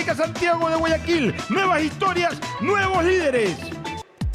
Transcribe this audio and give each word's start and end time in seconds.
Santiago 0.00 0.70
de 0.70 0.76
Guayaquil. 0.76 1.34
Nuevas 1.50 1.82
historias, 1.82 2.40
nuevos 2.60 3.04
líderes. 3.04 3.56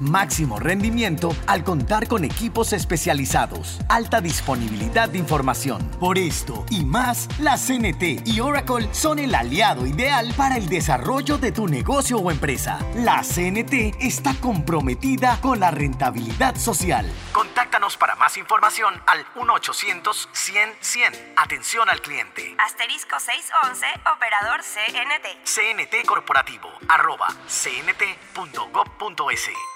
máximo 0.00 0.58
rendimiento 0.58 1.34
al 1.46 1.64
contar 1.64 2.08
con 2.08 2.24
equipos 2.24 2.72
especializados, 2.72 3.78
alta 3.88 4.20
disponibilidad 4.20 5.08
de 5.08 5.18
información. 5.18 5.88
Por 6.00 6.18
esto 6.18 6.64
y 6.70 6.84
más, 6.84 7.28
la 7.38 7.56
CNT 7.56 8.26
y 8.26 8.40
Oracle 8.40 8.88
son 8.92 9.18
el 9.18 9.34
aliado 9.34 9.86
ideal 9.86 10.32
para 10.36 10.56
el 10.56 10.68
desarrollo 10.68 11.38
de 11.38 11.52
tu 11.52 11.68
negocio 11.68 12.18
o 12.18 12.30
empresa. 12.30 12.78
La 12.94 13.22
CNT 13.22 13.96
está 14.00 14.34
comprometida 14.40 15.38
con 15.40 15.60
la 15.60 15.70
rentabilidad 15.70 16.56
social. 16.56 17.10
Contáctanos 17.32 17.96
para 17.96 18.16
más 18.16 18.36
información 18.36 18.94
al 19.06 19.24
1-800-100-100. 19.34 21.34
Atención 21.36 21.88
al 21.88 22.00
cliente. 22.00 22.56
Asterisco 22.64 23.18
611, 23.18 23.86
operador 24.14 24.60
CNT. 24.62 25.26
CNT 25.44 26.06
Corporativo, 26.06 26.68
arroba 26.88 27.28
cnt.gov.es. 27.46 29.75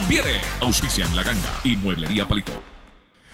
conviene. 0.00 0.40
Auspician 0.60 1.14
La 1.14 1.22
Ganga 1.22 1.60
y 1.64 1.76
Mueblería 1.76 2.26
Palito. 2.26 2.52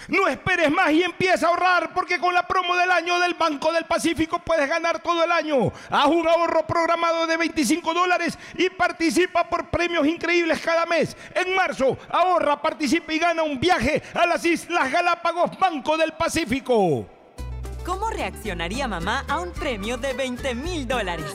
No 0.08 0.28
esperes 0.28 0.70
más 0.70 0.92
y 0.92 1.02
empieza 1.02 1.46
a 1.46 1.50
ahorrar 1.50 1.92
porque 1.92 2.18
con 2.18 2.32
la 2.32 2.46
promo 2.46 2.76
del 2.76 2.90
año 2.90 3.18
del 3.18 3.34
Banco 3.34 3.72
del 3.72 3.84
Pacífico 3.86 4.38
puedes 4.38 4.68
ganar 4.68 5.02
todo 5.02 5.24
el 5.24 5.32
año. 5.32 5.72
Haz 5.90 6.06
un 6.06 6.28
ahorro 6.28 6.64
programado 6.64 7.26
de 7.26 7.36
25 7.36 7.92
dólares 7.92 8.38
y 8.56 8.70
participa 8.70 9.48
por 9.48 9.68
premios 9.68 10.06
increíbles 10.06 10.60
cada 10.60 10.86
mes. 10.86 11.16
En 11.34 11.54
marzo, 11.56 11.98
ahorra, 12.08 12.62
participa 12.62 13.12
y 13.12 13.18
gana 13.18 13.42
un 13.42 13.58
viaje 13.58 14.02
a 14.14 14.26
las 14.26 14.44
Islas 14.44 14.92
Galápagos 14.92 15.58
Banco 15.58 15.96
del 15.96 16.12
Pacífico. 16.12 17.06
¿Cómo 17.84 18.10
reaccionaría 18.10 18.86
mamá 18.86 19.24
a 19.28 19.40
un 19.40 19.52
premio 19.52 19.96
de 19.96 20.12
20 20.12 20.54
mil 20.54 20.86
dólares? 20.86 21.34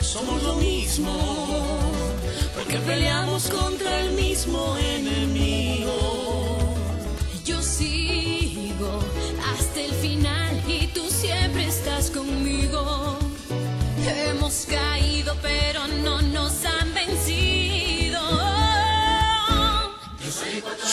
Somos 0.00 0.42
lo 0.42 0.54
mismo, 0.54 1.12
porque 2.54 2.78
peleamos 2.78 3.48
contra 3.50 4.00
el 4.00 4.12
mismo 4.12 4.76
enemigo. 4.78 5.92
Yo 7.44 7.60
sigo 7.60 9.00
hasta 9.52 9.80
el 9.80 9.92
final 9.94 10.62
y 10.68 10.86
tú 10.88 11.08
siempre 11.10 11.66
estás 11.66 12.10
conmigo. 12.10 13.18
Hemos 14.06 14.66
caído, 14.68 15.34
pero 15.42 15.86
no 16.04 16.22
nos 16.22 16.64
han 16.64 16.87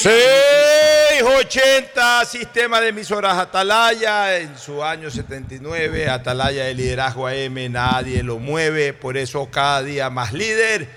680 0.06 2.26
Sistema 2.26 2.80
de 2.80 2.90
emisoras 2.90 3.40
Atalaya 3.40 4.38
en 4.38 4.56
su 4.56 4.84
año 4.84 5.10
79. 5.10 6.10
Atalaya 6.10 6.66
de 6.66 6.76
liderazgo 6.76 7.26
AM, 7.26 7.72
nadie 7.72 8.22
lo 8.22 8.38
mueve. 8.38 8.94
Por 8.94 9.18
eso 9.18 9.50
cada 9.50 9.82
día 9.82 10.12
más 10.12 10.32
líder. 10.32 10.88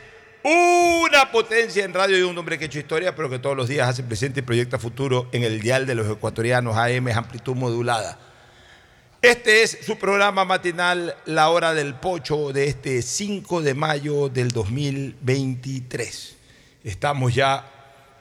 Una 0.42 1.32
potencia 1.32 1.86
en 1.86 1.94
radio 1.94 2.18
y 2.18 2.22
un 2.22 2.36
hombre 2.36 2.58
que 2.58 2.64
ha 2.64 2.66
hecho 2.66 2.80
historia, 2.80 3.16
pero 3.16 3.30
que 3.30 3.38
todos 3.38 3.56
los 3.56 3.66
días 3.66 3.88
hace 3.88 4.02
presente 4.02 4.40
y 4.40 4.42
proyecta 4.42 4.78
futuro 4.78 5.30
en 5.32 5.42
el 5.42 5.62
dial 5.62 5.86
de 5.86 5.94
los 5.94 6.06
ecuatorianos 6.06 6.76
AM, 6.76 7.08
amplitud 7.08 7.56
modulada. 7.56 8.18
Este 9.22 9.62
es 9.62 9.78
su 9.86 9.96
programa 9.96 10.44
matinal, 10.44 11.16
La 11.24 11.48
Hora 11.48 11.72
del 11.72 11.94
Pocho, 11.94 12.52
de 12.52 12.66
este 12.66 13.00
5 13.00 13.62
de 13.62 13.72
mayo 13.72 14.28
del 14.28 14.50
2023. 14.50 16.36
Estamos 16.84 17.34
ya 17.34 17.77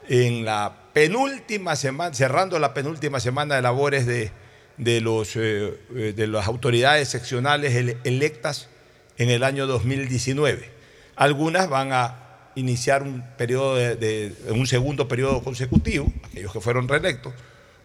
en 0.08 0.46
la 0.46 0.74
penúltima 0.94 1.76
semana, 1.76 2.14
cerrando 2.14 2.60
la 2.60 2.74
penúltima 2.74 3.20
semana 3.20 3.56
de 3.56 3.62
labores 3.62 4.06
de, 4.06 4.32
de 4.78 5.02
los, 5.02 5.36
eh, 5.36 5.78
eh, 5.96 6.14
de 6.16 6.28
las 6.28 6.48
autoridades 6.48 7.10
seccionales 7.10 7.76
ele- 7.76 7.98
electas 8.04 8.70
en 9.18 9.30
el 9.30 9.44
año 9.44 9.68
2019. 9.68 10.70
Algunas 11.16 11.70
van 11.70 11.92
a 11.94 12.24
iniciar 12.56 13.04
un 13.04 13.24
periodo 13.38 13.76
de, 13.76 13.96
de- 13.96 14.34
un 14.52 14.66
segundo 14.68 15.08
periodo 15.08 15.44
consecutivo, 15.44 16.12
aquellos 16.24 16.52
que 16.54 16.62
fueron 16.62 16.88
reelectos. 16.88 17.34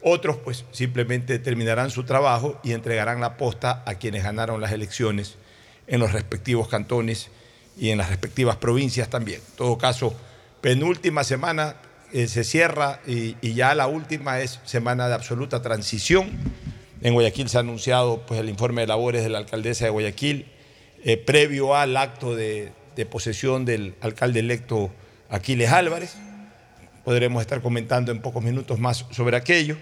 Otros, 0.04 0.36
pues, 0.38 0.64
simplemente 0.72 1.38
terminarán 1.38 1.90
su 1.90 2.04
trabajo 2.04 2.60
y 2.64 2.72
entregarán 2.72 3.20
la 3.20 3.36
posta 3.36 3.82
a 3.86 3.94
quienes 3.96 4.24
ganaron 4.24 4.60
las 4.60 4.72
elecciones 4.72 5.36
en 5.86 6.00
los 6.00 6.12
respectivos 6.12 6.68
cantones 6.68 7.28
y 7.78 7.90
en 7.90 7.98
las 7.98 8.08
respectivas 8.08 8.56
provincias 8.56 9.08
también. 9.10 9.40
En 9.50 9.56
todo 9.56 9.78
caso, 9.78 10.14
penúltima 10.60 11.22
semana 11.24 11.76
eh, 12.12 12.28
se 12.28 12.44
cierra 12.44 13.00
y, 13.06 13.36
ya 13.54 13.74
la 13.74 13.86
última 13.86 14.40
es 14.40 14.60
semana 14.64 15.08
de 15.08 15.14
absoluta 15.14 15.62
transición. 15.62 16.30
En 17.00 17.14
Guayaquil 17.14 17.48
se 17.48 17.56
ha 17.56 17.60
anunciado 17.60 18.26
pues, 18.26 18.38
el 18.38 18.48
informe 18.48 18.82
de 18.82 18.86
labores 18.86 19.22
de 19.22 19.30
la 19.30 19.38
alcaldesa 19.38 19.86
de 19.86 19.90
Guayaquil, 19.90 20.46
eh, 21.04 21.16
previo 21.16 21.74
al 21.74 21.96
acto 21.96 22.36
de, 22.36 22.72
de 22.96 23.06
posesión 23.06 23.64
del 23.64 23.94
alcalde 24.00 24.40
electo 24.40 24.90
Aquiles 25.30 25.70
Álvarez. 25.70 26.16
Podremos 27.04 27.40
estar 27.40 27.60
comentando 27.62 28.12
en 28.12 28.20
pocos 28.20 28.42
minutos 28.42 28.78
más 28.78 29.06
sobre 29.10 29.36
aquello. 29.36 29.76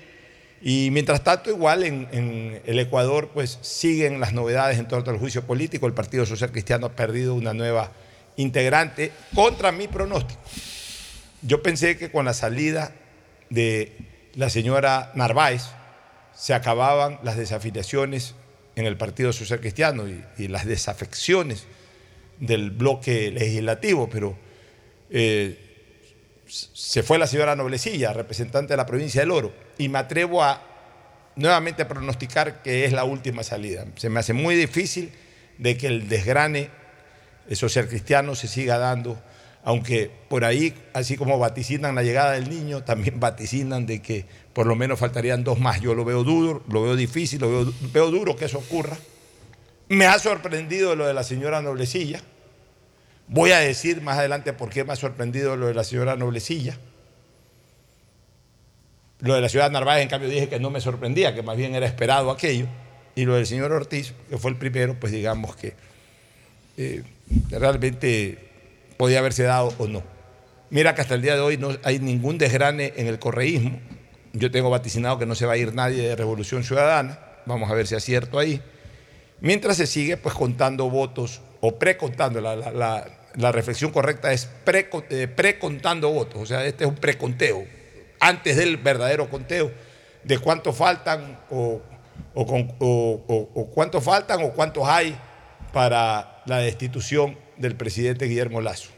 Y 0.62 0.91
mientras 0.93 1.25
tanto, 1.25 1.50
igual 1.50 1.82
en, 1.82 2.09
en 2.12 2.62
el 2.65 2.79
Ecuador, 2.79 3.31
pues 3.35 3.59
siguen 3.61 4.21
las 4.21 4.32
novedades 4.32 4.79
en 4.79 4.87
torno 4.87 5.11
al 5.11 5.19
juicio 5.19 5.43
político. 5.43 5.87
El 5.87 5.94
Partido 5.94 6.25
Social 6.27 6.53
Cristiano 6.53 6.87
ha 6.87 6.93
perdido 6.93 7.35
una 7.35 7.55
nueva 7.55 7.91
integrante 8.37 9.11
contra 9.35 9.73
mi 9.73 9.88
pronóstico. 9.88 10.41
Yo 11.43 11.63
pensé 11.63 11.97
que 11.97 12.11
con 12.11 12.25
la 12.25 12.35
salida 12.35 12.93
de 13.49 13.93
la 14.35 14.51
señora 14.51 15.13
Narváez 15.15 15.63
se 16.35 16.55
acababan 16.55 17.19
las 17.23 17.37
desafiliaciones 17.37 18.35
en 18.77 18.87
el 18.87 18.97
Partido 18.97 19.33
Social 19.33 19.61
Cristiano 19.61 20.05
y, 20.09 20.49
las 20.49 20.67
desafecciones 20.67 21.65
del 22.39 22.71
bloque 22.71 23.31
legislativo, 23.31 24.09
pero 24.09 24.37
eh, 25.11 25.59
se 26.47 27.03
fue 27.03 27.19
la 27.19 27.27
señora 27.27 27.57
Noblecilla, 27.57 28.13
representante 28.13 28.73
de 28.73 28.77
la 28.77 28.87
provincia 28.87 29.21
del 29.21 29.31
Oro, 29.31 29.53
y 29.79 29.89
me 29.89 29.99
atrevo 29.99 30.43
a 30.43 30.63
nuevamente 31.37 31.85
pronosticar 31.85 32.63
que 32.63 32.85
es 32.85 32.93
la 32.93 33.05
última 33.05 33.43
salida. 33.43 33.87
Se 33.97 34.09
me 34.09 34.21
hace 34.21 34.33
muy 34.33 34.55
difícil 34.55 35.13
de 35.59 35.77
que 35.77 35.87
el 35.87 36.09
desgrane 36.09 36.71
social 37.53 37.89
cristiano 37.89 38.35
se 38.35 38.49
siga 38.49 38.79
dando, 38.79 39.21
aunque 39.65 40.11
por 40.29 40.45
ahí, 40.45 40.75
así 40.95 41.17
como 41.17 41.39
vaticinan 41.39 41.95
la 41.95 42.03
llegada 42.03 42.33
del 42.33 42.49
niño, 42.49 42.83
también 42.83 43.21
vaticinan 43.21 43.87
de 43.87 44.01
que 44.01 44.25
por 44.53 44.67
lo 44.67 44.77
menos 44.77 44.99
faltarían 44.99 45.45
dos 45.45 45.59
más. 45.59 45.81
Yo 45.81 45.95
lo 45.95 46.05
veo 46.05 46.25
duro, 46.25 46.62
lo 46.69 46.83
veo 46.83 46.97
difícil, 46.97 47.41
lo 47.41 47.73
veo, 47.93 48.11
duro 48.11 48.37
que 48.37 48.47
eso 48.47 48.59
ocurra. 48.59 48.97
Me 49.89 50.06
ha 50.06 50.19
sorprendido 50.19 50.94
lo 50.94 51.06
de 51.06 51.15
la 51.15 51.25
señora 51.25 51.61
Noblecilla. 51.63 52.20
Voy 53.27 53.53
a 53.53 53.58
decir 53.58 54.01
más 54.03 54.19
adelante 54.19 54.53
por 54.53 54.70
qué 54.70 54.84
me 54.84 54.93
ha 54.93 54.96
sorprendido 54.96 55.56
lo 55.56 55.67
de 55.67 55.75
la 55.75 55.84
señora 55.84 56.17
Noblecilla. 56.17 56.79
Lo 59.20 59.34
de 59.34 59.41
la 59.41 59.49
ciudad 59.49 59.67
de 59.67 59.73
Narváez, 59.73 60.03
en 60.03 60.08
cambio, 60.08 60.31
dije 60.31 60.49
que 60.49 60.58
no 60.58 60.70
me 60.70 60.81
sorprendía, 60.81 61.34
que 61.34 61.43
más 61.43 61.56
bien 61.56 61.75
era 61.75 61.87
esperado 61.87 62.31
aquello. 62.31 62.67
Y 63.15 63.25
lo 63.25 63.34
del 63.34 63.46
señor 63.46 63.73
Ortiz, 63.73 64.15
que 64.31 64.39
fue 64.39 64.51
el 64.51 64.56
primero, 64.56 64.99
pues 64.99 65.13
digamos 65.13 65.56
que 65.56 65.75
eh, 66.77 67.03
realmente 67.51 68.50
podía 69.01 69.21
haberse 69.21 69.45
dado 69.45 69.73
o 69.79 69.87
no. 69.89 70.03
Mira 70.69 70.95
que 70.95 71.01
hasta 71.01 71.15
el 71.15 71.23
día 71.23 71.35
de 71.35 71.41
hoy 71.41 71.57
no 71.57 71.71
hay 71.85 71.99
ningún 72.01 72.37
desgrane 72.37 72.93
en 72.97 73.07
el 73.07 73.19
correísmo. 73.19 73.81
Yo 74.35 74.51
tengo 74.51 74.69
vaticinado 74.69 75.19
que 75.19 75.25
no 75.25 75.35
se 75.35 75.47
va 75.47 75.55
a 75.55 75.57
ir 75.57 75.73
nadie 75.73 76.07
de 76.07 76.15
Revolución 76.17 76.65
Ciudadana. 76.65 77.19
Vamos 77.47 77.71
a 77.71 77.75
ver 77.75 77.87
si 77.87 77.95
es 77.95 78.05
cierto 78.05 78.39
ahí. 78.39 78.61
Mientras 79.41 79.79
se 79.79 79.87
sigue 79.87 80.19
pues 80.19 80.35
contando 80.35 80.91
votos 80.91 81.41
o 81.63 81.79
precontando, 81.79 82.43
la, 82.43 82.55
la, 82.57 83.07
la, 83.37 83.53
reflexión 83.53 83.91
correcta 83.91 84.35
es 84.35 84.51
eh, 84.67 85.29
precontando 85.35 86.11
votos, 86.11 86.43
o 86.43 86.45
sea, 86.47 86.67
este 86.67 86.85
es 86.85 86.91
un 86.91 86.97
preconteo, 86.97 87.65
antes 88.21 88.57
del 88.59 88.77
verdadero 88.77 89.31
conteo 89.31 89.71
de 90.25 90.39
cuántos 90.39 90.77
faltan 90.77 91.39
o, 91.51 91.81
o- 92.35 92.67
o- 92.79 93.51
o 93.55 93.67
cuántos 93.71 94.05
faltan 94.05 94.43
o 94.43 94.51
cuántos 94.53 94.87
hay 94.87 95.17
para 95.73 96.43
la 96.45 96.59
destitución 96.59 97.37
del 97.60 97.76
presidente 97.76 98.26
Guillermo 98.26 98.60
Lazo. 98.60 98.90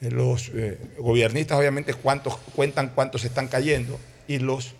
Eh, 0.00 0.10
Los 0.10 0.50
eh, 0.54 0.78
gobiernistas 0.98 1.58
obviamente 1.58 1.92
cuántos, 1.94 2.36
cuentan 2.54 2.92
cuántos 2.94 3.24
están 3.24 3.48
cayendo 3.48 3.98
y 4.26 4.38
los 4.38 4.74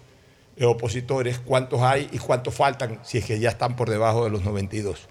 eh, 0.56 0.64
opositores 0.64 1.38
cuántos 1.38 1.82
hay 1.82 2.08
y 2.12 2.18
cuántos 2.18 2.54
faltan 2.54 3.00
si 3.02 3.18
es 3.18 3.24
que 3.24 3.38
ya 3.38 3.50
están 3.50 3.76
por 3.76 3.90
debajo 3.90 4.24
de 4.24 4.30
los 4.30 4.44
92 4.44 5.08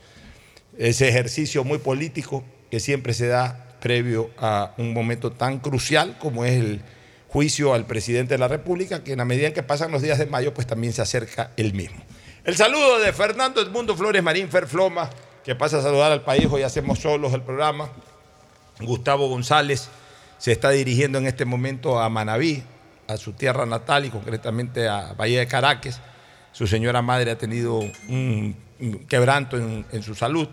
ese 0.78 1.10
ejercicio 1.10 1.64
muy 1.64 1.80
político 1.80 2.44
que 2.70 2.80
siempre 2.80 3.14
se 3.14 3.28
da 3.28 3.78
previo 3.80 4.30
a 4.38 4.74
un 4.78 4.94
momento 4.94 5.32
tan 5.32 5.60
crucial 5.60 6.18
como 6.20 6.46
es 6.46 6.60
el 6.60 6.82
juicio 7.28 7.74
al 7.74 7.86
presidente 7.86 8.34
de 8.36 8.38
la 8.38 8.48
República, 8.48 9.04
que 9.04 9.12
en 9.12 9.20
la 9.20 9.26
medida 9.26 9.48
en 9.48 9.54
que 9.54 9.64
pasan 9.64 9.92
los 9.92 10.02
días 10.02 10.18
de 10.18 10.26
mayo, 10.26 10.54
pues 10.54 10.66
también 10.66 10.94
se 10.94 11.02
acerca 11.02 11.52
el 11.58 11.74
mismo. 11.74 11.98
El 12.44 12.56
saludo 12.56 13.00
de 13.00 13.12
Fernando 13.12 13.62
Edmundo 13.62 13.96
Flores 13.96 14.24
Marín 14.24 14.50
Ferfloma, 14.50 15.10
que 15.48 15.56
pasa 15.56 15.78
a 15.78 15.82
saludar 15.82 16.12
al 16.12 16.24
país, 16.24 16.46
hoy 16.52 16.64
hacemos 16.64 17.00
solos 17.00 17.32
el 17.32 17.42
programa, 17.42 17.88
Gustavo 18.82 19.30
González 19.30 19.88
se 20.38 20.52
está 20.52 20.72
dirigiendo 20.72 21.20
en 21.20 21.26
este 21.26 21.46
momento 21.46 22.02
a 22.02 22.10
Manabí, 22.10 22.64
a 23.08 23.16
su 23.16 23.32
tierra 23.32 23.66
natal 23.66 24.04
y 24.04 24.10
concretamente 24.10 24.90
a 24.90 25.14
Bahía 25.14 25.40
de 25.40 25.48
Caracas. 25.48 26.02
Su 26.52 26.68
señora 26.68 27.02
madre 27.02 27.32
ha 27.32 27.38
tenido 27.38 27.80
un, 28.10 28.58
quebranto 29.08 29.56
en, 29.56 30.04
su 30.04 30.16
salud, 30.16 30.50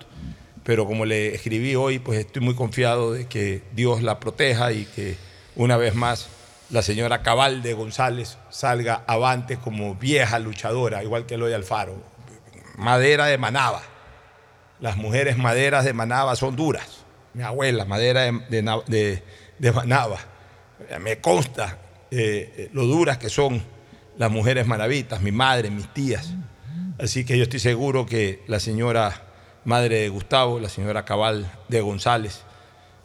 pero 0.63 0.87
como 0.87 1.05
le 1.05 1.35
escribí 1.35 1.75
hoy, 1.75 1.99
pues 1.99 2.21
estoy 2.21 2.43
muy 2.43 2.55
confiado 2.55 3.11
de 3.15 3.27
que 3.27 3.65
Dios 3.73 4.01
la 4.01 4.21
proteja 4.21 4.71
y 4.71 4.85
que 4.85 5.17
una 5.57 5.77
vez 5.77 5.97
más 5.97 6.29
la 6.71 6.83
señora 6.83 7.21
Cabal 7.21 7.65
de 7.65 7.75
González 7.75 8.39
salga 8.49 9.03
avante 9.09 9.57
como 9.57 9.97
vieja 9.97 10.39
luchadora, 10.39 11.03
igual 11.03 11.27
que 11.27 11.35
Eloy 11.35 11.53
Alfaro. 11.53 11.97
Madera 12.77 13.27
de 13.27 13.39
Manaba. 13.39 13.83
Las 14.81 14.97
mujeres 14.97 15.37
maderas 15.38 15.85
de 15.85 15.93
Manaba 15.93 16.37
son 16.37 16.57
duras. 16.57 17.04
Mi 17.33 17.43
abuela, 17.43 17.85
madera 17.85 18.23
de, 18.23 18.33
de 18.49 18.62
Na- 18.62 18.83
de- 18.87 19.23
de 19.59 19.73
Manaba. 19.73 20.19
Me 21.00 21.21
consta 21.21 21.78
eh, 22.11 22.69
lo 22.73 22.85
duras 22.85 23.19
que 23.19 23.28
son 23.28 23.62
las 24.19 24.31
mujeres 24.31 24.66
manavitas, 24.66 25.21
mi 25.23 25.33
madre, 25.33 25.71
mis 25.71 25.93
tías. 25.93 26.35
Así 26.99 27.25
que 27.25 27.37
yo 27.37 27.45
estoy 27.45 27.61
seguro 27.61 28.07
que 28.07 28.43
la 28.47 28.61
señora 28.61 29.23
madre 29.64 30.00
de 30.00 30.09
Gustavo, 30.09 30.61
la 30.61 30.69
señora 30.69 31.04
Cabal 31.04 31.50
de 31.69 31.81
González, 31.81 32.43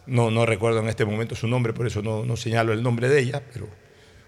no, 0.06 0.30
no 0.32 0.46
recuerdo 0.46 0.80
en 0.80 0.90
este 0.90 1.06
momento 1.06 1.36
su 1.36 1.48
nombre, 1.48 1.74
por 1.74 1.88
eso 1.88 2.02
no, 2.02 2.26
no 2.26 2.36
señalo 2.36 2.74
el 2.74 2.84
nombre 2.84 3.10
de 3.10 3.20
ella, 3.22 3.42
pero 3.54 3.68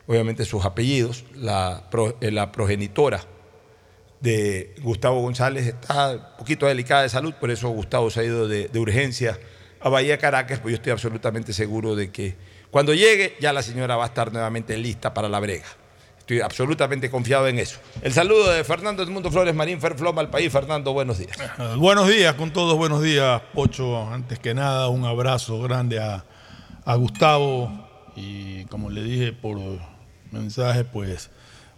obviamente 0.07 0.45
sus 0.45 0.63
apellidos, 0.65 1.25
la, 1.35 1.83
eh, 2.21 2.31
la 2.31 2.51
progenitora 2.51 3.21
de 4.21 4.75
Gustavo 4.81 5.19
González 5.21 5.67
está 5.67 6.11
un 6.11 6.37
poquito 6.37 6.67
delicada 6.67 7.01
de 7.01 7.09
salud, 7.09 7.33
por 7.39 7.49
eso 7.49 7.69
Gustavo 7.69 8.09
se 8.09 8.21
ha 8.21 8.23
ido 8.23 8.47
de, 8.47 8.69
urgencia 8.79 9.39
a 9.79 9.89
Bahía 9.89 10.17
Caracas, 10.19 10.59
pues 10.59 10.73
yo 10.73 10.75
estoy 10.75 10.91
absolutamente 10.91 11.53
seguro 11.53 11.95
de 11.95 12.11
que 12.11 12.35
cuando 12.69 12.93
llegue 12.93 13.35
ya 13.41 13.51
la 13.51 13.63
señora 13.63 13.95
va 13.95 14.03
a 14.03 14.07
estar 14.07 14.31
nuevamente 14.31 14.77
lista 14.77 15.13
para 15.13 15.27
la 15.27 15.39
brega. 15.39 15.65
Estoy 16.19 16.39
absolutamente 16.39 17.09
confiado 17.09 17.47
en 17.47 17.57
eso. 17.57 17.79
El 18.03 18.13
saludo 18.13 18.51
de 18.51 18.63
Fernando 18.63 19.01
Edmundo 19.01 19.31
Flores 19.31 19.55
Marín, 19.55 19.81
Ferfloma 19.81 20.21
al 20.21 20.29
país. 20.29 20.51
Fernando, 20.51 20.93
buenos 20.93 21.17
días. 21.17 21.35
Buenos 21.77 22.07
días 22.07 22.35
con 22.35 22.53
todos, 22.53 22.77
buenos 22.77 23.01
días, 23.01 23.41
Pocho. 23.53 24.07
Antes 24.07 24.37
que 24.37 24.53
nada, 24.53 24.87
un 24.87 25.03
abrazo 25.03 25.59
grande 25.61 25.99
a, 25.99 26.23
a 26.85 26.95
Gustavo 26.95 27.89
y 28.15 28.65
como 28.65 28.91
le 28.91 29.01
dije 29.01 29.33
por 29.33 29.57
mensaje, 30.31 30.85
pues 30.85 31.31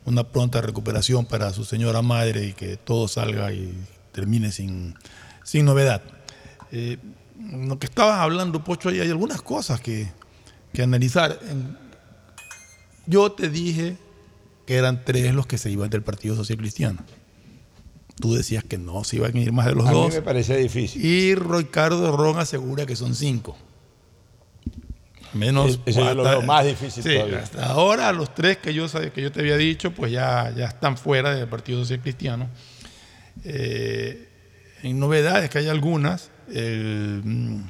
una 0.05 0.24
pronta 0.24 0.62
recuperación 0.62 1.25
para 1.25 1.51
su 1.53 1.65
señora 1.65 2.01
madre 2.01 2.45
y 2.45 2.53
que 2.53 2.77
todo 2.77 3.07
salga 3.07 3.53
y 3.53 3.74
termine 4.12 4.51
sin, 4.51 4.95
sin 5.43 5.65
novedad. 5.65 6.01
Eh, 6.72 6.98
lo 7.39 7.79
que 7.79 7.86
estabas 7.86 8.19
hablando, 8.19 8.63
Pocho, 8.63 8.89
hay 8.89 9.00
algunas 9.00 9.41
cosas 9.41 9.79
que, 9.81 10.12
que 10.74 10.83
analizar. 10.83 11.39
Yo 13.05 13.31
te 13.31 13.50
dije 13.50 13.98
que 14.65 14.75
eran 14.75 15.03
tres 15.03 15.33
los 15.33 15.45
que 15.45 15.57
se 15.57 15.69
iban 15.69 15.89
del 15.89 16.03
Partido 16.03 16.36
Social 16.36 16.57
Cristiano. 16.57 17.00
Tú 18.15 18.33
decías 18.33 18.63
que 18.63 18.77
no, 18.77 19.03
se 19.03 19.17
iban 19.17 19.36
a 19.36 19.39
ir 19.39 19.51
más 19.51 19.65
de 19.65 19.74
los 19.74 19.88
A 19.88 19.91
mí 19.91 19.98
dos. 19.98 20.13
me 20.13 20.22
parece 20.22 20.55
difícil. 20.57 21.03
Y 21.03 21.36
Ricardo 21.36 22.15
Ron 22.15 22.38
asegura 22.39 22.86
que 22.86 22.95
son 22.95 23.15
cinco. 23.15 23.57
Menos. 25.34 25.80
Yo 25.86 26.13
lo 26.13 26.24
veo 26.24 26.42
más 26.44 26.66
difícil 26.66 27.04
Sí, 27.04 27.16
todavía. 27.16 27.40
hasta 27.40 27.66
ahora 27.66 28.12
los 28.12 28.34
tres 28.36 28.58
que 28.58 28.74
yo, 28.74 28.88
que 29.13 29.22
yo 29.22 29.32
te 29.32 29.40
había 29.40 29.58
dicho, 29.58 29.92
pues 29.92 30.12
ya, 30.12 30.54
ya 30.56 30.66
están 30.68 30.98
fuera 30.98 31.34
del 31.34 31.48
Partido 31.48 31.80
Social 31.80 32.02
Cristiano. 32.02 32.50
Eh, 33.44 34.30
en 34.84 35.00
novedades, 35.00 35.50
que 35.50 35.58
hay 35.60 35.70
algunas, 35.70 36.30
el, 36.52 37.22
mm, 37.24 37.63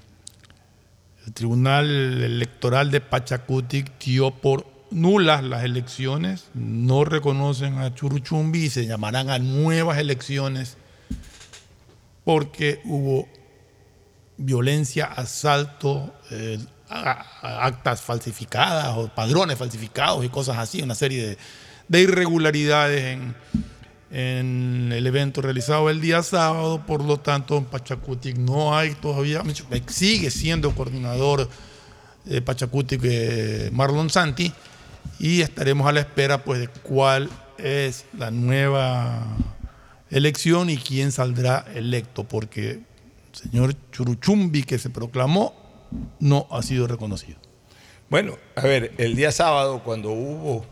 el 1.28 1.34
Tribunal 1.34 1.86
Electoral 2.24 2.92
de 2.92 3.00
Pachacutic 3.02 3.98
dio 4.00 4.32
por 4.32 4.66
nulas 4.92 5.44
las 5.44 5.64
elecciones, 5.64 6.50
no 6.54 7.04
reconocen 7.06 7.78
a 7.80 7.94
Churuchumbi 7.96 8.66
y 8.66 8.70
se 8.70 8.86
llamarán 8.86 9.30
a 9.30 9.40
nuevas 9.40 9.98
elecciones 9.98 10.78
porque 12.24 12.80
hubo 12.86 13.28
violencia, 14.38 15.06
asalto, 15.06 16.14
eh, 16.32 16.60
actas 17.42 18.02
falsificadas 18.02 18.96
o 18.96 19.08
padrones 19.08 19.58
falsificados 19.58 20.24
y 20.24 20.30
cosas 20.30 20.58
así, 20.58 20.82
una 20.82 20.96
serie 20.96 21.28
de, 21.28 21.38
de 21.88 22.02
irregularidades 22.02 23.04
en, 23.04 23.36
en 24.14 24.92
el 24.94 25.08
evento 25.08 25.42
realizado 25.42 25.90
el 25.90 26.00
día 26.00 26.22
sábado, 26.22 26.86
por 26.86 27.04
lo 27.04 27.18
tanto 27.18 27.58
en 27.58 27.66
Pachacutic 27.66 28.38
no 28.38 28.78
hay 28.78 28.94
todavía, 28.94 29.42
sigue 29.88 30.30
siendo 30.30 30.76
coordinador 30.76 31.50
de 32.24 32.42
Pachacutic 32.42 33.02
eh, 33.04 33.70
Marlon 33.74 34.12
Santi 34.12 34.54
y 35.18 35.42
estaremos 35.42 35.88
a 35.88 35.92
la 35.92 36.02
espera 36.02 36.44
pues 36.44 36.60
de 36.60 36.68
cuál 36.68 37.28
es 37.58 38.06
la 38.16 38.30
nueva 38.30 39.26
elección 40.12 40.70
y 40.70 40.78
quién 40.78 41.12
saldrá 41.12 41.66
electo, 41.74 42.24
porque 42.24 42.72
el 42.72 42.84
señor 43.32 43.76
Churuchumbi 43.92 44.62
que 44.62 44.78
se 44.78 44.92
proclamó 44.92 45.56
no 46.20 46.48
ha 46.52 46.62
sido 46.64 46.88
reconocido. 46.88 47.38
Bueno, 48.10 48.38
a 48.56 48.62
ver, 48.62 48.94
el 48.98 49.16
día 49.16 49.32
sábado 49.32 49.82
cuando 49.84 50.12
hubo 50.12 50.66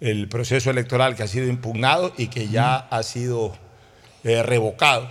el 0.00 0.28
proceso 0.28 0.70
electoral 0.70 1.14
que 1.16 1.22
ha 1.22 1.28
sido 1.28 1.46
impugnado 1.46 2.12
y 2.16 2.28
que 2.28 2.48
ya 2.48 2.76
ha 2.76 3.02
sido 3.02 3.56
eh, 4.24 4.42
revocado, 4.42 5.08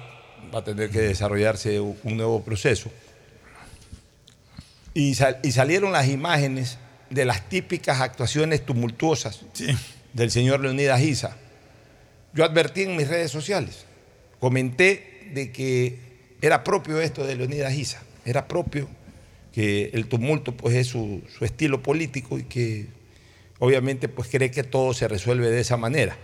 va 0.54 0.60
a 0.60 0.64
tener 0.64 0.90
que 0.90 1.00
desarrollarse 1.00 1.80
un 1.80 1.98
nuevo 2.18 2.44
proceso. 2.44 2.90
Y, 4.94 5.14
sal- 5.16 5.40
y 5.44 5.52
salieron 5.52 5.92
las 5.92 6.08
imágenes 6.08 6.78
de 7.10 7.26
las 7.26 7.48
típicas 7.50 8.02
actuaciones 8.02 8.66
tumultuosas 8.66 9.42
del 10.14 10.32
señor 10.32 10.60
Leonidas 10.62 11.00
Giza. 11.00 11.38
Yo 12.34 12.44
advertí 12.44 12.84
en 12.84 12.96
mis 12.96 13.08
redes 13.08 13.32
sociales, 13.32 13.86
comenté 14.40 15.30
de 15.34 15.52
que 15.52 16.00
era 16.42 16.64
propio 16.64 17.00
esto 17.00 17.26
de 17.26 17.36
Leonidas 17.36 17.74
Giza, 17.74 18.02
era 18.26 18.48
propio 18.48 18.88
que 19.58 19.90
el 19.94 20.06
tumulto 20.08 20.56
pues 20.56 20.76
es 20.76 20.86
su, 20.86 21.24
su 21.36 21.44
estilo 21.44 21.82
político 21.82 22.38
y 22.38 22.44
que 22.44 22.86
obviamente 23.58 24.08
pues 24.08 24.28
cree 24.30 24.52
que 24.52 24.62
todo 24.64 24.94
se 24.94 25.08
resuelve 25.08 25.50
de 25.50 25.60
esa 25.62 25.78
manera. 25.78 26.16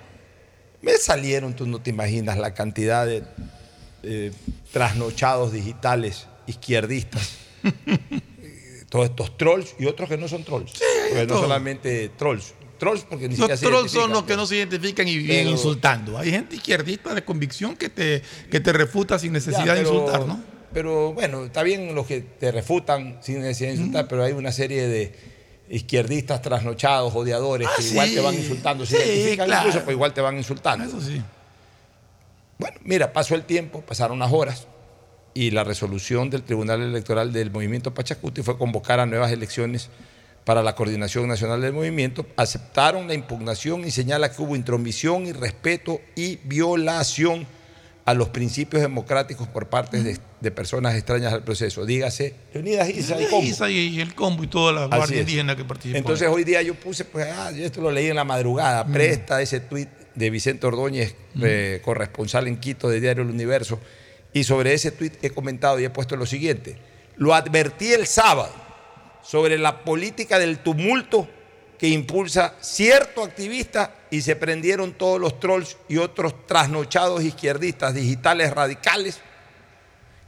Me 0.84 0.92
salieron, 0.98 1.56
tú 1.56 1.66
no 1.66 1.82
te 1.82 1.90
imaginas 1.90 2.38
la 2.38 2.54
cantidad 2.54 3.08
de 3.08 3.24
eh, 4.04 4.32
trasnochados 4.72 5.52
digitales 5.52 6.28
izquierdistas, 6.46 7.38
todos 8.90 9.06
estos 9.10 9.36
trolls 9.36 9.74
y 9.80 9.88
otros 9.88 10.10
que 10.10 10.18
no 10.18 10.28
son 10.28 10.44
trolls, 10.44 10.72
porque 11.10 11.26
no 11.26 11.40
solamente 11.40 12.10
trolls, 12.16 12.54
trolls 12.78 13.04
porque 13.10 13.30
ni 13.30 13.34
siquiera 13.34 13.54
Los 13.56 13.60
se 13.62 13.66
trolls 13.66 13.92
son 13.92 14.12
los 14.12 14.26
que 14.26 14.36
no 14.36 14.46
se 14.46 14.58
identifican 14.58 15.08
y 15.08 15.18
viven 15.18 15.38
Pero- 15.38 15.50
insultando. 15.50 16.20
Hay 16.20 16.30
gente 16.30 16.56
izquierdista 16.58 17.16
de 17.16 17.24
convicción 17.26 17.76
que 17.78 17.90
te, 17.90 18.22
que 18.52 18.60
te 18.60 18.72
refuta 18.74 19.18
sin 19.18 19.34
necesidad 19.34 19.66
Ya, 19.66 19.74
de 19.74 19.82
insultar, 19.82 20.28
¿no? 20.28 20.54
Pero 20.74 21.14
bueno, 21.14 21.46
está 21.46 21.64
bien 21.64 21.94
los 21.96 22.08
que 22.08 22.22
te 22.22 22.52
refutan 22.52 23.18
sin 23.22 23.42
necesidad 23.42 23.70
de 23.70 23.76
insultar, 23.76 24.08
pero 24.08 24.24
hay 24.24 24.34
una 24.34 24.52
serie 24.52 24.88
de 24.88 25.14
izquierdistas 25.70 26.42
trasnochados, 26.42 27.14
odiadores, 27.16 27.68
Ah, 27.68 27.74
que 27.78 27.84
igual 27.88 28.08
sí. 28.10 28.16
te 28.16 28.22
van 28.22 28.36
insultando. 28.36 28.86
Se 28.86 28.98
Sí, 28.98 29.04
identifican 29.10 29.46
claro. 29.48 29.68
incluso, 29.68 29.86
pues 29.86 29.96
igual 29.96 30.14
te 30.14 30.22
van 30.22 30.38
insultando. 30.38 30.86
Eso 30.86 31.02
sí. 31.02 31.22
Bueno, 32.58 32.78
mira, 32.84 33.12
pasó 33.14 33.36
el 33.36 33.44
tiempo, 33.44 33.82
pasaron 33.82 34.20
las 34.20 34.32
horas 34.32 34.68
y 35.34 35.52
la 35.52 35.64
resolución 35.64 36.30
del 36.30 36.44
Tribunal 36.44 36.82
Electoral 36.82 37.34
del 37.34 37.52
Movimiento 37.52 37.94
Pachacuti 37.94 38.42
fue 38.44 38.58
convocar 38.58 39.00
a 39.00 39.06
nuevas 39.06 39.32
elecciones 39.32 39.90
para 40.46 40.62
la 40.62 40.76
Coordinación 40.76 41.28
Nacional 41.28 41.62
del 41.62 41.74
Movimiento. 41.74 42.26
Aceptaron 42.36 43.08
la 43.08 43.14
impugnación 43.14 43.86
y 43.86 43.92
señala 43.92 44.32
que 44.32 44.42
hubo 44.42 44.56
intromisión, 44.56 45.26
irrespeto 45.26 46.02
y 46.16 46.38
violación 46.44 47.48
a 48.06 48.14
los 48.14 48.30
principios 48.30 48.82
democráticos 48.82 49.48
por 49.48 49.68
parte 49.70 50.04
de, 50.04 50.18
de 50.44 50.52
personas 50.52 50.94
extrañas 50.94 51.32
al 51.32 51.44
proceso. 51.44 51.86
Dígase, 51.86 52.36
Leonidas 52.54 52.90
Giza 52.90 53.20
y 53.20 53.26
Combo. 53.28 53.48
Isa 53.48 53.70
y, 53.70 54.02
el 54.02 54.14
combo 54.14 54.44
y 54.44 54.48
toda 54.48 54.74
la 54.74 54.84
Así 54.84 54.98
guardia 54.98 55.16
es. 55.16 55.22
indígena 55.22 55.56
que 55.56 55.64
participó. 55.64 55.98
Entonces 55.98 56.28
hoy 56.30 56.44
día 56.44 56.62
yo 56.62 56.76
puse, 56.76 57.06
pues, 57.06 57.28
ah, 57.32 57.52
yo 57.52 57.64
esto 57.66 57.82
lo 57.82 57.90
leí 57.90 58.08
en 58.08 58.18
la 58.18 58.26
madrugada, 58.26 58.86
presta 58.86 59.42
ese 59.42 59.62
tuit 59.62 59.88
de 60.14 60.30
Vicente 60.30 60.68
Ordóñez, 60.68 61.16
eh, 61.42 61.82
corresponsal 61.84 62.48
en 62.48 62.58
Quito 62.58 62.90
de 62.90 63.00
Diario 63.00 63.24
El 63.24 63.30
Universo, 63.30 63.80
y 64.34 64.44
sobre 64.44 64.74
ese 64.74 64.92
tuit 64.92 65.14
he 65.24 65.30
comentado 65.30 65.80
y 65.80 65.86
he 65.86 65.90
puesto 65.90 66.18
lo 66.18 66.26
siguiente. 66.26 66.78
Lo 67.16 67.34
advertí 67.34 67.94
el 67.94 68.06
sábado 68.06 68.54
sobre 69.24 69.58
la 69.58 69.86
política 69.86 70.40
del 70.40 70.60
tumulto 70.60 71.30
que 71.80 71.88
impulsa 71.88 72.56
cierto 72.60 73.24
activista 73.24 73.96
y 74.12 74.22
se 74.22 74.36
prendieron 74.36 74.94
todos 74.94 75.22
los 75.22 75.40
trolls 75.40 75.78
y 75.88 75.98
otros 75.98 76.46
trasnochados 76.46 77.24
izquierdistas 77.24 77.94
digitales 77.94 78.52
radicales. 78.52 79.22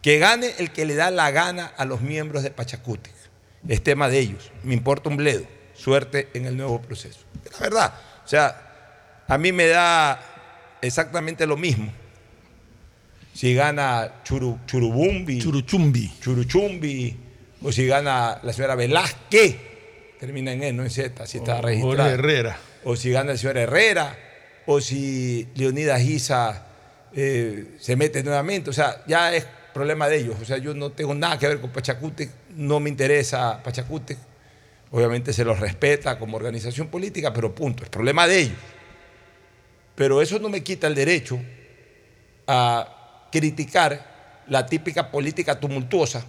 Que 0.06 0.20
gane 0.20 0.52
el 0.60 0.70
que 0.70 0.86
le 0.86 0.94
da 0.94 1.10
la 1.10 1.32
gana 1.32 1.66
a 1.78 1.84
los 1.84 2.02
miembros 2.02 2.44
de 2.44 2.52
Pachacuti. 2.52 3.10
Es 3.68 3.82
tema 3.84 4.08
de 4.08 4.20
ellos. 4.20 4.52
Me 4.62 4.76
importa 4.76 5.10
un 5.10 5.18
bledo. 5.18 5.48
Suerte 5.74 6.30
en 6.36 6.46
el 6.46 6.56
nuevo 6.56 6.80
proceso. 6.80 7.22
Es 7.44 7.52
la 7.54 7.58
verdad. 7.60 7.94
O 8.24 8.28
sea, 8.28 9.24
a 9.28 9.38
mí 9.40 9.52
me 9.52 9.66
da 9.66 10.22
exactamente 10.84 11.48
lo 11.48 11.58
mismo. 11.58 11.92
Si 13.34 13.56
gana 13.56 14.24
Churu- 14.24 14.64
Churubumbi, 14.68 15.42
Churuchumbi, 15.42 16.14
Churuchumbi 16.22 17.18
o 17.64 17.72
si 17.72 17.88
gana 17.88 18.40
la 18.44 18.54
señora 18.54 18.76
Velázquez, 18.76 19.56
termina 20.20 20.52
en 20.54 20.62
E, 20.66 20.72
no 20.72 20.84
en 20.84 20.92
Z, 20.92 21.26
si 21.26 21.40
está 21.40 21.56
O 21.58 21.62
registrada. 21.64 22.12
Herrera. 22.12 22.58
O 22.84 22.96
si 22.96 23.10
gana 23.10 23.32
el 23.32 23.40
señor 23.40 23.58
Herrera, 23.58 24.16
o 24.68 24.80
si 24.82 25.48
Leonidas 25.56 26.00
Giza 26.00 26.64
eh, 27.12 27.76
se 27.80 27.96
mete 27.96 28.22
nuevamente. 28.24 28.70
O 28.70 28.74
sea, 28.74 29.04
ya 29.08 29.34
es 29.34 29.48
problema 29.76 30.08
de 30.08 30.20
ellos. 30.20 30.38
O 30.42 30.46
sea, 30.46 30.58
yo 30.58 30.74
no 30.74 30.94
tengo 30.94 31.14
nada 31.14 31.38
que 31.38 31.50
ver 31.50 31.60
con 31.60 31.70
Pachacútec, 31.70 32.32
no 32.56 32.80
me 32.80 32.90
interesa 32.90 33.62
Pachacútec. 33.62 34.18
Obviamente 34.90 35.34
se 35.34 35.44
los 35.44 35.60
respeta 35.60 36.18
como 36.18 36.38
organización 36.38 36.88
política, 36.88 37.34
pero 37.34 37.54
punto, 37.54 37.84
es 37.84 37.90
problema 37.90 38.26
de 38.26 38.40
ellos. 38.40 38.58
Pero 39.94 40.22
eso 40.22 40.40
no 40.40 40.48
me 40.48 40.64
quita 40.64 40.88
el 40.88 40.96
derecho 40.96 41.38
a 42.48 43.28
criticar 43.30 44.44
la 44.48 44.66
típica 44.66 45.12
política 45.12 45.60
tumultuosa 45.60 46.24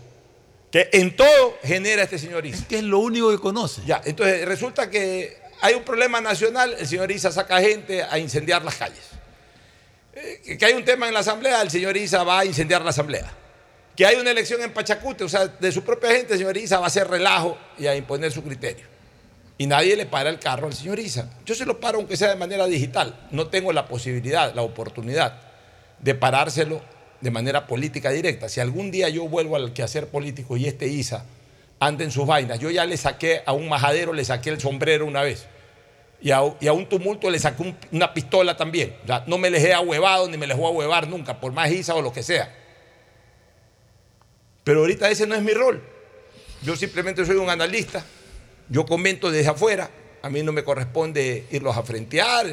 que 0.72 0.88
en 0.92 1.14
todo 1.14 1.56
genera 1.62 2.02
este 2.02 2.18
señor 2.18 2.44
Isa. 2.44 2.66
que 2.66 2.78
es 2.78 2.82
lo 2.82 2.98
único 2.98 3.30
que 3.30 3.38
conoce. 3.38 3.80
Ya, 3.86 4.02
entonces 4.04 4.44
resulta 4.44 4.90
que 4.90 5.36
hay 5.60 5.74
un 5.74 5.84
problema 5.84 6.20
nacional, 6.20 6.74
el 6.76 6.86
señor 6.88 7.12
Isa 7.12 7.30
saca 7.30 7.60
gente 7.60 8.02
a 8.02 8.18
incendiar 8.18 8.64
las 8.64 8.74
calles. 8.74 9.04
Eh, 10.16 10.56
que 10.56 10.64
hay 10.64 10.72
un 10.72 10.84
tema 10.84 11.06
en 11.06 11.12
la 11.12 11.20
asamblea, 11.20 11.60
el 11.60 11.70
señor 11.70 11.94
Isa 11.94 12.24
va 12.24 12.40
a 12.40 12.44
incendiar 12.46 12.80
la 12.80 12.88
asamblea. 12.88 13.30
Que 13.94 14.06
hay 14.06 14.16
una 14.16 14.30
elección 14.30 14.62
en 14.62 14.72
Pachacute, 14.72 15.24
o 15.24 15.28
sea, 15.28 15.46
de 15.46 15.70
su 15.70 15.84
propia 15.84 16.10
gente, 16.10 16.32
el 16.32 16.38
señor 16.38 16.56
Isa 16.56 16.78
va 16.78 16.84
a 16.84 16.86
hacer 16.86 17.06
relajo 17.06 17.58
y 17.78 17.86
a 17.86 17.94
imponer 17.94 18.32
su 18.32 18.42
criterio. 18.42 18.86
Y 19.58 19.66
nadie 19.66 19.94
le 19.94 20.06
para 20.06 20.30
el 20.30 20.38
carro 20.38 20.68
al 20.68 20.74
señor 20.74 20.98
Isa. 20.98 21.30
Yo 21.44 21.54
se 21.54 21.66
lo 21.66 21.80
paro 21.80 21.98
aunque 21.98 22.16
sea 22.16 22.28
de 22.28 22.36
manera 22.36 22.66
digital. 22.66 23.28
No 23.30 23.48
tengo 23.48 23.72
la 23.74 23.86
posibilidad, 23.88 24.54
la 24.54 24.62
oportunidad 24.62 25.38
de 25.98 26.14
parárselo 26.14 26.80
de 27.20 27.30
manera 27.30 27.66
política 27.66 28.10
directa. 28.10 28.48
Si 28.48 28.60
algún 28.60 28.90
día 28.90 29.10
yo 29.10 29.28
vuelvo 29.28 29.56
al 29.56 29.74
quehacer 29.74 30.08
político 30.08 30.56
y 30.56 30.66
este 30.66 30.88
Isa 30.88 31.24
anda 31.78 32.04
en 32.04 32.10
sus 32.10 32.26
vainas, 32.26 32.58
yo 32.58 32.70
ya 32.70 32.86
le 32.86 32.96
saqué 32.96 33.42
a 33.44 33.52
un 33.52 33.68
majadero, 33.68 34.14
le 34.14 34.24
saqué 34.24 34.50
el 34.50 34.60
sombrero 34.60 35.04
una 35.04 35.22
vez. 35.22 35.46
Y 36.20 36.30
a, 36.30 36.40
un 36.42 36.88
tumulto 36.88 37.30
le 37.30 37.38
un- 37.58 37.76
una 37.92 38.12
pistola 38.14 38.56
también. 38.56 38.96
No 39.26 39.38
me 39.38 39.50
les 39.50 39.62
he 39.64 39.72
ahuevado 39.72 40.28
ni 40.28 40.36
me 40.36 40.46
les 40.46 40.56
voy 40.56 40.66
a 40.66 40.70
huevar 40.70 41.06
nunca, 41.08 41.38
por 41.40 41.52
más 41.52 41.70
Isa 41.70 41.94
o 41.94 42.02
lo 42.02 42.12
que 42.12 42.22
sea. 42.22 42.52
Pero 44.64 44.80
ahorita 44.80 45.08
ese 45.10 45.26
no 45.26 45.34
es 45.34 45.42
mi 45.42 45.52
rol. 45.52 45.82
Yo 46.62 46.74
simplemente 46.74 47.24
soy 47.24 47.36
un 47.36 47.48
analista. 47.50 48.04
Yo 48.68 48.84
comento 48.86 49.30
desde 49.30 49.50
afuera. 49.50 49.88
A 50.22 50.30
mí 50.30 50.42
no 50.42 50.52
me 50.52 50.64
corresponde 50.64 51.44
irlos 51.50 51.76
a 51.76 51.82
frentear. 51.82 52.46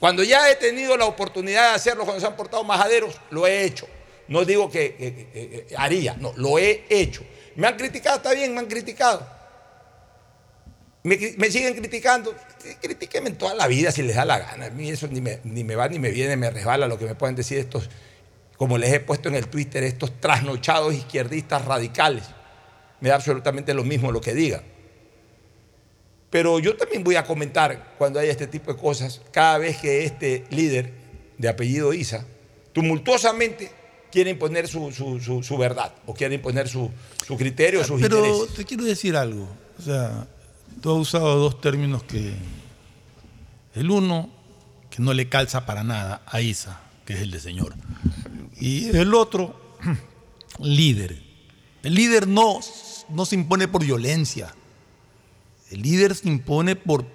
Cuando 0.00 0.22
ya 0.22 0.50
he 0.50 0.56
tenido 0.56 0.96
la 0.96 1.04
oportunidad 1.04 1.70
de 1.70 1.74
hacerlo, 1.74 2.04
cuando 2.04 2.20
se 2.20 2.26
han 2.26 2.36
portado 2.36 2.64
majaderos, 2.64 3.14
lo 3.30 3.46
he 3.46 3.64
hecho. 3.64 3.86
No 4.28 4.44
digo 4.46 4.70
que- 4.70 4.94
que 4.96 5.66
haría, 5.76 6.14
no, 6.14 6.32
lo 6.36 6.58
he 6.58 6.84
hecho. 6.88 7.22
Me 7.56 7.66
han 7.66 7.76
criticado, 7.76 8.16
está 8.16 8.32
bien, 8.32 8.54
me 8.54 8.60
han 8.60 8.66
criticado. 8.66 9.33
Me, 11.04 11.50
siguen 11.50 11.74
criticando. 11.74 12.34
Critíquenme 12.80 13.30
toda 13.32 13.54
la 13.54 13.66
vida 13.66 13.92
si 13.92 14.02
les 14.02 14.16
da 14.16 14.24
la 14.24 14.38
gana. 14.38 14.66
A 14.66 14.70
mí 14.70 14.88
eso 14.90 15.06
ni 15.06 15.20
me, 15.20 15.38
ni 15.44 15.62
me 15.62 15.76
va 15.76 15.86
ni 15.88 15.98
me 15.98 16.10
viene, 16.10 16.36
me 16.36 16.50
resbala 16.50 16.88
lo 16.88 16.98
que 16.98 17.04
me 17.04 17.14
pueden 17.14 17.36
decir 17.36 17.58
estos, 17.58 17.90
como 18.56 18.78
les 18.78 18.90
he 18.92 19.00
puesto 19.00 19.28
en 19.28 19.34
el 19.34 19.48
Twitter, 19.48 19.84
estos 19.84 20.18
trasnochados 20.20 20.94
izquierdistas 20.94 21.64
radicales. 21.66 22.24
Me 23.00 23.10
da 23.10 23.16
absolutamente 23.16 23.74
lo 23.74 23.84
mismo 23.84 24.10
lo 24.12 24.20
que 24.22 24.34
digan. 24.34 24.62
Pero 26.30 26.58
yo 26.58 26.76
también 26.76 27.04
voy 27.04 27.16
a 27.16 27.24
comentar 27.24 27.94
cuando 27.98 28.18
haya 28.18 28.32
este 28.32 28.46
tipo 28.46 28.72
de 28.72 28.80
cosas, 28.80 29.20
cada 29.30 29.58
vez 29.58 29.76
que 29.76 30.04
este 30.04 30.44
líder 30.50 30.90
de 31.38 31.48
apellido 31.48 31.92
Isa 31.92 32.24
tumultuosamente 32.72 33.70
quiere 34.10 34.30
imponer 34.30 34.66
su, 34.68 34.90
su- 34.90 35.20
su- 35.20 35.42
su 35.42 35.56
verdad 35.58 35.94
o 36.06 36.14
quiere 36.14 36.34
imponer 36.36 36.68
su, 36.68 36.90
su 37.26 37.36
criterio, 37.36 37.84
sus 37.84 38.00
Pero 38.00 38.24
intereses. 38.24 38.54
te 38.56 38.64
quiero 38.64 38.84
decir 38.84 39.14
algo. 39.16 39.46
O 39.78 39.82
sea, 39.82 40.26
tú 40.84 40.94
has 40.94 41.00
usado 41.00 41.36
dos 41.36 41.62
términos 41.62 42.02
que. 42.02 42.34
El 43.74 43.90
uno, 43.90 44.28
que 44.90 45.00
no 45.00 45.14
le 45.14 45.30
calza 45.30 45.64
para 45.64 45.82
nada 45.82 46.20
a 46.26 46.42
Isa, 46.42 46.78
que 47.06 47.14
es 47.14 47.20
el 47.20 47.30
de 47.30 47.40
Señor. 47.40 47.74
Y 48.60 48.94
el 48.94 49.14
otro, 49.14 49.78
líder. 50.60 51.22
El 51.82 51.94
líder 51.94 52.28
no, 52.28 52.60
no 53.08 53.24
se 53.24 53.34
impone 53.34 53.66
por 53.66 53.82
violencia. 53.82 54.54
El 55.70 55.80
líder 55.80 56.14
se 56.14 56.28
impone 56.28 56.76
por 56.76 57.06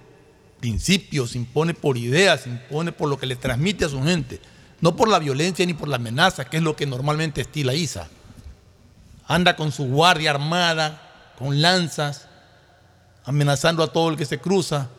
principios, 0.59 1.29
se 1.31 1.37
impone 1.37 1.75
por 1.75 1.95
ideas, 1.95 2.41
se 2.41 2.49
impone 2.49 2.91
por 2.91 3.07
lo 3.07 3.19
que 3.19 3.27
le 3.27 3.35
transmite 3.35 3.85
a 3.85 3.89
su 3.89 4.01
gente. 4.01 4.41
No 4.81 4.95
por 4.95 5.09
la 5.09 5.19
violencia 5.19 5.63
ni 5.67 5.75
por 5.75 5.89
la 5.89 5.97
amenaza, 5.97 6.45
que 6.45 6.57
es 6.57 6.63
lo 6.63 6.75
que 6.75 6.87
normalmente 6.87 7.41
estila 7.41 7.75
Isa 7.75 8.09
anda 9.27 9.55
con 9.55 9.71
su 9.71 9.85
guardia 9.85 10.31
armada, 10.31 11.33
con 11.37 11.61
lanzas, 11.61 12.28
amenazando 13.29 13.83
a 13.83 13.87
todo 13.87 14.09
el 14.09 14.17
que 14.17 14.25
se 14.25 14.39
cruza, 14.39 14.89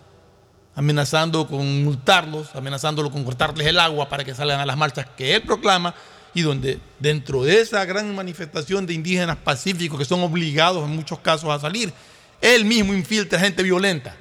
amenazando 0.77 1.49
con 1.49 1.83
multarlos, 1.83 2.55
amenazándolo 2.55 3.11
con 3.11 3.25
cortarles 3.25 3.67
el 3.67 3.81
agua 3.81 4.09
para 4.09 4.23
que 4.23 4.37
salgan 4.37 4.61
a 4.61 4.67
las 4.67 4.77
marchas 4.77 5.05
que 5.17 5.35
él 5.35 5.43
proclama 5.43 5.97
y 6.33 6.43
donde 6.43 6.79
dentro 7.01 7.43
de 7.43 7.61
esa 7.61 7.85
gran 7.85 8.15
manifestación 8.15 8.87
de 8.87 8.95
indígenas 8.95 9.37
pacíficos 9.37 9.99
que 9.99 10.05
son 10.05 10.23
obligados 10.23 10.85
en 10.85 10.95
muchos 10.95 11.19
casos 11.19 11.51
a 11.51 11.59
salir, 11.59 11.93
él 12.41 12.65
mismo 12.65 12.95
infiltra 12.95 13.41
gente 13.41 13.65
violenta 13.65 14.15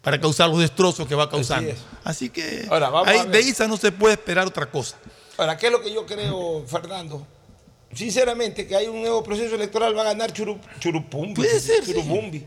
para 0.00 0.20
causar 0.20 0.48
los 0.48 0.60
destrozos 0.60 1.08
que 1.08 1.16
va 1.16 1.28
causando. 1.28 1.72
Así, 2.04 2.30
que 2.30 2.68
Ahora, 2.70 2.90
vamos 2.90 3.08
ahí 3.08 3.18
a 3.18 3.22
ver. 3.24 3.32
de 3.32 3.40
Isa 3.40 3.66
no 3.66 3.76
se 3.76 3.90
puede 3.90 4.14
esperar 4.14 4.46
otra 4.46 4.66
cosa. 4.66 4.96
Ahora, 5.36 5.56
¿qué 5.56 5.66
es 5.66 5.72
lo 5.72 5.82
que 5.82 5.92
yo 5.92 6.06
creo, 6.06 6.64
Fernando? 6.64 7.26
Sinceramente, 7.92 8.66
que 8.66 8.76
hay 8.76 8.86
un 8.86 9.00
nuevo 9.00 9.22
proceso 9.22 9.54
electoral, 9.54 9.96
va 9.96 10.02
a 10.02 10.06
ganar 10.06 10.32
Churu, 10.32 10.58
Churupumbi. 10.78 11.34
Puede 11.34 11.60
ser, 11.60 11.84
sí. 11.84 11.92
Churubumbi. 11.92 12.44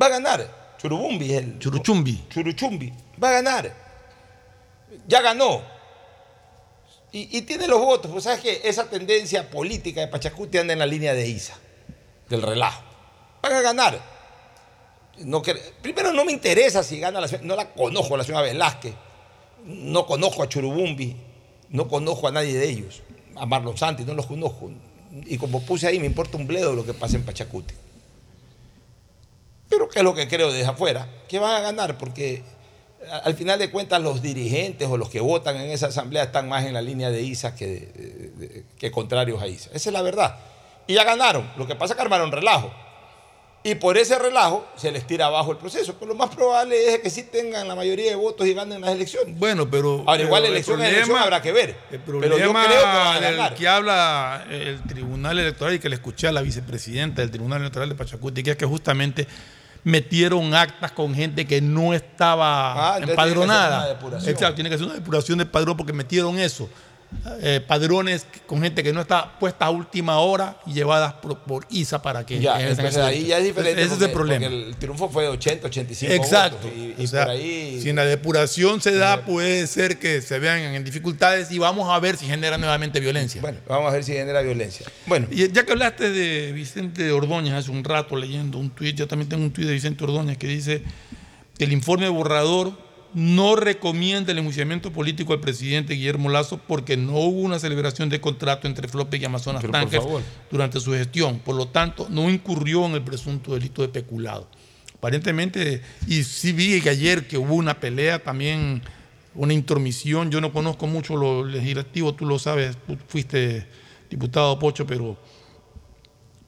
Va 0.00 0.06
a 0.06 0.08
ganar. 0.10 0.76
Churubumbi 0.78 1.32
es 1.32 1.42
el. 1.42 1.58
Churuchumbi. 1.58 2.24
Churuchumbi. 2.28 2.92
Va 3.22 3.28
a 3.30 3.32
ganar. 3.32 3.74
Ya 5.06 5.22
ganó. 5.22 5.62
Y, 7.12 7.38
y 7.38 7.42
tiene 7.42 7.68
los 7.68 7.80
votos. 7.80 8.10
Pues 8.10 8.24
sabes 8.24 8.40
que 8.40 8.60
esa 8.64 8.90
tendencia 8.90 9.48
política 9.48 10.00
de 10.00 10.08
Pachacuti 10.08 10.58
anda 10.58 10.72
en 10.72 10.80
la 10.80 10.86
línea 10.86 11.14
de 11.14 11.28
Isa, 11.28 11.56
del 12.28 12.42
relajo. 12.42 12.82
Van 13.42 13.52
a 13.52 13.60
ganar. 13.60 14.14
No 15.18 15.42
Primero, 15.80 16.12
no 16.12 16.24
me 16.24 16.32
interesa 16.32 16.82
si 16.82 16.98
gana 16.98 17.20
la 17.20 17.28
No 17.42 17.54
la 17.54 17.72
conozco, 17.72 18.16
la 18.16 18.24
señora 18.24 18.42
Velázquez. 18.42 18.94
No 19.64 20.06
conozco 20.06 20.42
a 20.42 20.48
Churubumbi. 20.48 21.16
No 21.70 21.88
conozco 21.88 22.28
a 22.28 22.32
nadie 22.32 22.58
de 22.58 22.68
ellos. 22.68 23.02
A 23.36 23.46
Marlon 23.46 23.74
no 24.06 24.14
los 24.14 24.26
conozco. 24.26 24.70
Y 25.26 25.38
como 25.38 25.62
puse 25.62 25.86
ahí, 25.86 25.98
me 26.00 26.06
importa 26.06 26.36
un 26.36 26.46
bledo 26.46 26.74
lo 26.74 26.84
que 26.84 26.94
pasa 26.94 27.16
en 27.16 27.24
Pachacuti. 27.24 27.74
Pero 29.68 29.88
¿qué 29.88 30.00
es 30.00 30.04
lo 30.04 30.14
que 30.14 30.28
creo 30.28 30.52
desde 30.52 30.68
afuera? 30.68 31.08
Que 31.28 31.38
van 31.38 31.54
a 31.54 31.60
ganar 31.60 31.98
porque 31.98 32.42
al 33.22 33.34
final 33.34 33.58
de 33.58 33.70
cuentas 33.70 34.00
los 34.00 34.22
dirigentes 34.22 34.88
o 34.88 34.96
los 34.96 35.10
que 35.10 35.20
votan 35.20 35.56
en 35.56 35.70
esa 35.70 35.88
asamblea 35.88 36.24
están 36.24 36.48
más 36.48 36.64
en 36.64 36.74
la 36.74 36.82
línea 36.82 37.10
de 37.10 37.22
ISA 37.22 37.54
que, 37.54 38.64
que 38.78 38.90
contrarios 38.90 39.42
a 39.42 39.46
ISA. 39.46 39.70
Esa 39.72 39.90
es 39.90 39.92
la 39.92 40.02
verdad. 40.02 40.36
Y 40.86 40.94
ya 40.94 41.04
ganaron. 41.04 41.50
Lo 41.56 41.66
que 41.66 41.74
pasa 41.74 41.94
es 41.94 41.96
que 41.96 42.02
armaron 42.02 42.32
relajo. 42.32 42.72
Y 43.66 43.76
por 43.76 43.96
ese 43.96 44.18
relajo 44.18 44.66
se 44.76 44.92
les 44.92 45.06
tira 45.06 45.24
abajo 45.26 45.50
el 45.52 45.56
proceso. 45.56 45.94
Pero 45.98 46.12
lo 46.12 46.14
más 46.18 46.28
probable 46.34 46.94
es 46.94 47.00
que 47.00 47.08
sí 47.08 47.22
tengan 47.22 47.66
la 47.66 47.74
mayoría 47.74 48.10
de 48.10 48.14
votos 48.14 48.46
y 48.46 48.52
ganen 48.52 48.82
las 48.82 48.90
elecciones. 48.90 49.38
Bueno, 49.38 49.70
pero. 49.70 50.04
Ahora, 50.06 50.22
igual 50.22 50.42
pero 50.42 50.46
el 50.52 50.52
elección 50.52 50.76
problema- 50.78 51.22
habrá 51.22 51.40
que 51.40 51.50
ver. 51.52 51.70
El 51.90 52.00
Pero 52.00 52.20
yo 52.20 52.28
problema 52.28 52.64
creo 52.66 52.78
que 52.80 52.84
van 52.86 53.16
a 53.16 53.20
ganar. 53.20 53.54
que 53.54 53.66
habla 53.66 54.46
el 54.50 54.82
Tribunal 54.82 55.38
Electoral 55.38 55.74
y 55.74 55.78
que 55.78 55.88
le 55.88 55.94
escuché 55.94 56.28
a 56.28 56.32
la 56.32 56.42
vicepresidenta 56.42 57.22
del 57.22 57.30
Tribunal 57.30 57.62
Electoral 57.62 57.88
de 57.88 57.94
Pachacuti, 57.94 58.42
que 58.42 58.50
es 58.50 58.56
que 58.58 58.66
justamente 58.66 59.26
metieron 59.82 60.54
actas 60.54 60.92
con 60.92 61.14
gente 61.14 61.46
que 61.46 61.60
no 61.62 61.94
estaba 61.94 62.72
Ah, 62.94 62.98
entonces 62.98 63.04
tiene 63.04 63.06
que 63.06 63.12
empadronada. 63.42 63.90
Exacto, 64.30 64.54
tiene 64.56 64.68
que 64.70 64.74
hacer 64.76 64.86
una 64.86 64.94
depuración 64.96 65.38
de 65.38 65.46
padrón 65.46 65.76
porque 65.76 65.92
metieron 65.94 66.38
eso. 66.38 66.68
Eh, 67.40 67.60
padrones 67.66 68.26
con 68.46 68.60
gente 68.62 68.82
que 68.82 68.92
no 68.92 69.00
está 69.00 69.38
puesta 69.38 69.64
a 69.66 69.70
última 69.70 70.18
hora 70.18 70.58
y 70.66 70.72
llevadas 70.74 71.14
por, 71.14 71.38
por 71.40 71.66
ISA 71.70 72.02
para 72.02 72.24
que 72.26 72.38
Ya, 72.38 72.60
entonces 72.60 72.90
ese 72.96 73.00
ahí 73.00 73.14
derecho. 73.14 73.28
ya 73.28 73.38
es 73.38 73.44
diferente. 73.44 73.82
Ese 73.82 73.82
es 73.82 73.90
porque- 73.92 74.04
el 74.04 74.12
problema. 74.12 74.46
el 74.46 74.76
triunfo 74.76 75.08
fue 75.08 75.22
de 75.24 75.28
80, 75.30 75.66
85 75.68 76.12
Exacto. 76.12 76.56
votos. 76.58 76.72
Y, 76.76 76.94
y 77.00 77.04
O 77.04 77.08
sea, 77.08 77.22
por 77.24 77.30
ahí. 77.34 77.80
Si 77.80 77.88
en 77.90 77.96
la 77.96 78.04
depuración 78.04 78.80
se 78.82 78.94
da, 78.96 79.24
puede 79.24 79.66
ser 79.66 79.98
que 79.98 80.20
se 80.20 80.38
vean 80.38 80.58
en 80.60 80.84
dificultades 80.84 81.50
y 81.50 81.58
vamos 81.58 81.88
a 81.90 81.98
ver 81.98 82.16
si 82.16 82.26
genera 82.26 82.58
nuevamente 82.58 83.00
violencia. 83.00 83.40
Bueno, 83.40 83.58
vamos 83.68 83.88
a 83.90 83.94
ver 83.94 84.04
si 84.04 84.12
genera 84.12 84.42
violencia. 84.42 84.86
Bueno, 85.06 85.26
Y 85.30 85.50
ya 85.50 85.64
que 85.64 85.72
hablaste 85.72 86.10
de 86.10 86.52
Vicente 86.52 87.10
Ordóñez 87.10 87.54
hace 87.54 87.70
un 87.70 87.84
rato 87.84 88.16
leyendo 88.16 88.58
un 88.58 88.70
tuit, 88.70 88.96
yo 88.96 89.08
también 89.08 89.28
tengo 89.28 89.42
un 89.44 89.50
tuit 89.52 89.66
de 89.66 89.72
Vicente 89.72 90.04
Ordóñez 90.04 90.36
que 90.36 90.46
dice 90.46 90.82
que 91.58 91.64
el 91.64 91.72
informe 91.72 92.08
borrador 92.08 92.72
no 93.14 93.54
recomienda 93.54 94.32
el 94.32 94.38
enjuiciamiento 94.38 94.92
político 94.92 95.32
al 95.32 95.40
presidente 95.40 95.94
Guillermo 95.94 96.28
Lazo 96.28 96.58
porque 96.58 96.96
no 96.96 97.12
hubo 97.12 97.40
una 97.40 97.58
celebración 97.58 98.08
de 98.08 98.20
contrato 98.20 98.66
entre 98.66 98.88
Flope 98.88 99.16
y 99.16 99.24
Amazonas 99.24 99.62
favor. 99.62 100.22
durante 100.50 100.80
su 100.80 100.92
gestión. 100.92 101.38
Por 101.38 101.54
lo 101.54 101.68
tanto, 101.68 102.08
no 102.10 102.28
incurrió 102.28 102.84
en 102.86 102.92
el 102.92 103.02
presunto 103.02 103.54
delito 103.54 103.82
de 103.82 103.88
peculado. 103.88 104.48
Aparentemente, 104.96 105.80
y 106.08 106.24
sí 106.24 106.52
vi 106.52 106.80
que 106.80 106.90
ayer 106.90 107.28
que 107.28 107.38
hubo 107.38 107.54
una 107.54 107.78
pelea 107.78 108.22
también, 108.22 108.82
una 109.34 109.52
intromisión. 109.52 110.30
Yo 110.30 110.40
no 110.40 110.52
conozco 110.52 110.86
mucho 110.86 111.16
lo 111.16 111.44
legislativo, 111.44 112.14
tú 112.14 112.26
lo 112.26 112.38
sabes, 112.38 112.76
tú 112.86 112.96
fuiste 113.06 113.66
diputado 114.10 114.58
Pocho, 114.58 114.86
pero 114.86 115.16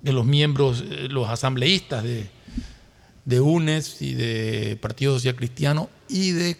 de 0.00 0.12
los 0.12 0.24
miembros, 0.24 0.84
eh, 0.88 1.08
los 1.10 1.28
asambleístas 1.28 2.02
de, 2.02 2.28
de 3.26 3.40
UNES 3.40 4.00
y 4.00 4.14
de 4.14 4.78
Partido 4.80 5.14
Social 5.14 5.36
Cristiano 5.36 5.90
y 6.08 6.30
de 6.32 6.56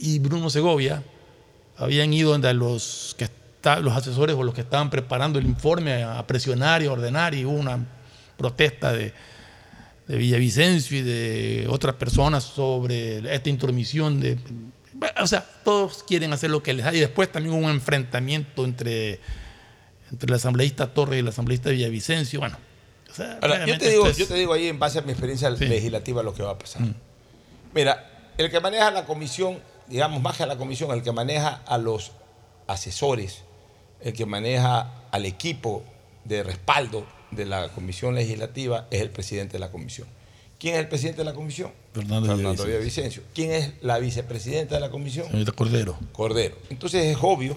y 0.00 0.18
Bruno 0.18 0.50
Segovia 0.50 1.02
habían 1.76 2.12
ido 2.12 2.30
donde 2.32 2.52
los 2.54 3.14
que 3.16 3.24
está- 3.24 3.78
los 3.80 3.94
asesores 3.96 4.34
o 4.36 4.42
los 4.42 4.54
que 4.54 4.62
estaban 4.62 4.90
preparando 4.90 5.38
el 5.38 5.46
informe 5.46 6.02
a 6.02 6.26
presionar 6.26 6.82
y 6.82 6.86
a 6.86 6.92
ordenar 6.92 7.34
y 7.34 7.44
hubo 7.44 7.54
una 7.56 7.86
protesta 8.36 8.92
de, 8.92 9.12
de 10.06 10.16
Villavicencio 10.16 10.98
y 10.98 11.02
de 11.02 11.66
otras 11.68 11.94
personas 11.96 12.42
sobre 12.44 13.18
esta 13.34 13.48
intromisión 13.50 14.18
de 14.20 14.38
o 15.20 15.26
sea, 15.28 15.46
todos 15.64 16.02
quieren 16.02 16.32
hacer 16.32 16.50
lo 16.50 16.60
que 16.62 16.72
les 16.72 16.84
da 16.84 16.92
y 16.94 16.98
después 17.00 17.30
también 17.30 17.54
hubo 17.54 17.64
un 17.66 17.70
enfrentamiento 17.70 18.64
entre 18.64 19.20
entre 20.10 20.28
el 20.28 20.34
asambleísta 20.34 20.86
Torres 20.94 21.16
y 21.16 21.20
el 21.20 21.28
asambleísta 21.28 21.68
Villavicencio, 21.70 22.40
bueno, 22.40 22.56
sea, 23.18 23.38
Ahora, 23.42 23.66
yo 23.66 23.76
te, 23.78 23.90
digo, 23.90 24.06
es- 24.06 24.16
yo 24.16 24.26
te 24.26 24.34
digo 24.34 24.52
ahí 24.54 24.68
en 24.68 24.78
base 24.78 24.98
a 24.98 25.02
mi 25.02 25.10
experiencia 25.12 25.50
legislativa 25.50 26.22
lo 26.22 26.32
que 26.34 26.42
va 26.42 26.52
a 26.52 26.58
pasar. 26.58 26.82
Mm. 26.82 26.94
Mira, 27.74 28.32
el 28.38 28.50
que 28.50 28.60
maneja 28.60 28.90
la 28.90 29.04
comisión, 29.04 29.58
digamos 29.88 30.22
más 30.22 30.36
que 30.36 30.42
a 30.44 30.46
la 30.46 30.56
comisión, 30.56 30.90
el 30.92 31.02
que 31.02 31.12
maneja 31.12 31.62
a 31.66 31.76
los 31.78 32.12
asesores, 32.66 33.42
el 34.00 34.12
que 34.12 34.26
maneja 34.26 34.92
al 35.10 35.26
equipo 35.26 35.82
de 36.24 36.42
respaldo 36.42 37.06
de 37.30 37.46
la 37.46 37.68
comisión 37.70 38.14
legislativa 38.14 38.86
es 38.90 39.00
el 39.00 39.10
presidente 39.10 39.54
de 39.54 39.58
la 39.58 39.70
comisión. 39.70 40.06
¿Quién 40.58 40.74
es 40.74 40.80
el 40.80 40.88
presidente 40.88 41.18
de 41.18 41.24
la 41.24 41.34
comisión? 41.34 41.70
Fernando 41.94 42.34
Villavicencio. 42.36 42.66
Villavicencio. 42.66 43.22
¿Quién 43.34 43.50
es 43.52 43.72
la 43.80 43.98
vicepresidenta 43.98 44.74
de 44.74 44.80
la 44.80 44.90
comisión? 44.90 45.26
Señorita 45.26 45.52
Cordero. 45.52 45.98
Cordero. 46.12 46.56
Entonces 46.70 47.04
es 47.06 47.18
obvio, 47.20 47.56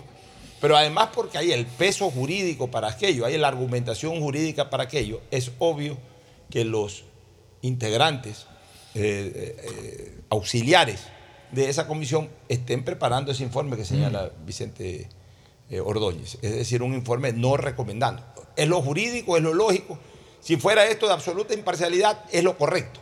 pero 0.62 0.78
además 0.78 1.10
porque 1.14 1.40
hay 1.40 1.52
el 1.52 1.66
peso 1.66 2.10
jurídico 2.12 2.70
para 2.70 2.88
aquello, 2.88 3.26
hay 3.26 3.38
la 3.38 3.48
argumentación 3.48 4.22
jurídica 4.22 4.70
para 4.70 4.84
aquello, 4.84 5.20
es 5.32 5.52
obvio 5.58 5.98
que 6.52 6.64
los 6.64 7.04
integrantes 7.62 8.46
eh, 8.94 9.58
eh, 9.58 10.22
auxiliares 10.30 11.02
de 11.52 11.68
esa 11.68 11.88
comisión 11.88 12.30
estén 12.48 12.86
preparando 12.86 13.32
ese 13.32 13.44
informe 13.44 13.76
que 13.76 13.86
señala 13.86 14.32
Vicente 14.46 15.10
eh, 15.70 15.80
Ordóñez, 15.80 16.38
es 16.42 16.56
decir, 16.56 16.84
un 16.84 16.94
informe 16.94 17.34
no 17.34 17.58
recomendando. 17.58 18.24
Es 18.56 18.68
lo 18.68 18.82
jurídico, 18.82 19.38
es 19.38 19.44
lo 19.44 19.54
lógico. 19.54 19.98
Si 20.42 20.58
fuera 20.58 20.86
esto 20.86 21.08
de 21.08 21.14
absoluta 21.14 21.54
imparcialidad, 21.54 22.26
es 22.32 22.44
lo 22.44 22.58
correcto. 22.58 23.00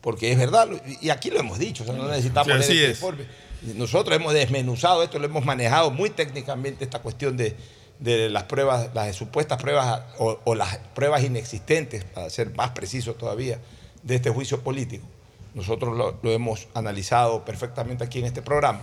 Porque 0.00 0.32
es 0.32 0.38
verdad, 0.38 0.68
y 1.00 1.10
aquí 1.10 1.30
lo 1.30 1.38
hemos 1.38 1.58
dicho, 1.58 1.82
o 1.84 1.86
sea, 1.86 1.94
no 1.94 2.08
necesitamos 2.08 2.46
Sí, 2.46 2.72
leer 2.74 2.94
así 2.94 3.06
este 3.06 3.22
es. 3.22 3.28
Nosotros 3.62 4.16
hemos 4.16 4.32
desmenuzado 4.32 5.02
esto, 5.02 5.18
lo 5.18 5.26
hemos 5.26 5.44
manejado 5.44 5.90
muy 5.90 6.10
técnicamente, 6.10 6.84
esta 6.84 7.00
cuestión 7.00 7.36
de, 7.36 7.56
de 7.98 8.30
las 8.30 8.44
pruebas, 8.44 8.90
las 8.94 9.14
supuestas 9.14 9.60
pruebas 9.60 10.02
o, 10.18 10.54
las 10.54 10.78
pruebas 10.94 11.22
inexistentes, 11.22 12.04
para 12.04 12.30
ser 12.30 12.54
más 12.54 12.70
preciso 12.70 13.14
todavía, 13.14 13.60
de 14.02 14.14
este 14.16 14.30
juicio 14.30 14.60
político. 14.60 15.06
Nosotros 15.54 15.96
lo, 15.96 16.18
lo 16.22 16.32
hemos 16.32 16.68
analizado 16.74 17.44
perfectamente 17.44 18.04
aquí 18.04 18.20
en 18.20 18.26
este 18.26 18.40
programa. 18.40 18.82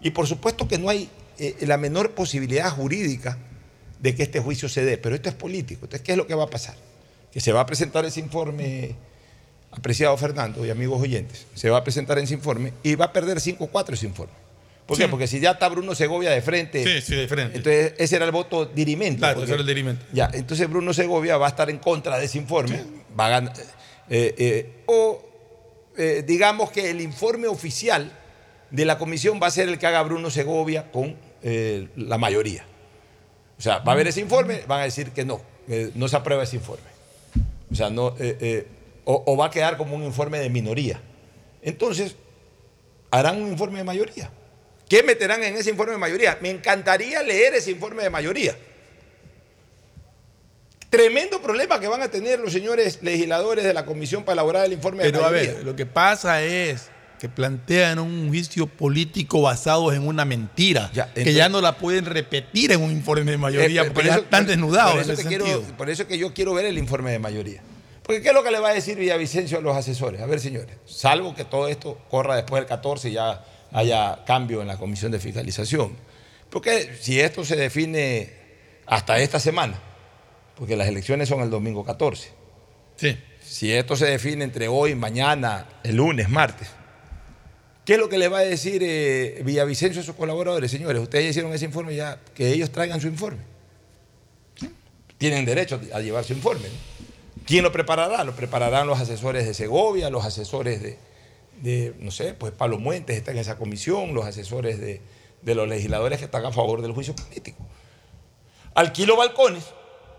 Y 0.00 0.10
por 0.10 0.26
supuesto 0.26 0.68
que 0.68 0.78
no 0.78 0.88
hay 0.88 1.08
eh, 1.38 1.56
la 1.62 1.78
menor 1.78 2.10
posibilidad 2.10 2.70
jurídica 2.70 3.38
de 3.98 4.14
que 4.14 4.24
este 4.24 4.40
juicio 4.40 4.68
se 4.68 4.84
dé, 4.84 4.98
pero 4.98 5.14
esto 5.14 5.28
es 5.28 5.34
político. 5.34 5.86
Entonces, 5.86 6.02
¿qué 6.04 6.12
es 6.12 6.18
lo 6.18 6.26
que 6.26 6.34
va 6.34 6.44
a 6.44 6.50
pasar? 6.50 6.74
Que 7.32 7.40
se 7.40 7.52
va 7.52 7.60
a 7.60 7.66
presentar 7.66 8.04
ese 8.04 8.20
informe, 8.20 8.94
apreciado 9.72 10.16
Fernando 10.16 10.64
y 10.66 10.70
amigos 10.70 11.00
oyentes, 11.02 11.46
se 11.54 11.70
va 11.70 11.78
a 11.78 11.84
presentar 11.84 12.18
ese 12.18 12.34
informe 12.34 12.72
y 12.82 12.94
va 12.94 13.06
a 13.06 13.12
perder 13.12 13.38
5-4 13.40 13.94
ese 13.94 14.06
informe. 14.06 14.34
¿Por 14.86 14.98
qué? 14.98 15.08
Porque 15.08 15.26
si 15.26 15.40
ya 15.40 15.52
está 15.52 15.68
Bruno 15.68 15.94
Segovia 15.94 16.30
de 16.30 16.42
frente, 16.42 16.84
Sí, 16.84 17.00
sí, 17.00 17.14
de 17.16 17.26
frente. 17.28 17.56
entonces 17.56 17.94
ese 17.98 18.16
era 18.16 18.24
el 18.26 18.32
voto 18.32 18.66
dirimente. 18.66 19.18
Claro, 19.20 19.36
porque- 19.36 19.44
ese 19.46 19.54
era 19.54 19.60
el 19.62 19.66
dirimente. 19.66 20.04
Ya, 20.12 20.30
entonces 20.34 20.68
Bruno 20.68 20.92
Segovia 20.92 21.36
va 21.38 21.46
a 21.46 21.50
estar 21.50 21.70
en 21.70 21.78
contra 21.78 22.18
de 22.18 22.26
ese 22.26 22.38
informe, 22.38 22.82
va 23.18 23.26
a 23.26 23.28
ganar, 23.30 23.52
eh, 24.10 24.34
eh, 24.36 24.82
o 24.86 25.22
eh, 25.96 26.24
digamos 26.26 26.70
que 26.70 26.90
el 26.90 27.00
informe 27.00 27.46
oficial 27.48 28.10
de 28.70 28.84
la 28.84 28.98
comisión 28.98 29.38
va 29.42 29.46
a 29.46 29.50
ser 29.50 29.68
el 29.68 29.78
que 29.78 29.86
haga 29.86 30.02
Bruno 30.02 30.30
Segovia 30.30 30.90
con 30.90 31.16
la 31.42 32.18
mayoría. 32.18 32.64
O 33.58 33.62
sea, 33.62 33.78
va 33.78 33.92
a 33.92 33.94
haber 33.94 34.06
ese 34.08 34.20
informe, 34.20 34.62
van 34.66 34.80
a 34.80 34.84
decir 34.84 35.10
que 35.10 35.24
no, 35.24 35.40
no 35.94 36.08
se 36.08 36.16
aprueba 36.16 36.42
ese 36.42 36.56
informe. 36.56 36.84
O 37.70 37.74
sea, 37.74 37.90
no, 37.90 38.14
o, 39.04 39.22
o 39.26 39.36
va 39.36 39.46
a 39.46 39.50
quedar 39.50 39.76
como 39.76 39.96
un 39.96 40.02
informe 40.04 40.38
de 40.38 40.48
minoría. 40.50 41.00
Entonces, 41.62 42.16
harán 43.10 43.40
un 43.42 43.48
informe 43.52 43.78
de 43.78 43.84
mayoría. 43.84 44.30
¿Qué 44.88 45.02
meterán 45.02 45.42
en 45.42 45.56
ese 45.56 45.70
informe 45.70 45.92
de 45.92 45.98
mayoría? 45.98 46.38
Me 46.42 46.50
encantaría 46.50 47.22
leer 47.22 47.54
ese 47.54 47.70
informe 47.70 48.02
de 48.02 48.10
mayoría. 48.10 48.56
Tremendo 50.90 51.40
problema 51.40 51.80
que 51.80 51.88
van 51.88 52.02
a 52.02 52.08
tener 52.10 52.38
los 52.40 52.52
señores 52.52 52.98
legisladores 53.02 53.64
de 53.64 53.72
la 53.72 53.86
comisión 53.86 54.24
para 54.24 54.34
elaborar 54.34 54.66
el 54.66 54.74
informe 54.74 55.02
Pero 55.04 55.20
de 55.20 55.24
a 55.24 55.30
mayoría. 55.30 55.52
ver, 55.54 55.64
lo 55.64 55.74
que 55.74 55.86
pasa 55.86 56.42
es 56.42 56.90
que 57.18 57.30
plantean 57.30 57.98
un 57.98 58.28
juicio 58.28 58.66
político 58.66 59.40
basado 59.40 59.90
en 59.92 60.06
una 60.06 60.24
mentira, 60.26 60.90
que 60.92 61.00
entonces- 61.00 61.34
ya 61.34 61.48
no 61.48 61.60
la 61.62 61.78
pueden 61.78 62.04
repetir 62.04 62.72
en 62.72 62.82
un 62.82 62.90
informe 62.90 63.30
de 63.30 63.38
mayoría, 63.38 63.82
Eh, 63.82 63.84
porque 63.84 63.94
por 63.94 64.04
ya 64.04 64.10
eso- 64.16 64.22
están 64.24 64.46
desnudados 64.46 64.90
por 64.92 65.00
en 65.00 65.04
eso 65.10 65.12
ese 65.20 65.28
quiero- 65.28 65.46
sentido. 65.46 65.76
por 65.78 65.88
eso 65.88 66.06
que 66.06 66.18
yo 66.18 66.34
quiero 66.34 66.52
ver 66.52 66.66
el 66.66 66.76
informe 66.76 67.12
de 67.12 67.18
mayoría. 67.20 67.62
Porque 68.12 68.24
¿qué 68.24 68.28
es 68.28 68.34
lo 68.34 68.42
que 68.42 68.50
le 68.50 68.58
va 68.58 68.68
a 68.68 68.74
decir 68.74 68.98
Villavicencio 68.98 69.56
a 69.56 69.62
los 69.62 69.74
asesores? 69.74 70.20
A 70.20 70.26
ver, 70.26 70.38
señores, 70.38 70.76
salvo 70.84 71.34
que 71.34 71.46
todo 71.46 71.66
esto 71.66 71.98
corra 72.10 72.36
después 72.36 72.60
del 72.60 72.68
14 72.68 73.08
y 73.08 73.12
ya 73.14 73.42
haya 73.72 74.22
cambio 74.26 74.60
en 74.60 74.68
la 74.68 74.76
comisión 74.76 75.10
de 75.12 75.18
fiscalización. 75.18 75.96
Porque 76.50 76.94
si 77.00 77.18
esto 77.18 77.42
se 77.42 77.56
define 77.56 78.30
hasta 78.84 79.18
esta 79.18 79.40
semana, 79.40 79.80
porque 80.56 80.76
las 80.76 80.88
elecciones 80.88 81.26
son 81.26 81.40
el 81.40 81.48
domingo 81.48 81.86
14. 81.86 82.28
Sí. 82.96 83.18
Si 83.42 83.72
esto 83.72 83.96
se 83.96 84.04
define 84.04 84.44
entre 84.44 84.68
hoy, 84.68 84.94
mañana, 84.94 85.66
el 85.82 85.96
lunes, 85.96 86.28
martes, 86.28 86.68
¿qué 87.86 87.94
es 87.94 87.98
lo 87.98 88.10
que 88.10 88.18
le 88.18 88.28
va 88.28 88.40
a 88.40 88.44
decir 88.44 88.82
eh, 88.84 89.40
Villavicencio 89.42 90.02
a 90.02 90.04
sus 90.04 90.16
colaboradores? 90.16 90.70
Señores, 90.70 91.00
ustedes 91.00 91.30
hicieron 91.30 91.50
ese 91.54 91.64
informe, 91.64 91.96
ya 91.96 92.20
que 92.34 92.52
ellos 92.52 92.70
traigan 92.70 93.00
su 93.00 93.06
informe. 93.06 93.40
Tienen 95.16 95.46
derecho 95.46 95.80
a 95.94 96.00
llevar 96.00 96.24
su 96.24 96.34
informe. 96.34 96.68
¿no? 96.68 97.11
¿Quién 97.46 97.62
lo 97.64 97.72
preparará? 97.72 98.24
Lo 98.24 98.34
prepararán 98.34 98.86
los 98.86 99.00
asesores 99.00 99.46
de 99.46 99.54
Segovia, 99.54 100.10
los 100.10 100.24
asesores 100.24 100.82
de, 100.82 100.98
de, 101.60 101.94
no 101.98 102.10
sé, 102.10 102.34
pues 102.34 102.52
Pablo 102.52 102.78
Muentes 102.78 103.16
está 103.16 103.30
en 103.32 103.38
esa 103.38 103.56
comisión, 103.56 104.14
los 104.14 104.24
asesores 104.26 104.80
de, 104.80 105.00
de 105.42 105.54
los 105.54 105.68
legisladores 105.68 106.18
que 106.18 106.26
están 106.26 106.44
a 106.44 106.52
favor 106.52 106.82
del 106.82 106.92
juicio 106.92 107.14
político. 107.16 107.64
Alquilo 108.74 109.16
balcones 109.16 109.64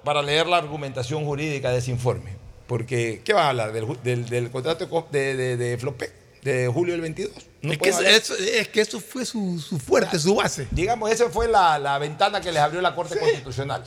para 0.03 0.21
leer 0.21 0.47
la 0.47 0.57
argumentación 0.57 1.25
jurídica 1.25 1.71
de 1.71 1.79
ese 1.79 1.91
informe. 1.91 2.31
Porque, 2.67 3.21
¿qué 3.23 3.33
van 3.33 3.45
a 3.45 3.49
hablar? 3.49 3.73
¿Del, 3.73 3.85
ju- 3.85 4.01
del- 4.01 4.27
del 4.29 4.49
contrato 4.51 5.07
de, 5.11 5.35
de, 5.35 5.57
de, 5.57 5.77
Flopec 5.77 6.11
de 6.43 6.67
julio 6.67 6.93
del 6.93 7.01
22? 7.01 7.33
No 7.61 7.71
es, 7.73 7.77
que 7.77 7.89
eso, 7.89 7.97
hablar. 7.99 8.13
eso- 8.13 8.35
es 8.35 8.67
que 8.69 8.81
eso 8.81 8.99
fue 8.99 9.25
su, 9.25 9.59
su 9.59 9.79
fuerte, 9.79 10.17
su 10.19 10.35
base. 10.35 10.67
Digamos, 10.71 11.11
esa 11.11 11.29
fue 11.29 11.47
la, 11.47 11.77
la 11.79 11.97
ventana 11.99 12.41
que 12.41 12.51
les 12.51 12.61
abrió 12.61 12.81
la 12.81 12.95
Corte 12.95 13.17
Constitucional. 13.17 13.83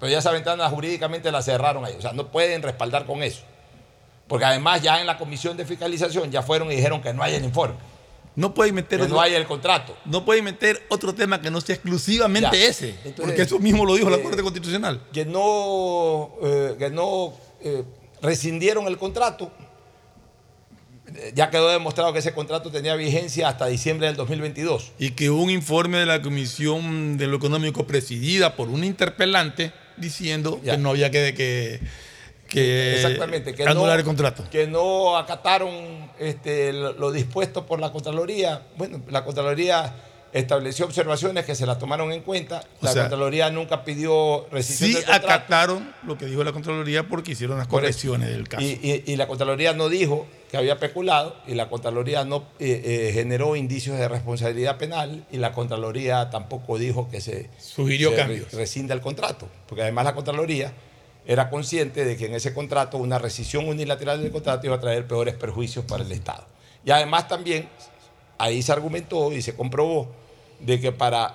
Pero 0.00 0.10
ya 0.10 0.18
esa 0.18 0.32
ventana 0.32 0.68
jurídicamente 0.70 1.30
la 1.30 1.42
cerraron 1.42 1.84
ahí. 1.84 1.94
O 1.98 2.00
sea, 2.00 2.12
no 2.12 2.28
pueden 2.32 2.62
respaldar 2.62 3.04
con 3.06 3.22
eso. 3.22 3.42
Porque 4.26 4.44
además 4.46 4.80
ya 4.82 5.00
en 5.00 5.06
la 5.06 5.18
comisión 5.18 5.56
de 5.56 5.66
fiscalización 5.66 6.30
ya 6.30 6.42
fueron 6.42 6.72
y 6.72 6.76
dijeron 6.76 7.02
que 7.02 7.12
no 7.12 7.22
hay 7.22 7.34
el 7.34 7.44
informe. 7.44 7.76
No 8.36 8.54
pueden 8.54 8.76
meter 8.76 8.98
Que 9.00 9.04
otro- 9.04 9.16
no 9.16 9.20
hay 9.20 9.34
el 9.34 9.44
contrato. 9.44 9.94
no 10.06 10.24
pueden 10.24 10.44
meter 10.44 10.80
otro 10.88 11.12
tema 11.14 11.40
que 11.42 11.50
no 11.50 11.60
sea 11.60 11.74
exclusivamente 11.74 12.56
Ya. 12.58 12.66
ese. 12.68 12.90
Entonces, 13.04 13.24
porque 13.26 13.42
eso 13.42 13.58
mismo 13.58 13.84
lo 13.84 13.94
dijo 13.94 14.08
la 14.08 14.16
eh, 14.16 14.22
Corte 14.22 14.40
Constitucional. 14.42 15.02
Que 15.12 15.24
no, 15.26 16.30
eh, 16.42 16.76
que 16.78 16.90
no 16.90 17.34
eh, 17.60 17.84
rescindieron 18.22 18.86
el 18.86 18.96
contrato. 18.98 19.50
Ya 21.34 21.50
quedó 21.50 21.68
demostrado 21.70 22.12
que 22.12 22.20
ese 22.20 22.32
contrato 22.32 22.70
tenía 22.70 22.94
vigencia 22.94 23.48
hasta 23.48 23.66
diciembre 23.66 24.06
del 24.06 24.14
2022. 24.14 24.92
Y 25.00 25.10
que 25.10 25.28
hubo 25.28 25.42
un 25.42 25.50
informe 25.50 25.98
de 25.98 26.06
la 26.06 26.22
Comisión 26.22 27.16
de 27.18 27.26
lo 27.26 27.36
Económico 27.36 27.84
presidida 27.84 28.54
por 28.54 28.68
un 28.68 28.84
interpelante 28.84 29.72
diciendo 30.00 30.60
que 30.62 30.76
no 30.76 30.90
había 30.90 31.10
que, 31.10 31.34
que, 31.34 31.80
que 32.48 32.96
Exactamente, 32.96 33.54
que 33.54 33.62
anular 33.62 33.94
no, 33.94 34.00
el 34.00 34.04
contrato. 34.04 34.44
Que 34.50 34.66
no 34.66 35.16
acataron 35.16 36.10
este, 36.18 36.72
lo, 36.72 36.92
lo 36.94 37.12
dispuesto 37.12 37.66
por 37.66 37.80
la 37.80 37.92
Contraloría. 37.92 38.62
Bueno, 38.76 39.00
la 39.08 39.24
Contraloría 39.24 39.94
estableció 40.32 40.84
observaciones 40.86 41.44
que 41.44 41.54
se 41.54 41.66
las 41.66 41.78
tomaron 41.78 42.12
en 42.12 42.22
cuenta. 42.22 42.62
O 42.80 42.84
La 42.84 42.92
sea, 42.92 43.02
Contraloría 43.02 43.50
nunca 43.50 43.84
pidió 43.84 44.46
rescisión 44.50 45.02
Sí 45.02 45.10
acataron 45.10 45.92
lo 46.06 46.16
que 46.16 46.26
dijo 46.26 46.44
la 46.44 46.52
Contraloría 46.52 47.08
porque 47.08 47.32
hicieron 47.32 47.58
las 47.58 47.66
correcciones 47.66 48.28
del 48.30 48.48
caso. 48.48 48.62
Y, 48.64 48.78
y- 48.82 49.12
y 49.12 49.16
la 49.16 49.26
Contraloría 49.26 49.72
no 49.72 49.88
dijo 49.88 50.26
que 50.50 50.56
había 50.56 50.78
peculado 50.78 51.36
y 51.46 51.54
la 51.54 51.68
Contraloría 51.68 52.24
no 52.24 52.44
eh, 52.58 52.80
eh, 52.84 53.10
generó 53.12 53.56
indicios 53.56 53.98
de 53.98 54.08
responsabilidad 54.08 54.78
penal 54.78 55.24
y 55.32 55.38
la 55.38 55.52
Contraloría 55.52 56.30
tampoco 56.30 56.78
dijo 56.78 57.08
que 57.10 57.20
se, 57.20 57.50
Sugirió 57.58 58.10
se 58.10 58.16
cambios. 58.16 58.52
re- 58.52 58.58
rescinda 58.58 58.94
el 58.94 59.00
contrato. 59.00 59.48
Porque 59.68 59.82
además 59.82 60.04
la 60.04 60.14
Contraloría 60.14 60.72
era 61.26 61.50
consciente 61.50 62.04
de 62.04 62.16
que 62.16 62.26
en 62.26 62.34
ese 62.34 62.54
contrato 62.54 62.96
una 62.98 63.18
rescisión 63.18 63.68
unilateral 63.68 64.22
del 64.22 64.32
contrato 64.32 64.66
iba 64.66 64.76
a 64.76 64.80
traer 64.80 65.06
peores 65.06 65.34
perjuicios 65.34 65.84
para 65.84 66.02
el 66.02 66.10
Estado. 66.12 66.44
Y 66.84 66.90
además 66.90 67.28
también 67.28 67.68
ahí 68.38 68.62
se 68.62 68.72
argumentó 68.72 69.32
y 69.32 69.42
se 69.42 69.54
comprobó 69.54 70.08
de 70.60 70.80
que 70.80 70.92
para 70.92 71.34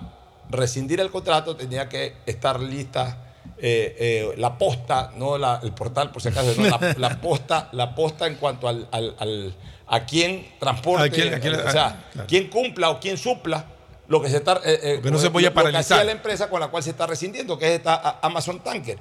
rescindir 0.49 0.99
el 0.99 1.09
contrato 1.11 1.55
tenía 1.55 1.89
que 1.89 2.15
estar 2.25 2.59
lista 2.59 3.21
eh, 3.57 3.95
eh, 3.99 4.33
la 4.37 4.57
posta, 4.57 5.11
no 5.15 5.37
la- 5.37 5.59
el 5.63 5.71
portal 5.73 6.11
por 6.11 6.21
si 6.21 6.27
acaso, 6.29 6.53
no, 6.57 6.67
la, 6.67 6.95
la 6.97 7.21
posta, 7.21 7.69
la 7.71 7.95
posta 7.95 8.27
en 8.27 8.35
cuanto 8.35 8.67
al, 8.67 8.87
al- 8.91 9.15
al- 9.19 9.55
a 9.87 10.05
quién 10.05 10.45
transporte, 10.59 11.05
A 11.05 11.09
quién- 11.09 11.33
a 11.33 11.39
quién- 11.39 11.55
o 11.55 11.71
sea, 11.71 12.05
claro. 12.11 12.27
quién 12.27 12.49
cumpla 12.49 12.89
o 12.89 12.99
quién 12.99 13.17
supla 13.17 13.65
lo 14.07 14.21
que 14.21 14.29
se 14.29 14.37
está 14.37 14.53
eh, 14.65 14.79
eh, 14.83 14.99
que 15.01 15.09
no 15.09 15.17
se 15.17 15.25
lo- 15.29 15.39
lo 15.39 15.71
que 15.71 15.77
hacía 15.77 16.03
la 16.03 16.11
empresa 16.11 16.49
con 16.49 16.59
la 16.59 16.67
cual 16.67 16.83
se 16.83 16.89
está 16.91 17.07
rescindiendo, 17.07 17.57
que 17.57 17.67
es 17.67 17.71
esta 17.77 18.19
Amazon 18.21 18.59
Tanker. 18.59 18.99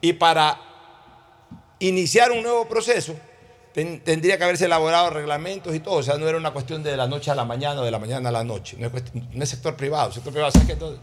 Y 0.00 0.12
para 0.12 0.60
iniciar 1.78 2.30
un 2.30 2.42
nuevo 2.42 2.68
proceso, 2.68 3.14
ten- 3.74 4.00
tendría 4.02 4.38
que 4.38 4.44
haberse 4.44 4.64
elaborado 4.64 5.10
reglamentos 5.10 5.74
y 5.74 5.80
todo. 5.80 5.96
O 5.96 6.02
sea, 6.02 6.16
no 6.16 6.26
era 6.26 6.38
una 6.38 6.52
cuestión 6.52 6.82
de 6.82 6.96
la 6.96 7.06
noche 7.06 7.30
a 7.30 7.34
la 7.34 7.44
mañana 7.44 7.82
o 7.82 7.84
de 7.84 7.90
la 7.90 7.98
mañana 7.98 8.30
a 8.30 8.32
la 8.32 8.44
noche. 8.44 8.76
No 8.78 8.86
es, 8.86 8.92
cuestión- 8.92 9.28
no 9.32 9.42
es 9.44 9.48
sector 9.50 9.76
privado. 9.76 10.10
sector 10.12 10.32
privado, 10.32 10.50
¿sabes 10.52 10.66
qué? 10.68 10.76
Todo- 10.76 10.96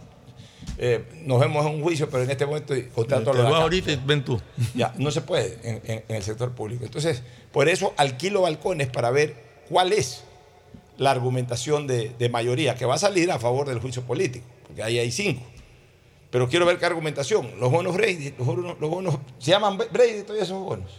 eh, 0.78 1.06
nos 1.26 1.40
vemos 1.40 1.66
en 1.66 1.76
un 1.76 1.84
juicio, 1.84 2.10
pero 2.10 2.24
en 2.24 2.32
este 2.32 2.46
momento 2.46 2.74
contrato 2.96 3.34
lo 3.34 3.56
ahorita 3.56 3.92
y 3.92 3.96
ven 4.04 4.24
tú. 4.24 4.42
Ya, 4.74 4.94
no 4.98 5.12
se 5.12 5.22
puede 5.22 5.60
en, 5.64 5.82
en- 5.86 6.04
en 6.08 6.16
el 6.16 6.24
sector 6.24 6.52
público. 6.54 6.86
Entonces, 6.86 7.22
por 7.52 7.68
eso 7.70 7.94
alquilo 7.98 8.42
balcones 8.42 8.88
para 8.88 9.12
ver 9.12 9.36
cuál 9.70 9.92
es 9.94 10.24
la 10.98 11.12
argumentación 11.12 11.88
de, 11.88 12.10
de 12.18 12.30
mayoría 12.30 12.76
que 12.76 12.86
va 12.86 12.96
a 12.96 13.00
salir 13.00 13.32
a 13.32 13.40
favor 13.40 13.68
del 13.68 13.80
juicio 13.80 14.04
político, 14.04 14.46
porque 14.68 14.84
ahí 14.84 14.98
hay 15.00 15.12
cinco. 15.12 15.42
Pero 16.30 16.48
quiero 16.48 16.66
ver 16.66 16.78
qué 16.78 16.86
argumentación. 16.86 17.60
Los 17.60 17.72
bonos 17.72 17.94
Brady, 17.96 18.34
los 18.38 18.48
bonos, 18.48 18.80
los 18.80 18.90
bonos 18.90 19.18
se 19.40 19.52
llaman 19.52 19.78
Brady 19.78 20.22
todavía 20.22 20.44
esos 20.44 20.64
bonos. 20.64 20.90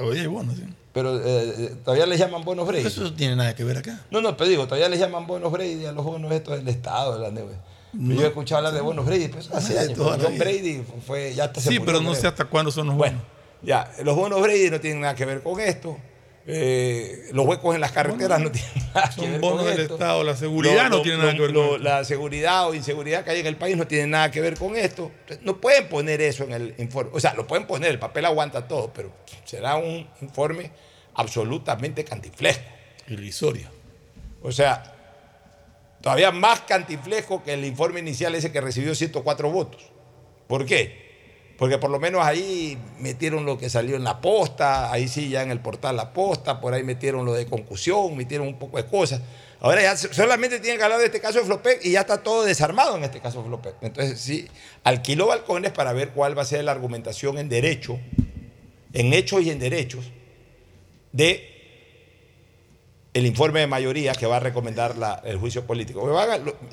Todavía 0.00 0.22
hay 0.22 0.28
bonos, 0.28 0.56
sí. 0.56 0.62
Pero 0.94 1.18
eh, 1.20 1.54
eh, 1.58 1.74
todavía 1.84 2.06
les 2.06 2.18
llaman 2.18 2.42
bonos 2.42 2.66
Brady. 2.66 2.86
Eso 2.86 3.02
no 3.02 3.12
tiene 3.12 3.36
nada 3.36 3.54
que 3.54 3.64
ver 3.64 3.76
acá. 3.76 4.00
No, 4.10 4.22
no, 4.22 4.34
pero 4.34 4.48
digo, 4.48 4.64
todavía 4.64 4.88
les 4.88 4.98
llaman 4.98 5.26
bonos 5.26 5.52
Brady 5.52 5.84
a 5.84 5.92
los 5.92 6.02
bonos 6.02 6.32
estos 6.32 6.56
del 6.56 6.66
Estado, 6.68 7.16
de 7.16 7.20
la 7.20 7.30
neve. 7.30 7.52
No. 7.92 8.14
Yo 8.14 8.22
he 8.22 8.28
escuchado 8.28 8.58
hablar 8.58 8.72
de 8.72 8.80
bonos 8.80 9.04
Brady, 9.04 9.28
pues 9.28 9.50
hace 9.50 9.78
años. 9.78 9.98
John. 9.98 10.38
Brady 10.38 10.82
fue, 11.06 11.34
ya 11.34 11.44
hasta 11.44 11.60
se 11.60 11.68
Sí, 11.68 11.78
murió, 11.78 11.92
pero 11.92 12.00
no 12.00 12.14
sé 12.14 12.26
hasta 12.26 12.46
cuándo 12.46 12.70
son 12.70 12.86
los 12.86 12.96
Bueno, 12.96 13.18
ya, 13.62 13.92
los 14.02 14.16
bonos 14.16 14.40
Brady 14.40 14.70
no 14.70 14.80
tienen 14.80 15.02
nada 15.02 15.14
que 15.14 15.26
ver 15.26 15.42
con 15.42 15.60
esto. 15.60 15.98
Eh, 16.46 17.28
los 17.32 17.46
huecos 17.46 17.74
en 17.74 17.80
las 17.80 17.92
carreteras 17.92 18.40
no 18.40 18.50
tienen 18.50 18.70
nada 18.94 19.08
que 19.08 19.14
Son 19.14 19.30
ver 19.30 19.40
bonos 19.40 19.58
con 19.58 19.70
del 19.70 19.80
esto. 19.80 19.94
Estado, 19.94 20.24
la 20.24 20.36
seguridad 20.36 20.88
no 20.88 21.02
tiene 21.02 21.18
nada 21.18 21.32
que 21.34 21.40
ver 21.40 21.54
con 21.54 21.64
esto. 21.64 21.78
La 21.78 22.04
seguridad 22.04 22.68
o 22.68 22.74
inseguridad 22.74 23.24
que 23.24 23.30
hay 23.30 23.40
en 23.40 23.46
el 23.46 23.56
país 23.56 23.76
no 23.76 23.86
tiene 23.86 24.06
nada 24.06 24.30
que 24.30 24.40
ver 24.40 24.56
con 24.58 24.74
esto. 24.74 25.12
No 25.42 25.60
pueden 25.60 25.88
poner 25.88 26.20
eso 26.20 26.44
en 26.44 26.52
el 26.52 26.74
informe. 26.78 27.10
O 27.14 27.20
sea, 27.20 27.34
lo 27.34 27.46
pueden 27.46 27.66
poner, 27.66 27.90
el 27.90 27.98
papel 27.98 28.24
aguanta 28.24 28.66
todo, 28.66 28.92
pero 28.92 29.12
será 29.44 29.76
un 29.76 30.08
informe 30.22 30.70
absolutamente 31.14 32.04
cantiflesco. 32.04 32.64
Irrisorio. 33.08 33.68
O 34.42 34.50
sea, 34.50 34.94
todavía 36.00 36.30
más 36.32 36.62
cantiflesco 36.62 37.42
que 37.42 37.52
el 37.52 37.64
informe 37.64 38.00
inicial 38.00 38.34
ese 38.34 38.50
que 38.50 38.60
recibió 38.60 38.94
104 38.94 39.50
votos. 39.50 39.82
¿Por 40.46 40.64
qué? 40.64 41.09
Porque 41.60 41.76
por 41.76 41.90
lo 41.90 42.00
menos 42.00 42.24
ahí 42.24 42.78
metieron 43.00 43.44
lo 43.44 43.58
que 43.58 43.68
salió 43.68 43.94
en 43.94 44.02
la 44.02 44.22
posta, 44.22 44.90
ahí 44.90 45.06
sí 45.08 45.28
ya 45.28 45.42
en 45.42 45.50
el 45.50 45.60
portal 45.60 45.94
La 45.94 46.10
Posta, 46.14 46.58
por 46.58 46.72
ahí 46.72 46.82
metieron 46.82 47.26
lo 47.26 47.34
de 47.34 47.44
concusión, 47.44 48.16
metieron 48.16 48.46
un 48.48 48.58
poco 48.58 48.78
de 48.78 48.86
cosas. 48.86 49.20
Ahora 49.60 49.82
ya 49.82 49.94
solamente 49.94 50.58
tienen 50.60 50.78
que 50.78 50.84
hablar 50.84 51.00
de 51.00 51.04
este 51.04 51.20
caso 51.20 51.38
de 51.38 51.44
Flopec 51.44 51.84
y 51.84 51.92
ya 51.92 52.00
está 52.00 52.22
todo 52.22 52.44
desarmado 52.44 52.96
en 52.96 53.04
este 53.04 53.20
caso 53.20 53.42
de 53.42 53.48
Flopec. 53.48 53.74
Entonces 53.82 54.18
sí, 54.18 54.48
alquiló 54.84 55.26
balcones 55.26 55.70
para 55.70 55.92
ver 55.92 56.12
cuál 56.12 56.36
va 56.36 56.40
a 56.40 56.46
ser 56.46 56.64
la 56.64 56.72
argumentación 56.72 57.36
en 57.36 57.50
derecho, 57.50 58.00
en 58.94 59.12
hechos 59.12 59.42
y 59.42 59.50
en 59.50 59.58
derechos, 59.58 60.06
de 61.12 61.46
el 63.12 63.26
informe 63.26 63.60
de 63.60 63.66
mayoría 63.66 64.14
que 64.14 64.24
va 64.24 64.36
a 64.36 64.40
recomendar 64.40 64.96
la- 64.96 65.20
el 65.26 65.36
juicio 65.36 65.66
político. 65.66 66.08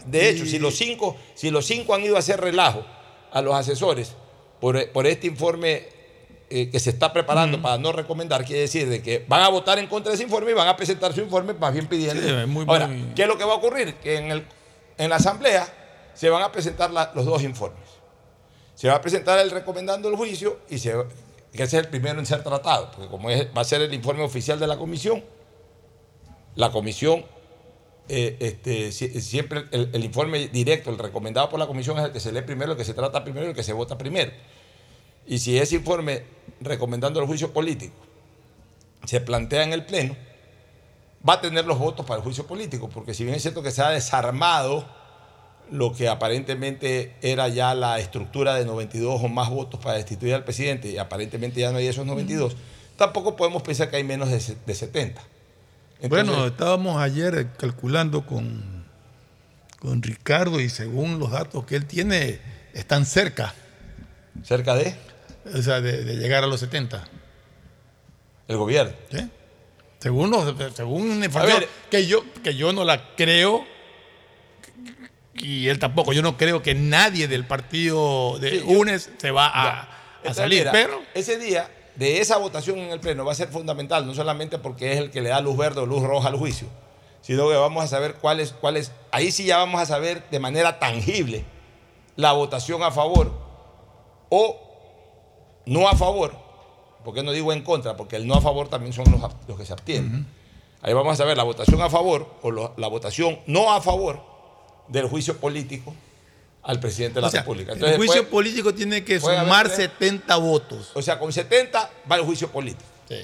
De 0.06 0.30
hecho, 0.30 0.46
si 0.46 0.60
los 0.60 0.78
cinco, 0.78 1.18
si 1.36 1.50
los 1.52 1.66
cinco 1.66 1.94
han 1.94 2.04
ido 2.06 2.16
a 2.16 2.20
hacer 2.20 2.40
relajo 2.40 2.86
a 3.34 3.42
los 3.42 3.54
asesores 3.54 4.16
por, 4.60 4.90
por 4.92 5.06
este 5.08 5.28
informe 5.28 5.84
eh, 6.50 6.70
que 6.70 6.80
se 6.80 6.90
está 6.92 7.12
preparando 7.12 7.62
para 7.62 7.78
no 7.78 7.92
recomendar, 7.92 8.46
quiere 8.46 8.62
decir 8.62 8.88
de 8.90 9.02
que 9.02 9.26
van 9.28 9.42
a 9.42 9.50
votar 9.50 9.80
en 9.80 9.88
contra 9.88 10.12
de 10.12 10.16
ese 10.16 10.24
informe 10.24 10.52
y 10.52 10.54
van 10.54 10.68
a 10.68 10.76
presentar 10.78 11.14
su 11.14 11.20
informe 11.22 11.54
más 11.54 11.74
bien 11.74 11.88
pidiendo. 11.88 12.22
Sí, 12.22 12.46
muy- 12.48 12.66
Ahora, 12.68 12.88
muy- 12.88 13.14
¿qué 13.16 13.24
es 13.24 13.28
lo 13.28 13.38
que 13.38 13.44
va 13.44 13.54
a 13.54 13.56
ocurrir? 13.58 13.96
Que 13.96 14.18
en, 14.18 14.32
el- 14.32 14.46
en 14.98 15.10
la 15.10 15.18
asamblea 15.18 15.68
se 16.14 16.30
van 16.30 16.42
a 16.42 16.52
presentar 16.52 16.90
la- 16.92 17.12
los 17.14 17.26
dos 17.26 17.44
informes. 17.44 17.84
Se 18.76 18.88
va 18.88 18.96
a 18.96 19.02
presentar 19.02 19.38
el 19.40 19.52
recomendando 19.52 20.08
el 20.10 20.16
juicio 20.16 20.60
y 20.70 20.78
se, 20.80 20.92
que 21.52 21.64
ese 21.64 21.78
es 21.78 21.84
el 21.84 21.90
primero 21.90 22.18
en 22.20 22.26
ser 22.26 22.44
tratado, 22.44 22.92
porque 22.92 23.10
como 23.10 23.30
es- 23.30 23.48
va 23.56 23.62
a 23.62 23.66
ser 23.66 23.82
el 23.82 23.94
informe 23.94 24.24
oficial 24.24 24.58
de 24.60 24.68
la 24.68 24.78
comisión, 24.78 25.24
la 26.56 26.72
comisión, 26.72 27.26
eh, 28.10 28.38
este, 28.40 28.92
si- 28.92 29.22
siempre 29.22 29.66
el, 29.72 29.90
el 29.94 30.04
informe 30.04 30.48
directo, 30.48 30.90
el 30.90 30.98
recomendado 30.98 31.50
por 31.50 31.60
la 31.60 31.68
comisión 31.68 31.98
es 32.00 32.06
el 32.06 32.12
que 32.12 32.20
se 32.20 32.32
lee 32.32 32.42
primero, 32.42 32.72
el 32.74 32.78
que 32.78 32.86
se 32.86 32.94
trata 32.94 33.24
primero 33.24 33.46
y 33.46 33.50
el 33.50 33.56
que 33.56 33.64
se 33.64 33.74
vota 33.74 33.98
primero. 33.98 34.32
Y 35.26 35.40
si 35.40 35.58
ese 35.58 35.76
informe 35.76 36.24
recomendando 36.62 37.20
el 37.20 37.26
juicio 37.28 37.52
político 37.52 37.96
se 39.06 39.20
plantea 39.22 39.64
en 39.64 39.74
el 39.74 39.86
Pleno, 39.86 40.16
va 41.28 41.34
a 41.34 41.42
tener 41.42 41.66
los 41.66 41.78
votos 41.80 42.06
para 42.06 42.18
el 42.18 42.24
juicio 42.24 42.46
político, 42.48 42.90
porque 42.90 43.14
si 43.14 43.24
bien 43.24 43.36
es 43.36 43.42
cierto 43.42 43.62
que 43.64 43.72
se 43.72 43.82
ha 43.82 43.90
desarmado 43.90 44.88
lo 45.70 45.92
que 45.94 46.08
aparentemente 46.08 47.14
era 47.22 47.50
ya 47.50 47.74
la 47.76 48.00
estructura 48.00 48.56
de 48.56 48.64
92 48.66 49.22
o 49.22 49.28
más 49.28 49.50
votos 49.50 49.80
para 49.82 49.98
destituir 49.98 50.34
al 50.34 50.46
presidente, 50.46 50.90
y 50.90 50.98
aparentemente 50.98 51.60
ya 51.60 51.72
no 51.72 51.78
hay 51.80 51.88
esos 51.88 52.06
92, 52.06 52.56
tampoco 52.96 53.36
podemos 53.36 53.64
pensar 53.64 53.90
que 53.90 53.98
hay 53.98 54.04
menos 54.06 54.30
de, 54.30 54.56
de 54.66 54.76
70. 54.76 55.22
Entonces- 56.00 56.28
bueno, 56.28 56.46
estábamos 56.48 57.02
ayer 57.02 57.36
eh, 57.36 57.48
calculando 57.58 58.26
con, 58.26 58.86
con 59.80 60.02
Ricardo 60.04 60.60
y 60.60 60.70
según 60.70 61.20
los 61.20 61.32
datos 61.32 61.66
que 61.66 61.76
él 61.76 61.86
tiene, 61.86 62.40
están 62.74 63.06
cerca. 63.06 63.54
¿Cerca 64.44 64.76
de? 64.76 64.96
O 65.54 65.62
sea, 65.62 65.82
de, 65.82 66.04
de 66.04 66.16
llegar 66.18 66.44
a 66.44 66.48
los 66.48 66.60
70. 66.60 67.08
El 68.48 68.58
gobierno. 68.58 68.94
¿Sí? 69.12 69.28
Según, 70.00 70.30
los- 70.30 70.54
según 70.76 71.10
una 71.10 71.26
información 71.26 71.66
que 71.90 72.06
yo, 72.06 72.24
que 72.44 72.56
yo 72.56 72.72
no 72.74 72.84
la 72.86 73.16
creo, 73.16 73.66
y 75.34 75.68
él 75.68 75.80
tampoco, 75.80 76.14
yo 76.14 76.22
no 76.22 76.38
creo 76.38 76.62
que 76.62 76.76
nadie 76.76 77.28
del 77.28 77.46
partido 77.46 78.38
de 78.40 78.52
Sí, 78.52 78.58
yo- 78.60 78.66
UNES 78.68 79.10
se 79.18 79.32
va 79.32 79.48
a, 79.48 79.90
a 80.26 80.34
salir, 80.34 80.60
mira, 80.60 80.72
pero 80.72 81.02
ese 81.14 81.38
día 81.38 81.70
de 81.98 82.20
esa 82.22 82.38
votación 82.38 82.78
en 82.80 82.92
el 82.92 83.00
Pleno 83.00 83.26
va 83.26 83.32
a 83.32 83.36
ser 83.36 83.50
fundamental, 83.50 84.06
no 84.06 84.14
solamente 84.14 84.58
porque 84.58 84.94
es 84.94 85.00
el 85.00 85.12
que 85.12 85.22
le 85.22 85.30
da 85.30 85.42
luz 85.42 85.58
verde 85.58 85.82
o 85.82 85.86
luz 85.86 86.04
roja 86.04 86.30
al 86.30 86.38
juicio, 86.38 86.68
sino 87.22 87.50
que 87.50 87.56
vamos 87.56 87.84
a 87.84 87.88
saber 87.88 88.16
cuál 88.16 88.40
es, 88.40 88.54
cuál 88.54 88.78
es, 88.78 88.92
ahí 89.12 89.32
sí 89.32 89.46
ya 89.46 89.58
vamos 89.58 89.82
a 89.82 89.86
saber 89.86 90.24
de 90.30 90.40
manera 90.40 90.80
tangible 90.80 91.44
la 92.16 92.32
votación 92.34 92.84
a 92.84 92.92
favor 92.92 93.32
o 94.30 94.56
no 95.66 95.88
a 95.88 95.96
favor, 95.96 96.34
porque 97.04 97.24
no 97.24 97.32
digo 97.32 97.52
en 97.54 97.62
contra, 97.64 97.98
porque 97.98 98.16
el 98.16 98.28
no 98.28 98.36
a 98.36 98.42
favor 98.42 98.68
también 98.70 98.94
son 98.94 99.06
los, 99.12 99.22
los 99.48 99.58
que 99.58 99.66
se 99.66 99.74
abstienen. 99.74 100.28
Ahí 100.82 100.94
vamos 100.94 101.14
a 101.14 101.16
saber 101.16 101.36
la 101.36 101.44
votación 101.44 101.82
a 101.82 101.90
favor 101.90 102.28
o 102.44 102.52
lo- 102.52 102.74
la 102.78 102.88
votación 102.88 103.40
no 103.48 103.74
a 103.74 103.82
favor 103.82 104.22
del 104.88 105.08
juicio 105.10 105.38
político 105.38 105.94
al 106.68 106.80
presidente 106.80 107.16
de 107.16 107.22
la 107.22 107.28
o 107.28 107.32
sea, 107.32 107.40
República. 107.42 107.72
el 107.72 107.78
Entonces, 107.78 107.98
juicio 107.98 108.22
después- 108.22 108.32
político 108.32 108.74
tiene 108.74 109.04
que 109.04 109.20
sumar 109.20 109.66
tres- 109.68 109.78
70 109.78 110.36
votos. 110.36 110.92
o 110.94 111.02
sea, 111.02 111.18
con 111.18 111.32
70 111.34 111.90
va 112.12 112.16
el 112.18 112.22
juicio 112.24 112.50
político. 112.52 112.84
Si 113.08 113.16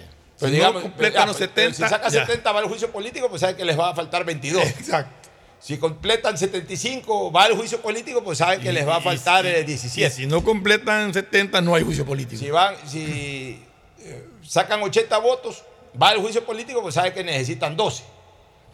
Pero 0.49 0.73
no 0.73 0.81
completan 0.81 1.27
los 1.27 1.37
pero 1.37 1.49
70, 1.51 1.75
Si 1.75 1.83
saca 1.89 2.09
ya. 2.09 2.25
70 2.25 2.51
va 2.51 2.59
el 2.61 2.67
juicio 2.67 2.91
político, 2.91 3.29
pues 3.29 3.41
saben 3.41 3.55
que 3.55 3.63
les 3.63 3.77
va 3.79 3.89
a 3.91 3.95
faltar 3.95 4.25
22. 4.25 4.63
Exacto. 4.63 5.29
Si 5.59 5.77
completan 5.77 6.37
75 6.37 7.31
va 7.31 7.45
el 7.47 7.55
juicio 7.55 7.79
político, 7.81 8.21
pues 8.23 8.39
saben 8.39 8.59
que 8.59 8.73
les 8.73 8.85
va 8.87 8.97
a 8.97 9.01
faltar 9.01 9.45
eh, 9.45 9.61
Y 9.61 9.63
17. 9.65 10.09
si 10.13 10.25
no 10.25 10.43
completan 10.43 11.13
70, 11.13 11.61
no 11.61 11.75
hay 11.75 11.83
juicio 11.83 12.05
político. 12.05 12.39
Si 12.39 12.49
van, 12.51 12.75
si 12.85 13.63
eh, 13.99 14.25
sacan 14.45 14.81
80 14.83 15.17
votos, 15.19 15.63
va 16.01 16.11
el 16.11 16.19
juicio 16.19 16.43
político, 16.43 16.81
pues 16.81 16.95
saben 16.95 17.13
que 17.13 17.23
necesitan 17.23 17.77
12. 17.77 18.03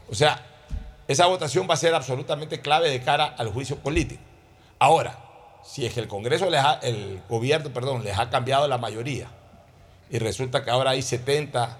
O 0.09 0.15
sea, 0.15 0.43
esa 1.07 1.25
votación 1.27 1.67
va 1.69 1.73
a 1.75 1.77
ser 1.77 1.93
absolutamente 1.93 2.61
clave 2.61 2.89
de 2.89 3.01
cara 3.03 3.35
al 3.37 3.49
juicio 3.49 3.75
político. 3.77 4.21
Ahora, 4.79 5.19
si 5.63 5.85
es 5.85 5.93
que 5.93 5.99
el 5.99 6.07
Congreso 6.07 6.49
les 6.49 6.61
ha, 6.61 6.79
el 6.81 7.21
gobierno, 7.29 7.69
perdón, 7.71 8.03
les 8.03 8.17
ha 8.17 8.29
cambiado 8.29 8.67
la 8.67 8.77
mayoría 8.77 9.27
y 10.09 10.17
resulta 10.17 10.63
que 10.63 10.71
ahora 10.71 10.91
hay 10.91 11.01
70 11.01 11.77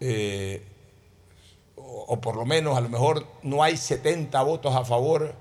eh, 0.00 0.66
o, 1.76 2.04
o 2.08 2.20
por 2.20 2.36
lo 2.36 2.44
menos 2.44 2.76
a 2.76 2.80
lo 2.80 2.88
mejor 2.88 3.26
no 3.42 3.62
hay 3.62 3.76
70 3.76 4.42
votos 4.42 4.74
a 4.74 4.84
favor, 4.84 5.34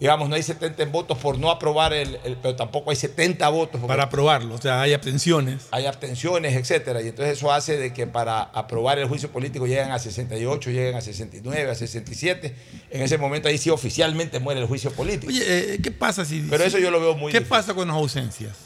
digamos, 0.00 0.28
no 0.28 0.36
hay 0.36 0.42
70 0.44 0.84
votos 0.86 1.18
por 1.18 1.38
no 1.38 1.50
aprobar 1.50 1.92
el, 1.92 2.20
el- 2.24 2.36
pero 2.36 2.54
tampoco 2.54 2.90
hay 2.90 2.96
70 2.96 3.48
votos 3.48 3.80
Para 3.80 4.04
aprobarlo, 4.04 4.54
o 4.54 4.60
sea, 4.60 4.80
hay 4.80 4.92
abstenciones. 4.94 5.66
hay 5.72 5.86
abstenciones, 5.86 6.54
etcétera, 6.54 7.02
y 7.02 7.08
entonces 7.08 7.36
eso 7.38 7.50
hace 7.52 7.76
de 7.76 7.92
que 7.92 8.06
para 8.06 8.42
aprobar 8.42 8.98
el 8.98 9.08
juicio 9.08 9.30
político 9.32 9.66
lleguen 9.66 9.90
a 9.90 9.98
68, 9.98 10.70
lleguen 10.70 10.94
a 10.94 11.00
69, 11.00 11.70
a 11.70 11.74
67. 11.74 12.54
En 12.90 13.02
ese 13.02 13.18
momento 13.18 13.48
ahí 13.48 13.58
sí 13.58 13.70
oficialmente 13.70 14.38
muere 14.38 14.60
el 14.60 14.66
juicio 14.66 14.92
político. 14.92 15.32
Oye, 15.32 15.74
eh, 15.74 15.78
¿qué 15.82 15.90
pasa 15.90 16.24
si... 16.24 16.40
Pero 16.48 16.62
eso 16.64 16.78
yo 16.78 16.90
lo 16.92 17.00
veo 17.00 17.14
muy 17.16 17.32
¿Qué 17.32 17.38
difícil. 17.40 17.48
pasa 17.48 17.74
con 17.74 17.88
las 17.88 17.96
ausencias? 17.96 18.56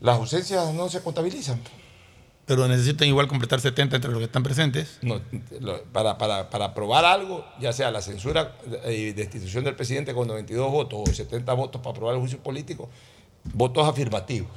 Las 0.00 0.16
ausencias 0.16 0.74
no 0.74 0.88
se 0.88 1.00
contabilizan. 1.00 1.60
Pero 2.46 2.68
necesitan 2.68 3.08
igual 3.08 3.26
completar 3.26 3.60
70 3.60 3.96
entre 3.96 4.10
los 4.10 4.18
que 4.18 4.26
están 4.26 4.42
presentes. 4.42 4.98
No, 5.02 5.20
para, 5.92 6.18
para- 6.18 6.50
para 6.50 6.66
aprobar 6.66 7.04
algo, 7.04 7.44
ya 7.60 7.72
sea 7.72 7.90
la 7.90 8.02
censura 8.02 8.56
y 8.86 9.12
destitución 9.12 9.64
del 9.64 9.74
presidente 9.76 10.12
con 10.14 10.28
92 10.28 10.70
votos 10.70 11.08
o 11.08 11.12
70 11.12 11.52
votos 11.54 11.80
para 11.80 11.92
aprobar 11.92 12.14
el 12.16 12.20
juicio 12.20 12.38
político, 12.40 12.90
votos 13.54 13.88
afirmativos. 13.88 14.50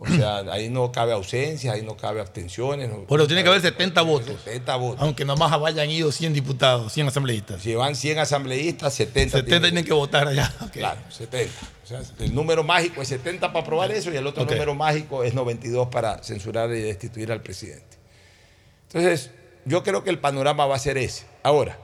O 0.00 0.06
sea, 0.06 0.38
ahí 0.52 0.68
no 0.68 0.92
cabe 0.92 1.12
ausencia, 1.12 1.72
ahí 1.72 1.82
no 1.82 1.96
cabe 1.96 2.20
abstenciones. 2.20 2.88
no- 2.88 2.98
Bueno, 3.08 3.26
tiene 3.26 3.42
que 3.42 3.48
haber 3.48 3.60
70 3.60 4.02
votos. 4.02 4.40
70 4.44 4.76
votos. 4.76 5.02
Aunque 5.02 5.24
nomás 5.24 5.52
hayan 5.52 5.90
ido 5.90 6.12
100 6.12 6.32
diputados, 6.34 6.92
100 6.92 7.08
asambleístas. 7.08 7.60
Si 7.62 7.74
van 7.74 7.96
100 7.96 8.18
asambleístas, 8.20 8.94
70. 8.94 9.38
70 9.38 9.60
tienen 9.66 9.84
que 9.84 9.92
votar 9.92 10.28
allá. 10.28 10.54
Claro, 10.72 11.00
70. 11.10 11.52
O 11.82 11.86
sea, 11.88 12.00
el 12.20 12.32
número 12.34 12.62
mágico 12.62 13.02
es 13.02 13.08
70 13.08 13.48
para 13.52 13.60
aprobar 13.64 13.90
eso 13.90 14.12
y 14.12 14.16
el 14.16 14.26
otro 14.26 14.44
número 14.44 14.74
mágico 14.74 15.24
es 15.24 15.34
92 15.34 15.88
para 15.88 16.22
censurar 16.22 16.70
y 16.70 16.80
destituir 16.80 17.32
al 17.32 17.42
presidente. 17.42 17.96
Entonces, 18.86 19.30
yo 19.64 19.82
creo 19.82 20.04
que 20.04 20.10
el 20.10 20.18
panorama 20.20 20.64
va 20.66 20.76
a 20.76 20.78
ser 20.78 20.96
ese. 20.96 21.24
Ahora, 21.42 21.76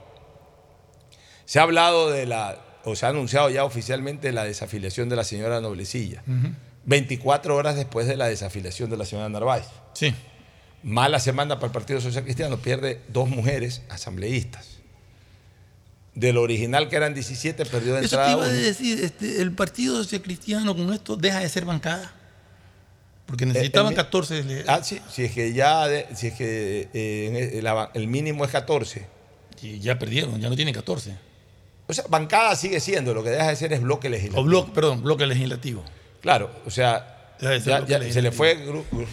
se 1.46 1.58
ha 1.58 1.62
hablado 1.62 2.10
de 2.10 2.26
la, 2.26 2.58
o 2.84 2.94
se 2.94 3.06
ha 3.06 3.08
anunciado 3.08 3.50
ya 3.50 3.64
oficialmente 3.64 4.30
la 4.32 4.44
desafiliación 4.44 5.08
de 5.08 5.16
la 5.16 5.24
señora 5.24 5.60
Noblecilla, 5.60 6.22
24 6.86 7.54
horas 7.56 7.76
después 7.76 8.06
de 8.06 8.16
la 8.16 8.26
desafiliación 8.26 8.90
de 8.90 8.96
la 8.96 9.04
señora 9.04 9.28
Narváez. 9.28 9.66
Sí. 9.94 10.14
Mala 10.82 11.18
semana 11.18 11.56
para 11.56 11.66
el 11.68 11.72
Partido 11.72 12.00
Social 12.00 12.24
Cristiano, 12.24 12.58
pierde 12.58 13.00
dos 13.08 13.28
mujeres 13.28 13.82
asambleístas. 13.88 14.68
Del 16.14 16.36
original 16.36 16.88
que 16.88 16.96
eran 16.96 17.12
17, 17.14 17.64
perdió 17.66 17.94
de 17.94 18.00
Eso 18.04 18.16
te 18.16 18.22
entrada 18.22 18.32
iba 18.32 18.44
a 18.44 18.48
decir, 18.48 19.02
este, 19.02 19.42
el 19.42 19.52
Partido 19.52 19.96
Social 20.02 20.22
Cristiano 20.22 20.76
con 20.76 20.92
esto 20.92 21.16
deja 21.16 21.40
de 21.40 21.48
ser 21.48 21.64
bancada. 21.64 22.12
Porque 23.26 23.46
necesitaban 23.46 23.92
Eh, 23.92 23.94
el 23.94 23.98
mi- 23.98 24.04
14. 24.04 24.44
le- 24.44 24.64
Ah, 24.68 24.80
sí, 24.84 25.00
si 25.10 25.24
es 25.24 25.32
que 25.32 25.52
ya, 25.54 25.86
si 26.14 26.26
es 26.28 26.34
que 26.34 26.88
eh, 26.92 27.60
la- 27.62 27.90
el 27.94 28.06
mínimo 28.06 28.44
es 28.44 28.50
14. 28.50 29.06
Y 29.62 29.78
ya 29.80 29.98
perdieron, 29.98 30.38
ya 30.40 30.50
no 30.50 30.54
tienen 30.56 30.74
14. 30.74 31.16
O 31.88 31.92
sea, 31.94 32.04
bancada 32.10 32.54
sigue 32.54 32.78
siendo, 32.80 33.12
lo 33.14 33.24
que 33.24 33.30
deja 33.30 33.48
de 33.48 33.56
ser 33.56 33.72
es 33.72 33.80
bloque 33.80 34.08
legislativo. 34.10 34.42
O 34.42 34.44
bloque, 34.44 34.72
perdón, 34.72 35.02
bloque 35.02 35.26
legislativo. 35.26 35.82
Claro, 36.24 36.50
o 36.64 36.70
sea, 36.70 37.34
ya- 37.66 37.84
ya 37.86 37.98
se 38.12 38.22
le 38.22 38.32
fue 38.32 38.56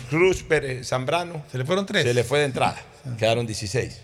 Cruz 0.10 0.44
Pérez 0.44 0.88
Zambrano. 0.88 1.44
Se 1.52 1.58
le 1.58 1.66
fueron 1.66 1.86
tres. 1.86 2.04
Se 2.06 2.14
le 2.14 2.24
fue 2.24 2.40
de 2.40 2.46
entrada, 2.46 2.82
quedaron 3.20 3.46
16. 3.46 4.00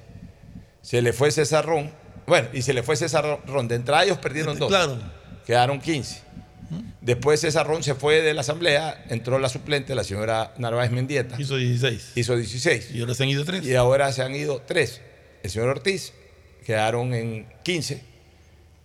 Se 0.82 1.02
le 1.02 1.14
fue 1.14 1.32
César 1.32 1.66
Ron, 1.66 1.90
bueno, 2.26 2.50
y 2.52 2.62
se 2.64 2.74
le 2.74 2.84
fue 2.84 2.98
César 2.98 3.40
Ron, 3.48 3.70
de 3.70 3.76
entrada 3.76 4.04
ellos 4.04 4.18
perdieron 4.18 4.60
dos. 4.60 4.68
Claro. 4.68 4.98
Quedaron 5.46 5.80
15. 5.80 6.28
Después 7.00 7.40
César 7.40 7.66
Ron 7.66 7.82
se 7.82 7.96
fue 7.96 8.22
de 8.22 8.34
la 8.34 8.42
asamblea, 8.42 9.06
entró 9.08 9.40
la 9.40 9.48
suplente, 9.48 9.96
la 9.96 10.04
señora 10.04 10.54
Narváez 10.58 10.92
Mendieta. 10.92 11.40
Hizo 11.40 11.56
16. 11.56 12.12
Hizo 12.16 12.36
16. 12.36 12.92
Y 12.92 13.00
ahora 13.00 13.14
se 13.14 13.24
han 13.24 13.30
ido 13.30 13.46
tres. 13.46 13.66
Y 13.66 13.76
ahora 13.76 14.12
se 14.12 14.22
han 14.24 14.36
ido 14.36 14.62
tres. 14.68 15.00
El 15.44 15.50
señor 15.50 15.70
Ortiz 15.70 16.12
quedaron 16.66 17.14
en 17.14 17.48
15. 17.64 18.04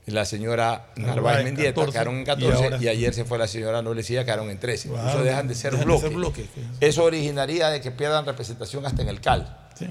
La 0.07 0.25
señora 0.25 0.91
Narváez 0.97 1.45
Mendieta 1.45 1.75
14, 1.75 1.93
quedaron 1.93 2.15
en 2.17 2.23
y 2.23 2.25
14. 2.25 2.49
Y, 2.61 2.63
ahora- 2.65 2.77
ayer 2.91 3.15
se 3.15 3.25
fue 3.25 3.39
la 3.39 3.47
señora 3.47 3.83
Nolecilla, 3.83 4.25
quedaron 4.25 4.51
en 4.51 4.59
13. 4.59 4.89
Wow, 4.89 4.99
Eso 5.09 5.23
dejan 5.23 5.47
de 5.47 5.55
ser 5.55 5.71
dejan 5.73 5.81
de 5.81 5.85
bloques. 5.87 6.09
ser 6.09 6.17
bloques, 6.17 6.47
Eso 6.81 7.05
originaría 7.05 7.69
de 7.69 7.81
que 7.81 7.93
pierdan 7.93 8.27
representación 8.27 8.85
hasta 8.85 9.03
en 9.03 9.09
el 9.09 9.21
CAL. 9.21 9.69
Sí. 9.79 9.87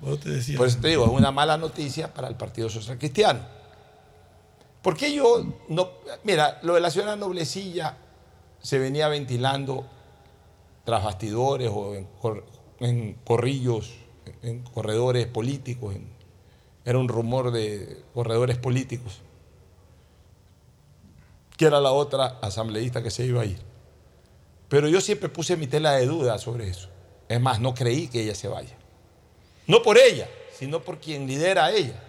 Vos 0.00 0.18
te 0.20 0.30
decía. 0.30 0.58
Por 0.58 0.66
eso 0.66 0.78
te 0.80 0.88
digo, 0.88 1.04
es 1.04 1.12
una 1.12 1.30
mala 1.30 1.56
noticia 1.56 2.12
para 2.12 2.26
el 2.28 2.34
Partido 2.34 2.68
Social 2.68 2.98
Cristiano. 2.98 3.40
¿Por 4.82 4.96
qué 4.96 5.12
yo 5.14 5.44
no.? 5.68 5.90
Mira, 6.24 6.58
lo 6.62 6.74
de 6.74 6.80
la 6.80 6.90
señora 6.90 7.14
Noblecilla 7.16 7.96
se 8.60 8.78
venía 8.78 9.08
ventilando 9.08 9.86
tras 10.84 11.04
bastidores 11.04 11.70
o 11.72 11.94
en, 11.94 12.04
cor- 12.20 12.44
en 12.80 13.14
corrillos, 13.24 13.92
en 14.42 14.62
corredores 14.62 15.26
políticos. 15.26 15.94
en- 15.94 16.14
era 16.84 16.98
un 16.98 17.08
rumor 17.08 17.50
de 17.50 18.02
corredores 18.14 18.58
políticos. 18.58 19.20
Que 21.56 21.66
era 21.66 21.80
la 21.80 21.92
otra 21.92 22.38
asambleísta 22.42 23.02
que 23.02 23.10
se 23.10 23.24
iba 23.24 23.42
a 23.42 23.46
ir. 23.46 23.58
Pero 24.68 24.88
yo 24.88 25.00
siempre 25.00 25.28
puse 25.28 25.56
mi 25.56 25.66
tela 25.66 25.92
de 25.92 26.06
duda 26.06 26.38
sobre 26.38 26.68
eso. 26.68 26.88
Es 27.28 27.40
más, 27.40 27.60
no 27.60 27.74
creí 27.74 28.08
que 28.08 28.22
ella 28.22 28.34
se 28.34 28.48
vaya. 28.48 28.76
No 29.66 29.82
por 29.82 29.98
ella, 29.98 30.28
sino 30.56 30.82
por 30.82 30.98
quien 30.98 31.26
lidera 31.26 31.66
a 31.66 31.72
ella, 31.72 32.00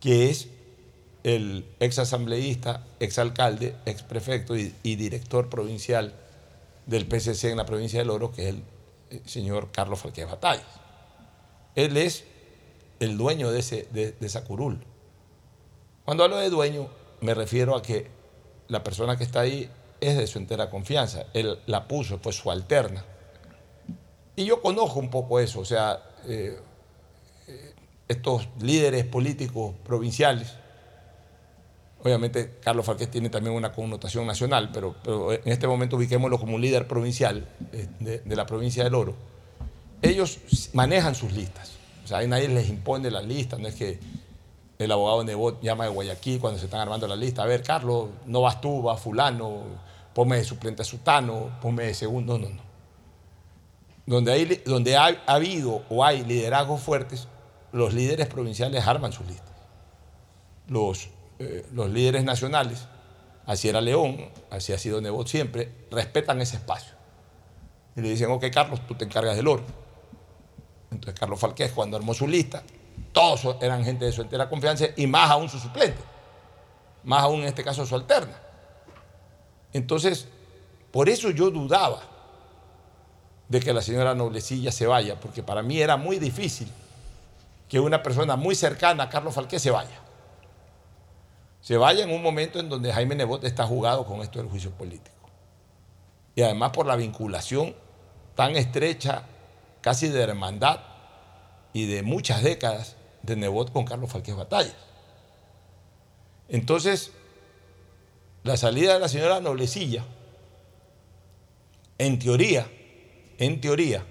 que 0.00 0.30
es 0.30 0.48
el 1.24 1.66
ex 1.80 1.98
asambleísta, 1.98 2.86
ex 3.00 3.18
alcalde, 3.18 3.74
y, 4.82 4.96
director 4.96 5.48
provincial 5.50 6.14
del 6.86 7.06
PCC 7.06 7.44
en 7.44 7.58
la 7.58 7.66
provincia 7.66 7.98
del 7.98 8.10
Oro, 8.10 8.32
que 8.32 8.48
es 8.48 8.54
el, 8.54 8.62
eh, 9.10 9.22
señor 9.26 9.70
Carlos 9.72 10.00
Falquez 10.00 10.26
Batallas. 10.26 10.64
Él 11.74 11.96
es 11.96 12.24
el 12.98 13.18
dueño 13.18 13.50
de, 13.50 13.86
de 13.92 14.26
esa 14.26 14.44
curul. 14.44 14.80
Cuando 16.04 16.24
hablo 16.24 16.38
de 16.38 16.48
dueño, 16.48 16.88
me 17.20 17.34
refiero 17.34 17.76
a 17.76 17.82
que 17.82 18.06
la 18.68 18.82
persona 18.82 19.16
que 19.16 19.24
está 19.24 19.40
ahí 19.40 19.70
es 20.00 20.16
de 20.16 20.26
su 20.26 20.38
entera 20.38 20.70
confianza. 20.70 21.26
Él 21.34 21.58
la 21.66 21.88
puso, 21.88 22.18
fue 22.18 22.32
su 22.32 22.50
alterna. 22.50 23.04
Y 24.36 24.44
yo 24.44 24.62
conozco 24.62 25.00
un 25.00 25.10
poco 25.10 25.40
eso, 25.40 25.60
o 25.60 25.64
sea, 25.64 26.00
eh, 26.26 26.58
eh, 27.48 27.74
estos 28.06 28.48
líderes 28.60 29.04
políticos 29.04 29.74
provinciales. 29.84 30.54
Obviamente 32.04 32.58
Carlos 32.62 32.86
Falqués 32.86 33.10
tiene 33.10 33.30
también 33.30 33.56
una 33.56 33.72
connotación 33.72 34.26
nacional, 34.26 34.70
pero, 34.72 34.94
en 35.32 35.52
este 35.52 35.66
momento 35.66 35.96
ubiquémoslo 35.96 36.38
como 36.38 36.54
un 36.54 36.60
líder 36.60 36.86
provincial 36.86 37.48
eh, 37.72 37.88
de, 38.24 38.36
la 38.36 38.46
provincia 38.46 38.84
del 38.84 38.94
Oro. 38.94 39.16
Ellos 40.02 40.38
manejan 40.72 41.16
sus 41.16 41.32
listas, 41.32 41.72
o 42.04 42.06
sea, 42.06 42.24
nadie 42.28 42.46
les 42.46 42.68
impone 42.68 43.10
la 43.10 43.20
lista, 43.20 43.58
no 43.58 43.66
es 43.66 43.74
que 43.74 43.98
el 44.78 44.92
abogado 44.92 45.24
Nebot 45.24 45.60
llama 45.60 45.84
de 45.84 45.90
Guayaquil 45.90 46.40
cuando 46.40 46.58
se 46.58 46.66
están 46.66 46.80
armando 46.80 47.06
la 47.08 47.16
lista, 47.16 47.42
a 47.42 47.46
ver, 47.46 47.62
Carlos, 47.62 48.10
no 48.26 48.42
vas 48.42 48.60
tú, 48.60 48.82
va 48.82 48.96
fulano, 48.96 49.62
ponme 50.14 50.36
de 50.36 50.44
suplente 50.44 50.82
a 50.82 50.84
Sutano, 50.84 51.58
ponme 51.60 51.84
de 51.84 51.94
segundo, 51.94 52.38
no, 52.38 52.48
no, 52.48 52.54
no 52.54 52.68
donde, 54.08 54.32
hay, 54.32 54.62
donde 54.64 54.96
ha, 54.96 55.06
ha 55.26 55.34
habido 55.34 55.82
o 55.90 56.02
hay 56.02 56.24
liderazgos 56.24 56.80
fuertes, 56.80 57.28
los 57.72 57.92
líderes 57.92 58.26
provinciales 58.26 58.86
arman 58.86 59.12
sus 59.12 59.26
listas. 59.26 59.54
Los, 60.66 61.10
eh, 61.38 61.66
los 61.72 61.90
líderes 61.90 62.24
nacionales, 62.24 62.86
así 63.44 63.68
era 63.68 63.82
León, 63.82 64.30
así 64.50 64.72
ha 64.72 64.78
sido 64.78 65.02
Nebot 65.02 65.26
siempre, 65.28 65.70
respetan 65.90 66.40
ese 66.40 66.56
espacio. 66.56 66.94
Y 67.96 68.00
le 68.00 68.08
dicen, 68.08 68.30
ok, 68.30 68.46
Carlos, 68.52 68.80
tú 68.86 68.94
te 68.94 69.04
encargas 69.04 69.36
del 69.36 69.46
oro. 69.46 69.64
Entonces 70.90 71.18
Carlos 71.18 71.38
Falqués, 71.38 71.72
cuando 71.72 71.98
armó 71.98 72.14
su 72.14 72.26
lista, 72.26 72.62
todos 73.18 73.56
eran 73.60 73.84
gente 73.84 74.04
de 74.04 74.12
su 74.12 74.22
entera 74.22 74.48
confianza 74.48 74.86
y 74.94 75.08
más 75.08 75.28
aún 75.28 75.48
su 75.48 75.58
suplente, 75.58 76.00
más 77.02 77.24
aún 77.24 77.40
en 77.40 77.48
este 77.48 77.64
caso 77.64 77.84
su 77.84 77.96
alterna. 77.96 78.38
Entonces, 79.72 80.28
por 80.92 81.08
eso 81.08 81.30
yo 81.30 81.50
dudaba 81.50 82.00
de 83.48 83.58
que 83.58 83.72
la 83.72 83.82
señora 83.82 84.14
Noblecilla 84.14 84.70
se 84.70 84.86
vaya, 84.86 85.18
porque 85.18 85.42
para 85.42 85.64
mí 85.64 85.80
era 85.80 85.96
muy 85.96 86.20
difícil 86.20 86.68
que 87.68 87.80
una 87.80 88.04
persona 88.04 88.36
muy 88.36 88.54
cercana 88.54 89.02
a 89.02 89.08
Carlos 89.08 89.34
Falqué 89.34 89.58
se 89.58 89.72
vaya. 89.72 89.98
Se 91.60 91.76
vaya 91.76 92.04
en 92.04 92.12
un 92.12 92.22
momento 92.22 92.60
en 92.60 92.68
donde 92.68 92.92
Jaime 92.92 93.16
Nebot 93.16 93.42
está 93.42 93.66
jugado 93.66 94.06
con 94.06 94.20
esto 94.20 94.38
del 94.38 94.48
juicio 94.48 94.70
político. 94.70 95.28
Y 96.36 96.42
además 96.42 96.70
por 96.70 96.86
la 96.86 96.94
vinculación 96.94 97.74
tan 98.36 98.54
estrecha, 98.54 99.24
casi 99.80 100.06
de 100.06 100.22
hermandad 100.22 100.78
y 101.72 101.86
de 101.86 102.04
muchas 102.04 102.44
décadas 102.44 102.94
de 103.22 103.36
Nebot 103.36 103.72
con 103.72 103.84
Carlos 103.84 104.10
Falqués 104.10 104.36
Batallas. 104.36 104.74
Entonces, 106.48 107.12
la 108.42 108.56
salida 108.56 108.94
de 108.94 109.00
la 109.00 109.08
señora 109.08 109.40
Noblecilla, 109.40 110.04
en 111.98 112.18
teoría, 112.18 112.66
en 113.38 113.60
teoría, 113.60 114.04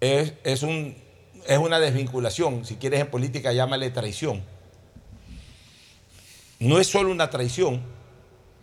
es, 0.00 0.34
es 0.44 0.62
un, 0.62 0.96
es 1.46 1.58
una 1.58 1.78
desvinculación, 1.78 2.64
si 2.64 2.76
quieres 2.76 3.00
en 3.00 3.10
política 3.10 3.52
llámale 3.52 3.90
traición. 3.90 4.42
No 6.58 6.78
es 6.78 6.86
solo 6.86 7.10
una 7.10 7.30
traición 7.30 7.82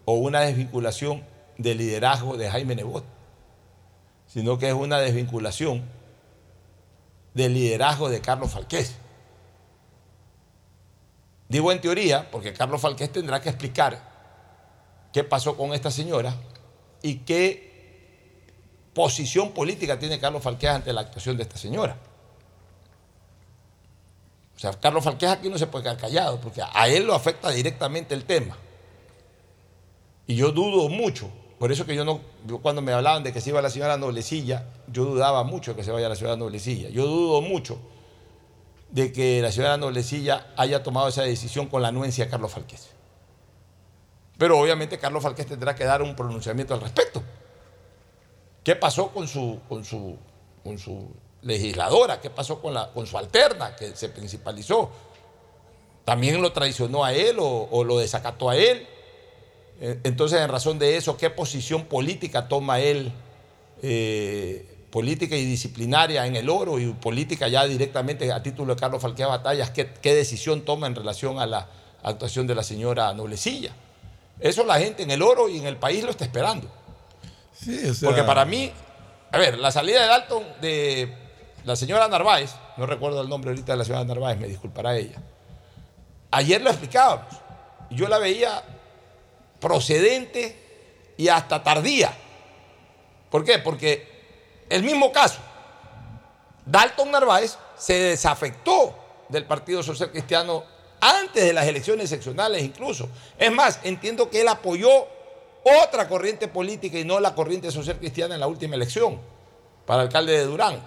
o 0.06 0.14
una 0.16 0.42
desvinculación 0.42 1.24
del 1.58 1.78
liderazgo 1.78 2.38
de 2.38 2.50
Jaime 2.50 2.76
Nebot, 2.76 3.06
sino 4.28 4.58
que 4.58 4.68
es 4.68 4.74
una 4.74 5.00
desvinculación 5.00 5.84
del 7.34 7.54
liderazgo 7.54 8.10
de 8.10 8.22
Carlos 8.22 8.52
Falqués. 8.52 8.96
Digo 11.50 11.72
en 11.72 11.82
teoría 11.82 12.30
porque 12.32 12.54
Carlos 12.54 12.82
Falqués 12.82 13.12
tendrá 13.12 13.42
que 13.42 13.50
explicar 13.50 14.12
qué 15.12 15.24
pasó 15.24 15.56
con 15.56 15.74
esta 15.74 15.92
señora 15.92 16.36
y 17.02 17.18
qué 17.20 18.52
posición 18.94 19.52
política 19.52 20.00
tiene 20.00 20.20
Carlos 20.20 20.42
Falqués 20.42 20.70
ante 20.70 20.94
la 20.94 21.02
actuación 21.02 21.38
de 21.38 21.44
esta 21.44 21.58
señora. 21.58 21.98
O 24.56 24.60
sea, 24.60 24.72
Carlos 24.74 25.04
Falqués 25.04 25.30
aquí 25.30 25.50
no 25.50 25.58
se 25.58 25.68
puede 25.68 25.84
quedar 25.84 25.98
callado 25.98 26.40
porque 26.40 26.62
a 26.62 26.88
él 26.88 27.06
lo 27.06 27.14
afecta 27.14 27.50
directamente 27.50 28.14
el 28.14 28.24
tema. 28.24 28.58
Y 30.26 30.36
yo 30.36 30.52
dudo 30.52 30.88
mucho, 30.90 31.30
por 31.64 31.72
eso 31.72 31.86
que 31.86 31.96
yo 31.96 32.04
no, 32.04 32.20
yo 32.46 32.58
cuando 32.58 32.82
me 32.82 32.92
hablaban 32.92 33.24
de 33.24 33.32
que 33.32 33.40
se 33.40 33.52
iba 33.52 33.62
la 33.62 33.70
señora 33.70 33.96
Noblecilla, 33.96 34.66
yo 34.88 35.06
dudaba 35.06 35.46
mucho 35.46 35.78
que 35.78 35.84
se 35.86 35.94
vaya 35.94 36.10
la 36.10 36.16
señora 36.18 36.36
Noblecilla. 36.36 36.90
Yo 36.90 37.06
dudo 37.06 37.40
mucho 37.40 37.80
de 38.90 39.14
que 39.14 39.42
la 39.42 39.50
señora 39.50 39.78
Noblecilla 39.78 40.48
haya 40.58 40.84
tomado 40.84 41.08
esa 41.08 41.22
decisión 41.22 41.68
con 41.68 41.82
la 41.82 41.88
anuencia 41.88 42.26
de 42.26 42.32
Carlos 42.32 42.52
Falqués. 42.52 42.90
Pero 44.38 44.60
obviamente 44.60 45.00
Carlos 45.00 45.24
Falqués 45.24 45.46
tendrá 45.46 45.74
que 45.74 45.86
dar 45.86 46.02
un 46.02 46.18
pronunciamiento 46.18 46.74
al 46.74 46.82
respecto. 46.82 47.24
¿Qué 48.62 48.76
pasó 48.76 49.12
con 49.12 49.30
su, 49.30 49.62
con 49.70 49.86
su, 49.86 50.18
con 50.66 50.78
su 50.78 51.12
legisladora? 51.44 52.20
¿Qué 52.20 52.30
pasó 52.30 52.62
con, 52.62 52.74
la, 52.74 52.92
con 52.92 53.08
su 53.08 53.18
alterna 53.18 53.74
que 53.74 53.96
se 53.96 54.10
principalizó? 54.10 54.92
¿También 56.04 56.42
lo 56.42 56.52
traicionó 56.52 57.06
a 57.06 57.14
él 57.14 57.38
o 57.40 57.86
lo 57.86 58.00
desacató 58.00 58.50
a 58.50 58.58
él? 58.58 58.86
Eh, 59.80 60.00
Entonces, 60.04 60.40
en 60.42 60.50
razón 60.50 60.80
de 60.80 60.98
eso, 60.98 61.18
¿qué 61.18 61.30
posición 61.30 61.86
política 61.86 62.48
toma 62.48 62.80
él? 62.80 63.12
eh, 63.86 64.66
política 64.90 65.36
y 65.36 65.44
disciplinaria 65.44 66.26
en 66.26 66.36
el 66.36 66.50
oro 66.50 66.80
y 66.80 66.86
política 66.94 67.48
ya 67.50 67.66
directamente 67.66 68.32
a 68.32 68.42
título 68.42 68.76
de 68.76 68.80
Carlos 68.80 69.02
Falquea 69.02 69.28
Batallas, 69.28 69.72
¿qué, 69.72 69.90
qué 70.02 70.14
decisión 70.16 70.62
toma 70.62 70.88
en 70.88 70.96
relación 70.96 71.40
a 71.40 71.46
la 71.46 71.68
actuación 72.02 72.48
de 72.48 72.56
la 72.56 72.64
señora 72.64 73.14
Noblecilla? 73.14 73.72
Eso 74.40 74.64
la 74.66 74.80
gente 74.80 75.04
en 75.04 75.12
el 75.12 75.22
oro 75.22 75.50
y 75.50 75.58
en 75.58 75.66
el 75.66 75.78
país 75.78 76.04
lo 76.04 76.12
está 76.12 76.24
esperando. 76.24 76.70
Sí, 77.54 77.90
o 77.90 77.94
sea, 77.94 78.08
Porque 78.08 78.24
para 78.24 78.46
mí, 78.46 78.72
a 79.32 79.38
ver, 79.38 79.58
la 79.58 79.72
salida 79.72 80.02
de 80.02 80.08
Dalton 80.08 80.44
de 80.62 81.14
la 81.66 81.76
señora 81.76 82.08
Narváez, 82.08 82.52
no 82.78 82.86
recuerdo 82.86 83.22
el 83.22 83.28
nombre 83.28 83.50
ahorita 83.52 83.74
de 83.74 83.78
la 83.80 83.84
señora 83.84 84.06
Narváez, 84.06 84.40
me 84.40 84.48
disculpará 84.48 84.96
ella. 84.96 85.22
Ayer 86.32 86.62
lo 86.62 86.70
explicábamos. 86.70 87.34
Yo 87.90 88.08
la 88.08 88.18
veía 88.18 88.64
procedente 89.64 90.56
y 91.16 91.30
hasta 91.30 91.64
tardía. 91.64 92.14
¿Por 93.32 93.46
qué? 93.46 93.60
Porque 93.60 94.06
el 94.70 94.84
mismo 94.84 95.12
caso, 95.14 95.40
Dalton 96.66 97.12
Narváez 97.12 97.58
se 97.78 97.94
desafectó 97.94 98.94
del 99.30 99.46
Partido 99.46 99.82
Social 99.82 100.12
Cristiano 100.12 100.64
antes 101.00 101.44
de 101.46 101.54
las 101.54 101.66
elecciones 101.66 102.10
seccionales 102.10 102.62
incluso. 102.62 103.08
Es 103.38 103.52
más, 103.52 103.80
entiendo 103.84 104.30
que 104.30 104.42
él 104.42 104.50
apoyó 104.50 104.90
otra 105.86 106.10
corriente 106.10 106.50
política 106.50 107.00
y 107.00 107.06
no 107.06 107.22
la 107.22 107.34
corriente 107.34 107.72
social 107.72 107.98
cristiana 107.98 108.34
en 108.36 108.42
la 108.42 108.48
última 108.48 108.76
elección 108.76 109.20
para 109.86 110.02
alcalde 110.02 110.34
de 110.38 110.46
Durán. 110.46 110.82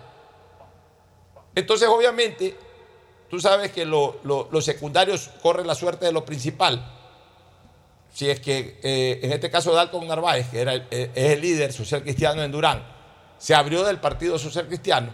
Entonces, 1.55 1.89
obviamente, 1.89 2.55
tú 3.31 3.41
sabes 3.41 3.73
que 3.73 3.87
lo- 3.87 4.19
lo- 4.25 4.49
los 4.51 4.65
secundarios 4.65 5.31
corren 5.43 5.67
la 5.67 5.75
suerte 5.75 6.05
de 6.05 6.13
lo 6.13 6.25
principal. 6.27 6.93
Si 8.17 8.31
es 8.31 8.41
que, 8.41 8.81
eh, 8.83 9.21
en 9.25 9.31
este 9.31 9.51
caso, 9.51 9.75
Dalton 9.75 10.09
Narváez, 10.09 10.49
que 10.49 10.63
era 10.63 10.75
eh, 10.75 11.11
es 11.15 11.33
el 11.33 11.41
líder 11.43 11.71
social 11.71 12.01
cristiano 12.01 12.43
en 12.43 12.51
Durán, 12.51 12.83
se 13.37 13.55
abrió 13.55 13.85
del 13.85 14.01
Partido 14.01 14.39
Social 14.39 14.69
Cristiano, 14.69 15.13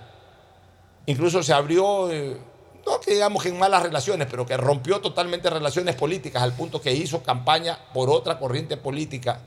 incluso 1.06 1.42
se 1.42 1.52
abrió, 1.52 2.12
eh, 2.12 2.36
no 2.86 3.00
que 3.00 3.14
digamos 3.14 3.42
que 3.42 3.48
en 3.48 3.58
malas 3.58 3.82
relaciones, 3.82 4.28
pero 4.30 4.46
que 4.46 4.56
rompió 4.56 5.00
totalmente 5.00 5.50
relaciones 5.50 5.96
políticas 5.96 6.44
al 6.44 6.52
punto 6.52 6.80
que 6.80 6.92
hizo 6.92 7.24
campaña 7.24 7.76
por 7.92 8.08
otra 8.08 8.38
corriente 8.38 8.76
política 8.76 9.40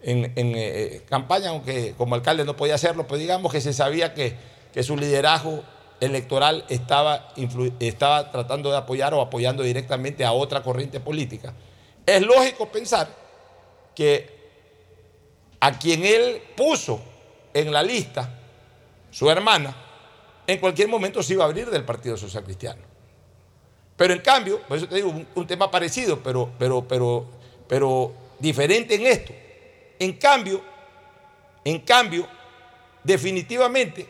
en, 0.00 1.02
campaña, 1.10 1.50
aunque 1.50 1.92
como 1.98 2.14
alcalde 2.14 2.46
no 2.46 2.56
podía 2.56 2.76
hacerlo, 2.76 3.06
pero 3.06 3.18
digamos 3.18 3.52
que 3.52 3.60
se 3.60 3.74
sabía 3.74 4.14
que, 4.14 4.34
que 4.72 4.82
su 4.82 4.96
liderazgo 4.96 5.62
electoral 6.00 6.64
estaba, 6.70 7.34
estaba 7.80 8.32
tratando 8.32 8.70
de 8.70 8.78
apoyar 8.78 9.12
o 9.12 9.20
apoyando 9.20 9.62
directamente 9.62 10.24
a 10.24 10.32
otra 10.32 10.62
corriente 10.62 11.00
política. 11.00 11.52
Es 12.08 12.22
lógico 12.22 12.72
pensar 12.72 13.06
que 13.94 14.38
a 15.60 15.78
quien 15.78 16.06
él 16.06 16.42
puso 16.56 16.98
en 17.52 17.70
la 17.70 17.82
lista, 17.82 18.30
su 19.10 19.30
hermana, 19.30 19.76
en 20.46 20.58
cualquier 20.58 20.88
momento 20.88 21.22
se 21.22 21.34
iba 21.34 21.44
a 21.44 21.48
abrir 21.48 21.68
del 21.68 21.84
Partido 21.84 22.16
Social 22.16 22.44
Cristiano. 22.44 22.80
Pero 23.94 24.14
en 24.14 24.20
cambio, 24.20 24.62
por 24.62 24.78
eso 24.78 24.88
te 24.88 24.94
digo, 24.94 25.10
un, 25.10 25.28
un 25.34 25.46
tema 25.46 25.70
parecido, 25.70 26.22
pero, 26.22 26.50
pero, 26.58 26.88
pero, 26.88 27.26
pero 27.68 28.14
diferente 28.38 28.94
en 28.94 29.06
esto. 29.06 29.34
En 29.98 30.14
cambio, 30.14 30.62
en 31.62 31.80
cambio, 31.80 32.26
definitivamente 33.04 34.08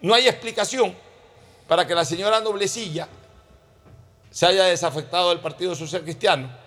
no 0.00 0.14
hay 0.14 0.26
explicación 0.26 0.96
para 1.68 1.86
que 1.86 1.94
la 1.94 2.04
señora 2.04 2.40
Noblecilla 2.40 3.06
se 4.32 4.46
haya 4.46 4.64
desafectado 4.64 5.28
del 5.28 5.38
Partido 5.38 5.76
Social 5.76 6.02
Cristiano, 6.02 6.59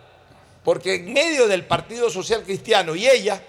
porque 0.63 0.95
en 0.95 1.13
medio 1.13 1.47
del 1.47 1.65
Partido 1.65 2.09
Social 2.09 2.43
Cristiano 2.43 2.95
y 2.95 3.07
ella 3.07 3.41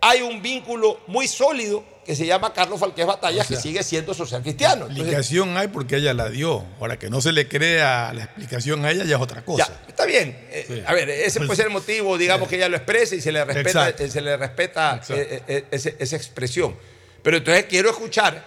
hay 0.00 0.22
un 0.22 0.42
vínculo 0.42 1.00
muy 1.06 1.26
sólido 1.28 1.84
que 2.04 2.14
se 2.14 2.24
llama 2.26 2.52
Carlos 2.52 2.78
Falqués 2.78 3.04
O 3.04 3.18
sea, 3.20 3.44
que 3.44 3.56
sigue 3.56 3.82
siendo 3.82 4.14
social 4.14 4.40
cristiano. 4.42 4.82
Entonces, 4.82 4.98
explicación 4.98 5.56
hay 5.56 5.66
porque 5.68 5.96
ella 5.96 6.14
la 6.14 6.28
dio. 6.28 6.64
Ahora 6.78 6.98
que 6.98 7.10
no 7.10 7.20
se 7.20 7.32
le 7.32 7.48
crea 7.48 8.12
la 8.12 8.24
explicación 8.24 8.84
a 8.84 8.92
ella 8.92 9.04
ya 9.04 9.16
es 9.16 9.22
otra 9.22 9.44
cosa. 9.44 9.66
Ya, 9.68 9.88
está 9.88 10.04
bien. 10.04 10.38
Eh, 10.50 10.64
Sí. 10.68 10.82
A 10.86 10.92
ver, 10.94 11.10
ese 11.10 11.40
Pues- 11.40 11.48
puede 11.48 11.56
ser 11.56 11.66
el 11.66 11.72
motivo, 11.72 12.16
digamos, 12.16 12.48
que 12.48 12.56
ella 12.56 12.68
lo 12.68 12.76
exprese 12.76 13.16
y 13.16 13.20
se 13.20 13.32
le 13.32 13.44
respeta, 13.44 13.88
eh, 13.88 14.08
se 14.08 14.20
le 14.20 14.36
respeta 14.36 15.00
eh, 15.08 15.64
ese- 15.72 15.96
esa 15.98 16.14
expresión. 16.16 16.76
Pero 17.24 17.38
entonces 17.38 17.64
quiero 17.68 17.90
escuchar 17.90 18.44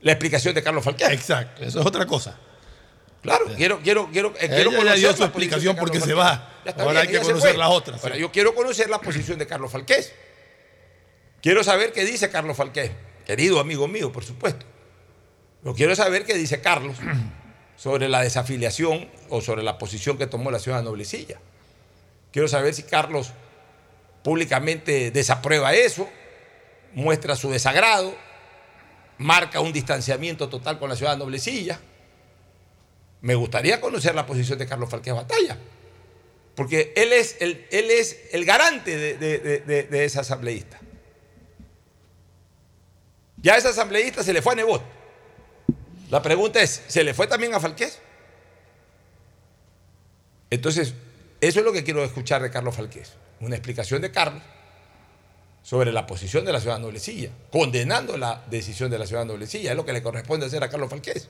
la 0.00 0.12
explicación 0.12 0.54
de 0.54 0.62
Carlos 0.62 0.84
Falqués. 0.84 1.10
Exacto, 1.10 1.62
eso 1.62 1.80
es 1.80 1.86
otra 1.86 2.06
cosa. 2.06 2.38
Claro, 3.22 3.46
quiero, 3.56 3.80
quiero, 3.82 4.08
quiero, 4.12 4.34
eh, 4.38 4.48
quiero 4.48 4.70
Ella 4.70 4.70
ya 4.70 4.76
conocer 4.76 4.98
dio 4.98 5.16
su 5.16 5.24
explicación 5.24 5.76
porque 5.76 6.00
se 6.00 6.14
va. 6.14 6.60
Ahora 6.78 7.00
hay 7.00 7.08
que 7.08 7.20
conocer 7.20 7.56
las 7.56 7.70
otras, 7.70 8.02
Ahora, 8.02 8.14
sí. 8.14 8.20
yo 8.20 8.30
quiero 8.30 8.54
conocer 8.54 8.88
la 8.88 9.00
posición 9.00 9.38
de 9.38 9.46
Carlos 9.46 9.70
Falqués. 9.72 10.12
Quiero 11.42 11.62
saber 11.64 11.92
qué 11.92 12.04
dice 12.04 12.30
Carlos 12.30 12.56
Falqués, 12.56 12.90
querido 13.24 13.60
amigo 13.60 13.88
mío, 13.88 14.12
por 14.12 14.24
supuesto. 14.24 14.64
Yo 15.64 15.74
quiero 15.74 15.96
saber 15.96 16.24
qué 16.24 16.34
dice 16.34 16.60
Carlos 16.60 16.96
sobre 17.76 18.08
la 18.08 18.22
desafiliación 18.22 19.08
o 19.28 19.40
sobre 19.40 19.62
la 19.62 19.78
posición 19.78 20.18
que 20.18 20.26
tomó 20.26 20.50
la 20.50 20.58
ciudad 20.58 20.78
de 20.78 20.84
Noblecilla. 20.84 21.38
Quiero 22.32 22.48
saber 22.48 22.74
si 22.74 22.84
Carlos 22.84 23.32
públicamente 24.22 25.10
desaprueba 25.10 25.72
eso, 25.74 26.08
muestra 26.94 27.36
su 27.36 27.50
desagrado, 27.50 28.14
marca 29.18 29.60
un 29.60 29.72
distanciamiento 29.72 30.48
total 30.48 30.78
con 30.78 30.88
la 30.88 30.96
ciudad 30.96 31.12
de 31.12 31.18
Noblecilla. 31.18 31.80
Me 33.26 33.34
gustaría 33.34 33.80
conocer 33.80 34.14
la 34.14 34.24
posición 34.24 34.56
de 34.56 34.68
Carlos 34.68 34.88
Falqués 34.88 35.12
Batalla, 35.12 35.58
porque 36.54 36.92
él 36.94 37.12
es 37.12 37.36
el, 37.40 38.44
garante 38.44 38.96
de, 39.16 40.04
esa 40.04 40.20
asambleísta. 40.20 40.78
Ya 43.38 43.56
esa 43.56 43.70
asambleísta 43.70 44.22
se 44.22 44.32
le 44.32 44.42
fue 44.42 44.52
a 44.52 44.56
Nebot. 44.56 44.80
La 46.08 46.22
pregunta 46.22 46.62
es, 46.62 46.84
¿se 46.86 47.02
le 47.02 47.14
fue 47.14 47.26
también 47.26 47.52
a 47.52 47.58
Falqués? 47.58 47.98
Entonces, 50.48 50.94
eso 51.40 51.58
es 51.58 51.64
lo 51.64 51.72
que 51.72 51.82
quiero 51.82 52.04
escuchar 52.04 52.42
de 52.42 52.52
Carlos 52.52 52.76
Falqués. 52.76 53.14
Una 53.40 53.56
explicación 53.56 54.02
de 54.02 54.12
Carlos 54.12 54.44
sobre 55.64 55.90
la 55.90 56.06
posición 56.06 56.44
de 56.44 56.52
la 56.52 56.60
ciudad 56.60 56.78
Noblecilla, 56.78 57.30
condenando 57.50 58.16
la 58.18 58.44
decisión 58.48 58.88
de 58.88 59.00
la 59.00 59.06
ciudad 59.08 59.24
Noblecilla. 59.24 59.72
Es 59.72 59.76
lo 59.76 59.84
que 59.84 59.92
le 59.92 60.00
corresponde 60.00 60.46
hacer 60.46 60.62
a 60.62 60.68
Carlos 60.68 60.90
Falqués. 60.90 61.28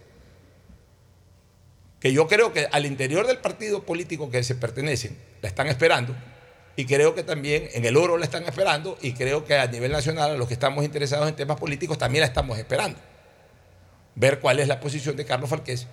Que 2.01 2.12
yo 2.12 2.26
creo 2.28 2.53
que 2.53 2.68
al 2.70 2.84
interior 2.86 3.26
del 3.26 3.38
partido 3.38 3.82
político 3.82 4.30
que 4.30 4.42
se 4.44 4.55
pertenecen, 4.55 5.16
la 5.42 5.49
están 5.49 5.66
esperando. 5.68 6.14
Y 6.76 6.84
creo 6.84 7.14
que 7.14 7.22
también 7.22 7.68
en 7.72 7.86
el 7.86 7.97
oro 7.97 8.18
la 8.18 8.26
están 8.26 8.44
esperando. 8.44 8.99
Y 9.01 9.12
creo 9.14 9.44
que 9.47 9.55
a 9.57 9.66
nivel 9.66 9.92
nacional, 9.92 10.32
a 10.32 10.34
los 10.36 10.47
que 10.47 10.55
estamos 10.55 10.84
interesados 10.84 11.26
en 11.28 11.34
temas 11.34 11.59
políticos, 11.59 11.97
también 11.97 12.20
la 12.20 12.26
estamos 12.26 12.59
esperando. 12.59 12.99
Ver 14.14 14.40
cuál 14.40 14.61
es 14.61 14.68
la 14.68 14.80
posición 14.80 15.16
de 15.16 15.24
Carlos 15.24 15.51
Falqués 15.51 15.86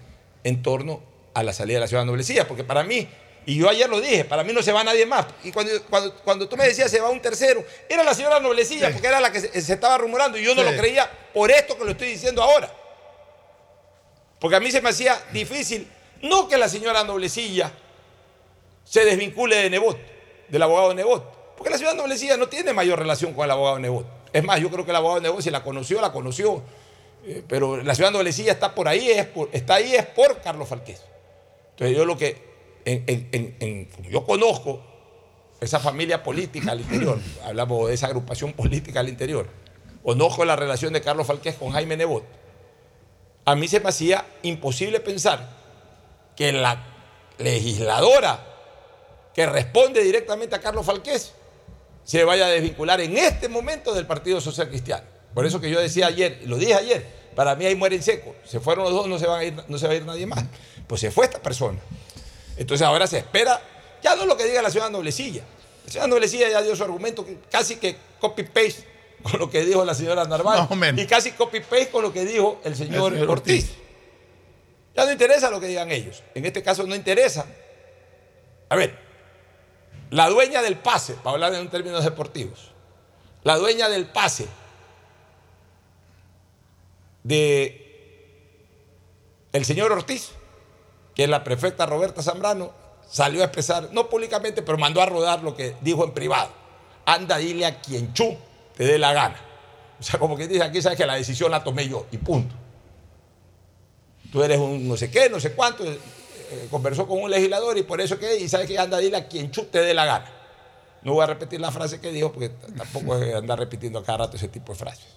en 0.44 0.62
torno 0.62 1.02
a 1.34 1.44
la 1.44 1.54
salida 1.54 1.76
de 1.78 1.82
la 1.82 1.88
ciudad 1.88 2.04
de 2.04 2.08
Noblecilla. 2.08 2.48
Porque 2.48 2.64
para 2.66 2.84
mí, 2.84 3.08
y 3.46 3.58
yo 3.58 3.70
ayer 3.70 3.90
lo 3.90 4.02
dije, 4.02 4.26
para 4.26 4.44
mí 4.44 4.52
no 4.54 4.62
se 4.62 4.72
va 4.74 4.84
nadie 4.84 5.06
más. 5.06 5.26
Y 5.46 5.52
cuando, 5.52 5.72
cuando, 5.90 6.14
cuando 6.18 6.50
tú 6.50 6.58
me 6.58 6.66
decías 6.66 6.92
se 6.92 7.00
va 7.00 7.10
un 7.10 7.22
tercero, 7.22 7.64
era 7.90 8.04
la 8.04 8.14
señora 8.14 8.42
Noblecilla, 8.42 8.92
porque 8.92 9.08
era 9.08 9.22
la 9.22 9.32
que 9.32 9.40
se, 9.40 9.62
se 9.62 9.74
estaba 9.74 9.98
rumorando. 9.98 10.38
Y 10.38 10.44
yo 10.44 10.54
no 10.54 10.64
Sí. 10.64 10.70
lo 10.72 10.78
creía 10.78 11.10
por 11.34 11.50
esto 11.50 11.78
que 11.78 11.86
lo 11.86 11.92
estoy 11.92 12.10
diciendo 12.10 12.44
ahora. 12.44 12.72
Porque 14.44 14.58
a 14.58 14.60
mí 14.60 14.70
se 14.72 14.82
me 14.82 14.90
hacía 14.90 15.18
difícil, 15.32 15.88
no 16.22 16.50
que 16.50 16.58
la 16.58 16.68
señora 16.68 17.06
Noblecilla 17.06 17.72
se 18.84 19.06
desvincule 19.06 19.56
de 19.56 19.70
Nebot, 19.70 19.98
del 20.50 20.62
abogado 20.62 20.90
de 20.90 20.96
Nebot. 20.96 21.56
Porque 21.56 21.70
la 21.70 21.78
señora 21.78 21.96
Noblecilla 21.96 22.36
no 22.36 22.50
tiene 22.50 22.74
mayor 22.74 23.00
relación 23.00 23.34
con 23.34 23.46
el 23.46 23.52
abogado 23.52 23.78
de 23.78 23.84
Nebot. 23.84 24.06
Es 24.34 24.44
más, 24.44 24.60
yo 24.60 24.70
creo 24.70 24.84
que 24.84 24.92
el 24.92 24.98
abogado 24.98 25.22
de 25.22 25.30
Nebot, 25.30 25.42
si 25.42 25.50
la 25.50 25.64
conoció, 25.64 26.02
la 26.02 26.12
conoció. 26.12 26.62
Eh, 27.26 27.42
pero 27.48 27.82
la 27.82 27.96
señora 27.96 28.12
Noblecilla 28.12 28.52
está 28.52 28.76
por 28.76 28.90
ahí, 28.90 29.12
está 29.54 29.76
ahí 29.76 29.96
es 29.96 30.08
por 30.08 30.42
Carlos 30.42 30.68
Falqués. 30.68 31.02
Entonces 31.70 31.96
yo 31.96 32.04
lo 32.04 32.18
que, 32.18 32.36
yo 34.12 34.26
conozco 34.26 34.82
esa 35.62 35.80
familia 35.80 36.22
política 36.22 36.74
al 36.74 36.82
interior, 36.82 37.18
hablamos 37.46 37.88
de 37.88 37.94
esa 37.94 38.08
agrupación 38.08 38.52
política 38.52 39.00
al 39.00 39.08
interior, 39.08 39.48
conozco 40.04 40.44
la 40.44 40.58
relación 40.58 40.92
de 40.92 41.00
Carlos 41.00 41.28
Falqués 41.28 41.56
con 41.56 41.72
Jaime 41.72 41.96
Nebot, 41.96 42.43
a 43.46 43.56
mí 43.56 43.68
se 43.68 43.80
me 43.80 43.90
hacía 43.90 44.26
imposible 44.44 45.00
pensar 45.00 45.50
que 46.36 46.52
la 46.52 46.84
legisladora 47.38 48.46
que 49.34 49.46
responde 49.46 50.04
directamente 50.04 50.56
a 50.56 50.62
Carlos 50.62 50.86
Falqués 50.86 51.34
se 52.04 52.24
vaya 52.24 52.46
a 52.46 52.50
desvincular 52.50 53.02
en 53.02 53.18
este 53.18 53.50
momento 53.50 53.94
del 53.94 54.06
Partido 54.06 54.40
Social 54.42 54.70
Cristiano. 54.70 55.04
Por 55.34 55.46
eso 55.46 55.60
que 55.60 55.70
yo 55.70 55.80
decía 55.80 56.08
ayer, 56.08 56.42
lo 56.46 56.58
dije 56.58 56.76
ayer, 56.76 57.06
para 57.36 57.56
mí 57.56 57.66
ahí 57.66 57.76
muere 57.76 57.96
en 57.96 58.04
seco. 58.04 58.36
Se 58.46 58.60
fueron 58.60 58.86
los 58.86 58.94
dos, 58.94 59.08
no 59.08 59.18
se, 59.18 59.26
van 59.26 59.40
a 59.40 59.44
ir, 59.44 59.56
no 59.68 59.78
se 59.78 59.88
va 59.88 59.94
a 59.94 59.96
ir 59.96 60.06
nadie 60.06 60.26
más. 60.26 60.44
Pues 60.88 61.02
se 61.02 61.12
fue 61.12 61.26
esta 61.26 61.42
persona. 61.42 61.80
Entonces 62.58 62.86
ahora 62.86 63.08
se 63.08 63.18
espera 63.18 63.60
Ya 64.04 64.16
no 64.16 64.26
lo 64.26 64.38
que 64.38 64.46
diga 64.46 64.62
la 64.62 64.70
señora 64.70 64.90
Noblecilla. 64.90 65.44
La 65.86 65.92
señora 65.92 66.08
Noblecilla 66.08 66.50
ya 66.50 66.62
dio 66.62 66.76
su 66.76 66.84
argumento, 66.84 67.26
casi 67.50 67.78
que 67.78 67.98
copy-paste 68.20 68.93
con 69.24 69.40
lo 69.40 69.50
que 69.50 69.66
dijo 69.66 69.84
la 69.86 69.96
señora 69.96 70.26
Narváez. 70.26 70.68
Y 70.98 71.06
casi 71.08 71.32
copy-paste 71.32 71.90
con 71.90 72.04
lo 72.04 72.14
que 72.14 72.26
dijo 72.26 72.60
el 72.64 72.76
señor, 72.76 73.14
El 73.14 73.20
señor 73.20 73.32
Ortiz. 73.32 73.64
Ortiz. 73.64 73.84
Ya 74.96 75.06
no 75.06 75.12
interesa 75.12 75.50
lo 75.50 75.60
que 75.60 75.68
digan 75.68 75.92
ellos. 75.92 76.22
En 76.36 76.46
este 76.46 76.62
caso 76.62 76.84
no 76.86 76.94
interesa. 76.94 77.46
A 78.70 78.76
ver, 78.76 78.98
la 80.12 80.30
dueña 80.30 80.62
del 80.62 80.78
pase, 80.78 81.14
para 81.16 81.32
hablar 81.32 81.56
en 81.56 81.70
términos 81.70 82.04
deportivos, 82.04 82.72
la 83.44 83.58
dueña 83.58 83.90
del 83.90 84.06
pase 84.06 84.48
de 87.24 87.80
el 89.52 89.66
señor 89.66 89.92
Ortiz, 89.92 90.32
que 91.16 91.24
es 91.24 91.30
la 91.30 91.44
prefecta 91.44 91.86
Roberta 91.86 92.22
Zambrano, 92.22 92.72
salió 93.10 93.42
a 93.42 93.46
expresar, 93.46 93.90
no 93.92 94.10
públicamente, 94.10 94.62
pero 94.62 94.78
mandó 94.78 95.02
a 95.02 95.06
rodar 95.06 95.44
lo 95.44 95.56
que 95.56 95.76
dijo 95.82 96.04
en 96.04 96.12
privado. 96.12 96.50
Anda, 97.06 97.38
dile 97.38 97.66
a 97.66 97.80
quien 97.82 98.14
chu 98.14 98.38
te 98.76 98.84
dé 98.86 98.98
la 98.98 99.14
gana. 99.14 99.36
O 100.00 100.04
sea, 100.04 100.20
como 100.20 100.36
que 100.36 100.48
dice, 100.48 100.64
aquí 100.64 100.82
sabes 100.82 100.98
que 100.98 101.06
la 101.06 101.16
decisión 101.16 101.52
la 101.52 101.64
tomé 101.64 101.88
yo 101.88 102.08
y 102.12 102.18
punto. 102.18 102.56
Tú 104.32 104.44
eres 104.44 104.58
un 104.60 104.88
no 104.88 104.98
sé 104.98 105.10
qué, 105.12 105.30
no 105.30 105.40
sé 105.40 105.54
cuánto. 105.54 105.86
eh, 105.86 105.98
eh, 106.54 106.68
conversó 106.70 107.08
con 107.08 107.22
un 107.22 107.32
legislador 107.32 107.78
y 107.78 107.84
por 107.84 108.00
eso 108.00 108.20
que, 108.20 108.38
y 108.38 108.48
sabes 108.48 108.68
que 108.68 108.78
anda, 108.78 109.00
dile 109.00 109.18
a 109.18 109.28
quien 109.28 109.50
te 109.52 109.80
dé 109.80 109.94
la 109.94 110.06
gana. 110.06 110.32
No 111.02 111.14
voy 111.14 111.24
a 111.24 111.28
repetir 111.28 111.60
la 111.60 111.72
frase 111.72 112.00
que 112.00 112.12
dijo 112.12 112.32
porque 112.32 112.50
tampoco 112.50 113.18
es 113.18 113.34
andar 113.34 113.60
repitiendo 113.60 114.00
a 114.00 114.04
cada 114.04 114.20
rato 114.20 114.38
ese 114.38 114.48
tipo 114.48 114.74
de 114.74 114.80
frases. 114.80 115.08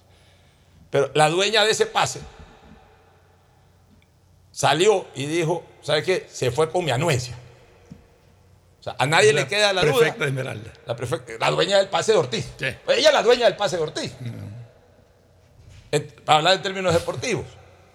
Pero 0.91 1.11
la 1.15 1.29
dueña 1.29 1.65
de 1.65 1.73
ese 1.73 1.87
pase 1.87 2.21
salió 4.51 5.07
y 5.15 5.27
dijo, 5.27 5.63
¿sabes 5.83 6.05
qué? 6.05 6.27
Se 6.31 6.51
fue 6.51 6.71
con 6.71 6.85
mi 6.85 6.91
anuencia. 6.91 7.37
Sea, 8.87 8.97
a 8.99 9.07
nadie 9.07 9.33
le 9.33 9.47
queda 9.49 9.73
la 9.73 9.83
duda. 9.83 9.93
Prefecta 9.99 10.25
de 10.25 10.31
Esmeralda. 10.31 10.73
La, 10.87 10.95
prefecta- 10.97 11.33
la 11.41 11.51
dueña 11.51 11.77
del 11.79 11.89
pase 11.89 12.13
de 12.13 12.19
Ortiz. 12.19 12.47
Ella 12.89 13.09
es 13.09 13.13
la 13.15 13.23
dueña 13.23 13.45
del 13.47 13.57
pase 13.57 13.77
de 13.77 13.83
Ortiz. 13.83 14.13
Para 16.25 16.39
hablar 16.39 16.55
en 16.57 16.63
términos 16.63 16.93
deportivos. 16.95 17.45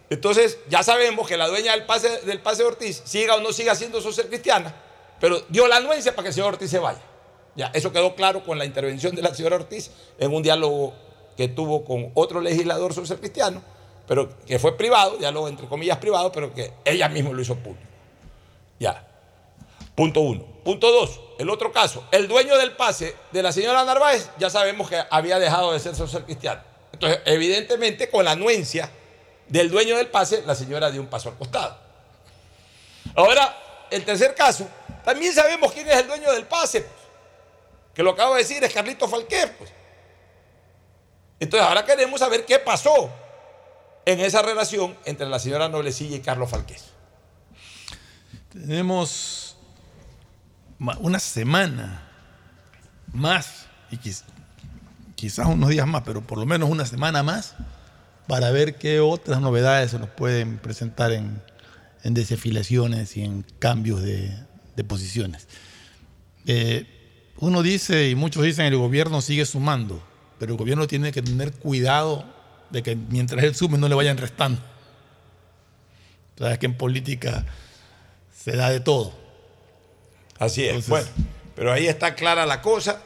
Entonces, 0.09 0.57
ya 0.67 0.83
sabemos 0.83 1.27
que 1.27 1.37
la 1.37 1.47
dueña 1.47 1.71
del 1.71 1.85
pase, 1.85 2.21
del 2.21 2.39
pase 2.41 2.63
de 2.63 2.67
Ortiz, 2.69 3.01
siga 3.05 3.35
o 3.35 3.39
no 3.39 3.53
siga 3.53 3.75
siendo 3.75 4.01
social 4.01 4.27
cristiana, 4.27 4.75
pero 5.19 5.39
dio 5.49 5.67
la 5.67 5.77
anuencia 5.77 6.11
para 6.13 6.23
que 6.23 6.27
el 6.29 6.33
señor 6.33 6.53
Ortiz 6.53 6.69
se 6.69 6.79
vaya. 6.79 6.99
Ya, 7.55 7.67
eso 7.73 7.91
quedó 7.93 8.15
claro 8.15 8.43
con 8.43 8.57
la 8.57 8.65
intervención 8.65 9.15
de 9.15 9.21
la 9.21 9.33
señora 9.33 9.55
Ortiz 9.57 9.91
en 10.19 10.33
un 10.33 10.41
diálogo 10.43 10.93
que 11.37 11.47
tuvo 11.47 11.85
con 11.85 12.11
otro 12.15 12.41
legislador 12.41 12.93
social 12.93 13.19
cristiano, 13.19 13.61
pero 14.07 14.29
que 14.45 14.59
fue 14.59 14.75
privado, 14.77 15.17
diálogo 15.17 15.47
entre 15.47 15.67
comillas 15.67 15.97
privado, 15.99 16.31
pero 16.31 16.53
que 16.53 16.73
ella 16.83 17.07
misma 17.07 17.31
lo 17.31 17.41
hizo 17.41 17.55
público. 17.55 17.87
Ya. 18.79 19.07
Punto 19.95 20.21
uno. 20.21 20.45
Punto 20.63 20.91
dos, 20.91 21.19
el 21.39 21.49
otro 21.49 21.71
caso, 21.71 22.07
el 22.11 22.27
dueño 22.27 22.55
del 22.55 22.73
pase 22.73 23.15
de 23.31 23.41
la 23.41 23.51
señora 23.51 23.83
Narváez, 23.83 24.29
ya 24.37 24.49
sabemos 24.51 24.87
que 24.87 25.03
había 25.09 25.39
dejado 25.39 25.73
de 25.73 25.79
ser 25.79 25.95
social 25.95 26.23
cristiano. 26.23 26.61
Entonces, 26.93 27.19
evidentemente, 27.25 28.11
con 28.11 28.25
la 28.25 28.31
anuencia 28.31 28.91
del 29.47 29.71
dueño 29.71 29.97
del 29.97 30.07
pase, 30.07 30.43
la 30.45 30.53
señora 30.53 30.91
dio 30.91 31.01
un 31.01 31.07
paso 31.07 31.29
al 31.29 31.37
costado. 31.37 31.79
Ahora, 33.15 33.87
el 33.89 34.05
tercer 34.05 34.35
caso, 34.35 34.67
también 35.03 35.33
sabemos 35.33 35.71
quién 35.71 35.89
es 35.89 35.95
el 35.97 36.07
dueño 36.07 36.31
del 36.31 36.45
pase, 36.45 36.81
pues, 36.81 37.01
que 37.95 38.03
lo 38.03 38.11
acabo 38.11 38.35
de 38.35 38.43
decir, 38.43 38.63
es 38.63 38.71
Carlito 38.71 39.07
Falquer. 39.07 39.57
Pues. 39.57 39.71
Entonces, 41.39 41.67
ahora 41.67 41.83
queremos 41.83 42.19
saber 42.19 42.45
qué 42.45 42.59
pasó 42.59 43.09
en 44.05 44.19
esa 44.19 44.43
relación 44.43 44.95
entre 45.05 45.27
la 45.27 45.39
señora 45.39 45.67
Noblecilla 45.69 46.17
y 46.17 46.21
Carlos 46.21 46.51
Falqués. 46.51 46.85
Tenemos 48.51 49.40
una 50.99 51.19
semana 51.19 52.01
más, 53.13 53.67
y 53.91 53.97
quiz- 53.97 54.23
quizás 55.15 55.47
unos 55.47 55.69
días 55.69 55.85
más, 55.85 56.03
pero 56.03 56.21
por 56.21 56.37
lo 56.37 56.45
menos 56.45 56.69
una 56.69 56.85
semana 56.85 57.23
más, 57.23 57.55
para 58.27 58.51
ver 58.51 58.75
qué 58.75 58.99
otras 58.99 59.41
novedades 59.41 59.91
se 59.91 59.99
nos 59.99 60.09
pueden 60.09 60.57
presentar 60.57 61.11
en, 61.11 61.41
en 62.03 62.13
desafiliaciones 62.13 63.17
y 63.17 63.23
en 63.23 63.45
cambios 63.59 64.01
de, 64.01 64.35
de 64.75 64.83
posiciones. 64.83 65.47
Eh, 66.45 66.87
uno 67.37 67.61
dice, 67.61 68.09
y 68.09 68.15
muchos 68.15 68.43
dicen, 68.43 68.65
el 68.65 68.77
gobierno 68.77 69.21
sigue 69.21 69.45
sumando, 69.45 70.01
pero 70.39 70.53
el 70.53 70.57
gobierno 70.57 70.87
tiene 70.87 71.11
que 71.11 71.21
tener 71.21 71.51
cuidado 71.51 72.25
de 72.69 72.81
que 72.81 72.95
mientras 72.95 73.43
él 73.43 73.53
sume 73.53 73.77
no 73.77 73.87
le 73.89 73.95
vayan 73.95 74.17
restando. 74.17 74.61
Sabes 76.37 76.57
que 76.57 76.65
en 76.65 76.77
política 76.77 77.45
se 78.35 78.55
da 78.55 78.69
de 78.69 78.79
todo. 78.79 79.20
Así 80.41 80.65
es. 80.65 80.89
bueno, 80.89 81.07
pero 81.55 81.71
ahí 81.71 81.85
está 81.85 82.15
clara 82.15 82.47
la 82.47 82.63
cosa. 82.63 82.99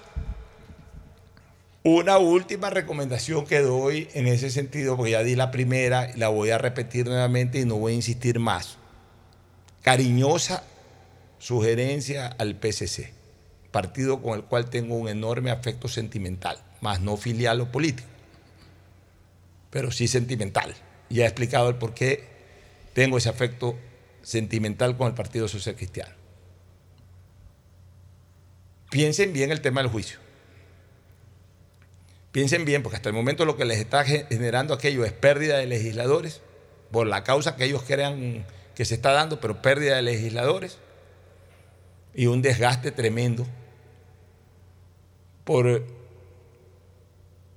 Una 1.83 2.17
última 2.17 2.69
recomendación 2.69 3.45
que 3.45 3.59
doy 3.59 4.07
en 4.13 4.27
ese 4.27 4.49
sentido, 4.49 4.95
porque 4.95 5.11
ya 5.11 5.21
di 5.21 5.35
la 5.35 5.51
primera 5.51 6.09
y 6.15 6.17
la 6.17 6.29
voy 6.29 6.51
a 6.51 6.57
repetir 6.57 7.07
nuevamente 7.07 7.59
y 7.59 7.65
no 7.65 7.75
voy 7.75 7.91
a 7.91 7.95
insistir 7.95 8.39
más. 8.39 8.77
Cariñosa 9.81 10.63
sugerencia 11.37 12.27
al 12.27 12.55
PCC, 12.55 13.11
partido 13.69 14.21
con 14.21 14.35
el 14.39 14.45
cual 14.45 14.69
tengo 14.69 14.95
un 14.95 15.09
enorme 15.09 15.51
afecto 15.51 15.89
sentimental, 15.89 16.57
más 16.79 17.01
no 17.01 17.17
filial 17.17 17.59
o 17.59 17.69
político, 17.69 18.07
pero 19.71 19.91
sí 19.91 20.07
sentimental. 20.07 20.73
Ya 21.09 21.25
he 21.25 21.27
explicado 21.27 21.67
el 21.67 21.75
por 21.75 21.93
qué 21.93 22.23
tengo 22.93 23.17
ese 23.17 23.27
afecto 23.27 23.77
sentimental 24.23 24.95
con 24.95 25.07
el 25.07 25.13
Partido 25.13 25.49
Social 25.49 25.75
Cristiano. 25.75 26.24
Piensen 28.89 29.33
bien 29.33 29.51
el 29.51 29.61
tema 29.61 29.81
del 29.81 29.89
juicio. 29.91 30.19
Piensen 32.31 32.65
bien, 32.65 32.83
porque 32.83 32.97
hasta 32.97 33.09
el 33.09 33.15
momento 33.15 33.45
lo 33.45 33.55
que 33.55 33.65
les 33.65 33.79
está 33.79 34.03
ge- 34.03 34.25
generando 34.29 34.73
aquello 34.73 35.05
es 35.05 35.13
pérdida 35.13 35.57
de 35.57 35.65
legisladores, 35.67 36.41
por 36.91 37.07
la 37.07 37.23
causa 37.23 37.55
que 37.55 37.65
ellos 37.65 37.83
crean 37.85 38.45
que 38.75 38.85
se 38.85 38.95
está 38.95 39.11
dando, 39.11 39.39
pero 39.39 39.61
pérdida 39.61 39.95
de 39.95 40.01
legisladores 40.01 40.77
y 42.13 42.27
un 42.27 42.41
desgaste 42.41 42.91
tremendo 42.91 43.45
por 45.43 45.85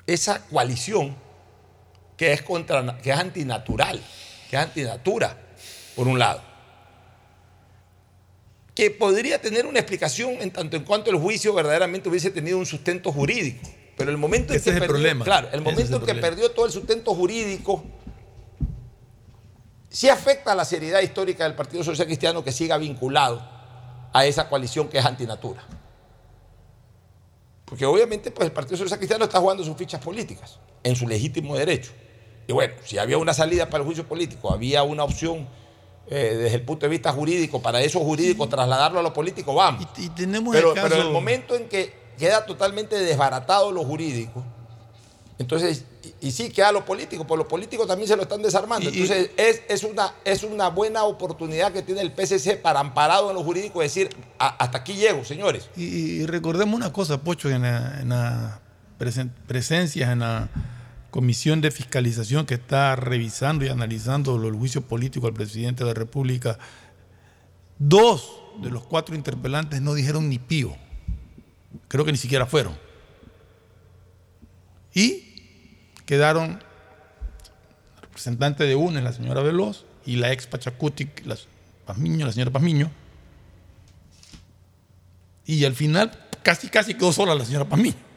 esa 0.07 0.45
coalición 0.47 1.17
que 2.17 2.33
es, 2.33 2.43
contra, 2.43 2.99
que 2.99 3.11
es 3.11 3.17
antinatural, 3.17 4.01
que 4.51 4.57
es 4.57 4.63
antinatura, 4.63 5.37
por 5.95 6.09
un 6.09 6.19
lado 6.19 6.43
que 8.79 8.93
podría 8.93 9.41
tener 9.41 9.67
una 9.67 9.81
explicación 9.81 10.41
en 10.41 10.53
tanto 10.53 10.77
en 10.77 10.85
cuanto 10.85 11.11
el 11.11 11.17
juicio 11.17 11.53
verdaderamente 11.53 12.09
hubiese 12.09 12.31
tenido 12.31 12.59
un 12.59 12.65
sustento 12.65 13.11
jurídico. 13.11 13.69
Pero 13.97 14.09
el 14.09 14.19
momento 14.19 14.55
en 14.55 14.63
que 14.63 14.71
es 14.71 14.73
el 14.73 14.75
perdió, 14.75 14.87
problema. 14.87 15.25
claro, 15.25 15.49
el 15.51 15.63
momento 15.63 15.83
es 15.83 15.89
el 15.89 15.95
en 15.95 16.01
que 16.01 16.07
problema. 16.07 16.29
perdió 16.29 16.51
todo 16.53 16.67
el 16.67 16.71
sustento 16.71 17.13
jurídico, 17.13 17.83
sí 19.89 20.09
afecta 20.09 20.53
a 20.53 20.55
la 20.55 20.65
seriedad 20.65 21.01
histórica 21.01 21.43
del 21.43 21.57
Partido 21.57 21.83
Social 21.83 22.07
Cristiano 22.07 22.45
que 22.45 22.53
siga 22.53 22.79
vinculado 22.79 23.43
a 24.13 24.25
esa 24.27 24.49
coalición 24.49 24.89
que 24.89 24.99
es 24.99 25.05
antinatura. 25.05 25.67
Porque 27.65 27.85
obviamente 27.85 28.31
pues, 28.31 28.47
el 28.47 28.53
Partido 28.53 28.77
Social 28.77 29.01
Cristiano 29.01 29.25
está 29.25 29.41
jugando 29.41 29.65
sus 29.65 29.77
fichas 29.77 30.01
políticas 30.01 30.61
en 30.85 30.95
su 30.95 31.09
legítimo 31.09 31.57
derecho. 31.57 31.91
Y 32.47 32.53
bueno, 32.53 32.75
si 32.85 32.97
había 32.97 33.19
una 33.19 33.35
salida 33.35 33.69
para 33.69 33.83
el 33.83 33.87
juicio 33.87 34.07
político, 34.07 34.53
había 34.53 34.85
una 34.85 35.03
opción 35.03 35.49
eh, 36.11 36.37
desde 36.39 36.57
el 36.57 36.63
punto 36.63 36.87
de 36.87 36.91
vista 36.91 37.13
jurídico, 37.13 37.61
para 37.61 37.81
eso 37.83 38.01
jurídico, 38.01 38.49
trasladarlo 38.49 39.01
a 39.01 39.03
lo 39.03 39.13
político, 39.13 39.55
vamos. 39.55 39.87
Y 39.99 40.09
tenemos 40.11 40.55
pero, 40.55 40.71
el 40.71 40.75
caso... 40.75 40.89
pero 40.89 41.03
el 41.03 41.11
momento 41.13 41.55
en 41.55 41.69
que 41.69 41.93
queda 42.19 42.45
totalmente 42.47 42.97
desbaratado 42.97 43.71
lo 43.73 43.85
jurídico, 43.85 44.45
entonces, 45.39 45.85
y, 46.21 46.29
y 46.29 46.31
sí 46.33 46.51
queda 46.51 46.73
lo 46.73 46.85
político, 46.85 47.25
pues 47.25 47.39
lo 47.39 47.47
político 47.47 47.87
también 47.87 48.09
se 48.09 48.17
lo 48.17 48.23
están 48.23 48.43
desarmando. 48.43 48.91
Y- 48.91 49.03
entonces, 49.03 49.31
es, 49.37 49.63
es, 49.69 49.85
una, 49.85 50.13
es 50.25 50.43
una 50.43 50.69
buena 50.69 51.05
oportunidad 51.05 51.73
que 51.73 51.83
tiene 51.83 52.01
el 52.01 52.11
PCC 52.13 52.61
para, 52.61 52.81
amparado 52.81 53.29
en 53.31 53.37
lo 53.37 53.45
jurídico, 53.45 53.81
decir, 53.81 54.09
"A- 54.39 54.57
hasta 54.65 54.79
aquí 54.79 54.95
llego, 54.95 55.25
señores. 55.25 55.71
Y, 55.77 55.85
y 55.85 56.27
recordemos 56.27 56.75
una 56.75 56.93
cosa, 56.93 57.21
Pocho, 57.23 57.49
en 57.51 57.63
la, 57.63 58.01
en 58.01 58.09
la 58.09 58.61
presen- 58.99 59.31
presencia, 59.47 60.11
en 60.11 60.19
la 60.21 60.49
comisión 61.19 61.61
de 61.61 61.73
fiscalización 61.73 62.47
que 62.47 62.55
está 62.55 62.95
revisando 62.95 63.65
y 63.65 63.69
analizando 63.69 64.37
el 64.37 64.55
juicio 64.55 64.83
político 64.83 65.27
al 65.27 65.33
presidente 65.33 65.83
de 65.83 65.91
la 65.91 65.95
República, 65.95 66.61
dos 67.77 68.41
de 68.63 68.71
los 68.71 68.85
cuatro 68.85 69.17
interpelantes 69.17 69.83
no 69.83 69.95
dijeron 69.95 70.29
ni 70.29 70.39
pío. 70.39 70.77
Creo 71.89 72.05
que 72.05 72.13
ni 72.13 72.19
siquiera 72.19 72.47
fueron. 72.47 72.79
Y 74.95 75.25
quedaron 76.07 76.63
la 77.97 78.01
representante 78.03 78.63
de 78.63 78.77
UNE, 78.77 79.03
la 79.03 79.13
señora 79.13 79.43
Veloz, 79.43 79.87
y 80.07 80.19
la 80.19 80.33
ex 80.33 80.47
Pachacuti, 80.47 81.09
la, 81.25 81.37
Pazmiño, 81.85 82.27
la 82.27 82.33
señora 82.33 82.53
Pazmiño, 82.53 82.93
y 85.47 85.65
al 85.65 85.75
final 85.75 86.13
casi 86.45 86.69
casi 86.69 86.95
quedó 86.95 87.13
sola 87.13 87.35
la 87.35 87.45
señora 87.45 87.65
Pazmiño. 87.65 88.08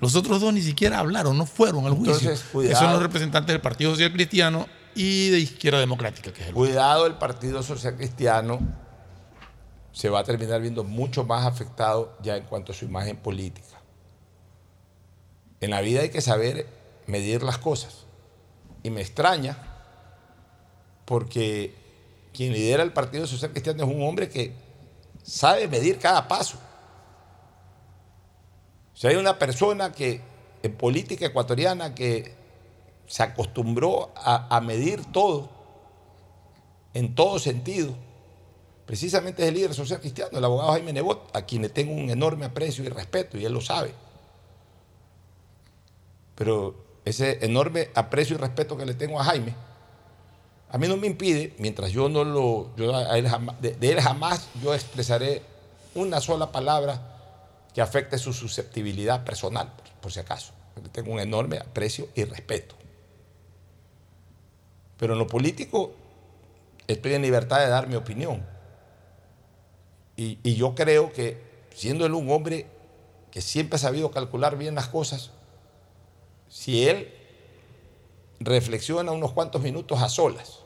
Los 0.00 0.14
otros 0.14 0.40
dos 0.40 0.52
ni 0.52 0.62
siquiera 0.62 1.00
hablaron, 1.00 1.36
no 1.36 1.46
fueron 1.46 1.86
al 1.86 1.94
juicio. 1.94 2.14
Entonces, 2.14 2.44
cuidado. 2.52 2.80
son 2.80 2.92
los 2.92 3.02
representantes 3.02 3.52
del 3.52 3.60
Partido 3.60 3.90
Social 3.92 4.12
Cristiano 4.12 4.68
y 4.94 5.30
de 5.30 5.40
Izquierda 5.40 5.80
Democrática, 5.80 6.32
que 6.32 6.42
es 6.42 6.48
el 6.48 6.54
Cuidado 6.54 7.06
el 7.06 7.14
Partido 7.14 7.62
Social 7.62 7.96
Cristiano 7.96 8.60
se 9.92 10.08
va 10.08 10.20
a 10.20 10.24
terminar 10.24 10.60
viendo 10.60 10.84
mucho 10.84 11.24
más 11.24 11.44
afectado 11.44 12.16
ya 12.22 12.36
en 12.36 12.44
cuanto 12.44 12.70
a 12.70 12.74
su 12.74 12.84
imagen 12.84 13.16
política. 13.16 13.66
En 15.60 15.70
la 15.70 15.80
vida 15.80 16.02
hay 16.02 16.10
que 16.10 16.20
saber 16.20 16.68
medir 17.08 17.42
las 17.42 17.58
cosas. 17.58 18.04
Y 18.84 18.90
me 18.90 19.00
extraña 19.00 19.58
porque 21.04 21.74
quien 22.32 22.52
lidera 22.52 22.84
el 22.84 22.92
Partido 22.92 23.26
Social 23.26 23.50
Cristiano 23.50 23.82
es 23.82 23.90
un 23.90 24.02
hombre 24.02 24.28
que 24.28 24.52
sabe 25.24 25.66
medir 25.66 25.98
cada 25.98 26.28
paso. 26.28 26.60
Si 28.98 29.06
hay 29.06 29.14
una 29.14 29.38
persona 29.38 29.92
que 29.92 30.20
en 30.60 30.74
política 30.74 31.26
ecuatoriana 31.26 31.94
que 31.94 32.34
se 33.06 33.22
acostumbró 33.22 34.10
a, 34.16 34.60
medir 34.60 35.04
todo, 35.12 35.48
en 36.94 37.14
todo 37.14 37.38
sentido, 37.38 37.94
precisamente 38.86 39.42
es 39.44 39.50
el 39.50 39.54
líder 39.54 39.74
social 39.74 40.00
cristiano, 40.00 40.36
el 40.36 40.44
abogado 40.44 40.72
Jaime 40.72 40.92
Nebot, 40.92 41.30
a 41.32 41.42
quien 41.42 41.62
le 41.62 41.68
tengo 41.68 41.92
un 41.92 42.10
enorme 42.10 42.46
aprecio 42.46 42.82
y 42.82 42.88
respeto, 42.88 43.38
y 43.38 43.44
él 43.44 43.52
lo 43.52 43.60
sabe. 43.60 43.94
Pero 46.34 46.74
ese 47.04 47.44
enorme 47.46 47.90
aprecio 47.94 48.34
y 48.34 48.40
respeto 48.40 48.76
que 48.76 48.84
le 48.84 48.94
tengo 48.94 49.20
a 49.20 49.24
Jaime, 49.24 49.54
a 50.70 50.76
mí 50.76 50.88
no 50.88 50.96
me 50.96 51.06
impide, 51.06 51.54
mientras 51.58 51.92
yo 51.92 52.08
no 52.08 52.24
lo, 52.24 52.74
yo 52.74 52.90
de 53.60 53.92
él 53.92 54.00
jamás 54.00 54.48
yo 54.60 54.74
expresaré 54.74 55.42
una 55.94 56.20
sola 56.20 56.50
palabra 56.50 57.17
que 57.74 57.80
afecte 57.80 58.18
su 58.18 58.32
susceptibilidad 58.32 59.24
personal, 59.24 59.72
por, 60.00 60.12
si 60.12 60.20
acaso. 60.20 60.52
Le 60.82 60.88
tengo 60.88 61.12
un 61.12 61.20
enorme 61.20 61.58
aprecio 61.58 62.08
y 62.14 62.24
respeto. 62.24 62.74
Pero 64.96 65.12
en 65.12 65.18
lo 65.18 65.26
político 65.26 65.92
estoy 66.86 67.14
en 67.14 67.22
libertad 67.22 67.60
de 67.60 67.68
dar 67.68 67.88
mi 67.88 67.94
opinión. 67.96 68.44
Y, 70.16 70.54
yo 70.56 70.74
creo 70.74 71.12
que 71.12 71.40
siendo 71.74 72.04
él 72.06 72.14
un 72.14 72.30
hombre 72.30 72.66
que 73.30 73.40
siempre 73.40 73.76
ha 73.76 73.78
sabido 73.78 74.10
calcular 74.10 74.56
bien 74.58 74.74
las 74.74 74.88
cosas, 74.88 75.30
si 76.48 76.88
él 76.88 77.12
reflexiona 78.40 79.12
unos 79.12 79.32
cuantos 79.32 79.62
minutos 79.62 80.00
a 80.02 80.08
solas, 80.08 80.60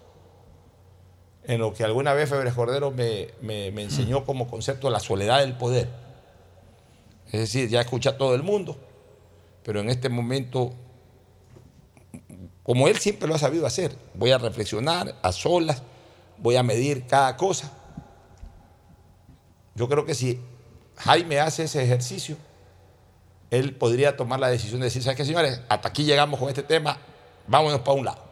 en 1.44 1.60
lo 1.60 1.74
que 1.74 1.84
alguna 1.84 2.14
vez 2.14 2.30
Febres 2.30 2.54
Cordero 2.54 2.92
me, 2.92 3.28
me- 3.42 3.70
me 3.72 3.82
enseñó 3.82 4.24
como 4.24 4.46
concepto 4.48 4.88
la 4.90 5.00
soledad 5.00 5.40
del 5.40 5.54
poder. 5.56 5.88
Es 7.32 7.40
decir, 7.40 7.70
ya 7.70 7.80
escucha 7.80 8.10
a 8.10 8.18
todo 8.18 8.34
el 8.34 8.42
mundo, 8.42 8.76
pero 9.64 9.80
en 9.80 9.88
este 9.88 10.10
momento, 10.10 10.74
como 12.62 12.88
él 12.88 12.98
siempre 12.98 13.26
lo 13.26 13.34
ha 13.34 13.38
sabido 13.38 13.66
hacer, 13.66 13.96
voy 14.12 14.32
a 14.32 14.38
reflexionar 14.38 15.18
a 15.22 15.32
solas, 15.32 15.82
voy 16.36 16.56
a 16.56 16.62
medir 16.62 17.06
cada 17.06 17.34
cosa. 17.38 17.72
Yo 19.74 19.88
creo 19.88 20.04
que 20.04 20.14
si 20.14 20.38
Jaime 20.96 21.40
hace 21.40 21.64
ese 21.64 21.82
ejercicio, 21.82 22.36
él 23.50 23.74
podría 23.74 24.14
tomar 24.14 24.38
la 24.38 24.48
decisión 24.48 24.80
de 24.80 24.86
decir, 24.86 25.02
¿sabes 25.02 25.16
qué, 25.16 25.24
señores? 25.24 25.62
Hasta 25.70 25.88
aquí 25.88 26.04
llegamos 26.04 26.38
con 26.38 26.50
este 26.50 26.62
tema, 26.62 26.98
vámonos 27.46 27.80
para 27.80 27.92
un 27.92 28.04
lado. 28.04 28.31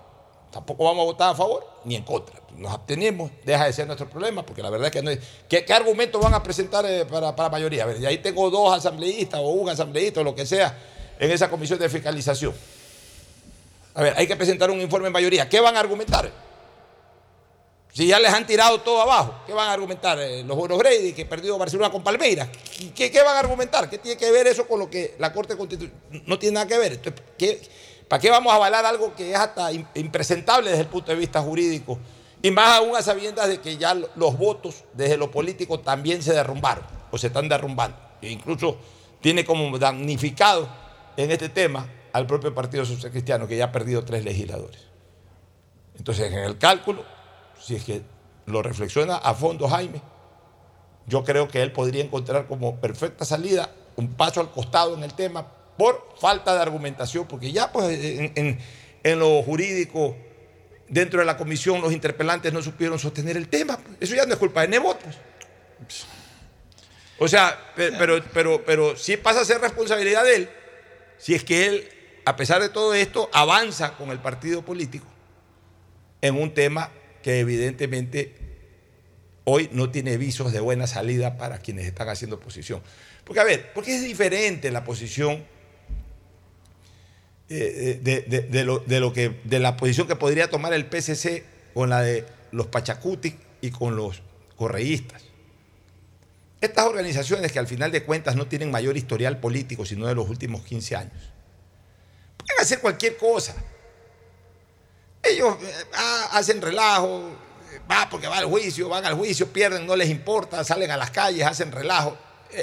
Tampoco 0.50 0.84
vamos 0.84 1.02
a 1.02 1.04
votar 1.04 1.30
a 1.30 1.34
favor 1.34 1.64
ni 1.84 1.94
en 1.96 2.02
contra. 2.02 2.40
Nos 2.56 2.72
abstenemos, 2.72 3.30
deja 3.44 3.66
de 3.66 3.72
ser 3.72 3.86
nuestro 3.86 4.08
problema, 4.10 4.44
porque 4.44 4.62
la 4.62 4.70
verdad 4.70 4.86
es 4.88 4.92
que 4.92 5.02
no 5.02 5.10
hay- 5.10 5.20
¿Qué, 5.48 5.64
argumentos 5.72 6.20
van 6.20 6.34
a 6.34 6.42
presentar 6.42 6.84
eh, 6.86 7.04
para, 7.04 7.34
para 7.36 7.48
mayoría? 7.48 7.84
A 7.84 7.86
ver, 7.86 8.00
y 8.00 8.06
ahí 8.06 8.18
tengo 8.18 8.50
dos 8.50 8.72
asambleístas 8.76 9.40
o 9.40 9.48
un 9.50 9.68
asambleísta 9.70 10.20
o 10.20 10.24
lo 10.24 10.34
que 10.34 10.44
sea 10.44 10.76
en 11.18 11.30
esa 11.30 11.48
comisión 11.48 11.78
de 11.78 11.88
fiscalización. 11.88 12.52
A 13.94 14.02
ver, 14.02 14.14
hay 14.16 14.26
que 14.26 14.36
presentar 14.36 14.70
un 14.70 14.80
informe 14.80 15.06
en 15.06 15.12
mayoría. 15.12 15.48
¿Qué 15.48 15.60
van 15.60 15.76
a 15.76 15.80
argumentar? 15.80 16.30
Si 17.92 18.06
ya 18.06 18.20
les 18.20 18.32
han 18.32 18.46
tirado 18.46 18.80
todo 18.82 19.02
abajo, 19.02 19.34
¿qué 19.46 19.52
van 19.52 19.68
a 19.68 19.72
argumentar? 19.72 20.18
Eh, 20.20 20.44
los 20.44 20.56
buenos 20.56 20.78
Brady, 20.78 21.12
que 21.12 21.26
perdió 21.26 21.58
Barcelona 21.58 21.90
con 21.90 22.04
Palmeiras. 22.04 22.48
¿Qué, 22.94 23.10
qué 23.10 23.22
van 23.22 23.36
a 23.36 23.40
argumentar? 23.40 23.90
¿Qué 23.90 23.98
tiene 23.98 24.16
que 24.16 24.30
ver 24.30 24.46
eso 24.46 24.66
con 24.68 24.78
lo 24.78 24.88
que 24.88 25.16
la 25.18 25.32
Corte 25.32 25.56
Constitucional 25.56 26.22
no 26.26 26.38
tiene 26.38 26.54
nada 26.54 26.66
que 26.68 26.78
ver? 26.78 26.92
Entonces, 26.92 27.20
¿qué- 27.36 27.60
¿Para 28.10 28.20
qué 28.20 28.28
vamos 28.28 28.52
a 28.52 28.56
avalar 28.56 28.84
algo 28.84 29.14
que 29.14 29.30
es 29.30 29.38
hasta 29.38 29.70
im- 29.70 29.86
impresentable 29.94 30.68
desde 30.68 30.82
el 30.82 30.88
punto 30.88 31.12
de 31.12 31.16
vista 31.16 31.40
jurídico? 31.40 31.96
Y 32.42 32.50
más 32.50 32.76
aún 32.78 32.96
a 32.96 33.02
sabiendas 33.02 33.46
de 33.48 33.60
que 33.60 33.76
ya 33.76 33.94
lo- 33.94 34.08
los 34.16 34.36
votos 34.36 34.82
desde 34.94 35.16
lo 35.16 35.30
político 35.30 35.78
también 35.78 36.20
se 36.20 36.32
derrumbaron 36.32 36.84
o 37.12 37.16
se 37.18 37.28
están 37.28 37.48
derrumbando. 37.48 37.96
E 38.20 38.28
incluso 38.30 38.76
tiene 39.20 39.44
como 39.44 39.78
damnificado 39.78 40.68
en 41.16 41.30
este 41.30 41.50
tema 41.50 41.86
al 42.12 42.26
propio 42.26 42.52
Partido 42.52 42.84
Social 42.84 43.12
Cristiano, 43.12 43.46
que 43.46 43.56
ya 43.56 43.66
ha 43.66 43.72
perdido 43.72 44.04
tres 44.04 44.24
legisladores. 44.24 44.80
Entonces, 45.96 46.32
en 46.32 46.40
el 46.40 46.58
cálculo, 46.58 47.04
si 47.60 47.76
es 47.76 47.84
que 47.84 48.02
lo 48.46 48.60
reflexiona 48.60 49.18
a 49.18 49.34
fondo 49.34 49.68
Jaime, 49.68 50.02
yo 51.06 51.22
creo 51.22 51.46
que 51.46 51.62
él 51.62 51.70
podría 51.70 52.02
encontrar 52.02 52.48
como 52.48 52.74
perfecta 52.80 53.24
salida 53.24 53.70
un 53.94 54.08
paso 54.14 54.40
al 54.40 54.50
costado 54.50 54.94
en 54.94 55.04
el 55.04 55.14
tema 55.14 55.46
por 55.80 56.14
falta 56.20 56.54
de 56.54 56.60
argumentación, 56.60 57.26
porque 57.26 57.52
ya 57.52 57.72
pues 57.72 57.98
en, 57.98 58.58
lo 59.18 59.42
jurídico, 59.42 60.14
dentro 60.88 61.20
de 61.20 61.24
la 61.24 61.38
comisión, 61.38 61.80
los 61.80 61.90
interpelantes 61.94 62.52
no 62.52 62.60
supieron 62.60 62.98
sostener 62.98 63.38
el 63.38 63.48
tema. 63.48 63.78
pues. 63.78 63.96
Eso 64.00 64.14
ya 64.14 64.26
no 64.26 64.34
es 64.34 64.38
culpa 64.38 64.60
de 64.60 64.68
Nebot. 64.68 64.98
pues. 65.00 66.04
O 67.18 67.26
sea, 67.28 67.72
pe- 67.74 67.92
pero, 67.92 68.22
pero, 68.34 68.62
pero 68.64 68.94
sí 68.94 69.16
pasa 69.16 69.40
a 69.40 69.44
ser 69.46 69.60
responsabilidad 69.62 70.22
de 70.24 70.36
él, 70.36 70.50
si 71.16 71.34
es 71.34 71.44
que 71.44 71.66
él, 71.66 71.88
a 72.26 72.36
pesar 72.36 72.60
de 72.60 72.68
todo 72.68 72.92
esto, 72.92 73.30
avanza 73.32 73.96
con 73.96 74.10
el 74.10 74.18
partido 74.18 74.62
político 74.62 75.06
en 76.20 76.36
un 76.36 76.52
tema 76.52 76.90
que 77.22 77.40
evidentemente 77.40 78.34
hoy 79.44 79.70
no 79.72 79.90
tiene 79.90 80.18
visos 80.18 80.52
de 80.52 80.60
buena 80.60 80.86
salida 80.86 81.38
para 81.38 81.58
quienes 81.58 81.86
están 81.86 82.10
haciendo 82.10 82.36
oposición. 82.36 82.82
Porque 83.24 83.40
a 83.40 83.44
ver, 83.44 83.72
porque 83.72 83.94
es 83.94 84.02
diferente 84.02 84.70
la 84.70 84.84
posición 84.84 85.44
eh, 87.50 87.98
de, 88.02 88.20
de- 88.22 88.64
lo, 88.64 88.78
de 88.78 89.00
lo 89.00 89.12
que, 89.12 89.40
de 89.44 89.58
la 89.58 89.76
posición 89.76 90.06
que 90.06 90.16
podría 90.16 90.48
tomar 90.48 90.72
el 90.72 90.86
PCC 90.86 91.44
con 91.74 91.90
la 91.90 92.00
de 92.00 92.24
los 92.52 92.66
Pachacuti 92.68 93.36
y 93.60 93.70
con 93.70 93.96
los 93.96 94.22
correístas. 94.56 95.22
Estas 96.60 96.86
organizaciones 96.86 97.50
que 97.52 97.58
al 97.58 97.66
final 97.66 97.90
de 97.90 98.04
cuentas 98.04 98.36
no 98.36 98.46
tienen 98.46 98.70
mayor 98.70 98.96
historial 98.96 99.38
político 99.40 99.84
sino 99.86 100.06
de 100.06 100.14
los 100.14 100.28
últimos 100.28 100.62
15 100.62 100.96
años, 100.96 101.12
pueden 102.38 102.60
hacer 102.60 102.80
cualquier 102.80 103.16
cosa. 103.16 103.54
Ellos 105.22 105.56
eh, 105.62 105.72
ah, 105.94 106.28
hacen 106.32 106.62
relajo, 106.62 107.30
eh, 107.72 107.80
va 107.90 108.08
porque 108.10 108.26
va 108.26 108.38
al 108.38 108.46
juicio, 108.46 108.88
van 108.88 109.04
al 109.04 109.14
juicio, 109.14 109.52
pierden, 109.52 109.86
no 109.86 109.96
les 109.96 110.08
importa, 110.08 110.62
salen 110.64 110.90
a 110.90 110.96
las 110.96 111.10
calles, 111.10 111.46
hacen 111.46 111.72
relajo. 111.72 112.16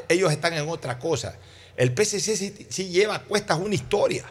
Ellos 0.10 0.32
están 0.32 0.54
en 0.54 0.68
otra 0.68 1.00
cosa. 1.00 1.38
El 1.76 1.94
PCC 1.94 2.36
sí, 2.36 2.68
sí 2.70 2.90
lleva 2.90 3.16
a 3.16 3.24
cuestas 3.24 3.58
una 3.58 3.76
historia. 3.76 4.26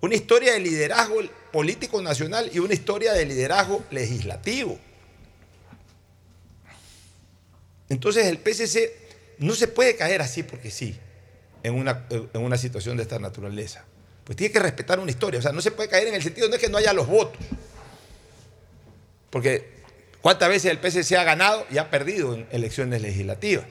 Una 0.00 0.14
historia 0.14 0.54
de 0.54 0.60
liderazgo 0.60 1.20
político 1.52 2.00
nacional 2.00 2.50
y 2.52 2.58
una 2.58 2.74
historia 2.74 3.12
de 3.12 3.26
liderazgo 3.26 3.84
legislativo. 3.90 4.78
Entonces 7.88 8.26
el 8.26 8.38
PCC 8.38 8.92
no 9.38 9.54
se 9.54 9.68
puede 9.68 9.96
caer 9.96 10.22
así 10.22 10.42
porque 10.42 10.70
sí 10.70 10.96
en 11.62 11.74
una, 11.74 12.06
en 12.10 12.40
una 12.40 12.56
situación 12.56 12.96
de 12.96 13.02
esta 13.02 13.18
naturaleza. 13.18 13.84
Pues 14.24 14.36
tiene 14.36 14.52
que 14.52 14.60
respetar 14.60 15.00
una 15.00 15.10
historia. 15.10 15.40
O 15.40 15.42
sea, 15.42 15.52
no 15.52 15.60
se 15.60 15.70
puede 15.70 15.88
caer 15.88 16.08
en 16.08 16.14
el 16.14 16.22
sentido 16.22 16.48
no 16.48 16.54
es 16.54 16.60
que 16.60 16.68
no 16.68 16.78
haya 16.78 16.92
los 16.92 17.06
votos. 17.06 17.38
Porque 19.28 19.68
cuántas 20.22 20.48
veces 20.48 20.70
el 20.70 20.78
PCC 20.78 21.16
ha 21.16 21.24
ganado 21.24 21.66
y 21.70 21.78
ha 21.78 21.90
perdido 21.90 22.34
en 22.34 22.46
elecciones 22.50 23.02
legislativas. 23.02 23.64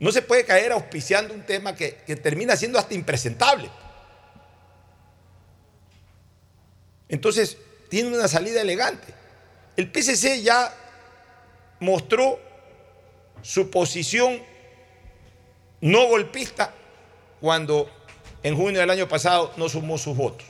No 0.00 0.12
se 0.12 0.22
puede 0.22 0.44
caer 0.44 0.72
auspiciando 0.72 1.32
un 1.32 1.46
tema 1.46 1.74
que, 1.74 1.94
que 2.06 2.16
termina 2.16 2.56
siendo 2.56 2.78
hasta 2.78 2.94
impresentable. 2.94 3.70
Entonces, 7.14 7.58
tiene 7.88 8.08
una 8.08 8.26
salida 8.26 8.60
elegante. 8.60 9.14
El 9.76 9.88
PCC 9.88 10.42
ya 10.42 10.74
mostró 11.78 12.40
su 13.40 13.70
posición 13.70 14.42
no 15.80 16.08
golpista 16.08 16.74
cuando 17.40 17.88
en 18.42 18.56
junio 18.56 18.80
del 18.80 18.90
año 18.90 19.06
pasado 19.08 19.52
no 19.56 19.68
sumó 19.68 19.96
sus 19.96 20.16
votos. 20.16 20.44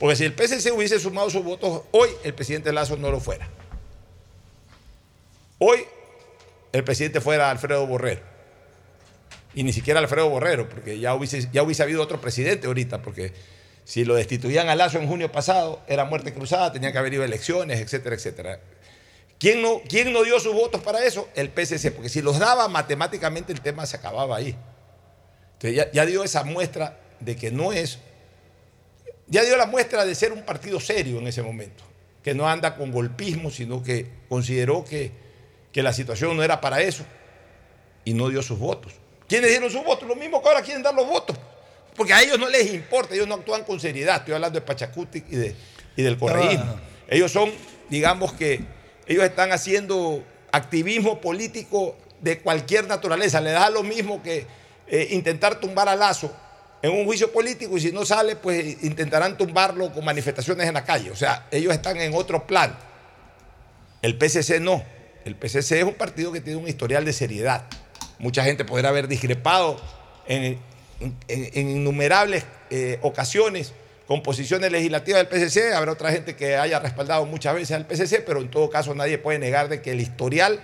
Porque 0.00 0.16
si 0.16 0.24
el 0.24 0.34
PCC 0.34 0.72
hubiese 0.72 0.98
sumado 0.98 1.30
sus 1.30 1.44
votos, 1.44 1.82
hoy 1.92 2.08
el 2.24 2.34
presidente 2.34 2.72
Lazo 2.72 2.96
no 2.96 3.12
lo 3.12 3.20
fuera. 3.20 3.48
Hoy 5.58 5.84
el 6.72 6.82
presidente 6.82 7.20
fuera 7.20 7.48
Alfredo 7.48 7.86
Borrero. 7.86 8.22
Y 9.54 9.62
ni 9.62 9.72
siquiera 9.72 10.00
Alfredo 10.00 10.28
Borrero, 10.28 10.68
porque 10.68 10.98
ya 10.98 11.14
hubiese, 11.14 11.48
ya 11.52 11.62
hubiese 11.62 11.84
habido 11.84 12.02
otro 12.02 12.20
presidente 12.20 12.66
ahorita, 12.66 13.02
porque 13.02 13.32
si 13.88 14.04
lo 14.04 14.14
destituían 14.14 14.68
a 14.68 14.76
Lazo 14.76 14.98
en 14.98 15.08
junio 15.08 15.32
pasado, 15.32 15.80
era 15.88 16.04
muerte 16.04 16.34
cruzada, 16.34 16.70
tenía 16.70 16.92
que 16.92 16.98
haber 16.98 17.14
ido 17.14 17.22
a 17.22 17.24
elecciones, 17.24 17.80
etcétera, 17.80 18.16
etcétera. 18.16 18.60
¿Quién 19.38 19.62
no, 19.62 19.80
¿Quién 19.88 20.12
no 20.12 20.24
dio 20.24 20.38
sus 20.38 20.52
votos 20.52 20.82
para 20.82 21.02
eso? 21.04 21.28
El 21.34 21.48
PCC, 21.48 21.92
porque 21.92 22.10
si 22.10 22.20
los 22.20 22.38
daba 22.38 22.68
matemáticamente 22.68 23.50
el 23.50 23.62
tema 23.62 23.86
se 23.86 23.96
acababa 23.96 24.36
ahí. 24.36 24.54
Entonces 25.54 25.74
ya, 25.74 25.90
ya 25.90 26.04
dio 26.04 26.22
esa 26.22 26.44
muestra 26.44 27.00
de 27.20 27.34
que 27.34 27.50
no 27.50 27.72
es, 27.72 27.98
ya 29.26 29.42
dio 29.42 29.56
la 29.56 29.64
muestra 29.64 30.04
de 30.04 30.14
ser 30.14 30.32
un 30.32 30.42
partido 30.42 30.78
serio 30.80 31.18
en 31.18 31.26
ese 31.26 31.42
momento, 31.42 31.82
que 32.22 32.34
no 32.34 32.46
anda 32.46 32.76
con 32.76 32.92
golpismo, 32.92 33.50
sino 33.50 33.82
que 33.82 34.06
consideró 34.28 34.84
que 34.84 35.28
que 35.72 35.82
la 35.82 35.92
situación 35.92 36.36
no 36.36 36.42
era 36.42 36.60
para 36.60 36.80
eso 36.80 37.04
y 38.04 38.14
no 38.14 38.28
dio 38.28 38.42
sus 38.42 38.58
votos. 38.58 38.94
¿Quiénes 39.28 39.50
dieron 39.50 39.70
sus 39.70 39.84
votos? 39.84 40.08
Lo 40.08 40.16
mismo 40.16 40.42
que 40.42 40.48
ahora 40.48 40.62
quieren 40.62 40.82
dar 40.82 40.94
los 40.94 41.06
votos. 41.06 41.36
Porque 41.98 42.14
a 42.14 42.22
ellos 42.22 42.38
no 42.38 42.48
les 42.48 42.72
importa, 42.72 43.14
ellos 43.14 43.26
no 43.26 43.34
actúan 43.34 43.64
con 43.64 43.80
seriedad. 43.80 44.18
Estoy 44.18 44.34
hablando 44.34 44.60
de 44.60 44.64
Pachacuti 44.64 45.24
y, 45.28 45.36
de, 45.36 45.56
y 45.96 46.02
del 46.02 46.16
correísmo. 46.16 46.78
Ellos 47.08 47.32
son, 47.32 47.50
digamos 47.90 48.32
que, 48.32 48.60
ellos 49.08 49.24
están 49.24 49.50
haciendo 49.50 50.24
activismo 50.52 51.20
político 51.20 51.96
de 52.20 52.38
cualquier 52.38 52.86
naturaleza. 52.86 53.40
Le 53.40 53.50
da 53.50 53.68
lo 53.68 53.82
mismo 53.82 54.22
que 54.22 54.46
eh, 54.86 55.08
intentar 55.10 55.58
tumbar 55.58 55.88
a 55.88 55.96
Lazo 55.96 56.32
en 56.82 56.92
un 56.92 57.04
juicio 57.04 57.32
político 57.32 57.76
y 57.76 57.80
si 57.80 57.90
no 57.90 58.06
sale, 58.06 58.36
pues 58.36 58.80
intentarán 58.84 59.36
tumbarlo 59.36 59.92
con 59.92 60.04
manifestaciones 60.04 60.68
en 60.68 60.74
la 60.74 60.84
calle. 60.84 61.10
O 61.10 61.16
sea, 61.16 61.48
ellos 61.50 61.74
están 61.74 61.96
en 61.96 62.14
otro 62.14 62.46
plan. 62.46 62.78
El 64.02 64.16
PCC 64.16 64.60
no. 64.60 64.84
El 65.24 65.34
PCC 65.34 65.72
es 65.72 65.84
un 65.84 65.94
partido 65.94 66.30
que 66.30 66.40
tiene 66.40 66.60
un 66.60 66.68
historial 66.68 67.04
de 67.04 67.12
seriedad. 67.12 67.64
Mucha 68.20 68.44
gente 68.44 68.64
podrá 68.64 68.90
haber 68.90 69.08
discrepado 69.08 69.80
en, 70.28 70.60
en- 71.00 71.16
innumerables 71.54 72.44
eh, 72.70 72.98
ocasiones 73.02 73.72
con 74.06 74.22
posiciones 74.22 74.72
legislativas 74.72 75.20
del 75.20 75.28
PCC. 75.28 75.72
Habrá 75.74 75.92
otra 75.92 76.10
gente 76.10 76.34
que 76.36 76.56
haya 76.56 76.78
respaldado 76.80 77.26
muchas 77.26 77.54
veces 77.54 77.72
al 77.72 77.86
PCC, 77.86 78.22
pero 78.24 78.40
en 78.40 78.50
todo 78.50 78.70
caso 78.70 78.94
nadie 78.94 79.18
puede 79.18 79.38
negar 79.38 79.68
de 79.68 79.82
que 79.82 79.92
el 79.92 80.00
historial 80.00 80.60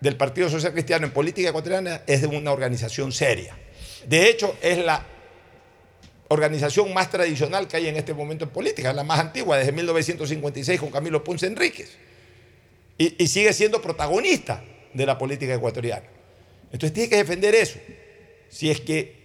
del 0.00 0.16
Partido 0.16 0.48
Social 0.48 0.72
Cristiano 0.72 1.06
en 1.06 1.12
política 1.12 1.48
ecuatoriana 1.48 2.02
es 2.06 2.20
de 2.22 2.26
una 2.28 2.52
organización 2.52 3.12
seria. 3.12 3.56
De 4.06 4.28
hecho, 4.30 4.56
es 4.62 4.78
la 4.78 5.04
organización 6.28 6.92
más 6.92 7.10
tradicional 7.10 7.66
que 7.68 7.76
hay 7.78 7.88
en 7.88 7.96
este 7.96 8.14
momento 8.14 8.44
en 8.44 8.50
política, 8.50 8.92
la 8.92 9.02
más 9.04 9.18
antigua, 9.18 9.56
desde 9.56 9.72
1956 9.72 10.78
con 10.80 10.90
Camilo 10.90 11.24
Ponce 11.24 11.46
Enríquez. 11.46 11.96
Y, 12.98 13.22
y 13.22 13.28
sigue 13.28 13.52
siendo 13.52 13.80
protagonista 13.80 14.62
de 14.92 15.06
la 15.06 15.16
política 15.16 15.54
ecuatoriana. 15.54 16.04
Entonces 16.72 16.92
tiene 16.92 17.08
que 17.08 17.16
defender 17.16 17.54
eso. 17.54 17.78
Si 18.50 18.70
es 18.70 18.80
que 18.80 19.17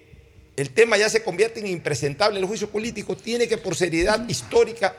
el 0.56 0.70
tema 0.72 0.97
ya 0.97 1.10
se 1.10 1.24
convierte 1.24 1.60
en 1.60 1.68
impresentable 1.68 2.39
el 2.39 2.45
juicio 2.45 2.70
político, 2.70 3.16
tiene 3.16 3.47
que 3.47 3.58
por 3.58 3.76
seriedad 3.76 4.28
histórica 4.28 4.95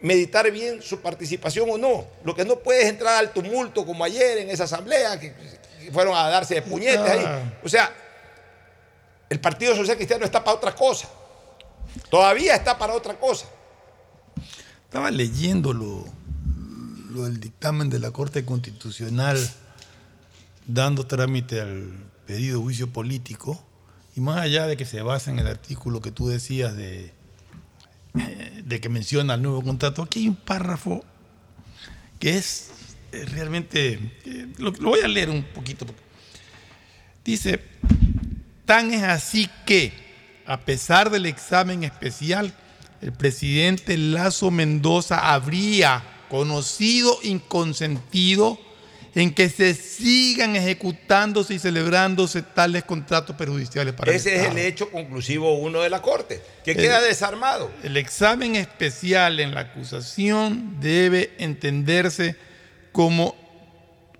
meditar 0.00 0.50
bien 0.50 0.82
su 0.82 1.00
participación 1.00 1.68
o 1.70 1.78
no. 1.78 2.06
Lo 2.24 2.34
que 2.34 2.44
no 2.44 2.56
puede 2.58 2.82
es 2.82 2.88
entrar 2.88 3.16
al 3.16 3.32
tumulto 3.32 3.84
como 3.84 4.04
ayer 4.04 4.38
en 4.38 4.50
esa 4.50 4.64
asamblea, 4.64 5.18
que, 5.18 5.34
que 5.82 5.92
fueron 5.92 6.16
a 6.16 6.28
darse 6.28 6.54
de 6.54 6.62
puñetes 6.62 7.00
ahí. 7.00 7.24
O 7.62 7.68
sea, 7.68 7.92
el 9.28 9.40
Partido 9.40 9.74
Social 9.74 9.96
Cristiano 9.96 10.24
está 10.24 10.42
para 10.42 10.56
otra 10.56 10.74
cosa. 10.74 11.08
Todavía 12.10 12.54
está 12.54 12.78
para 12.78 12.94
otra 12.94 13.18
cosa. 13.18 13.46
Estaba 14.84 15.10
leyendo 15.10 15.72
lo, 15.72 16.04
lo 17.10 17.24
del 17.24 17.40
dictamen 17.40 17.90
de 17.90 17.98
la 17.98 18.10
Corte 18.10 18.44
Constitucional 18.44 19.38
dando 20.66 21.06
trámite 21.06 21.60
al 21.60 21.92
pedido 22.26 22.58
de 22.58 22.64
juicio 22.64 22.92
político 22.92 23.62
y 24.16 24.20
más 24.20 24.38
allá 24.38 24.66
de 24.66 24.78
que 24.78 24.86
se 24.86 25.02
basa 25.02 25.30
en 25.30 25.38
el 25.38 25.46
artículo 25.46 26.00
que 26.00 26.10
tú 26.10 26.26
decías 26.26 26.74
de, 26.74 27.12
eh, 28.18 28.62
de 28.64 28.80
que 28.80 28.88
menciona 28.88 29.34
el 29.34 29.42
nuevo 29.42 29.62
contrato, 29.62 30.02
aquí 30.02 30.20
hay 30.20 30.28
un 30.28 30.36
párrafo 30.36 31.04
que 32.18 32.38
es 32.38 32.70
eh, 33.12 33.26
realmente, 33.26 34.00
eh, 34.24 34.48
lo, 34.56 34.70
lo 34.70 34.88
voy 34.88 35.00
a 35.00 35.08
leer 35.08 35.28
un 35.28 35.44
poquito. 35.44 35.84
Dice, 37.26 37.60
tan 38.64 38.90
es 38.94 39.02
así 39.02 39.50
que, 39.66 39.92
a 40.46 40.60
pesar 40.60 41.10
del 41.10 41.26
examen 41.26 41.84
especial, 41.84 42.54
el 43.02 43.12
presidente 43.12 43.98
Lazo 43.98 44.50
Mendoza 44.50 45.34
habría 45.34 46.02
conocido 46.30 47.18
y 47.22 47.38
consentido 47.40 48.58
en 49.16 49.32
que 49.32 49.48
se 49.48 49.72
sigan 49.72 50.54
ejecutándose 50.56 51.54
y 51.54 51.58
celebrándose 51.58 52.42
tales 52.42 52.84
contratos 52.84 53.34
perjudiciales 53.34 53.94
para 53.94 54.12
Ese 54.12 54.28
el 54.28 54.34
es 54.34 54.40
Estado. 54.42 54.58
el 54.60 54.66
hecho 54.66 54.90
conclusivo 54.90 55.54
uno 55.58 55.80
de 55.80 55.88
la 55.88 56.02
Corte, 56.02 56.42
que 56.64 56.72
El- 56.72 56.76
queda 56.76 57.00
desarmado. 57.00 57.70
El 57.82 57.96
examen 57.96 58.56
especial 58.56 59.40
en 59.40 59.54
la 59.54 59.62
acusación 59.62 60.78
debe 60.80 61.32
entenderse 61.38 62.36
como 62.92 63.34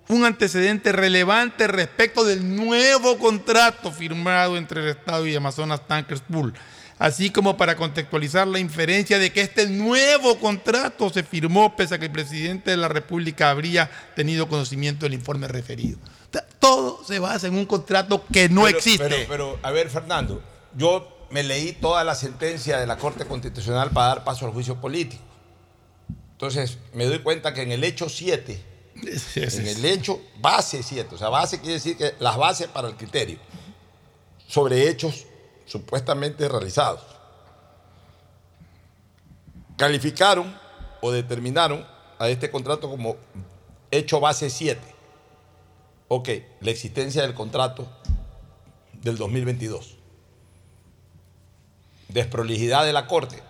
un 0.09 0.25
antecedente 0.25 0.91
relevante 0.91 1.67
respecto 1.67 2.25
del 2.25 2.55
nuevo 2.55 3.19
contrato 3.19 3.91
firmado 3.91 4.57
entre 4.57 4.81
el 4.81 4.87
Estado 4.89 5.27
y 5.27 5.35
Amazonas 5.35 5.85
Tankers 5.87 6.21
Pool, 6.21 6.53
así 6.99 7.29
como 7.29 7.57
para 7.57 7.75
contextualizar 7.75 8.47
la 8.47 8.59
inferencia 8.59 9.19
de 9.19 9.31
que 9.31 9.41
este 9.41 9.67
nuevo 9.67 10.37
contrato 10.39 11.09
se 11.09 11.23
firmó 11.23 11.75
pese 11.75 11.95
a 11.95 11.99
que 11.99 12.05
el 12.05 12.11
presidente 12.11 12.71
de 12.71 12.77
la 12.77 12.87
República 12.87 13.49
habría 13.49 13.89
tenido 14.15 14.47
conocimiento 14.47 15.05
del 15.05 15.13
informe 15.13 15.47
referido. 15.47 15.99
Todo 16.59 17.03
se 17.05 17.19
basa 17.19 17.47
en 17.47 17.55
un 17.55 17.65
contrato 17.65 18.25
que 18.31 18.49
no 18.49 18.63
Pero- 18.63 18.77
existe. 18.77 19.07
Pero, 19.07 19.25
pero, 19.29 19.59
a 19.61 19.71
ver, 19.71 19.89
Fernando, 19.89 20.41
yo 20.75 21.27
me 21.29 21.43
leí 21.43 21.73
toda 21.73 22.03
la 22.03 22.15
sentencia 22.15 22.77
de 22.79 22.87
la 22.87 22.97
Corte 22.97 23.25
Constitucional 23.25 23.91
para 23.91 24.07
dar 24.07 24.23
paso 24.23 24.45
al 24.45 24.51
juicio 24.51 24.79
político. 24.81 25.23
Entonces, 26.33 26.77
me 26.93 27.05
doy 27.05 27.19
cuenta 27.19 27.53
que 27.53 27.61
en 27.61 27.71
el 27.71 27.83
hecho 27.83 28.09
7, 28.09 28.61
en 29.35 29.67
el 29.67 29.85
hecho 29.85 30.19
base 30.39 30.83
7, 30.83 31.15
o 31.15 31.17
sea, 31.17 31.29
base 31.29 31.59
quiere 31.59 31.75
decir 31.75 31.95
que 31.97 32.13
las 32.19 32.37
bases 32.37 32.67
para 32.67 32.87
el 32.87 32.95
criterio, 32.95 33.37
sobre 34.47 34.89
hechos 34.89 35.25
supuestamente 35.67 36.47
realizados, 36.49 37.01
calificaron 39.77 40.57
o 41.01 41.11
determinaron 41.11 41.85
a 42.17 42.29
este 42.29 42.49
contrato 42.49 42.89
como 42.89 43.15
hecho 43.91 44.19
base 44.19 44.49
7. 44.49 44.81
Ok, 46.07 46.29
la 46.61 46.71
existencia 46.71 47.21
del 47.21 47.33
contrato 47.33 47.87
del 48.93 49.17
2022. 49.17 49.97
Desprolijidad 52.07 52.85
de 52.85 52.93
la 52.93 53.05
Corte, 53.05 53.43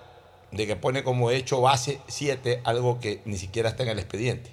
de 0.52 0.68
que 0.68 0.76
pone 0.76 1.04
como 1.04 1.32
hecho 1.32 1.62
base 1.62 2.02
7 2.08 2.62
algo 2.66 3.00
que 3.00 3.22
ni 3.26 3.38
siquiera 3.38 3.70
está 3.70 3.84
en 3.84 3.90
el 3.90 4.00
expediente. 4.00 4.50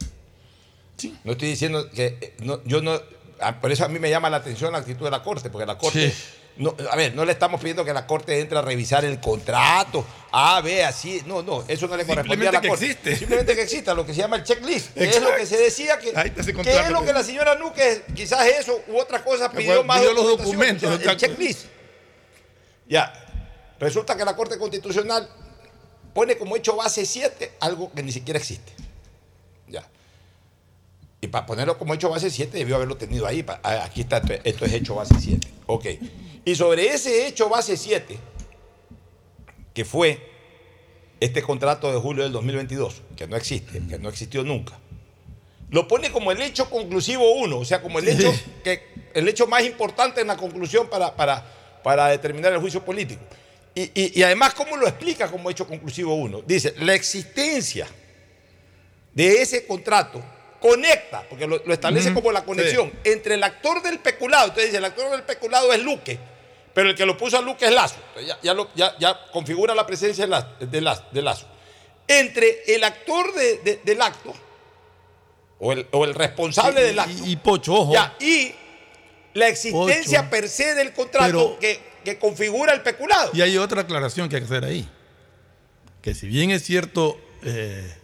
No 1.24 1.32
estoy 1.32 1.48
diciendo 1.48 1.90
que 1.90 2.18
eh, 2.20 2.36
no, 2.40 2.62
yo 2.64 2.80
no. 2.80 3.00
ah, 3.40 3.60
Por 3.60 3.72
eso 3.72 3.84
a 3.84 3.88
mí 3.88 3.98
me 3.98 4.10
llama 4.10 4.30
la 4.30 4.36
atención 4.36 4.70
la 4.72 4.78
actitud 4.78 5.04
de 5.04 5.10
la 5.10 5.22
Corte, 5.22 5.50
porque 5.50 5.66
la 5.66 5.78
Corte. 5.78 6.10
Sí. 6.10 6.24
No, 6.56 6.72
a 6.88 6.94
ver, 6.94 7.14
no 7.16 7.24
le 7.24 7.32
estamos 7.32 7.60
pidiendo 7.60 7.84
que 7.84 7.92
la 7.92 8.06
Corte 8.06 8.38
entre 8.38 8.56
a 8.58 8.62
revisar 8.62 9.04
el 9.04 9.18
contrato, 9.20 10.04
A, 10.30 10.60
B, 10.60 10.84
así. 10.84 11.20
No, 11.26 11.42
no, 11.42 11.64
eso 11.66 11.88
no 11.88 11.96
le 11.96 12.06
correspondía 12.06 12.50
a 12.50 12.52
la 12.52 12.60
que 12.60 12.68
Corte. 12.68 12.84
existe. 12.86 13.16
Simplemente 13.16 13.56
que 13.56 13.62
exista, 13.62 13.92
lo 13.92 14.06
que 14.06 14.14
se 14.14 14.20
llama 14.20 14.36
el 14.36 14.44
checklist, 14.44 14.94
que 14.94 15.04
es 15.08 15.20
lo 15.20 15.34
que 15.34 15.46
se 15.46 15.56
decía 15.56 15.98
que, 15.98 16.12
Ahí 16.14 16.28
está 16.28 16.42
ese 16.42 16.52
que 16.54 16.60
es 16.60 16.90
lo 16.90 17.04
que- 17.04 17.12
la 17.12 17.24
señora 17.24 17.56
Núñez, 17.56 18.02
quizás 18.14 18.46
eso 18.46 18.80
u 18.86 18.96
otra 18.98 19.24
cosa, 19.24 19.50
Que 19.50 19.56
pidió 19.58 19.74
fue- 19.74 19.84
más 19.84 19.98
pidió 19.98 20.12
los 20.14 20.26
documentos, 20.38 20.88
o 20.94 20.98
sea, 20.98 21.10
el 21.12 21.16
checklist. 21.18 21.66
Ya, 22.88 23.12
resulta 23.80 24.16
que 24.16 24.24
la 24.24 24.36
Corte 24.36 24.56
Constitucional 24.58 25.28
pone 26.12 26.36
como 26.38 26.54
hecho 26.54 26.76
base 26.76 27.04
7 27.04 27.52
algo 27.60 27.90
que 27.92 28.02
ni 28.02 28.12
siquiera 28.12 28.38
existe. 28.38 28.72
Y 31.24 31.28
para 31.28 31.46
ponerlo 31.46 31.78
como 31.78 31.94
hecho 31.94 32.10
base 32.10 32.28
7 32.30 32.58
debió 32.58 32.76
haberlo 32.76 32.98
tenido 32.98 33.26
ahí. 33.26 33.42
Ah, 33.62 33.84
Aquí 33.84 34.02
está, 34.02 34.18
esto- 34.18 34.34
esto 34.44 34.64
es 34.66 34.72
hecho 34.74 34.94
base 34.94 35.14
7. 35.18 35.48
Ok. 35.64 35.86
Y 36.44 36.54
sobre 36.54 36.88
ese 36.88 37.26
hecho 37.26 37.48
base 37.48 37.78
7, 37.78 38.18
que 39.72 39.86
fue 39.86 40.20
este 41.20 41.40
contrato 41.40 41.90
de 41.90 41.98
julio 41.98 42.24
del 42.24 42.32
2022, 42.32 43.00
que 43.16 43.26
no 43.26 43.36
existe, 43.36 43.80
que 43.88 43.98
no 43.98 44.10
existió 44.10 44.42
nunca, 44.44 44.78
lo 45.70 45.88
pone 45.88 46.12
como 46.12 46.30
el 46.30 46.42
hecho 46.42 46.68
conclusivo 46.68 47.32
1, 47.36 47.58
o 47.58 47.64
sea, 47.64 47.80
como 47.80 48.00
el 48.00 48.08
hecho, 48.08 48.30
que, 48.62 48.82
el 49.14 49.26
hecho 49.26 49.46
más 49.46 49.64
importante 49.64 50.20
en 50.20 50.26
la 50.26 50.36
conclusión 50.36 50.90
para, 50.90 51.16
para, 51.16 51.42
para 51.82 52.08
determinar 52.08 52.52
el 52.52 52.58
juicio 52.60 52.84
político. 52.84 53.22
Y, 53.74 53.84
y- 53.94 54.12
y 54.20 54.22
además, 54.22 54.52
¿cómo 54.52 54.76
lo 54.76 54.86
explica 54.86 55.30
como 55.30 55.48
hecho 55.48 55.66
conclusivo 55.66 56.14
1? 56.16 56.42
Dice, 56.46 56.74
la 56.80 56.92
existencia 56.94 57.86
de 59.14 59.40
ese 59.40 59.66
contrato 59.66 60.22
conecta, 60.64 61.22
porque 61.28 61.46
lo, 61.46 61.60
lo 61.62 61.74
establece 61.74 62.14
como 62.14 62.32
la 62.32 62.42
conexión 62.42 62.90
entre 63.04 63.34
el 63.34 63.42
actor 63.42 63.82
del 63.82 63.98
peculado, 63.98 64.44
entonces 64.44 64.66
dice, 64.66 64.78
el 64.78 64.86
actor 64.86 65.10
del 65.10 65.22
peculado 65.22 65.70
es 65.74 65.82
Luque, 65.82 66.18
pero 66.72 66.88
el 66.88 66.94
que 66.96 67.04
lo 67.04 67.18
puso 67.18 67.36
a 67.36 67.42
Luque 67.42 67.66
es 67.66 67.70
Lazo, 67.72 67.96
ya, 68.26 68.38
ya 68.42 68.54
lo- 68.54 68.70
ya- 68.74 68.96
ya 68.98 69.26
configura 69.30 69.74
la 69.74 69.86
presencia 69.86 70.24
de, 70.24 70.30
La- 70.30 70.56
de 70.58 70.80
La- 70.80 71.06
de 71.12 71.20
Lazo. 71.20 71.46
Entre 72.08 72.62
el 72.74 72.82
actor 72.82 73.34
de- 73.34 73.58
de- 73.58 73.80
del 73.84 74.00
acto, 74.00 74.32
o 75.58 75.72
el, 75.72 75.86
o 75.92 76.04
el 76.06 76.14
responsable 76.14 76.80
del 76.82 76.98
acto, 76.98 77.12
y, 77.26 77.32
y 77.32 77.36
Pocho, 77.36 77.74
ojo. 77.74 77.94
y 78.20 78.54
la 79.34 79.48
existencia 79.48 80.20
Ocho. 80.20 80.30
per 80.30 80.48
se 80.48 80.74
del 80.74 80.94
contrato 80.94 81.26
Pero- 81.26 81.58
que, 81.60 81.78
que 82.06 82.18
configura 82.18 82.72
el 82.72 82.80
peculado. 82.80 83.32
Y 83.34 83.42
hay 83.42 83.58
otra 83.58 83.82
aclaración 83.82 84.30
que 84.30 84.36
hay 84.36 84.40
que 84.42 84.46
hacer 84.46 84.64
ahí. 84.64 84.88
Que 86.00 86.14
si 86.14 86.26
bien 86.26 86.50
es 86.52 86.62
cierto, 86.64 87.18
eh, 87.42 87.94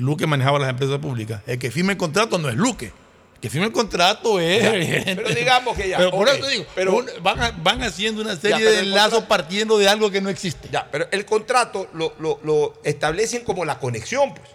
Luque 0.00 0.26
manejaba 0.26 0.58
las 0.58 0.70
empresas 0.70 0.98
públicas, 0.98 1.42
el 1.46 1.58
que 1.58 1.70
firma 1.70 1.92
el 1.92 1.98
contrato 1.98 2.38
no 2.38 2.48
es 2.48 2.56
Luque. 2.56 2.86
El 3.34 3.40
que 3.40 3.50
firma 3.50 3.66
el 3.66 3.72
contrato 3.72 4.38
es. 4.40 4.62
Ya, 4.62 5.14
pero 5.16 5.28
digamos 5.30 5.76
que 5.76 5.88
ya, 5.88 5.96
Pero 5.98 6.10
por 6.10 6.28
ok, 6.28 6.34
eso 6.34 6.46
te 6.46 6.52
digo, 6.52 6.66
pero- 6.74 6.96
un- 6.96 7.10
van, 7.22 7.40
a- 7.42 7.50
van 7.52 7.82
haciendo 7.82 8.20
una 8.22 8.36
serie 8.36 8.64
de 8.70 8.82
contrato- 8.84 9.26
partiendo 9.28 9.78
de 9.78 9.88
algo 9.88 10.10
que 10.10 10.20
no 10.20 10.28
existe. 10.28 10.68
Ya, 10.70 10.86
pero 10.90 11.06
el 11.10 11.24
contrato 11.24 11.88
lo, 11.94 12.14
lo- 12.18 12.38
lo 12.42 12.74
establecen 12.84 13.44
como 13.44 13.64
la 13.64 13.78
conexión, 13.78 14.34
pues. 14.34 14.48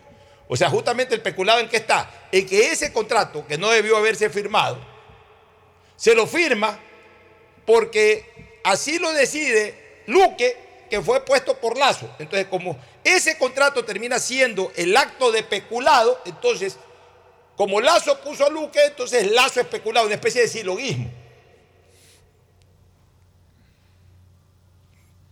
O 0.47 0.55
sea, 0.55 0.69
justamente 0.69 1.15
el 1.15 1.21
peculado 1.21 1.59
en 1.59 1.67
qué 1.69 1.77
está? 1.77 2.09
En 2.31 2.45
que 2.45 2.71
ese 2.71 2.93
contrato, 2.93 3.45
que 3.47 3.57
no 3.57 3.69
debió 3.71 3.97
haberse 3.97 4.29
firmado, 4.29 4.77
se 5.95 6.13
lo 6.13 6.27
firma 6.27 6.77
porque 7.65 8.59
así 8.63 8.99
lo 8.99 9.11
decide 9.13 10.03
Luque, 10.07 10.55
que 10.89 11.01
fue 11.01 11.25
puesto 11.25 11.57
por 11.57 11.77
Lazo. 11.77 12.07
Entonces, 12.19 12.47
como 12.47 12.77
ese 13.05 13.37
contrato 13.37 13.85
termina 13.85 14.19
siendo 14.19 14.71
el 14.75 14.97
acto 14.97 15.31
de 15.31 15.43
peculado, 15.43 16.21
entonces, 16.25 16.75
como 17.55 17.79
Lazo 17.79 18.19
puso 18.21 18.45
a 18.45 18.49
Luque, 18.49 18.79
entonces 18.85 19.31
Lazo 19.31 19.61
es 19.61 19.67
peculado, 19.67 20.07
una 20.07 20.15
especie 20.15 20.41
de 20.41 20.47
silogismo. 20.49 21.09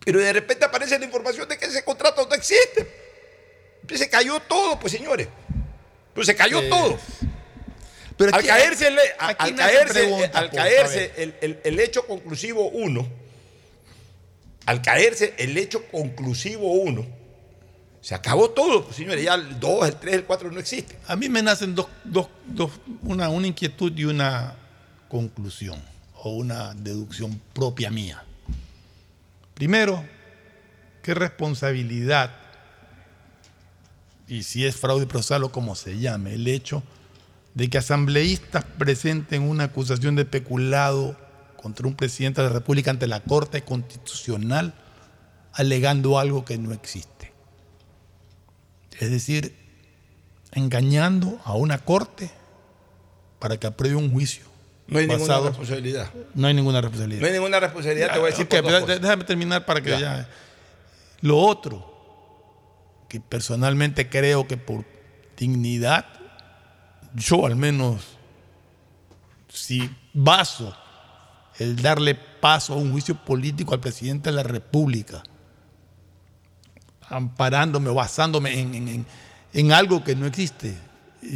Pero 0.05 0.19
de 0.19 0.33
repente 0.33 0.65
aparece 0.65 0.99
la 0.99 1.05
información 1.05 1.47
de 1.47 1.57
que 1.57 1.65
ese 1.65 1.83
contrato 1.83 2.25
no 2.27 2.35
existe. 2.35 2.87
Entonces 3.81 3.99
se 4.05 4.09
cayó 4.09 4.39
todo, 4.41 4.79
pues 4.79 4.91
señores. 4.93 5.27
Pues 6.13 6.27
se 6.27 6.35
cayó 6.35 6.67
todo. 6.69 6.99
Pero 8.17 8.35
al 8.35 8.43
caerse, 8.45 8.89
al 9.17 9.35
al 10.35 10.51
pues, 11.17 11.35
el- 11.41 11.59
el 11.63 11.79
hecho 11.79 12.05
conclusivo 12.05 12.69
1, 12.69 13.07
al 14.65 14.81
caerse 14.81 15.33
el 15.37 15.57
hecho 15.57 15.87
conclusivo 15.87 16.71
1, 16.73 17.05
se 18.03 18.13
acabó 18.13 18.49
todo, 18.49 18.83
pues, 18.83 18.97
señores. 18.97 19.23
Ya 19.23 19.35
el 19.35 19.61
2, 19.61 19.87
el 19.87 19.95
3, 19.95 20.15
el 20.15 20.25
4 20.25 20.51
no 20.51 20.59
existe. 20.59 20.99
A 21.07 21.15
mí 21.15 21.29
me 21.29 21.41
nacen 21.41 21.73
dos, 21.73 21.87
dos, 22.03 22.27
dos 22.45 22.69
una, 23.01 23.29
una 23.29 23.47
inquietud 23.47 23.93
y 23.95 24.03
una 24.03 24.55
conclusión 25.07 25.81
o 26.15 26.31
una 26.31 26.73
deducción 26.73 27.41
propia 27.53 27.89
mía. 27.89 28.21
Primero, 29.53 30.03
¿qué 31.01 31.13
responsabilidad, 31.13 32.35
y 34.27 34.43
si 34.43 34.65
es 34.65 34.75
fraude 34.75 35.07
procesal 35.07 35.45
o 35.45 35.51
como 35.53 35.73
se 35.73 35.97
llame, 35.97 36.33
el 36.33 36.45
hecho 36.49 36.83
de 37.53 37.69
que 37.69 37.77
asambleístas 37.77 38.65
presenten 38.77 39.43
una 39.43 39.65
acusación 39.65 40.17
de 40.17 40.25
peculado 40.25 41.15
contra 41.55 41.87
un 41.87 41.95
presidente 41.95 42.41
de 42.41 42.49
la 42.49 42.53
República 42.53 42.91
ante 42.91 43.07
la 43.07 43.21
Corte 43.21 43.63
Constitucional 43.63 44.73
alegando 45.53 46.19
algo 46.19 46.43
que 46.43 46.57
no 46.57 46.73
existe? 46.73 47.12
Es 49.03 49.11
decir, 49.11 49.53
engañando 50.53 51.39
a 51.43 51.55
una 51.55 51.77
corte 51.77 52.31
para 53.39 53.57
que 53.57 53.67
apruebe 53.67 53.95
un 53.97 54.09
juicio. 54.11 54.45
No 54.87 54.99
hay 54.99 55.07
ninguna 55.07 55.41
responsabilidad. 55.41 56.09
No 56.33 56.47
hay 56.47 56.53
ninguna 56.53 56.79
responsabilidad. 56.79 57.21
No 57.21 57.27
hay 57.27 57.33
ninguna 57.33 57.59
responsabilidad, 57.59 58.13
te 58.13 58.19
voy 58.19 58.27
a 58.27 58.31
decir 58.31 58.45
Ok, 58.45 58.61
por 58.61 58.85
pero 58.85 58.99
déjame 58.99 59.23
terminar 59.25 59.65
para 59.65 59.81
que 59.81 59.89
Ya. 59.89 59.99
ya. 59.99 60.29
Lo 61.19 61.37
otro, 61.37 63.05
que 63.09 63.19
personalmente 63.19 64.07
creo 64.07 64.47
que 64.47 64.55
por 64.55 64.85
dignidad, 65.37 66.05
yo 67.13 67.45
al 67.45 67.57
menos, 67.57 68.01
si 69.49 69.89
baso 70.13 70.73
el 71.59 71.75
darle 71.81 72.15
paso 72.15 72.73
a 72.73 72.77
un 72.77 72.91
juicio 72.93 73.15
político 73.15 73.73
al 73.73 73.81
presidente 73.81 74.29
de 74.29 74.35
la 74.37 74.43
República, 74.43 75.23
amparándome 77.09 77.89
o 77.89 77.93
basándome 77.93 78.59
en, 78.59 78.75
en- 78.75 78.87
en- 78.87 79.05
en 79.53 79.71
algo 79.71 80.03
que 80.03 80.15
no 80.15 80.25
existe. 80.25 80.73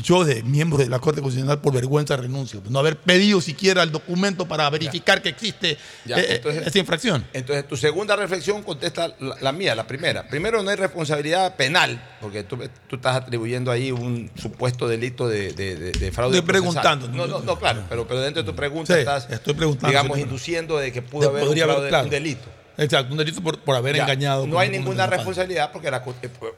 Yo, 0.04 0.26
de 0.26 0.44
miembro 0.44 0.78
de 0.80 0.90
la 0.90 1.00
Corte 1.00 1.22
Constitucional, 1.22 1.62
por 1.62 1.74
vergüenza 1.74 2.18
renuncio. 2.18 2.62
No 2.70 2.80
haber 2.80 2.98
pedido 2.98 3.40
siquiera 3.40 3.84
el 3.84 3.92
documento 3.94 4.46
para 4.46 4.70
verificar 4.70 5.22
que 5.22 5.30
existe 5.30 5.78
Ya, 6.04 6.18
eh, 6.20 6.36
entonces- 6.36 6.68
esa 6.68 6.78
infracción. 6.80 7.26
Entonces, 7.32 7.66
tu 7.70 7.78
segunda 7.78 8.18
reflexión 8.18 8.64
contesta 8.64 9.16
la, 9.22 9.36
la 9.40 9.52
mía, 9.54 9.76
la 9.76 9.88
primera. 9.88 10.28
Primero, 10.28 10.62
no 10.62 10.72
hay 10.72 10.76
responsabilidad 10.76 11.56
penal, 11.56 12.02
porque 12.20 12.44
tú, 12.44 12.58
tú 12.90 12.98
estás 12.98 13.16
atribuyendo 13.16 13.72
ahí 13.72 13.94
un 13.94 14.30
supuesto 14.36 14.90
delito 14.90 15.30
de, 15.30 15.54
de- 15.54 15.78
de- 15.78 15.92
de 15.94 16.12
fraude. 16.12 16.38
Estoy 16.40 16.54
procesal. 16.60 16.82
preguntando. 16.82 17.08
No, 17.08 17.26
no, 17.26 17.40
no, 17.46 17.58
claro, 17.58 17.84
pero, 17.88 18.06
pero 18.06 18.20
dentro 18.20 18.44
de 18.44 18.50
tu 18.52 18.56
pregunta 18.58 18.94
Sí, 18.94 19.00
estás, 19.00 19.30
estoy 19.30 19.54
preguntando, 19.54 19.88
digamos, 19.88 20.20
induciendo 20.20 20.80
de 20.80 20.92
que 20.92 21.02
pudo 21.02 21.30
haber, 21.30 21.44
un, 21.48 21.56
fraude- 21.56 21.88
claro. 21.88 22.04
un 22.04 22.10
delito. 22.10 22.57
Exacto, 22.78 23.12
un 23.12 23.18
delito 23.18 23.42
por, 23.42 23.60
por 23.60 23.76
haber 23.76 23.96
Ya, 23.96 24.04
engañado. 24.04 24.46
No 24.46 24.60
hay 24.60 24.68
un 24.70 24.74
ninguna 24.74 25.08
responsabilidad 25.08 25.72
porque 25.72 25.90
la 25.92 26.04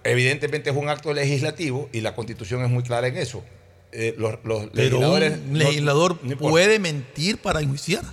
evidentemente 0.04 0.70
es 0.70 0.76
un 0.76 0.90
acto 0.90 1.14
legislativo 1.14 1.90
y 1.94 2.02
la 2.02 2.14
constitución 2.16 2.64
es 2.64 2.70
muy 2.70 2.84
clara 2.84 3.08
en 3.08 3.18
eso. 3.18 3.44
Eh, 3.92 4.14
los, 4.18 4.34
los 4.44 4.66
Pero 4.68 4.74
legisladores 4.74 5.34
un 5.50 5.58
legislador 5.58 6.20
no 6.22 6.38
puede 6.38 6.78
mentir 6.80 7.38
para 7.40 7.62
enjuiciar. 7.62 8.04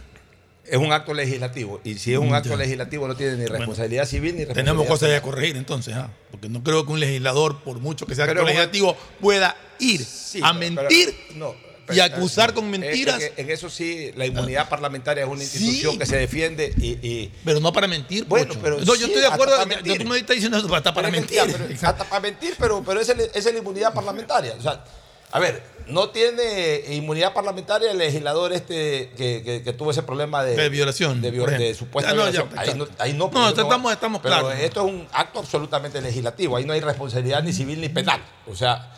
Es 0.65 0.79
un 0.79 0.91
acto 0.91 1.15
legislativo 1.15 1.81
y 1.85 1.95
si 1.95 2.13
es 2.13 2.19
un 2.19 2.35
acto 2.35 2.57
legislativo 2.57 3.07
no 3.07 3.15
tiene 3.15 3.37
ni 3.37 3.47
responsabilidad 3.47 4.05
civil 4.05 4.33
ni 4.35 4.39
responsabilidad 4.41 4.65
Tenemos 4.73 4.87
cosas 4.89 5.09
penal. 5.09 5.21
que 5.23 5.25
corregir 5.25 5.57
entonces, 5.57 5.95
¿ah? 5.95 6.11
porque 6.33 6.49
no 6.49 6.65
creo 6.65 6.85
que 6.85 6.93
un 6.93 6.99
legislador, 6.99 7.63
por 7.63 7.79
mucho 7.79 8.05
que 8.07 8.17
sea 8.17 8.27
Pero 8.27 8.41
acto 8.41 8.47
legislativo, 8.51 8.97
pueda 9.21 9.57
ir 9.79 10.01
Sí, 10.05 10.41
a 10.43 10.49
pero- 10.49 10.59
mentir 10.59 11.15
pero- 11.29 11.39
no, 11.39 11.55
y 11.93 12.01
acusar 12.01 12.53
con 12.55 12.65
en- 12.65 12.71
mentiras. 12.81 13.21
En, 13.23 13.33
en 13.37 13.51
eso 13.51 13.71
sí, 13.71 14.11
la 14.17 14.27
inmunidad 14.27 14.69
parlamentaria 14.69 15.25
es 15.25 15.31
una 15.31 15.43
institución 15.43 15.93
Sí. 15.93 15.99
que 15.99 16.07
se 16.07 16.17
defiende 16.17 16.73
y. 16.79 16.93
y- 17.07 17.33
Pero 17.45 17.61
no 17.61 17.73
para 17.73 17.87
mentir. 17.87 18.25
Bueno, 18.25 18.49
Pocho. 18.49 18.61
pero 18.63 18.81
No, 18.81 18.95
sí, 18.95 19.01
yo 19.01 19.07
estoy 19.07 19.23
de 19.23 19.29
acuerdo. 19.29 19.55
yo- 19.85 19.97
tú 19.99 20.05
me 20.05 20.19
estás 20.19 20.35
diciendo 20.37 20.59
eso, 20.59 20.75
hasta 20.75 20.93
para 20.95 21.11
mentir. 21.11 21.39
pero- 21.47 21.65
hasta 21.89 22.05
para 22.05 22.21
mentir, 22.21 22.55
pero, 22.59 22.83
pero 22.85 23.01
esa, 23.01 23.13
es- 23.13 23.45
la 23.45 23.59
inmunidad 23.59 23.93
parlamentaria. 23.95 24.55
O 24.59 24.63
sea, 24.63 24.85
a 25.33 25.39
ver, 25.41 25.63
no 25.89 26.11
tiene 26.11 26.83
inmunidad 26.91 27.33
parlamentaria 27.33 27.91
el 27.91 27.99
legislador 27.99 28.53
este 28.53 29.11
que, 29.17 29.43
que- 29.45 29.63
que 29.63 29.73
tuvo 29.73 29.91
ese 29.93 30.03
problema 30.03 30.43
de, 30.45 30.57
De 30.57 30.69
violación, 30.69 31.21
de, 31.21 31.31
vio- 31.31 31.43
por 31.43 31.51
ejemplo. 31.51 31.69
de 31.69 31.75
supuesta 31.75 32.11
Ah, 32.11 32.15
no, 32.15 32.25
ya, 32.31 32.43
violación. 32.43 32.59
ahí, 32.59 32.75
no, 32.75 32.89
ahí 32.99 33.13
no, 33.13 33.31
No, 33.33 33.49
estamos- 33.49 33.93
estamos 33.93 34.21
pero 34.23 34.35
claros. 34.35 34.55
Esto 34.61 34.87
es 34.87 34.93
un 34.93 35.07
acto 35.13 35.41
absolutamente 35.41 36.01
legislativo. 36.01 36.57
Ahí 36.57 36.65
no 36.65 36.73
hay 36.73 36.81
responsabilidad 36.81 37.43
ni 37.43 37.53
civil 37.53 37.81
ni 37.81 37.89
penal. 37.89 38.21
O 38.49 38.55
sea, 38.57 38.93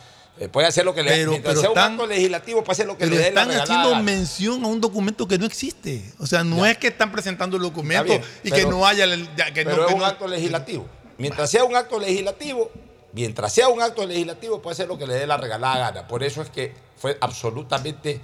puede 0.47 0.67
hacer 0.67 0.85
lo 0.85 0.93
que 0.93 1.03
le 1.03 1.09
Pero- 1.11 1.31
pero 1.43 1.59
sea 1.59 1.69
están- 1.69 1.93
un 1.95 1.99
acto 1.99 2.07
legislativo, 2.07 2.63
puede 2.63 2.71
hacer 2.73 2.87
lo 2.87 2.97
que 2.97 3.05
le 3.07 3.17
dé 3.17 3.31
la 3.31 3.41
están 3.41 3.51
haciendo 3.59 3.95
mención 4.03 4.63
a 4.63 4.67
un 4.67 4.79
documento 4.79 5.27
que 5.27 5.37
no 5.37 5.45
existe. 5.45 6.01
O 6.19 6.25
sea, 6.27 6.43
no 6.45 6.65
es 6.65 6.77
que 6.77 6.87
están 6.87 7.11
presentando 7.11 7.57
el 7.57 7.63
documento 7.63 8.05
bien, 8.05 8.21
y 8.43 8.49
pero- 8.51 8.55
que 8.55 8.71
no 8.71 8.85
haya. 8.87 9.05
que 9.07 9.65
pero 9.65 9.75
no, 9.75 9.81
es 9.81 9.87
que 9.89 9.93
un 9.95 9.99
no- 9.99 10.05
acto 10.05 10.27
legislativo. 10.27 10.87
Mientras 11.17 11.49
sea 11.51 11.65
un 11.65 11.75
acto 11.75 11.99
legislativo, 11.99 12.71
mientras 13.11 13.51
sea 13.51 13.67
un 13.67 13.81
acto 13.81 14.05
legislativo, 14.05 14.61
puede 14.61 14.73
hacer 14.75 14.87
lo 14.87 14.97
que 14.97 15.05
le 15.07 15.15
dé 15.15 15.27
la 15.27 15.35
regalada 15.35 15.91
gana. 15.91 16.07
Por 16.07 16.23
eso 16.23 16.41
es 16.41 16.49
que 16.49 16.73
fue 16.95 17.17
absolutamente 17.19 18.21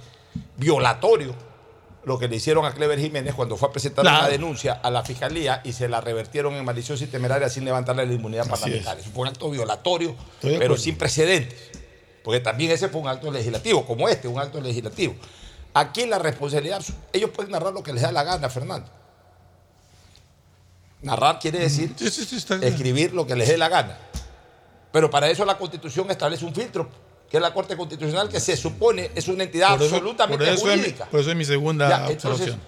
violatorio 0.56 1.34
lo 2.04 2.18
que 2.20 2.28
le 2.28 2.36
hicieron 2.36 2.64
a 2.64 2.72
Clever 2.72 3.00
Jiménez 3.00 3.34
cuando 3.34 3.56
fue 3.56 3.68
a 3.68 3.72
presentar 3.72 4.04
Claro. 4.04 4.20
una 4.20 4.28
denuncia 4.28 4.74
a 4.74 4.90
la 4.92 5.02
fiscalía 5.02 5.60
y 5.64 5.72
se 5.72 5.88
la 5.88 6.00
revertieron 6.00 6.54
en 6.54 6.64
maliciosa 6.64 7.02
y 7.02 7.08
temeraria 7.08 7.48
sin 7.48 7.64
levantarle 7.64 8.06
la 8.06 8.12
inmunidad 8.12 8.46
parlamentaria. 8.48 9.02
Eso 9.02 9.10
fue 9.12 9.22
un 9.22 9.28
acto 9.28 9.50
violatorio, 9.50 10.14
Estoy 10.36 10.56
pero 10.56 10.76
sin 10.76 10.96
precedentes. 10.96 11.58
Porque 12.26 12.40
también 12.40 12.72
ese 12.72 12.88
fue 12.88 13.00
un 13.02 13.06
acto 13.06 13.30
legislativo, 13.30 13.86
como 13.86 14.08
este, 14.08 14.26
un 14.26 14.36
acto 14.40 14.60
legislativo. 14.60 15.14
Aquí 15.72 16.06
la 16.06 16.18
responsabilidad, 16.18 16.82
ellos 17.12 17.30
pueden 17.30 17.52
narrar 17.52 17.72
lo 17.72 17.84
que 17.84 17.92
les 17.92 18.02
da 18.02 18.10
la 18.10 18.24
gana, 18.24 18.48
Fernando. 18.50 18.90
Narrar 21.02 21.38
quiere 21.38 21.60
decir 21.60 21.94
escribir 22.62 23.12
lo 23.12 23.24
que 23.28 23.36
les 23.36 23.46
dé 23.46 23.56
la 23.56 23.68
gana. 23.68 23.96
Pero 24.90 25.08
para 25.08 25.30
eso 25.30 25.44
la 25.44 25.56
Constitución 25.56 26.10
establece 26.10 26.44
un 26.44 26.52
filtro, 26.52 26.88
que 27.30 27.36
es 27.36 27.40
la 27.40 27.54
Corte 27.54 27.76
Constitucional, 27.76 28.28
que 28.28 28.40
se 28.40 28.56
supone 28.56 29.12
es 29.14 29.28
una 29.28 29.44
entidad 29.44 29.76
Por 29.76 29.82
eso- 29.86 29.94
absolutamente 29.94 30.44
por 30.46 30.52
eso 30.52 30.66
es 30.68 30.74
mi- 30.74 30.80
jurídica. 30.82 31.04
por 31.06 31.20
eso 31.20 31.30
es 31.30 31.36
mi 31.36 31.44
segunda 31.44 31.88
Ya, 31.88 31.96
entonces, 32.10 32.24
observación. 32.48 32.60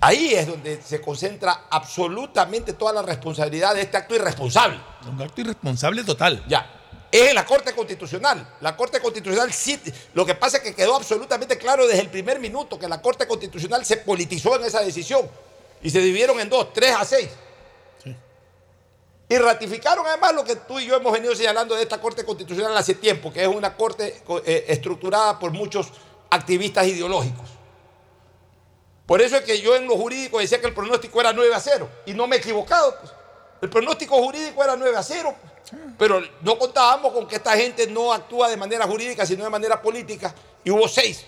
ahí 0.00 0.32
es 0.32 0.46
donde 0.46 0.80
se 0.82 1.02
concentra 1.02 1.66
absolutamente 1.68 2.72
toda 2.72 2.94
la 2.94 3.02
responsabilidad 3.02 3.74
de 3.74 3.82
este 3.82 3.98
acto 3.98 4.14
irresponsable. 4.14 4.80
Un 5.06 5.20
acto 5.20 5.42
irresponsable 5.42 6.02
total. 6.02 6.42
Ya. 6.48 6.78
Es 7.10 7.28
en 7.28 7.34
la 7.34 7.44
Corte 7.44 7.74
Constitucional. 7.74 8.56
La 8.60 8.76
Corte 8.76 9.00
Constitucional 9.00 9.52
sí. 9.52 9.80
Lo 10.14 10.24
que 10.24 10.34
pasa 10.34 10.58
es 10.58 10.62
que 10.62 10.74
quedó 10.74 10.96
absolutamente 10.96 11.58
claro 11.58 11.86
desde 11.86 12.02
el 12.02 12.10
primer 12.10 12.38
minuto 12.38 12.78
que 12.78 12.88
la 12.88 13.02
Corte 13.02 13.26
Constitucional 13.26 13.84
se 13.84 13.96
politizó 13.98 14.56
en 14.56 14.64
esa 14.64 14.80
decisión. 14.80 15.28
Y 15.82 15.90
se 15.90 16.00
dividieron 16.00 16.38
en 16.40 16.48
dos, 16.48 16.72
tres 16.72 16.94
a 16.94 17.04
seis. 17.04 17.28
Y 19.28 19.38
ratificaron 19.38 20.04
además 20.06 20.34
lo 20.34 20.44
que 20.44 20.56
tú 20.56 20.80
y 20.80 20.86
yo 20.86 20.96
hemos 20.96 21.12
venido 21.12 21.34
señalando 21.36 21.76
de 21.76 21.82
esta 21.82 22.00
Corte 22.00 22.24
Constitucional 22.24 22.76
hace 22.76 22.94
tiempo, 22.94 23.32
que 23.32 23.42
es 23.42 23.48
una 23.48 23.76
Corte 23.76 24.22
eh, 24.44 24.64
estructurada 24.68 25.38
por 25.38 25.52
muchos 25.52 25.88
activistas 26.30 26.86
ideológicos. 26.86 27.48
Por 29.06 29.20
eso 29.20 29.36
es 29.36 29.42
que 29.42 29.60
yo 29.60 29.74
en 29.74 29.86
lo 29.86 29.96
jurídico 29.96 30.38
decía 30.38 30.60
que 30.60 30.68
el 30.68 30.74
pronóstico 30.74 31.20
era 31.20 31.32
9 31.32 31.54
a 31.54 31.60
0. 31.60 31.88
Y 32.06 32.14
no 32.14 32.26
me 32.26 32.36
he 32.36 32.38
equivocado. 32.38 32.96
pues. 33.00 33.12
El 33.62 33.68
pronóstico 33.68 34.16
jurídico 34.22 34.62
era 34.62 34.76
9 34.76 34.96
a 34.96 35.02
0. 35.02 35.34
pues. 35.40 35.49
Pero 35.98 36.22
no 36.42 36.58
contábamos 36.58 37.12
con 37.12 37.26
que 37.28 37.36
esta 37.36 37.56
gente 37.56 37.86
no 37.86 38.12
actúa 38.12 38.48
de 38.48 38.56
manera 38.56 38.86
jurídica, 38.86 39.24
sino 39.26 39.44
de 39.44 39.50
manera 39.50 39.80
política. 39.80 40.34
Y 40.64 40.70
hubo 40.70 40.88
seis 40.88 41.24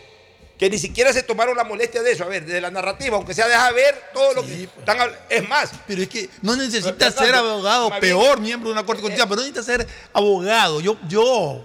que 0.59 0.71
ni 0.71 0.79
siquiera 0.79 1.13
se 1.13 1.23
tomaron 1.25 1.57
la 1.57 1.65
molestia 1.65 2.03
de 2.03 2.13
eso. 2.13 2.23
A 2.25 2.29
ver, 2.29 2.45
de 2.47 2.61
la 2.61 2.71
narrativa, 2.71 3.17
aunque 3.17 3.35
sea, 3.35 3.49
deja 3.49 3.73
ver 3.73 3.95
todo 4.15 4.35
lo 4.35 4.43
que 4.47 4.63
están 4.65 4.99
habl- 4.99 5.17
Es 5.29 5.49
más. 5.49 5.73
Pero 5.89 6.03
es 6.03 6.09
que 6.09 6.29
no 6.41 6.55
necesita 6.55 7.11
ser 7.11 7.35
abogado, 7.35 7.89
bien- 7.91 8.01
peor 8.01 8.41
miembro 8.41 8.69
de 8.69 8.75
una 8.75 8.87
corte 8.87 9.03
constitucional, 9.03 9.29
pero 9.29 9.41
no 9.43 9.49
necesita 9.49 9.63
ser 9.85 9.87
abogado. 10.13 10.81
Yo, 10.81 10.97
yo 11.09 11.65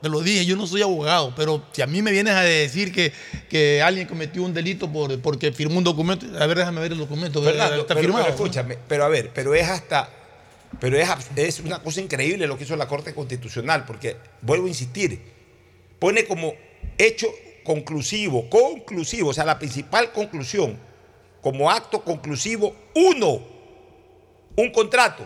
te 0.00 0.08
lo 0.08 0.20
dije, 0.20 0.46
yo 0.46 0.56
no 0.56 0.66
soy 0.66 0.80
abogado, 0.80 1.34
pero 1.36 1.62
si 1.72 1.82
a 1.82 1.86
mí 1.86 2.00
me 2.00 2.10
vienes 2.10 2.34
a 2.34 2.40
decir 2.42 2.92
que, 2.92 3.12
que 3.50 3.82
alguien 3.82 4.06
cometió 4.06 4.42
un 4.42 4.54
delito 4.54 4.90
por, 4.90 5.20
porque 5.20 5.52
firmó 5.52 5.76
un 5.78 5.84
documento, 5.84 6.24
a 6.40 6.46
ver, 6.46 6.58
déjame 6.58 6.80
ver 6.80 6.92
el 6.92 6.98
documento. 6.98 7.42
Fernando, 7.42 7.80
está 7.82 7.94
pero, 7.94 8.00
firmado. 8.06 8.24
pero 8.24 8.34
escúchame, 8.36 8.78
pero 8.88 9.04
a 9.04 9.08
ver, 9.08 9.30
pero 9.34 9.54
es 9.54 9.68
hasta 9.68 10.08
Pero 10.80 10.96
es, 11.36 11.60
una 11.60 11.82
cosa 11.82 12.00
increíble 12.00 12.46
lo 12.46 12.56
que 12.56 12.64
hizo 12.64 12.76
la 12.76 12.86
Corte 12.86 13.14
Constitucional, 13.14 13.84
porque, 13.84 14.16
vuelvo 14.42 14.66
a 14.66 14.68
insistir, 14.68 15.20
pone 15.98 16.24
como 16.24 16.54
hecho 16.96 17.26
conclusivo, 17.64 18.48
conclusivo, 18.48 19.30
o 19.30 19.34
sea, 19.34 19.44
la 19.44 19.58
principal 19.58 20.12
conclusión, 20.12 20.78
como 21.40 21.70
acto 21.70 22.04
conclusivo, 22.04 22.74
uno, 22.94 23.40
un 24.56 24.70
contrato. 24.70 25.24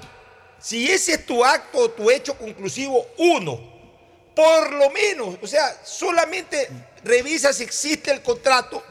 Si 0.58 0.90
ese 0.90 1.14
es 1.14 1.26
tu 1.26 1.44
acto 1.44 1.78
o 1.78 1.90
tu 1.90 2.10
hecho 2.10 2.38
conclusivo, 2.38 3.06
uno, 3.18 3.60
por 4.34 4.72
lo 4.72 4.90
menos, 4.90 5.36
o 5.42 5.46
sea, 5.46 5.76
solamente 5.84 6.68
revisa 7.04 7.52
si 7.52 7.64
existe 7.64 8.10
el 8.10 8.22
contrato. 8.22 8.82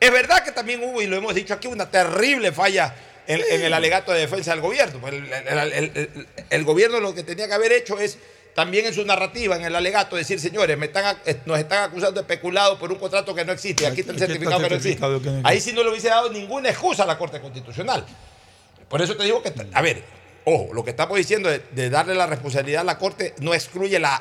Es 0.00 0.10
verdad 0.12 0.44
que 0.44 0.52
también 0.52 0.82
hubo, 0.82 1.02
y 1.02 1.06
lo 1.06 1.16
hemos 1.16 1.34
dicho 1.34 1.52
aquí, 1.52 1.66
una 1.66 1.90
terrible 1.90 2.52
falla 2.52 2.94
en, 3.28 3.40
en 3.48 3.62
el 3.62 3.72
alegato 3.72 4.10
de 4.12 4.20
defensa 4.20 4.50
del 4.50 4.60
gobierno. 4.60 5.06
El, 5.06 5.14
el- 5.32 5.72
el- 5.72 5.92
el- 5.94 6.26
el 6.50 6.64
gobierno 6.64 6.98
lo 6.98 7.14
que 7.14 7.22
tenía 7.22 7.46
que 7.46 7.54
haber 7.54 7.70
hecho 7.72 7.98
es 8.00 8.18
también 8.54 8.86
en 8.86 8.94
su 8.94 9.04
narrativa, 9.04 9.54
en 9.54 9.64
el 9.64 9.76
alegato, 9.76 10.16
decir, 10.16 10.40
señores, 10.40 10.76
me 10.76 10.86
están, 10.86 11.16
eh, 11.26 11.36
nos 11.46 11.58
están 11.60 11.84
acusando 11.84 12.20
de 12.22 12.26
peculado 12.26 12.76
por 12.78 12.90
un 12.90 12.98
contrato 12.98 13.32
que 13.34 13.44
no 13.44 13.52
existe. 13.52 13.86
Aquí 13.86 14.00
está 14.00 14.10
el 14.10 14.16
está 14.16 14.26
certificado 14.26 14.60
que 14.60 14.68
no 14.70 14.74
existe. 14.76 14.98
certificado 14.98 15.18
que 15.22 15.26
no 15.26 15.32
existe. 15.38 15.48
Ahí 15.48 15.60
sí 15.60 15.72
no 15.72 15.84
le 15.84 15.90
hubiese 15.90 16.08
dado 16.08 16.30
ninguna 16.32 16.70
excusa 16.70 17.04
a 17.04 17.06
la 17.06 17.16
Corte 17.16 17.40
Constitucional. 17.40 18.04
Por 18.88 19.00
eso 19.00 19.16
te 19.16 19.22
digo 19.24 19.42
que, 19.42 19.52
a 19.72 19.82
ver, 19.82 20.02
ojo, 20.44 20.70
lo 20.72 20.82
que 20.82 20.90
estamos 20.90 21.16
diciendo 21.16 21.48
de, 21.50 21.60
de 21.70 21.90
darle 21.90 22.14
la 22.16 22.26
responsabilidad 22.26 22.80
a 22.80 22.84
la 22.84 22.98
Corte 22.98 23.34
no 23.40 23.54
excluye 23.54 24.00
la 24.00 24.20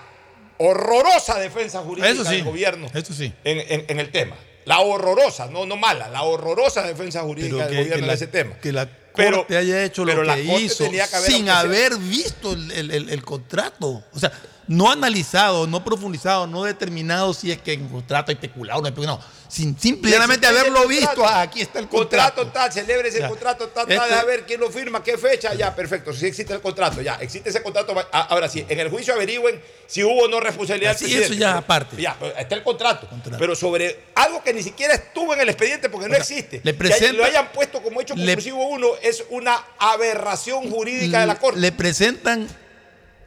horrorosa 0.57 1.39
defensa 1.39 1.79
jurídica 1.81 2.13
sí, 2.25 2.35
del 2.37 2.43
gobierno 2.43 2.87
eso 2.93 3.13
sí. 3.13 3.31
en, 3.43 3.59
en- 3.59 3.85
en 3.87 3.99
el 3.99 4.11
tema. 4.11 4.35
La 4.67 4.79
horrorosa, 4.81 5.47
no, 5.47 5.65
no 5.65 5.77
mala, 5.77 6.09
la 6.09 6.23
horrorosa 6.23 6.83
defensa 6.83 7.21
jurídica 7.21 7.55
Pero 7.55 7.65
del 7.67 7.75
gobierno 7.77 7.93
que 7.95 7.99
en 8.01 8.07
la, 8.07 8.13
ese 8.13 8.27
tema. 8.27 8.55
que 8.59 8.71
la 8.73 8.87
Pero- 9.15 9.37
Corte 9.37 9.57
haya 9.57 9.83
hecho 9.83 10.03
pero 10.05 10.17
lo 10.21 10.23
la 10.25 10.35
que 10.35 10.45
Corte 10.45 10.61
hizo 10.61 10.91
que 10.91 11.01
sin 11.25 11.49
haber 11.49 11.95
visto 11.97 12.51
el, 12.53 12.69
el- 12.71 12.91
el- 12.91 13.09
el 13.09 13.23
contrato. 13.23 14.03
O 14.13 14.19
sea, 14.19 14.31
no 14.67 14.91
analizado, 14.91 15.65
no 15.67 15.83
profundizado, 15.83 16.45
no 16.47 16.63
determinado 16.63 17.33
si 17.33 17.51
es 17.51 17.61
que 17.61 17.73
en 17.73 17.87
contrato 17.87 18.31
hay 18.31 18.35
peculado 18.35 18.79
o 18.79 18.81
no 18.81 18.87
hay 18.87 18.93
peculado. 18.93 19.19
Sin, 19.49 19.79
simplemente 19.79 20.45
haberlo 20.45 20.79
contrato. 20.83 20.89
visto, 20.89 21.25
ah, 21.25 21.39
aquí 21.41 21.61
está 21.61 21.79
el 21.79 21.87
contrato. 21.87 22.41
Contrato 22.41 22.51
tal, 22.51 22.73
celebre 22.73 23.07
ese 23.07 23.19
Ya. 23.19 23.29
contrato 23.29 23.69
tal, 23.69 23.87
tal, 23.87 24.13
a 24.13 24.23
ver 24.25 24.45
quién 24.45 24.59
lo 24.59 24.69
firma, 24.69 25.01
qué 25.01 25.17
fecha, 25.17 25.53
ya, 25.53 25.73
perfecto. 25.73 26.11
Si 26.11 26.25
existe 26.25 26.53
el 26.53 26.59
contrato, 26.59 27.01
ya, 27.01 27.15
existe 27.21 27.49
ese 27.49 27.63
contrato. 27.63 27.95
ah, 28.11 28.27
Ahora 28.29 28.49
sí, 28.49 28.65
en 28.67 28.77
el 28.77 28.89
juicio 28.89 29.13
averigüen 29.13 29.61
si 29.87 30.03
hubo 30.03 30.23
o 30.23 30.27
no 30.27 30.41
responsabilidad 30.41 30.97
Sí, 30.97 31.15
eso 31.15 31.33
ya 31.33 31.55
aparte. 31.59 31.95
Ya, 32.01 32.17
está 32.37 32.55
el 32.55 32.63
contrato. 32.63 33.07
Pero 33.39 33.55
sobre 33.55 34.01
algo 34.15 34.43
que 34.43 34.53
ni 34.53 34.61
siquiera 34.63 34.95
estuvo 34.95 35.33
en 35.33 35.39
el 35.39 35.47
expediente 35.47 35.87
porque 35.87 36.07
no 36.09 36.15
sea, 36.15 36.23
existe. 36.23 36.59
le 36.61 36.75
que 36.77 37.13
lo 37.13 37.23
hayan 37.23 37.49
puesto 37.53 37.81
como 37.81 38.01
hecho 38.01 38.15
le- 38.15 38.25
conclusivo 38.25 38.67
uno 38.67 38.87
es 39.01 39.23
una 39.29 39.63
aberración 39.79 40.69
jurídica 40.69 41.21
de 41.21 41.25
la 41.25 41.39
Corte. 41.39 41.57
Le 41.61 41.71
presentan 41.71 42.49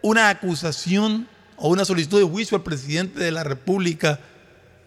una 0.02 0.28
acusación 0.28 1.28
o 1.56 1.68
una 1.68 1.84
solicitud 1.84 2.18
de 2.18 2.24
juicio 2.24 2.56
al 2.56 2.62
presidente 2.62 3.20
de 3.20 3.30
la 3.30 3.44
República 3.44 4.20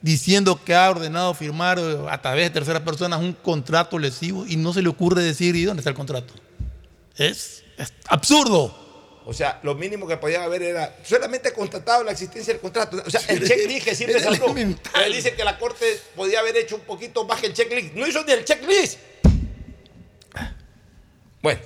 diciendo 0.02 0.60
que 0.64 0.76
ha 0.76 0.90
ordenado 0.90 1.34
firmar 1.34 1.80
eh, 1.80 1.98
a 2.10 2.22
través 2.22 2.46
de 2.46 2.50
terceras 2.50 2.82
personas 2.82 3.20
un 3.20 3.34
contrato 3.34 3.98
lesivo 3.98 4.46
y 4.46 4.58
no 4.58 4.74
se 4.74 4.82
le 4.82 4.90
ocurre 4.90 5.24
decir 5.24 5.56
¿y 5.56 5.64
dónde 5.64 5.82
está 5.82 5.90
el 5.90 5.96
contrato? 5.96 6.34
Es, 7.16 7.64
es 7.78 7.94
absurdo. 8.08 8.84
O 9.26 9.34
sea, 9.34 9.60
lo 9.64 9.76
mínimo 9.76 10.06
que 10.06 10.18
podían 10.18 10.42
haber 10.42 10.64
era 10.64 10.98
solamente 11.04 11.54
constatado 11.54 12.04
la 12.04 12.12
existencia 12.12 12.54
del 12.54 12.62
contrato. 12.62 13.02
O 13.06 13.10
sea, 13.10 13.22
el 13.30 13.48
checklist 13.48 13.86
que 13.86 13.96
siempre 13.96 14.20
salió. 14.24 14.54
Él 14.54 15.14
dice 15.14 15.34
que 15.34 15.46
la 15.46 15.58
Corte 15.58 15.86
podía 16.16 16.42
haber 16.42 16.58
hecho 16.58 16.76
un 16.76 16.82
poquito 16.82 17.24
más 17.24 17.40
que 17.40 17.48
el 17.48 17.54
checklist. 17.54 17.94
No 17.94 18.06
hizo 18.06 18.24
ni 18.26 18.34
el 18.34 18.44
checklist. 18.44 19.00
Bueno, 21.42 21.62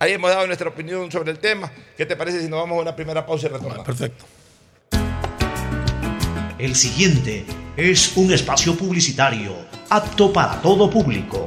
ahí 0.00 0.14
hemos 0.14 0.30
dado 0.30 0.46
nuestra 0.46 0.68
opinión 0.68 1.12
sobre 1.12 1.30
el 1.30 1.38
tema. 1.38 1.70
¿Qué 1.96 2.04
te 2.04 2.16
parece 2.16 2.40
si 2.40 2.48
nos 2.48 2.58
vamos 2.60 2.78
a 2.78 2.82
una 2.82 2.96
primera 2.96 3.24
pausa 3.24 3.46
y 3.46 3.50
retornamos? 3.50 3.86
Perfecto. 3.86 4.24
El 6.58 6.74
siguiente 6.74 7.44
es 7.76 8.16
un 8.16 8.32
espacio 8.32 8.76
publicitario 8.76 9.54
apto 9.88 10.32
para 10.32 10.60
todo 10.60 10.90
público. 10.90 11.46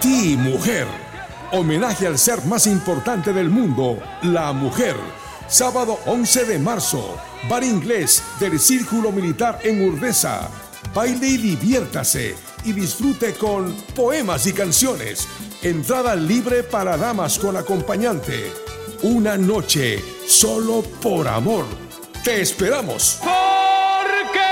Ti, 0.00 0.36
mujer. 0.36 0.86
Homenaje 1.52 2.06
al 2.06 2.18
ser 2.18 2.44
más 2.46 2.66
importante 2.66 3.32
del 3.32 3.50
mundo, 3.50 3.98
la 4.22 4.52
mujer. 4.52 4.96
Sábado 5.48 5.98
11 6.06 6.44
de 6.44 6.58
marzo, 6.58 7.16
bar 7.48 7.62
inglés 7.62 8.22
del 8.40 8.58
Círculo 8.58 9.12
Militar 9.12 9.58
en 9.62 9.86
Urdesa. 9.86 10.48
Baile 10.94 11.28
y 11.28 11.36
diviértase 11.36 12.34
y 12.64 12.72
disfrute 12.72 13.34
con 13.34 13.74
poemas 13.94 14.46
y 14.46 14.52
canciones. 14.52 15.28
Entrada 15.62 16.16
libre 16.16 16.62
para 16.62 16.96
damas 16.96 17.38
con 17.38 17.56
acompañante. 17.56 18.52
Una 19.02 19.36
noche 19.36 20.02
solo 20.26 20.82
por 21.00 21.28
amor. 21.28 21.66
Te 22.24 22.40
esperamos. 22.40 23.18
Porque 23.22 24.51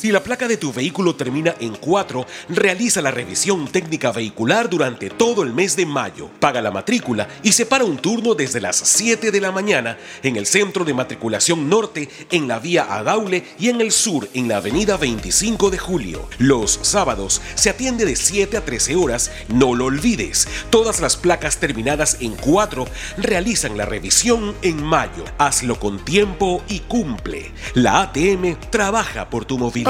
Si 0.00 0.10
la 0.10 0.22
placa 0.22 0.48
de 0.48 0.56
tu 0.56 0.72
vehículo 0.72 1.14
termina 1.14 1.54
en 1.60 1.74
4, 1.74 2.26
realiza 2.48 3.02
la 3.02 3.10
revisión 3.10 3.68
técnica 3.68 4.12
vehicular 4.12 4.70
durante 4.70 5.10
todo 5.10 5.42
el 5.42 5.52
mes 5.52 5.76
de 5.76 5.84
mayo. 5.84 6.30
Paga 6.40 6.62
la 6.62 6.70
matrícula 6.70 7.28
y 7.42 7.52
separa 7.52 7.84
un 7.84 7.98
turno 7.98 8.34
desde 8.34 8.62
las 8.62 8.76
7 8.76 9.30
de 9.30 9.40
la 9.42 9.52
mañana 9.52 9.98
en 10.22 10.36
el 10.36 10.46
Centro 10.46 10.86
de 10.86 10.94
Matriculación 10.94 11.68
Norte, 11.68 12.08
en 12.30 12.48
la 12.48 12.58
vía 12.58 12.86
Adaule 12.88 13.44
y 13.58 13.68
en 13.68 13.82
el 13.82 13.92
sur, 13.92 14.26
en 14.32 14.48
la 14.48 14.56
avenida 14.56 14.96
25 14.96 15.68
de 15.68 15.76
Julio. 15.76 16.26
Los 16.38 16.78
sábados 16.80 17.42
se 17.54 17.68
atiende 17.68 18.06
de 18.06 18.16
7 18.16 18.56
a 18.56 18.64
13 18.64 18.96
horas. 18.96 19.30
No 19.48 19.74
lo 19.74 19.84
olvides, 19.84 20.48
todas 20.70 21.02
las 21.02 21.18
placas 21.18 21.58
terminadas 21.58 22.16
en 22.20 22.36
4 22.36 22.86
realizan 23.18 23.76
la 23.76 23.84
revisión 23.84 24.54
en 24.62 24.82
mayo. 24.82 25.24
Hazlo 25.36 25.78
con 25.78 26.02
tiempo 26.02 26.62
y 26.68 26.78
cumple. 26.78 27.52
La 27.74 28.00
ATM 28.00 28.56
trabaja 28.70 29.28
por 29.28 29.44
tu 29.44 29.58
movilidad. 29.58 29.89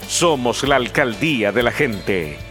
Somos 0.11 0.67
la 0.67 0.75
alcaldía 0.75 1.53
de 1.53 1.63
la 1.63 1.71
gente. 1.71 2.50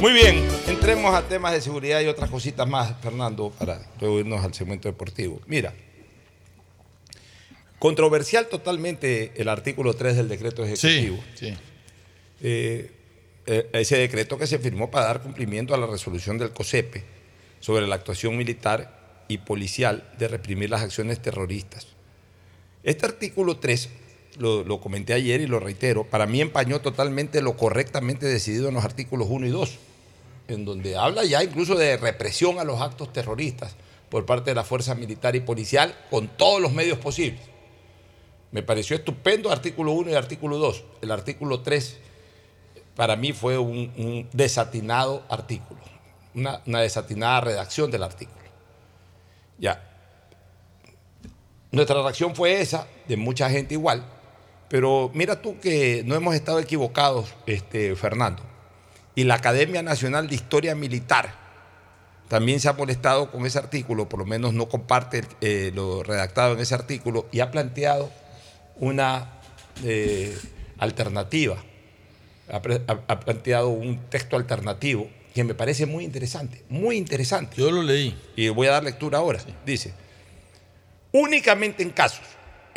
Muy 0.00 0.12
bien, 0.12 0.48
entremos 0.68 1.12
a 1.12 1.26
temas 1.26 1.52
de 1.52 1.60
seguridad 1.60 2.00
y 2.00 2.06
otras 2.06 2.30
cositas 2.30 2.68
más, 2.68 2.94
Fernando, 3.02 3.50
para 3.50 3.80
luego 4.00 4.20
irnos 4.20 4.44
al 4.44 4.54
segmento 4.54 4.86
deportivo. 4.86 5.40
Mira, 5.48 5.74
controversial 7.80 8.46
totalmente 8.46 9.32
el 9.34 9.48
artículo 9.48 9.94
3 9.94 10.18
del 10.18 10.28
decreto 10.28 10.64
ejecutivo. 10.64 11.18
Sí, 11.34 11.48
sí. 11.48 11.54
Eh, 12.40 12.92
eh, 13.46 13.68
ese 13.72 13.96
decreto 13.96 14.38
que 14.38 14.46
se 14.46 14.60
firmó 14.60 14.88
para 14.88 15.06
dar 15.06 15.20
cumplimiento 15.20 15.74
a 15.74 15.78
la 15.78 15.88
resolución 15.88 16.38
del 16.38 16.52
COSEPE 16.52 17.02
sobre 17.58 17.88
la 17.88 17.96
actuación 17.96 18.36
militar 18.36 19.24
y 19.26 19.38
policial 19.38 20.08
de 20.16 20.28
reprimir 20.28 20.70
las 20.70 20.82
acciones 20.82 21.20
terroristas. 21.20 21.88
Este 22.84 23.04
artículo 23.04 23.56
3, 23.56 23.88
lo, 24.38 24.62
lo 24.62 24.80
comenté 24.80 25.12
ayer 25.12 25.40
y 25.40 25.48
lo 25.48 25.58
reitero, 25.58 26.04
para 26.04 26.26
mí 26.26 26.40
empañó 26.40 26.80
totalmente 26.80 27.42
lo 27.42 27.56
correctamente 27.56 28.26
decidido 28.26 28.68
en 28.68 28.74
los 28.74 28.84
artículos 28.84 29.26
1 29.28 29.46
y 29.48 29.50
2, 29.50 29.78
en 30.48 30.64
donde 30.64 30.96
habla 30.96 31.24
ya 31.24 31.44
incluso 31.44 31.74
de 31.76 31.96
represión 31.96 32.58
a 32.58 32.64
los 32.64 32.80
actos 32.80 33.12
terroristas 33.12 33.76
por 34.08 34.24
parte 34.26 34.50
de 34.50 34.54
la 34.54 34.64
fuerza 34.64 34.94
militar 34.94 35.36
y 35.36 35.40
policial 35.40 35.94
con 36.10 36.28
todos 36.28 36.60
los 36.60 36.72
medios 36.72 36.98
posibles. 36.98 37.42
Me 38.50 38.62
pareció 38.62 38.96
estupendo 38.96 39.50
artículo 39.50 39.92
1 39.92 40.10
y 40.10 40.14
artículo 40.14 40.56
2. 40.56 40.84
El 41.02 41.10
artículo 41.10 41.60
3 41.60 41.98
para 42.96 43.14
mí 43.14 43.32
fue 43.32 43.58
un, 43.58 44.28
desatinado 44.32 45.22
artículo, 45.28 45.80
una, 46.34 46.62
una 46.66 46.80
desatinada 46.80 47.42
redacción 47.42 47.90
del 47.90 48.02
artículo. 48.02 48.38
Ya. 49.58 49.84
Nuestra 51.70 52.02
reacción 52.02 52.34
fue 52.34 52.60
esa, 52.60 52.86
de 53.06 53.18
mucha 53.18 53.50
gente 53.50 53.74
igual, 53.74 54.04
pero 54.68 55.10
mira 55.12 55.42
tú 55.42 55.60
que 55.60 56.02
no 56.06 56.14
hemos 56.14 56.34
estado 56.34 56.58
equivocados, 56.58 57.34
este, 57.46 57.94
Fernando. 57.94 58.47
Y 59.18 59.24
la 59.24 59.34
Academia 59.34 59.82
Nacional 59.82 60.28
de 60.28 60.36
Historia 60.36 60.76
Militar 60.76 61.34
también 62.28 62.60
se 62.60 62.68
ha 62.68 62.72
molestado 62.74 63.32
con 63.32 63.44
ese 63.46 63.58
artículo, 63.58 64.08
por 64.08 64.20
lo 64.20 64.24
menos 64.26 64.54
no 64.54 64.68
comparte 64.68 65.24
eh, 65.40 65.72
lo 65.74 66.04
redactado 66.04 66.54
en 66.54 66.60
ese 66.60 66.76
artículo, 66.76 67.26
y 67.32 67.40
ha 67.40 67.50
planteado 67.50 68.12
una 68.76 69.32
eh, 69.82 70.38
alternativa, 70.78 71.56
ha, 72.48 72.62
pre- 72.62 72.82
ha- 72.86 73.00
ha 73.08 73.18
planteado 73.18 73.70
un 73.70 73.98
texto 74.08 74.36
alternativo 74.36 75.10
que 75.34 75.42
me 75.42 75.54
parece 75.54 75.84
muy 75.84 76.04
interesante, 76.04 76.62
muy 76.68 76.96
interesante. 76.96 77.56
Yo 77.56 77.72
lo 77.72 77.82
leí. 77.82 78.16
Y 78.36 78.50
voy 78.50 78.68
a 78.68 78.70
dar 78.70 78.84
lectura 78.84 79.18
ahora. 79.18 79.40
Dice, 79.66 79.94
únicamente 81.10 81.82
en 81.82 81.90
casos 81.90 82.24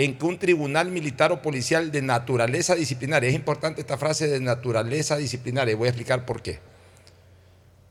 en 0.04 0.18
que 0.18 0.26
un 0.26 0.40
tribunal 0.40 0.90
militar 0.90 1.32
o 1.32 1.42
policial 1.42 1.92
de 1.92 2.02
naturaleza 2.02 2.74
disciplinaria, 2.76 3.30
es 3.30 3.36
importante 3.36 3.82
esta 3.82 3.98
frase 3.98 4.28
de 4.28 4.40
naturaleza 4.40 5.18
disciplinaria, 5.18 5.76
voy 5.76 5.88
a 5.88 5.92
explicar 5.92 6.26
por 6.26 6.42
qué. 6.42 6.60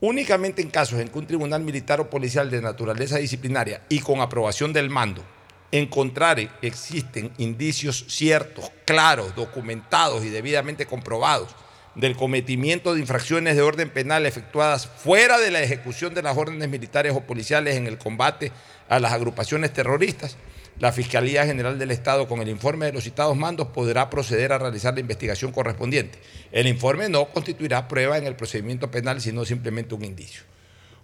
Únicamente 0.00 0.60
en 0.60 0.70
casos 0.70 0.98
en 0.98 1.08
que 1.08 1.18
un 1.18 1.26
tribunal 1.26 1.62
militar 1.62 2.00
o 2.00 2.10
policial 2.10 2.50
de 2.50 2.62
naturaleza 2.62 3.18
disciplinaria 3.18 3.82
y 3.88 4.00
con 4.00 4.20
aprobación 4.20 4.72
del 4.72 4.90
mando 4.90 5.22
encontrare 5.72 6.50
existen 6.62 7.30
indicios 7.38 8.06
ciertos, 8.08 8.72
claros, 8.84 9.36
documentados 9.36 10.24
y 10.24 10.28
debidamente 10.28 10.86
comprobados 10.86 11.54
del 11.94 12.16
cometimiento 12.16 12.94
de 12.94 13.00
infracciones 13.00 13.54
de 13.54 13.62
orden 13.62 13.90
penal 13.90 14.26
efectuadas 14.26 14.86
fuera 14.86 15.38
de 15.38 15.50
la 15.50 15.62
ejecución 15.62 16.14
de 16.14 16.22
las 16.22 16.36
órdenes 16.36 16.68
militares 16.68 17.14
o 17.14 17.20
policiales 17.20 17.76
en 17.76 17.86
el 17.86 17.98
combate 17.98 18.50
a 18.88 18.98
las 18.98 19.12
agrupaciones 19.12 19.72
terroristas, 19.72 20.36
la 20.80 20.92
Fiscalía 20.92 21.44
General 21.44 21.78
del 21.78 21.90
Estado, 21.90 22.26
con 22.26 22.40
el 22.40 22.48
informe 22.48 22.86
de 22.86 22.92
los 22.92 23.04
citados 23.04 23.36
mandos, 23.36 23.68
podrá 23.68 24.08
proceder 24.08 24.52
a 24.52 24.58
realizar 24.58 24.94
la 24.94 25.00
investigación 25.00 25.52
correspondiente. 25.52 26.18
El 26.50 26.66
informe 26.66 27.10
no 27.10 27.28
constituirá 27.28 27.86
prueba 27.86 28.16
en 28.16 28.26
el 28.26 28.34
procedimiento 28.34 28.90
penal, 28.90 29.20
sino 29.20 29.44
simplemente 29.44 29.94
un 29.94 30.04
indicio. 30.04 30.42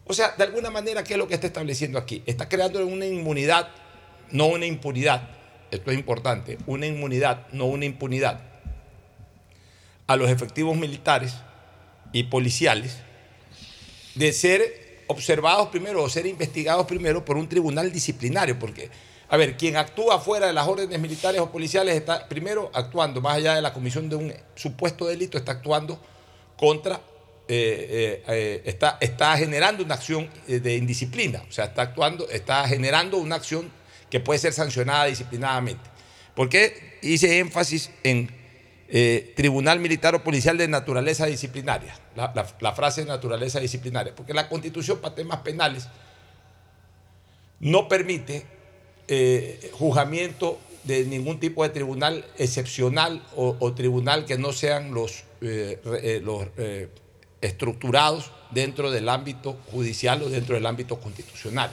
O 0.07 0.15
sea, 0.15 0.35
de 0.39 0.45
alguna 0.45 0.71
manera, 0.71 1.05
¿qué 1.05 1.13
es 1.13 1.19
lo 1.19 1.29
que 1.29 1.35
está 1.35 1.47
estableciendo 1.47 1.99
aquí? 1.99 2.23
Está 2.25 2.49
creando 2.49 2.85
una 2.87 3.05
inmunidad, 3.05 3.69
no 4.31 4.47
una 4.47 4.65
impunidad. 4.65 5.29
Esto 5.71 5.91
es 5.91 5.99
importante, 5.99 6.57
una 6.67 6.87
inmunidad, 6.87 7.47
no 7.53 7.67
una 7.67 7.85
impunidad 7.85 8.41
a 10.07 10.17
los 10.17 10.31
efectivos 10.31 10.77
militares 10.77 11.35
y 12.13 12.25
policiales 12.25 12.97
de 14.15 14.33
ser 14.33 15.05
observados 15.09 15.69
primero 15.69 16.03
o 16.03 16.09
ser 16.09 16.25
investigados 16.27 16.87
primero 16.87 17.25
por 17.25 17.37
un 17.37 17.49
tribunal 17.49 17.93
disciplinario, 17.93 18.59
porque, 18.59 18.89
a 19.29 19.37
ver, 19.37 19.57
quien 19.57 19.77
actúa 19.77 20.21
fuera 20.21 20.47
de 20.47 20.53
las 20.53 20.67
órdenes 20.69 21.01
militares 21.01 21.41
o 21.41 21.51
policiales 21.51 21.97
está 21.97 22.29
primero 22.29 22.71
actuando, 22.73 23.21
más 23.21 23.37
allá 23.37 23.57
de 23.57 23.63
la 23.63 23.73
comisión 23.73 24.09
de 24.09 24.17
un 24.17 24.33
supuesto 24.55 25.07
delito, 25.07 25.37
está 25.37 25.53
actuando 25.53 26.01
contra, 26.57 26.95
eh, 26.95 27.01
eh, 27.49 28.25
eh, 28.29 28.63
está, 28.65 28.99
está 29.01 29.37
generando 29.37 29.83
una 29.83 29.95
acción 29.95 30.29
de 30.47 30.77
indisciplina, 30.77 31.43
o 31.49 31.53
sea, 31.53 31.67
está 31.67 31.83
actuando, 31.83 32.29
está 32.31 32.67
generando 32.69 33.17
una 33.17 33.35
acción 33.37 33.71
que 34.11 34.21
puede 34.21 34.39
ser 34.39 34.53
sancionada 34.53 35.07
disciplinadamente. 35.07 35.83
¿Por 36.35 36.49
qué 36.49 36.99
hice 37.03 37.41
énfasis 37.41 37.91
en 38.05 38.31
tribunal 39.35 39.81
militar 39.81 40.15
o 40.15 40.23
policial 40.23 40.57
de 40.57 40.69
naturaleza 40.69 41.27
disciplinaria? 41.27 41.99
La, 42.15 42.33
la- 42.61 42.73
frase 42.73 43.05
naturaleza 43.05 43.59
disciplinaria. 43.59 44.15
Porque 44.15 44.33
la 44.33 44.49
constitución 44.49 45.01
para 45.01 45.15
temas 45.15 45.41
penales 45.41 45.89
no 47.59 47.89
permite 47.89 48.47
eh, 49.09 49.71
juzgamiento 49.73 50.59
de 50.85 51.05
ningún 51.05 51.41
tipo 51.41 51.63
de 51.63 51.71
tribunal 51.71 52.25
excepcional 52.39 53.23
o, 53.35 53.73
tribunal 53.73 54.25
que 54.25 54.39
no 54.39 54.53
sean 54.53 54.95
los, 54.95 55.25
eh, 55.41 55.81
eh, 55.85 56.89
estructurados 57.41 58.31
dentro 58.51 58.91
del 58.91 59.09
ámbito 59.09 59.59
judicial 59.71 60.23
o 60.23 60.29
dentro 60.29 60.55
del 60.55 60.67
ámbito 60.67 61.01
constitucional. 61.01 61.71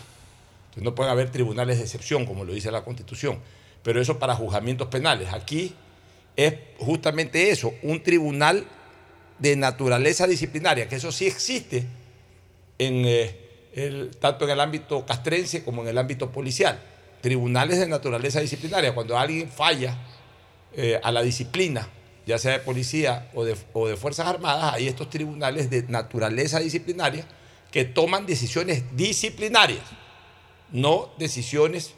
Entonces 0.66 0.84
no 0.84 0.96
puede 0.96 1.12
haber 1.12 1.30
tribunales 1.30 1.78
de 1.78 1.84
excepción, 1.84 2.26
como 2.26 2.44
lo 2.44 2.54
dice 2.54 2.72
la 2.72 2.84
Constitución, 2.84 3.38
pero 3.84 4.02
eso 4.02 4.18
para 4.18 4.36
juzgamientos 4.36 4.88
penales. 4.88 5.32
Aquí 5.32 5.76
es 6.36 6.56
justamente 6.80 7.52
eso, 7.52 7.74
un 7.84 8.02
tribunal 8.02 8.66
de 9.38 9.56
naturaleza 9.56 10.26
disciplinaria, 10.26 10.88
que 10.90 10.96
eso 10.96 11.12
sí 11.12 11.28
existe 11.28 11.86
en, 12.80 14.12
tanto 14.20 14.46
en 14.46 14.52
el 14.52 14.60
ámbito 14.60 15.06
castrense 15.06 15.64
como 15.64 15.84
en 15.84 15.90
el 15.90 15.98
ámbito 15.98 16.32
policial. 16.32 16.82
Tribunales 17.24 17.80
de 17.80 17.88
naturaleza 17.88 18.42
disciplinaria, 18.42 18.94
cuando 18.94 19.18
alguien 19.18 19.50
falla 19.50 19.98
eh, 20.74 21.00
a 21.02 21.10
la 21.10 21.22
disciplina, 21.22 21.88
ya 22.26 22.38
sea 22.38 22.52
de 22.52 22.60
policía 22.60 23.30
o 23.34 23.46
de, 23.46 23.56
o 23.72 23.88
de 23.88 23.96
Fuerzas 23.96 24.28
Armadas, 24.28 24.74
hay 24.74 24.90
estos 24.90 25.10
tribunales 25.10 25.70
de 25.70 25.84
naturaleza 25.84 26.60
disciplinaria 26.60 27.26
que 27.72 27.86
toman 27.86 28.26
decisiones 28.26 28.84
disciplinarias, 28.98 29.86
no 30.74 31.14
decisiones 31.18 31.94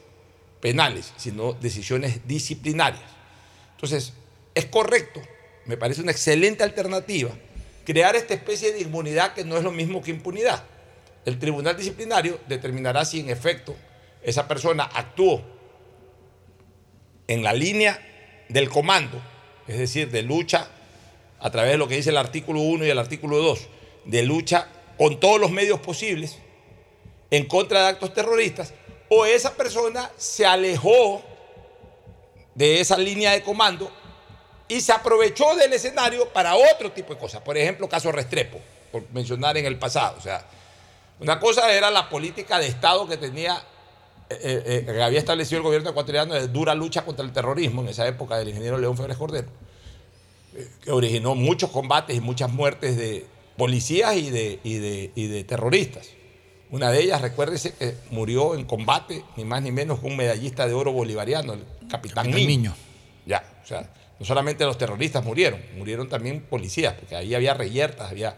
penales, 0.61 1.11
sino 1.17 1.53
decisiones 1.53 2.27
disciplinarias. 2.27 3.01
Entonces, 3.71 4.13
es 4.53 4.65
correcto, 4.67 5.23
me 5.65 5.75
parece 5.75 6.03
una 6.03 6.11
excelente 6.11 6.63
alternativa, 6.63 7.31
crear 7.83 8.15
esta 8.15 8.35
especie 8.35 8.73
de 8.73 8.81
inmunidad 8.81 9.33
que 9.33 9.43
no 9.43 9.57
es 9.57 9.63
lo 9.63 9.71
mismo 9.71 10.03
que 10.03 10.11
impunidad. 10.11 10.63
El 11.25 11.39
tribunal 11.39 11.75
disciplinario 11.75 12.39
determinará 12.47 13.05
si 13.05 13.21
en 13.21 13.31
efecto 13.31 13.75
esa 14.25 14.47
persona 14.47 14.83
actuó 14.83 15.41
en 17.27 17.43
la 17.43 17.53
línea 17.53 17.99
del 18.49 18.69
comando, 18.69 19.21
es 19.67 19.77
decir, 19.77 20.11
de 20.11 20.21
lucha 20.21 20.67
a 21.39 21.49
través 21.49 21.71
de 21.71 21.77
lo 21.77 21.87
que 21.87 21.95
dice 21.95 22.09
el 22.09 22.17
artículo 22.17 22.61
1 22.61 22.85
y 22.85 22.89
el 22.89 22.99
artículo 22.99 23.37
2, 23.37 23.67
de 24.05 24.23
lucha 24.23 24.67
con 24.97 25.19
todos 25.19 25.39
los 25.39 25.51
medios 25.51 25.79
posibles 25.79 26.39
en 27.31 27.45
contra 27.45 27.81
de 27.81 27.87
actos 27.87 28.13
terroristas, 28.13 28.73
o 29.09 29.25
esa 29.25 29.53
persona 29.53 30.11
se 30.17 30.45
alejó 30.45 31.21
de 32.53 32.79
esa 32.79 32.97
línea 32.97 33.31
de 33.31 33.43
comando 33.43 33.91
y 34.67 34.81
se 34.81 34.91
aprovechó 34.91 35.55
del 35.55 35.73
escenario 35.73 36.29
para 36.29 36.55
otro 36.55 36.91
tipo 36.91 37.13
de 37.13 37.19
cosas. 37.19 37.41
Por 37.41 37.57
ejemplo, 37.57 37.87
caso 37.87 38.11
Restrepo, 38.11 38.59
por 38.91 39.03
mencionar 39.11 39.57
en 39.57 39.65
el 39.65 39.77
pasado. 39.77 40.15
O 40.17 40.21
sea, 40.21 40.45
una 41.19 41.39
cosa 41.39 41.71
era 41.71 41.91
la 41.91 42.09
política 42.09 42.57
de 42.57 42.67
Estado 42.67 43.07
que 43.07 43.17
tenía, 43.17 43.61
eh, 44.29 44.63
eh, 44.65 44.83
que 44.85 45.03
había 45.03 45.19
establecido 45.19 45.57
el 45.57 45.63
gobierno 45.63 45.89
ecuatoriano 45.91 46.33
de 46.33 46.47
dura 46.47 46.73
lucha 46.73 47.05
contra 47.05 47.23
el 47.23 47.31
terrorismo 47.31 47.81
en 47.81 47.89
esa 47.89 48.07
época 48.07 48.37
del 48.37 48.49
ingeniero 48.49 48.77
León 48.77 48.97
Febres 48.97 49.17
Cordero, 49.17 49.47
eh, 50.55 50.67
que 50.81 50.91
originó 50.91 51.35
muchos 51.35 51.69
combates 51.69 52.15
y 52.15 52.21
muchas 52.21 52.51
muertes 52.51 52.97
de 52.97 53.25
policías 53.55 54.15
y 54.15 54.31
de, 54.31 54.59
y 54.63 54.75
de, 54.75 55.11
y 55.15 55.27
de 55.27 55.43
terroristas. 55.43 56.07
Una 56.71 56.91
de 56.91 57.03
ellas, 57.03 57.21
recuérdese 57.21 57.75
que 57.75 57.95
murió 58.09 58.55
en 58.55 58.65
combate, 58.65 59.23
ni 59.37 59.45
más 59.45 59.61
ni 59.61 59.71
menos 59.71 59.99
que 59.99 60.07
un 60.07 60.17
medallista 60.17 60.67
de 60.67 60.73
oro 60.73 60.91
bolivariano, 60.91 61.53
el 61.53 61.63
capitán, 61.89 61.89
Capitán 61.89 62.31
Niño. 62.31 62.47
Niño. 62.47 62.75
Ya, 63.27 63.43
o 63.63 63.67
sea, 63.67 63.89
no 64.19 64.25
solamente 64.25 64.65
los 64.65 64.77
terroristas 64.77 65.23
murieron, 65.23 65.61
murieron 65.77 66.09
también 66.09 66.41
policías, 66.41 66.95
porque 66.95 67.15
ahí 67.15 67.35
había 67.35 67.53
reyertas, 67.53 68.09
había 68.09 68.37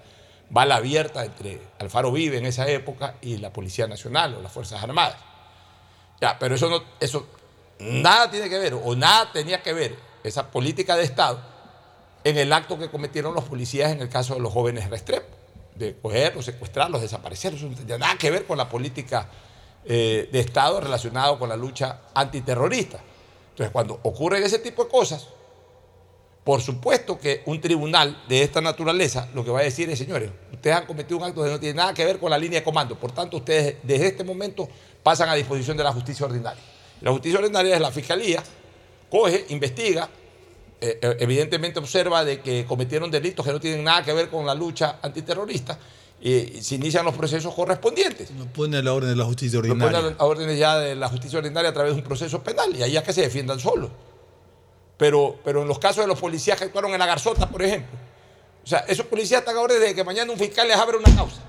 bala 0.49 0.75
abierta 0.75 1.25
entre 1.25 1.59
Alfaro 1.79 2.11
Vive 2.11 2.37
en 2.37 2.45
esa 2.45 2.67
época 2.69 3.15
y 3.21 3.37
la 3.37 3.51
Policía 3.51 3.87
Nacional 3.87 4.35
o 4.35 4.41
las 4.41 4.51
Fuerzas 4.51 4.83
Armadas. 4.83 5.17
Ya, 6.21 6.37
pero 6.39 6.55
eso 6.55 6.69
no, 6.69 6.83
eso 6.99 7.27
nada 7.79 8.29
tiene 8.29 8.49
que 8.49 8.57
ver, 8.57 8.73
o 8.73 8.95
nada 8.95 9.31
tenía 9.31 9.61
que 9.61 9.73
ver, 9.73 9.95
esa 10.23 10.49
política 10.49 10.95
de 10.95 11.03
Estado, 11.03 11.39
en 12.23 12.37
el 12.37 12.51
acto 12.51 12.77
que 12.77 12.89
cometieron 12.89 13.33
los 13.33 13.45
policías 13.45 13.91
en 13.91 14.01
el 14.01 14.09
caso 14.09 14.33
de 14.33 14.41
los 14.41 14.51
jóvenes 14.51 14.89
Restrepo, 14.89 15.35
de 15.75 15.95
cogerlos, 15.95 16.45
secuestrarlos, 16.45 17.01
desaparecerlos. 17.01 17.61
Eso 17.61 17.69
no 17.69 17.77
tenía 17.77 17.97
nada 17.97 18.17
que 18.17 18.31
ver 18.31 18.45
con 18.45 18.57
la 18.57 18.67
política 18.67 19.29
eh, 19.85 20.27
de 20.31 20.39
Estado 20.39 20.81
relacionado 20.81 21.37
con 21.37 21.49
la 21.49 21.55
lucha 21.55 22.01
antiterrorista. 22.13 22.99
Entonces, 23.51 23.71
cuando 23.71 23.99
ocurren 24.03 24.43
ese 24.43 24.59
tipo 24.59 24.83
de 24.83 24.89
cosas, 24.89 25.27
por 26.47 26.61
supuesto 26.61 27.19
que 27.19 27.41
un 27.47 27.59
tribunal 27.59 28.23
de 28.29 28.41
esta 28.41 28.61
naturaleza 28.61 29.27
lo 29.35 29.43
que 29.43 29.51
va 29.51 29.59
a 29.59 29.63
decir 29.63 29.89
es, 29.89 29.99
señores, 29.99 30.29
ustedes 30.53 30.77
han 30.77 30.85
cometido 30.85 31.17
un 31.17 31.25
acto 31.25 31.43
que 31.43 31.49
no 31.49 31.59
tiene 31.59 31.75
nada 31.75 31.93
que 31.93 32.05
ver 32.05 32.19
con 32.19 32.31
la 32.31 32.37
línea 32.37 32.61
de 32.61 32.63
comando, 32.63 32.97
por 32.97 33.11
tanto 33.11 33.35
ustedes 33.35 33.75
desde 33.83 34.07
este 34.07 34.23
momento 34.23 34.69
pasan 35.03 35.27
a 35.27 35.35
disposición 35.35 35.75
de 35.75 35.83
la 35.83 35.91
justicia 35.91 36.25
ordinaria. 36.25 36.63
La 37.01 37.11
justicia 37.11 37.37
ordinaria 37.37 37.75
es 37.75 37.81
la 37.81 37.91
fiscalía, 37.91 38.41
coge, 39.11 39.45
investiga, 39.49 40.07
eh, 40.79 40.97
eh, 41.01 41.17
evidentemente 41.19 41.79
observa 41.79 42.23
de 42.23 42.39
que 42.39 42.63
cometieron 42.63 43.11
delitos 43.11 43.45
que 43.45 43.51
no 43.51 43.59
tienen 43.59 43.83
nada 43.83 44.05
que 44.05 44.13
ver 44.13 44.29
con 44.29 44.45
la 44.45 44.55
lucha 44.55 44.99
antiterrorista 45.01 45.77
y 46.21 46.61
se 46.61 46.75
inician 46.75 47.03
los 47.03 47.13
procesos 47.13 47.53
correspondientes. 47.53 48.31
No 48.31 48.45
pone 48.45 48.81
la 48.81 48.93
orden 48.93 49.09
de 49.09 49.17
la 49.17 49.25
justicia 49.25 49.59
ordinaria. 49.59 49.99
ponen 49.99 50.15
a 50.17 50.23
órdenes 50.23 50.57
ya 50.57 50.77
de 50.77 50.95
la 50.95 51.09
justicia 51.09 51.39
ordinaria 51.39 51.71
a 51.71 51.73
través 51.73 51.91
de 51.91 51.99
un 51.99 52.05
proceso 52.05 52.41
penal 52.41 52.73
y 52.73 52.83
ahí 52.83 52.93
ya 52.93 53.03
que 53.03 53.11
se 53.11 53.23
defiendan 53.23 53.59
solos. 53.59 53.89
Pero, 54.97 55.39
pero 55.43 55.61
en 55.61 55.67
los 55.67 55.79
casos 55.79 56.03
de 56.03 56.07
los 56.07 56.19
policías 56.19 56.57
que 56.57 56.65
actuaron 56.65 56.91
en 56.91 56.99
la 56.99 57.05
Garzota, 57.05 57.49
por 57.49 57.61
ejemplo, 57.61 57.97
o 58.63 58.67
sea, 58.67 58.79
esos 58.79 59.05
policías 59.05 59.39
están 59.39 59.55
a 59.55 59.61
orden 59.61 59.79
de 59.79 59.95
que 59.95 60.03
mañana 60.03 60.31
un 60.31 60.37
fiscal 60.37 60.67
les 60.67 60.75
abra 60.75 60.97
una 60.97 61.15
causa, 61.15 61.41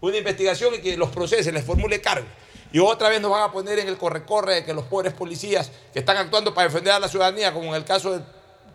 una 0.00 0.16
investigación 0.16 0.74
y 0.74 0.78
que 0.78 0.96
los 0.96 1.10
procese, 1.10 1.50
les 1.50 1.64
formule 1.64 2.00
cargo. 2.00 2.26
Y 2.72 2.78
otra 2.78 3.08
vez 3.08 3.20
nos 3.20 3.30
van 3.30 3.42
a 3.42 3.52
poner 3.52 3.78
en 3.78 3.88
el 3.88 3.96
corre-corre 3.96 4.56
de 4.56 4.64
que 4.64 4.74
los 4.74 4.84
pobres 4.84 5.12
policías 5.12 5.70
que 5.92 6.00
están 6.00 6.16
actuando 6.16 6.52
para 6.52 6.68
defender 6.68 6.92
a 6.92 6.98
la 6.98 7.08
ciudadanía, 7.08 7.52
como 7.52 7.66
en 7.68 7.74
el 7.74 7.84
caso 7.84 8.12
del 8.12 8.24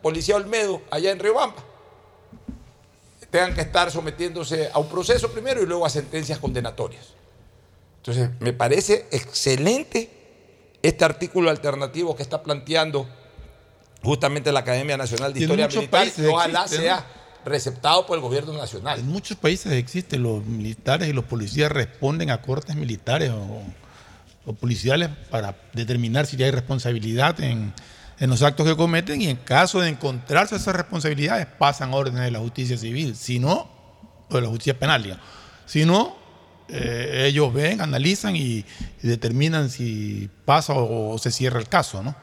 policía 0.01 0.35
Olmedo 0.35 0.81
allá 0.89 1.11
en 1.11 1.19
Riobamba, 1.19 1.63
tengan 3.29 3.53
que 3.53 3.61
estar 3.61 3.91
sometiéndose 3.91 4.69
a 4.73 4.79
un 4.79 4.89
proceso 4.89 5.31
primero 5.31 5.61
y 5.61 5.65
luego 5.65 5.85
a 5.85 5.89
sentencias 5.89 6.39
condenatorias. 6.39 7.13
Entonces, 7.97 8.29
me 8.39 8.53
parece 8.53 9.05
excelente 9.11 10.09
este 10.81 11.05
artículo 11.05 11.49
alternativo 11.49 12.15
que 12.15 12.23
está 12.23 12.41
planteando 12.41 13.07
justamente 14.03 14.51
la 14.51 14.61
Academia 14.61 14.97
Nacional 14.97 15.33
de 15.33 15.41
Historia 15.41 15.67
Militar 15.67 16.07
ojalá 16.29 16.63
existe, 16.63 16.77
¿no? 16.77 16.83
sea 16.83 17.05
receptado 17.45 18.05
por 18.05 18.17
el 18.17 18.21
gobierno 18.21 18.53
nacional. 18.53 18.99
En 18.99 19.07
muchos 19.07 19.37
países 19.37 19.71
existe, 19.73 20.17
los 20.17 20.45
militares 20.45 21.07
y 21.07 21.13
los 21.13 21.25
policías 21.25 21.71
responden 21.71 22.29
a 22.31 22.41
cortes 22.41 22.75
militares 22.75 23.31
o, 23.31 23.63
o 24.45 24.53
policiales 24.53 25.09
para 25.29 25.55
determinar 25.73 26.25
si 26.25 26.41
hay 26.43 26.51
responsabilidad 26.51 27.39
en, 27.41 27.73
en 28.19 28.29
los 28.29 28.41
actos 28.43 28.67
que 28.67 28.75
cometen 28.75 29.21
y 29.21 29.27
en 29.27 29.37
caso 29.37 29.79
de 29.79 29.89
encontrarse 29.89 30.55
esas 30.55 30.75
responsabilidades 30.75 31.45
pasan 31.45 31.93
órdenes 31.93 32.21
de 32.23 32.31
la 32.31 32.39
justicia 32.39 32.77
civil, 32.77 33.15
si 33.15 33.39
no, 33.39 33.69
o 34.29 34.35
de 34.35 34.41
la 34.41 34.47
justicia 34.47 34.77
penal, 34.77 35.03
digamos. 35.03 35.23
si 35.65 35.85
no, 35.85 36.17
eh, 36.67 37.25
ellos 37.27 37.51
ven, 37.53 37.81
analizan 37.81 38.35
y, 38.35 38.65
y 39.01 39.07
determinan 39.07 39.69
si 39.69 40.29
pasa 40.45 40.73
o, 40.73 41.13
o 41.13 41.17
se 41.17 41.31
cierra 41.31 41.59
el 41.59 41.67
caso, 41.67 42.03
¿no? 42.03 42.15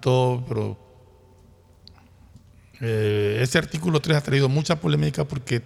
Todo, 0.00 0.44
pero 0.46 0.85
eh, 2.80 3.38
ese 3.40 3.58
artículo 3.58 4.00
3 4.00 4.16
ha 4.16 4.20
traído 4.20 4.48
mucha 4.48 4.80
polémica 4.80 5.24
porque 5.24 5.62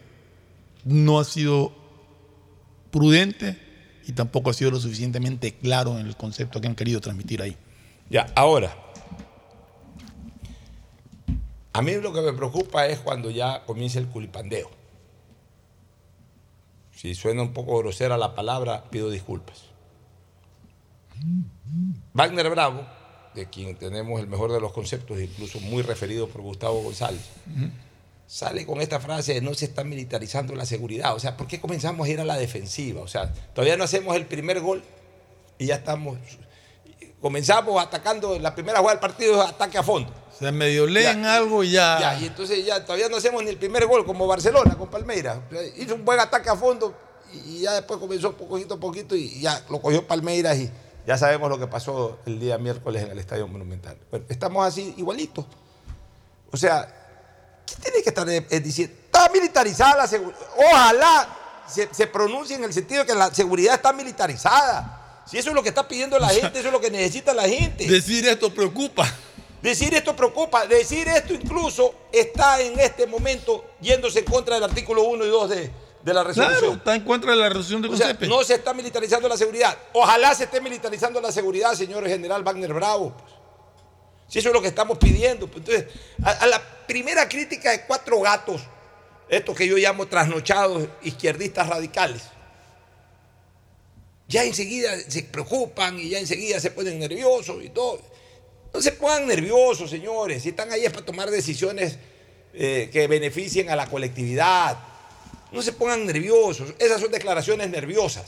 no 0.84 1.18
ha 1.18 1.24
sido 1.24 1.72
prudente 2.90 3.58
y 4.06 4.12
tampoco 4.12 4.50
ha 4.50 4.52
sido 4.52 4.70
lo 4.70 4.80
suficientemente 4.80 5.54
claro 5.54 5.98
en 5.98 6.06
el 6.06 6.16
concepto 6.16 6.60
que 6.60 6.68
han 6.68 6.74
querido 6.74 7.00
transmitir 7.00 7.42
ahí. 7.42 7.56
Ya, 8.08 8.26
ahora, 8.34 8.74
a 11.72 11.82
mí 11.82 11.94
lo 11.94 12.12
que 12.12 12.20
me 12.20 12.32
preocupa 12.32 12.86
es 12.86 12.98
cuando 12.98 13.30
ya 13.30 13.64
comienza 13.64 13.98
el 13.98 14.06
culipandeo. 14.06 14.70
Si 16.92 17.14
suena 17.14 17.42
un 17.42 17.52
poco 17.52 17.78
grosera 17.78 18.18
la 18.18 18.34
palabra, 18.34 18.90
pido 18.90 19.10
disculpas. 19.10 19.64
Wagner 22.12 22.50
Bravo, 22.50 22.86
de 23.34 23.46
quien 23.46 23.76
tenemos 23.76 24.20
el 24.20 24.26
mejor 24.26 24.52
de 24.52 24.60
los 24.60 24.72
conceptos, 24.72 25.20
incluso 25.20 25.60
muy 25.60 25.82
referido 25.82 26.28
por 26.28 26.42
Gustavo 26.42 26.82
González, 26.82 27.22
sale 28.26 28.66
con 28.66 28.80
esta 28.80 29.00
frase 29.00 29.34
de 29.34 29.40
no 29.40 29.54
se 29.54 29.66
está 29.66 29.84
militarizando 29.84 30.54
la 30.54 30.66
seguridad. 30.66 31.14
O 31.14 31.20
sea, 31.20 31.36
¿por 31.36 31.46
qué 31.46 31.60
comenzamos 31.60 32.06
a 32.06 32.10
ir 32.10 32.20
a 32.20 32.24
la 32.24 32.36
defensiva? 32.36 33.02
O 33.02 33.08
sea, 33.08 33.32
todavía 33.54 33.76
no 33.76 33.84
hacemos 33.84 34.16
el 34.16 34.26
primer 34.26 34.60
gol 34.60 34.82
y 35.58 35.66
ya 35.66 35.76
estamos. 35.76 36.18
Comenzamos 37.20 37.80
atacando, 37.82 38.38
la 38.38 38.54
primera 38.54 38.78
jugada 38.78 38.94
del 38.94 39.00
partido 39.00 39.42
es 39.42 39.50
ataque 39.50 39.78
a 39.78 39.82
fondo. 39.82 40.10
O 40.34 40.38
sea, 40.38 40.52
medio 40.52 40.86
leen 40.86 41.24
algo 41.26 41.62
y 41.62 41.72
ya. 41.72 41.98
Ya, 42.00 42.20
y 42.20 42.26
entonces 42.26 42.64
ya 42.64 42.82
todavía 42.84 43.08
no 43.08 43.16
hacemos 43.16 43.44
ni 43.44 43.50
el 43.50 43.58
primer 43.58 43.86
gol 43.86 44.06
como 44.06 44.26
Barcelona 44.26 44.76
con 44.76 44.88
Palmeiras. 44.88 45.38
Hizo 45.76 45.94
un 45.94 46.04
buen 46.04 46.18
ataque 46.18 46.48
a 46.48 46.56
fondo 46.56 46.94
y 47.46 47.60
ya 47.60 47.74
después 47.74 48.00
comenzó 48.00 48.36
poquito 48.36 48.74
a 48.74 48.80
poquito 48.80 49.14
y 49.14 49.40
ya 49.40 49.62
lo 49.68 49.80
cogió 49.80 50.06
Palmeiras 50.06 50.56
y 50.58 50.70
Ya 51.06 51.16
sabemos 51.16 51.48
lo 51.48 51.58
que 51.58 51.66
pasó 51.66 52.18
el 52.26 52.38
día 52.38 52.58
miércoles 52.58 53.02
en 53.02 53.10
el 53.10 53.18
Estadio 53.18 53.48
Monumental. 53.48 53.96
Bueno, 54.10 54.26
estamos 54.28 54.66
así 54.66 54.94
igualitos. 54.96 55.44
O 56.52 56.56
sea, 56.56 56.92
¿qué 57.66 57.74
tiene 57.82 58.02
que 58.02 58.08
estar 58.10 58.26
diciendo? 58.62 58.94
Está 59.04 59.28
militarizada 59.30 59.96
la 59.96 60.06
seguridad. 60.06 60.38
Ojalá 60.56 61.36
se, 61.66 61.88
se 61.92 62.06
pronuncie 62.06 62.56
en 62.56 62.64
el 62.64 62.72
sentido 62.72 63.00
de 63.00 63.06
que 63.06 63.14
la 63.14 63.32
seguridad 63.32 63.74
está 63.74 63.92
militarizada. 63.92 65.24
Si 65.26 65.38
eso 65.38 65.50
es 65.50 65.54
lo 65.54 65.62
que 65.62 65.68
está 65.68 65.86
pidiendo 65.86 66.18
la 66.18 66.28
gente, 66.28 66.58
eso 66.58 66.68
es 66.68 66.72
lo 66.72 66.80
que 66.80 66.90
necesita 66.90 67.32
la 67.32 67.48
gente. 67.48 67.86
Decir 67.86 68.26
esto 68.26 68.52
preocupa. 68.52 69.06
Decir 69.62 69.94
esto 69.94 70.16
preocupa. 70.16 70.66
Decir 70.66 71.06
esto 71.08 71.34
incluso 71.34 71.94
está 72.12 72.60
en 72.60 72.78
este 72.80 73.06
momento 73.06 73.64
yéndose 73.80 74.20
en 74.20 74.24
contra 74.24 74.56
del 74.56 74.64
artículo 74.64 75.04
1 75.04 75.24
y 75.24 75.28
2 75.28 75.50
de, 75.50 75.70
de 76.02 76.14
la 76.14 76.24
resolución. 76.24 76.58
Claro, 76.60 76.74
está 76.76 76.94
en 76.94 77.04
contra 77.04 77.32
de 77.32 77.36
la 77.38 77.48
resolución 77.48 77.82
de 77.82 77.88
O 77.88 77.96
sea, 77.96 78.06
CONCEPE. 78.08 78.26
no 78.28 78.42
se 78.44 78.54
está 78.54 78.72
militarizando 78.74 79.28
la 79.28 79.36
seguridad. 79.36 79.76
Ojalá 79.92 80.34
se 80.34 80.44
esté 80.44 80.60
militarizando 80.60 81.20
la 81.20 81.30
seguridad, 81.32 81.74
señor 81.74 82.06
general 82.08 82.42
Wagner 82.42 82.72
Bravo. 82.72 83.14
pues. 83.16 83.32
Si 84.28 84.38
eso 84.38 84.48
es 84.48 84.54
lo 84.54 84.62
que 84.62 84.68
estamos 84.68 84.96
pidiendo. 84.98 85.46
pues, 85.48 85.58
Entonces, 85.66 85.86
a, 86.24 86.30
a 86.30 86.46
la 86.46 86.62
primera 86.86 87.28
crítica 87.28 87.70
de 87.72 87.82
cuatro 87.86 88.20
gatos, 88.20 88.62
estos 89.28 89.56
que 89.56 89.66
yo 89.66 89.76
llamo 89.76 90.06
trasnochados 90.06 90.88
izquierdistas 91.02 91.68
radicales, 91.68 92.22
ya 94.28 94.44
enseguida 94.44 94.96
se 95.08 95.24
preocupan 95.24 95.98
y 95.98 96.08
ya 96.10 96.18
enseguida 96.18 96.60
se 96.60 96.70
ponen 96.70 96.98
nerviosos 97.00 97.62
y 97.64 97.68
todo. 97.70 98.00
No 98.72 98.80
se 98.80 98.92
pongan 98.92 99.26
nerviosos, 99.26 99.90
señores. 99.90 100.44
Si 100.44 100.50
están 100.50 100.70
ahí 100.70 100.84
es 100.84 100.92
para 100.92 101.04
tomar 101.04 101.30
decisiones 101.30 101.98
eh, 102.54 102.88
que 102.92 103.08
beneficien 103.08 103.68
a 103.70 103.76
la 103.76 103.88
colectividad. 103.88 104.78
No 105.52 105.62
se 105.62 105.72
pongan 105.72 106.06
nerviosos. 106.06 106.74
Esas 106.78 107.00
son 107.00 107.10
declaraciones 107.10 107.68
nerviosas. 107.70 108.26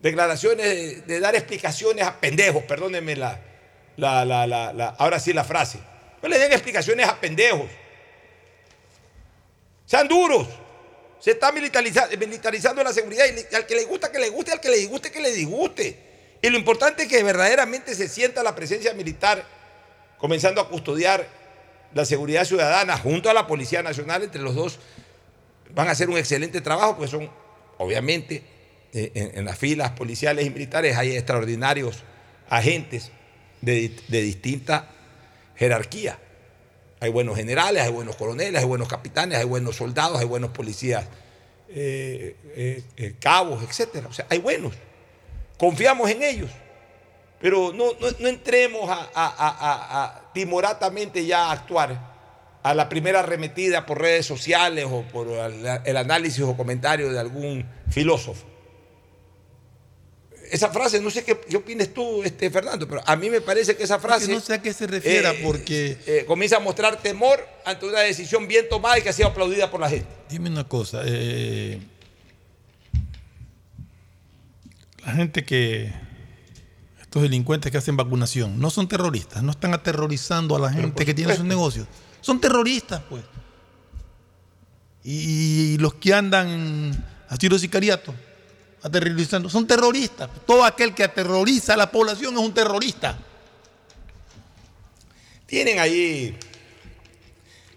Declaraciones 0.00 1.06
de, 1.06 1.20
dar 1.20 1.34
explicaciones 1.34 2.06
a 2.06 2.20
pendejos, 2.20 2.62
perdónenme 2.64 3.16
la, 3.16 3.40
la, 3.96 4.24
la, 4.24 4.46
la, 4.46 4.88
ahora 4.98 5.18
sí 5.18 5.32
la 5.32 5.44
frase. 5.44 5.78
No 6.22 6.28
le 6.28 6.38
den 6.38 6.52
explicaciones 6.52 7.06
a 7.08 7.18
pendejos. 7.20 7.68
Sean 9.84 10.08
duros. 10.08 10.46
Se 11.20 11.30
está 11.32 11.50
militariza- 11.52 12.08
militarizando 12.18 12.82
la 12.84 12.92
seguridad 12.92 13.24
y 13.26 13.54
al 13.54 13.66
que 13.66 13.74
le 13.74 13.84
gusta 13.84 14.12
que 14.12 14.18
le 14.18 14.28
guste, 14.28 14.52
al 14.52 14.60
que 14.60 14.68
le 14.68 14.76
disguste 14.76 15.10
que 15.10 15.20
le 15.20 15.30
disguste. 15.32 15.98
Y 16.42 16.50
lo 16.50 16.58
importante 16.58 17.04
es 17.04 17.08
que 17.08 17.22
verdaderamente 17.22 17.94
se 17.94 18.08
sienta 18.08 18.42
la 18.42 18.54
presencia 18.54 18.92
militar 18.94 19.44
comenzando 20.18 20.60
a 20.60 20.68
custodiar 20.68 21.26
la 21.94 22.04
seguridad 22.04 22.44
ciudadana 22.44 22.98
junto 22.98 23.30
a 23.30 23.34
la 23.34 23.46
Policía 23.46 23.82
Nacional. 23.82 24.22
Entre 24.24 24.42
los 24.42 24.54
dos 24.54 24.78
van 25.74 25.88
a 25.88 25.92
hacer 25.92 26.08
un 26.08 26.16
excelente 26.18 26.60
trabajo, 26.60 26.96
porque 26.96 27.10
son, 27.10 27.30
obviamente, 27.78 28.42
eh, 28.92 29.32
en, 29.34 29.44
las 29.44 29.58
filas 29.58 29.90
policiales 29.92 30.46
y 30.46 30.50
militares 30.50 30.96
hay 30.96 31.16
extraordinarios 31.16 32.02
agentes 32.48 33.10
de, 33.60 33.94
de 34.08 34.22
distinta 34.22 34.88
jerarquía. 35.56 36.18
Hay 37.00 37.10
buenos 37.10 37.36
generales, 37.36 37.82
hay 37.82 37.92
buenos 37.92 38.16
coroneles, 38.16 38.60
hay 38.60 38.66
buenos 38.66 38.88
capitanes, 38.88 39.38
hay 39.38 39.44
buenos 39.44 39.76
soldados, 39.76 40.18
hay 40.18 40.26
buenos 40.26 40.50
policías, 40.50 41.04
eh, 41.68 42.36
eh, 42.96 43.14
cabos, 43.20 43.62
etc. 43.62 44.06
O 44.08 44.12
sea, 44.12 44.26
hay 44.30 44.38
buenos. 44.38 44.72
Confiamos 45.58 46.08
en 46.10 46.22
ellos. 46.22 46.50
Pero 47.38 47.72
no, 47.74 47.92
no- 48.00 48.28
entremos 48.28 48.88
a- 48.88 49.10
a- 49.14 49.34
a- 49.36 50.04
a 50.04 50.32
timoratamente 50.32 51.26
ya 51.26 51.46
a 51.48 51.52
actuar 51.52 52.15
a 52.66 52.74
la 52.74 52.88
primera 52.88 53.20
arremetida 53.20 53.86
por 53.86 54.00
redes 54.00 54.26
sociales 54.26 54.86
o 54.90 55.02
por 55.02 55.28
el, 55.28 55.96
análisis 55.96 56.42
o 56.42 56.56
comentario 56.56 57.12
de 57.12 57.20
algún 57.20 57.64
filósofo. 57.88 58.44
Esa 60.50 60.70
frase, 60.70 61.00
no 61.00 61.10
sé 61.10 61.22
qué, 61.22 61.38
qué 61.48 61.56
opinas 61.56 61.88
tú, 61.94 62.24
este, 62.24 62.50
Fernando, 62.50 62.88
pero 62.88 63.02
a 63.06 63.14
mí 63.14 63.30
me 63.30 63.40
parece 63.40 63.76
que 63.76 63.84
esa 63.84 64.00
frase... 64.00 64.32
no 64.32 64.40
sé 64.40 64.54
a 64.54 64.62
qué 64.62 64.72
se 64.72 64.88
refiera, 64.88 65.30
eh, 65.30 65.40
porque... 65.44 65.96
eh, 66.06 66.24
comienza 66.26 66.56
a 66.56 66.60
mostrar 66.60 67.00
temor 67.00 67.38
ante 67.64 67.86
una 67.86 68.00
decisión 68.00 68.48
bien 68.48 68.68
tomada 68.68 68.98
y 68.98 69.02
que 69.02 69.10
ha 69.10 69.12
sido 69.12 69.28
aplaudida 69.28 69.70
por 69.70 69.80
la 69.80 69.88
gente. 69.88 70.08
Dime 70.28 70.50
una 70.50 70.66
cosa. 70.66 71.02
eh, 71.04 71.80
la 75.04 75.12
gente 75.12 75.44
que. 75.44 75.92
Estos 77.00 77.22
delincuentes 77.22 77.70
que 77.70 77.78
hacen 77.78 77.96
vacunación 77.96 78.58
no 78.58 78.70
son 78.70 78.88
terroristas, 78.88 79.40
no 79.44 79.52
están 79.52 79.72
aterrorizando 79.72 80.56
a 80.56 80.58
la 80.58 80.72
gente 80.72 81.06
que 81.06 81.14
tiene 81.14 81.36
sus 81.36 81.44
negocios. 81.44 81.86
Son 82.26 82.40
terroristas, 82.40 83.00
pues. 83.08 83.22
Y, 85.04 85.78
los 85.78 85.94
que 85.94 86.12
andan 86.12 87.04
haciendo 87.28 87.56
sicariato, 87.56 88.12
aterrorizando, 88.82 89.48
son 89.48 89.64
terroristas. 89.64 90.28
Todo 90.44 90.64
aquel 90.64 90.92
que 90.92 91.04
aterroriza 91.04 91.74
a 91.74 91.76
la 91.76 91.92
población 91.92 92.34
es 92.34 92.40
un 92.40 92.52
terrorista. 92.52 93.16
Tienen 95.46 95.78
ahí 95.78 96.36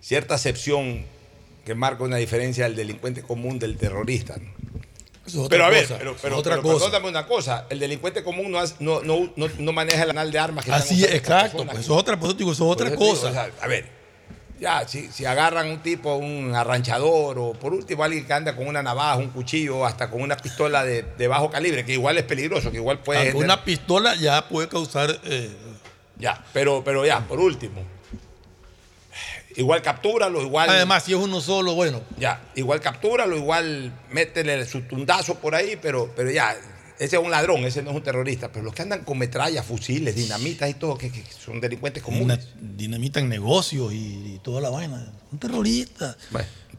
cierta 0.01 0.33
acepción 0.33 1.05
que 1.63 1.75
marca 1.75 2.03
una 2.03 2.17
diferencia 2.17 2.63
del 2.63 2.75
delincuente 2.75 3.21
común 3.21 3.59
del 3.59 3.77
terrorista. 3.77 4.37
¿no? 4.37 4.49
Eso 5.27 5.41
es 5.41 5.45
otra 5.45 5.49
pero 5.49 5.65
a 5.65 5.69
ver, 5.69 5.83
cosa, 5.83 5.97
pero, 5.99 6.15
pero, 6.19 6.37
otra 6.37 6.55
pero 6.55 6.63
cosa. 6.63 6.85
perdóname 6.85 7.09
una 7.09 7.27
cosa, 7.27 7.67
el 7.69 7.77
delincuente 7.77 8.23
común 8.23 8.51
no, 8.51 9.01
no, 9.03 9.31
no, 9.35 9.73
maneja 9.73 10.01
el 10.01 10.09
anal 10.09 10.31
de 10.31 10.39
armas 10.39 10.65
que 10.65 10.71
Así 10.71 11.03
es, 11.03 11.13
exacto. 11.13 11.67
pues 11.67 11.81
eso 11.81 11.93
es 11.93 11.99
otra, 11.99 12.19
por 12.19 12.29
eso 12.29 12.37
digo, 12.39 12.51
eso 12.51 12.65
es 12.65 12.71
otra 12.71 12.89
digo, 12.89 12.97
cosa. 12.97 13.27
o 13.27 13.31
sea, 13.31 13.51
a 13.61 13.67
ver, 13.67 13.98
ya, 14.59 14.87
si, 14.87 15.11
si 15.11 15.25
agarran 15.25 15.69
un 15.69 15.79
tipo, 15.79 16.15
un 16.15 16.53
arranchador, 16.55 17.37
o 17.39 17.53
por 17.53 17.73
último 17.73 18.03
alguien 18.03 18.25
que 18.25 18.33
anda 18.33 18.55
con 18.55 18.67
una 18.67 18.83
navaja, 18.83 19.17
un 19.17 19.29
cuchillo, 19.29 19.85
hasta 19.85 20.09
con 20.09 20.21
una 20.21 20.35
pistola 20.37 20.83
de, 20.83 21.03
de 21.17 21.27
bajo 21.27 21.49
calibre, 21.49 21.85
que 21.85 21.93
igual 21.93 22.17
es 22.17 22.23
peligroso, 22.25 22.69
que 22.71 22.77
igual 22.77 22.99
puede. 22.99 23.31
Generar- 23.31 23.43
una 23.45 23.63
pistola 23.63 24.15
ya 24.15 24.47
puede 24.47 24.67
causar. 24.67 25.19
eh, 25.23 25.49
Ya, 26.17 26.43
pero, 26.53 26.83
pero 26.83 27.05
ya, 27.05 27.19
por 27.27 27.39
último. 27.39 27.81
Igual 29.55 29.81
captúralo, 29.81 30.41
igual. 30.41 30.69
Además, 30.69 31.03
si 31.03 31.13
es 31.13 31.17
uno 31.19 31.41
solo, 31.41 31.73
bueno. 31.73 32.01
Ya, 32.17 32.39
igual 32.55 32.79
captúralo, 32.79 33.35
igual 33.35 33.91
métele 34.11 34.65
su 34.65 34.81
tundazo 34.83 35.35
por 35.35 35.55
ahí, 35.55 35.77
pero, 35.81 36.11
pero 36.15 36.29
ya, 36.29 36.55
ese 36.99 37.15
es 37.15 37.21
un 37.23 37.31
ladrón, 37.31 37.63
ese 37.65 37.81
no 37.81 37.89
es 37.91 37.95
un 37.95 38.03
terrorista. 38.03 38.51
Pero 38.51 38.65
los 38.65 38.73
que 38.73 38.81
andan 38.83 39.03
con 39.03 39.17
metrallas, 39.17 39.65
fusiles, 39.65 40.15
dinamitas 40.15 40.69
y 40.69 40.73
todo, 40.75 40.97
que, 40.97 41.11
que 41.11 41.23
son 41.43 41.59
delincuentes 41.61 42.03
comunes. 42.03 42.39
Dina- 42.59 42.77
dinamitan 42.77 43.29
negocios 43.29 43.93
y, 43.93 44.35
y 44.35 44.39
toda 44.43 44.61
la 44.61 44.69
vaina. 44.69 45.11
Son 45.29 45.39
terroristas. 45.39 46.17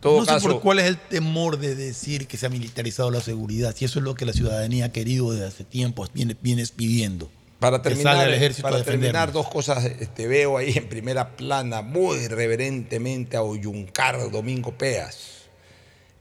todo 0.00 0.24
no 0.24 0.40
sé 0.40 0.40
por 0.46 0.60
cuál 0.60 0.78
es 0.78 0.86
el 0.86 0.96
temor 0.98 1.58
de 1.58 1.74
decir 1.74 2.26
que 2.26 2.36
se 2.36 2.46
ha 2.46 2.48
militarizado 2.48 3.10
la 3.10 3.20
seguridad, 3.20 3.74
si 3.76 3.84
eso 3.84 3.98
es 3.98 4.04
lo 4.04 4.14
que 4.14 4.24
la 4.26 4.32
ciudadanía 4.32 4.86
ha 4.86 4.92
querido 4.92 5.32
desde 5.32 5.46
hace 5.46 5.64
tiempo, 5.64 6.06
viene, 6.14 6.36
vienes 6.40 6.70
pidiendo. 6.70 7.30
Para 7.58 7.82
terminar, 7.82 8.14
salga 8.16 8.28
el 8.28 8.34
ejército 8.34 8.62
para 8.62 8.82
terminar 8.82 9.32
dos 9.32 9.46
cosas, 9.48 9.84
este, 9.84 10.26
veo 10.26 10.56
ahí 10.56 10.72
en 10.74 10.88
primera 10.88 11.36
plana 11.36 11.82
muy 11.82 12.26
reverentemente 12.28 13.36
a 13.36 13.42
Oyuncar 13.42 14.30
Domingo 14.30 14.72
Peas, 14.72 15.18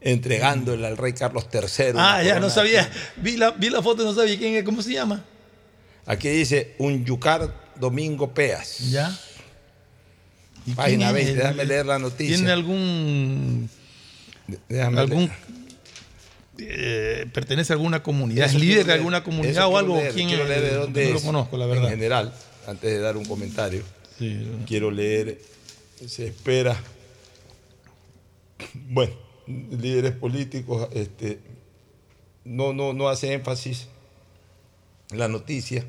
entregándole 0.02 0.88
al 0.88 0.98
rey 0.98 1.14
Carlos 1.14 1.48
III. 1.54 1.94
Ah, 1.96 2.24
ya, 2.24 2.40
no 2.40 2.50
sabía. 2.50 2.90
Vi 3.18 3.38
la, 3.38 3.52
vi 3.52 3.70
la 3.70 3.82
foto 3.82 4.02
y 4.02 4.06
no 4.06 4.14
sabía 4.14 4.38
quién 4.38 4.56
es, 4.56 4.64
¿cómo 4.64 4.82
se 4.82 4.94
llama? 4.94 5.24
Aquí 6.06 6.30
dice 6.30 6.76
Unyucar 6.80 7.54
Domingo 7.76 8.34
Peas. 8.34 8.90
Ya. 8.92 9.18
¿Y 10.66 10.72
Página 10.74 11.12
quién 11.14 11.18
es 11.18 11.26
20, 11.26 11.32
el- 11.32 11.38
déjame 11.38 11.66
leer 11.66 11.86
la 11.86 12.00
noticia. 12.00 12.36
¿Tiene 12.36 12.52
algún. 12.52 13.70
Déjame 14.68 15.00
algún 15.00 15.20
leer. 15.28 15.32
eh, 16.60 17.26
pertenece 17.34 17.74
a 17.74 17.76
alguna 17.76 18.02
comunidad? 18.04 18.46
¿Es 18.48 18.56
líder 18.56 18.86
de 18.86 18.94
alguna 18.94 19.24
comunidad 19.24 19.68
o 19.68 19.78
algo? 19.78 19.96
leer, 19.98 20.14
¿Quién 20.14 20.28
quiero 20.28 20.46
leer 20.46 20.62
de 20.62 20.74
dónde 20.76 21.08
no 21.08 21.14
lo 21.14 21.22
conozco, 21.22 21.58
la 21.58 21.66
verdad. 21.66 21.86
En 21.86 21.90
general, 21.92 22.34
antes 22.68 22.90
de 22.92 23.00
dar 23.00 23.16
un 23.18 23.26
comentario, 23.26 23.84
quiero 24.68 24.92
leer, 24.92 25.40
se 26.08 26.28
espera, 26.28 26.76
bueno, 28.74 29.14
líderes 29.50 30.12
políticos, 30.14 30.88
este, 30.94 31.40
no, 32.46 32.74
no, 32.74 32.94
no 32.94 33.10
hace 33.10 33.34
énfasis, 33.34 33.88
la 35.12 35.28
noticia, 35.28 35.84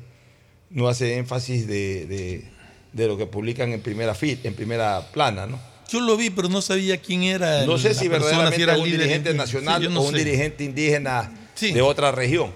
no 0.69 0.87
hace 0.87 1.17
énfasis 1.17 1.67
de, 1.67 2.05
de- 2.05 2.51
de 2.93 3.07
lo 3.07 3.17
que 3.17 3.25
publican 3.25 3.71
en 3.71 3.81
primera 3.81 4.13
fila, 4.13 4.41
en 4.43 4.53
primera 4.53 5.11
plana, 5.13 5.45
¿no? 5.47 5.57
Yo 5.89 6.01
lo 6.01 6.17
vi, 6.17 6.29
pero 6.29 6.49
no 6.49 6.61
sabía 6.61 6.97
quién 6.97 7.23
era. 7.23 7.65
No 7.65 7.77
sé 7.77 7.93
si 7.93 8.07
verdaderamente 8.09 8.61
era 8.63 8.77
un 8.77 8.83
dirigente 8.85 9.33
nacional 9.33 9.77
Sí, 9.81 9.83
yo 9.85 9.89
no 9.89 10.01
o 10.01 10.03
un 10.07 10.11
sé. 10.11 10.17
dirigente 10.23 10.63
indígena 10.65 11.31
de 11.59 11.81
otra 11.81 12.11
región. 12.11 12.51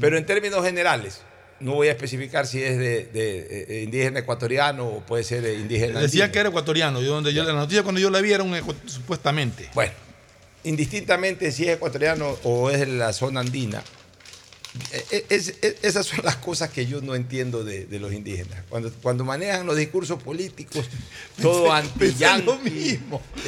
Pero 0.00 0.16
en 0.16 0.24
términos 0.24 0.64
generales, 0.64 1.20
no 1.60 1.74
voy 1.74 1.88
a 1.88 1.92
especificar 1.92 2.46
si 2.46 2.62
es 2.62 2.78
de, 2.78 3.04
de, 3.06 3.66
eh, 3.80 3.82
indígena 3.84 4.20
ecuatoriano 4.20 4.86
o 4.86 5.00
puede 5.00 5.22
ser 5.24 5.42
de 5.42 5.54
indígena 5.58 6.00
Decía 6.00 6.24
andino. 6.24 6.32
que 6.32 6.38
era 6.38 6.48
ecuatoriano. 6.50 7.00
Yo, 7.02 7.14
donde 7.14 7.32
yo, 7.34 7.44
la 7.44 7.52
noticia 7.52 7.82
cuando 7.82 8.00
yo 8.00 8.08
la 8.10 8.20
vi 8.22 8.32
era 8.32 8.42
un 8.42 8.54
supuestamente. 8.86 9.68
Bueno, 9.74 9.92
indistintamente 10.64 11.52
si 11.52 11.64
es 11.68 11.76
ecuatoriano 11.76 12.36
o 12.44 12.70
es 12.70 12.80
de 12.80 12.86
la 12.86 13.12
zona 13.12 13.40
andina, 13.40 13.82
eh, 14.90 15.24
es- 15.28 15.54
es- 15.62 15.76
esas 15.82 16.04
son 16.04 16.18
las 16.24 16.34
cosas 16.34 16.68
que 16.70 16.84
yo 16.86 17.00
no 17.00 17.14
entiendo 17.14 17.62
de, 17.62 17.86
de 17.86 18.00
los 18.00 18.12
indígenas. 18.12 18.58
Cuando, 18.68 18.90
cuando 19.02 19.22
manejan 19.24 19.66
los 19.66 19.76
discursos 19.76 20.20
políticos, 20.20 20.84
todo 21.40 21.72
anti-yanqui, 21.72 22.98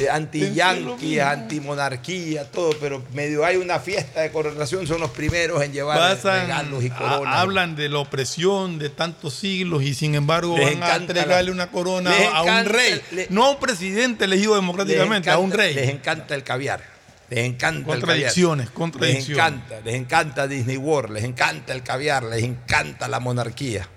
anti-yanqui, 0.09 1.19
anti-monarquía, 1.19 2.49
todo, 2.49 2.69
pero 2.79 3.03
medio 3.13 3.43
hay 3.43 3.57
una 3.57 3.79
fiesta 3.79 4.21
de 4.21 4.31
coronación, 4.31 4.87
son 4.87 5.01
los 5.01 5.11
primeros 5.11 5.61
en 5.63 5.73
llevar 5.73 5.97
Pasan, 5.97 6.43
regalos 6.43 6.83
y 6.85 6.89
coronas. 6.91 7.35
hablan 7.35 7.75
de 7.75 7.89
la 7.89 7.99
opresión 7.99 8.79
de 8.79 8.89
tantos 8.89 9.33
siglos 9.33 9.83
y 9.83 9.93
sin 9.95 10.15
embargo 10.15 10.55
Les 10.57 10.65
van 10.65 10.73
a 10.83 10.85
encanta 10.87 11.11
entregarle 11.11 11.47
la- 11.47 11.51
una 11.51 11.71
corona 11.71 12.11
a 12.33 12.43
un 12.43 12.65
rey, 12.65 13.01
le- 13.11 13.27
no 13.31 13.43
a 13.45 13.49
un 13.51 13.59
presidente 13.59 14.23
elegido 14.23 14.55
democráticamente, 14.55 15.29
a 15.29 15.37
un 15.39 15.51
rey. 15.51 15.73
Les 15.73 15.89
encanta 15.89 16.35
el 16.35 16.43
caviar. 16.43 16.95
Les 17.29 17.39
encanta 17.45 17.85
Contradicciones, 17.85 18.67
el 18.67 18.73
caviar. 18.73 18.91
contradicciones. 18.91 19.27
Les 19.27 19.37
encanta, 19.37 19.81
les 19.81 19.95
encanta 19.95 20.47
Disney 20.47 20.77
World, 20.77 21.13
les 21.13 21.23
encanta 21.23 21.73
el 21.73 21.83
caviar, 21.83 22.23
les 22.23 22.43
encanta 22.43 23.07
la 23.07 23.19
monarquía. 23.19 23.87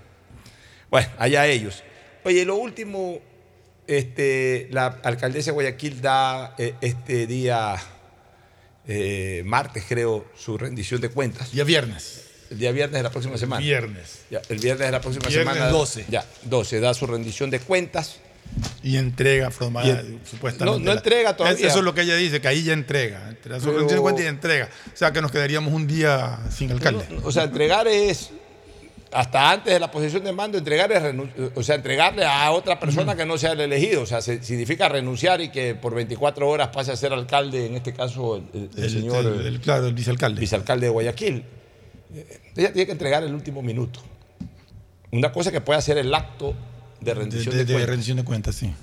Bueno, 0.89 1.07
allá 1.17 1.47
ellos. 1.47 1.83
Oye, 2.25 2.43
lo 2.43 2.55
último, 2.55 3.19
este, 3.87 4.67
la 4.71 4.87
alcaldesa 5.03 5.51
de 5.51 5.53
Guayaquil 5.53 6.01
da 6.01 6.55
eh, 6.57 6.75
este 6.81 7.25
día, 7.25 7.75
eh, 8.87 9.43
martes 9.45 9.85
creo, 9.87 10.25
su 10.35 10.57
rendición 10.57 10.99
de 10.99 11.09
cuentas. 11.09 11.51
Día 11.51 11.63
viernes. 11.63 12.25
El 12.49 12.59
día 12.59 12.73
viernes 12.73 12.99
de 12.99 13.03
la 13.03 13.11
próxima 13.11 13.37
semana. 13.37 13.61
Viernes. 13.61 14.23
Ya, 14.29 14.41
el 14.49 14.59
viernes 14.59 14.85
de 14.87 14.91
la 14.91 14.99
próxima 14.99 15.29
Viernes 15.29 15.53
semana. 15.53 15.71
12. 15.71 16.05
Ya, 16.09 16.25
12, 16.43 16.79
da 16.81 16.93
su 16.93 17.07
rendición 17.07 17.49
de 17.49 17.61
cuentas. 17.61 18.17
Y 18.83 18.97
entrega 18.97 19.49
formal, 19.51 19.85
Y 19.87 19.89
en- 19.91 20.19
supuestamente. 20.25 20.79
No, 20.79 20.85
no 20.85 20.91
entrega 20.97 21.35
todavía. 21.37 21.67
Eso 21.67 21.79
es 21.79 21.83
lo 21.85 21.93
que 21.93 22.01
ella 22.01 22.15
dice, 22.15 22.41
que 22.41 22.47
ahí 22.47 22.63
ya 22.63 22.73
entrega. 22.73 23.29
Entrega 23.29 23.59
Pero- 23.59 23.81
y. 23.81 24.63
O 24.93 24.95
sea, 24.97 25.11
que 25.13 25.21
nos 25.21 25.31
quedaríamos 25.31 25.73
un 25.73 25.87
día 25.87 26.39
sin 26.49 26.71
alcalde. 26.71 27.05
O 27.23 27.31
sea, 27.31 27.43
entregar 27.43 27.87
es, 27.87 28.31
hasta 29.13 29.51
antes 29.51 29.73
de 29.73 29.79
la 29.79 29.89
posición 29.91 30.23
de 30.23 30.31
mando, 30.33 30.57
entregar 30.57 30.91
es 30.91 31.03
o 31.55 31.63
sea, 31.63 31.75
entregarle 31.75 32.25
a 32.25 32.51
otra 32.51 32.79
persona 32.79 33.15
que 33.15 33.25
no 33.25 33.37
sea 33.37 33.51
el 33.53 33.61
elegido. 33.61 34.01
O 34.01 34.05
sea, 34.05 34.21
se- 34.21 34.43
significa 34.43 34.89
renunciar 34.89 35.41
y 35.41 35.49
que 35.49 35.75
por 35.75 35.93
24 35.95 36.47
horas 36.49 36.69
pase 36.69 36.91
a 36.91 36.95
ser 36.95 37.13
alcalde, 37.13 37.65
en 37.67 37.75
este 37.75 37.93
caso 37.93 38.37
el, 38.37 38.43
el- 38.53 38.69
el 38.77 38.83
El- 38.83 38.89
señor 38.89 39.25
el- 39.25 39.45
el- 39.47 39.59
claro, 39.61 39.87
el 39.87 39.93
vicealcalde. 39.93 40.39
vicealcalde 40.41 40.87
de 40.87 40.91
Guayaquil. 40.91 41.43
Ella 42.55 42.73
tiene 42.73 42.85
que 42.85 42.91
entregar 42.91 43.23
el 43.23 43.33
último 43.33 43.61
minuto. 43.61 44.01
Una 45.11 45.31
cosa 45.31 45.51
que 45.51 45.61
puede 45.61 45.79
hacer 45.79 45.97
el 45.97 46.13
acto 46.13 46.53
de 47.01 47.13
rendición 47.13 47.55
de, 47.55 47.59
de, 47.59 47.65
de 47.65 47.73
cuentas. 47.73 47.89
rendición 47.89 48.17
de 48.17 48.23
cuentas, 48.23 48.55
sí. 48.55 48.73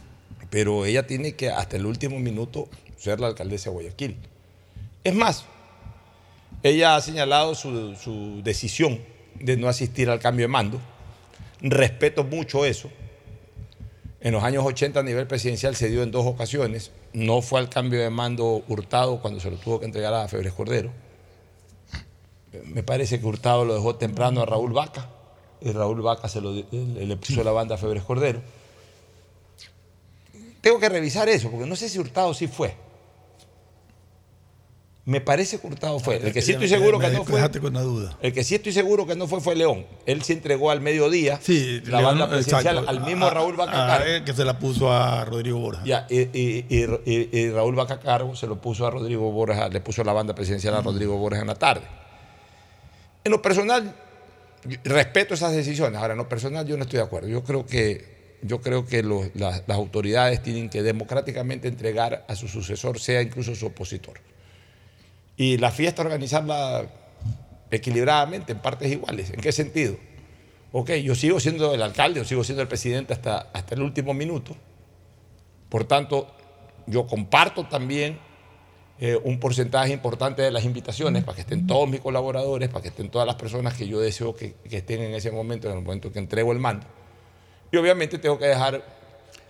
Pero 0.51 0.85
ella 0.85 1.07
tiene 1.07 1.35
que 1.35 1.51
hasta 1.51 1.77
el 1.77 1.87
último 1.87 2.19
minuto 2.19 2.69
ser 2.97 3.21
la 3.21 3.29
alcaldesa 3.29 3.71
de 3.71 3.75
Guayaquil. 3.75 4.17
Es 5.05 5.15
más, 5.15 5.45
ella 6.63 6.97
ha 6.97 7.01
señalado 7.01 7.55
su, 7.55 7.95
su 7.97 8.43
decisión 8.43 8.99
de 9.39 9.57
no 9.57 9.69
asistir 9.69 10.11
al 10.11 10.19
cambio 10.19 10.45
de 10.45 10.49
mando. 10.49 10.81
Respeto 11.61 12.25
mucho 12.25 12.65
eso. 12.65 12.91
En 14.21 14.33
los 14.33 14.43
años 14.43 14.65
80 14.67 14.99
a 14.99 15.03
nivel 15.05 15.29
presidencial 15.29 15.77
se 15.77 15.89
dio 15.89 16.03
en 16.03 16.11
dos 16.11 16.27
ocasiones. 16.27 16.91
No 17.13 17.41
fue 17.41 17.61
al 17.61 17.69
cambio 17.69 18.01
de 18.01 18.11
mando 18.11 18.65
Hurtado 18.67 19.21
cuando 19.21 19.39
se 19.39 19.51
lo 19.51 19.57
tuvo 19.59 19.79
que 19.79 19.87
entregar 19.87 20.13
a 20.13 20.27
Febres 20.27 20.53
Cordero. 20.53 20.91
Me 22.65 22.83
parece 22.83 23.21
que 23.21 23.27
Hurtado 23.27 23.65
lo 23.65 23.75
dejó 23.75 23.97
temprano 23.97 24.43
a 24.43 24.47
Raúl 24.47 24.73
Vaca 24.73 25.09
y 25.61 25.73
Raúl 25.73 26.01
Vaca 26.03 26.29
se 26.29 26.41
lo, 26.41 26.53
le, 26.53 27.17
puso 27.17 27.43
la 27.45 27.53
banda 27.53 27.75
a 27.75 27.79
Febres 27.79 28.03
Cordero. 28.05 28.41
Tengo 30.61 30.79
que 30.81 30.89
revisar 30.89 31.29
eso, 31.29 31.51
porque 31.51 31.67
no 31.67 31.77
sé 31.77 31.89
si 31.89 31.99
Hurtado 31.99 32.35
sí 32.35 32.47
fue. 32.49 32.75
Me 35.05 35.23
parece 35.23 35.59
que 35.59 35.67
Hurtado 35.67 35.99
fue. 36.01 36.17
El 36.17 36.35
que 36.35 36.43
sí 36.43 36.53
estoy 36.53 36.69
seguro 36.69 36.99
que 36.99 37.09
no 37.09 37.25
fue. 37.25 37.37
dejaste 37.37 37.61
con 37.61 37.73
la 37.73 37.81
duda. 37.81 38.19
El 38.21 38.35
que 38.35 38.45
sí 38.45 38.55
estoy 38.57 38.73
seguro 38.73 39.07
que 39.07 39.17
no 39.17 39.27
fue 39.27 39.41
fue 39.41 39.57
León. 39.57 39.87
Él 40.05 40.23
se 40.23 40.35
entregó 40.35 40.71
al 40.71 40.83
mediodía 40.83 41.39
Sí, 41.41 41.81
la 41.87 42.01
León, 42.03 42.19
banda 42.19 42.29
presidencial 42.29 42.77
exacto. 42.79 42.91
al 42.91 43.07
mismo 43.07 43.25
A- 43.25 43.31
Raúl 43.31 43.55
a- 43.55 43.57
Bacacar. 43.65 44.03
a 44.03 44.07
él 44.07 44.25
que 44.25 44.35
se 44.35 44.45
la 44.45 44.59
puso 44.59 44.93
a 44.93 45.25
Rodrigo 45.25 45.61
Borja. 45.61 45.83
Ya, 45.85 46.07
y, 46.11 46.19
y- 46.39 46.67
y- 46.69 47.29
y- 47.39 47.51
Raúl 47.51 47.75
Bacacargo 47.75 48.37
se 48.37 48.47
lo 48.47 48.61
puso 48.61 48.87
a 48.87 48.91
Rodrigo 48.91 49.31
Borja, 49.33 49.69
le 49.71 49.81
puso 49.81 50.05
la 50.05 50.13
banda 50.13 50.35
presidencial 50.35 50.75
a 50.75 50.83
Rodrigo 50.83 51.17
Borja 51.17 51.41
en 51.41 51.47
la 51.47 51.55
tarde. 51.55 51.87
En 53.25 53.33
lo 53.33 53.41
personal, 53.41 53.95
respeto 54.85 55.35
esas 55.35 55.53
decisiones. 55.53 56.01
Ahora, 56.01 56.15
en 56.15 56.25
personal, 56.27 56.67
yo 56.67 56.77
no 56.77 56.85
estoy 56.85 56.99
de 56.99 57.05
acuerdo. 57.05 57.29
Yo 57.29 57.45
creo 57.45 57.67
que, 57.67 58.37
yo 58.43 58.61
creo 58.61 58.87
que 58.87 59.03
las 59.35 59.69
autoridades 59.69 60.43
tienen 60.43 60.69
que 60.69 60.83
democráticamente 60.83 61.69
entregar 61.69 62.25
a 62.29 62.35
su 62.35 62.49
sucesor, 62.49 62.99
sea 62.99 63.23
incluso 63.23 63.55
su 63.55 63.67
opositor. 63.67 64.21
Y 65.37 65.59
la 65.59 65.71
fiesta 65.71 66.03
organizarla 66.03 66.87
equilibradamente, 67.71 68.53
en 68.53 68.59
partes 68.59 68.91
iguales. 68.91 69.31
¿En 69.31 69.41
qué 69.41 69.53
sentido? 69.53 69.97
Ok, 70.73 70.91
yo 70.95 71.15
sigo 71.15 71.41
siendo 71.41 71.75
el 71.75 71.83
alcalde, 71.83 72.21
yo 72.21 72.25
sigo 72.25 72.45
siendo 72.45 72.63
el 72.63 72.69
presidente 72.69 73.13
hasta, 73.13 73.49
hasta 73.53 73.75
el 73.75 73.83
último 73.83 74.13
minuto. 74.15 74.57
Por 75.69 75.85
tanto, 75.85 76.35
yo 76.87 77.07
comparto 77.07 77.67
también 77.67 78.19
eh, 79.01 79.19
un 79.23 79.39
porcentaje 79.39 79.93
importante 79.93 80.43
de 80.43 80.51
las 80.51 80.65
invitaciones 80.65 81.23
para 81.25 81.37
que 81.37 81.43
estén 81.43 81.67
todos 81.67 81.89
mis 81.89 82.01
colaboradores, 82.01 82.69
para 82.69 82.83
que 82.83 82.89
estén 82.89 83.11
todas 83.11 83.27
las 83.27 83.37
personas 83.37 83.75
que 83.75 83.87
yo 83.87 84.01
deseo 84.01 84.35
que, 84.35 84.55
que 84.69 84.79
estén 84.79 85.03
en 85.03 85.15
ese 85.15 85.31
momento, 85.31 85.69
en 85.71 85.77
el 85.79 85.83
momento 85.85 86.11
que 86.13 86.19
entrego 86.19 86.53
el 86.53 86.59
mando. 86.59 86.87
Y 87.71 87.77
obviamente 87.77 88.19
tengo 88.19 88.39
que 88.39 88.47
dejar, 88.47 88.83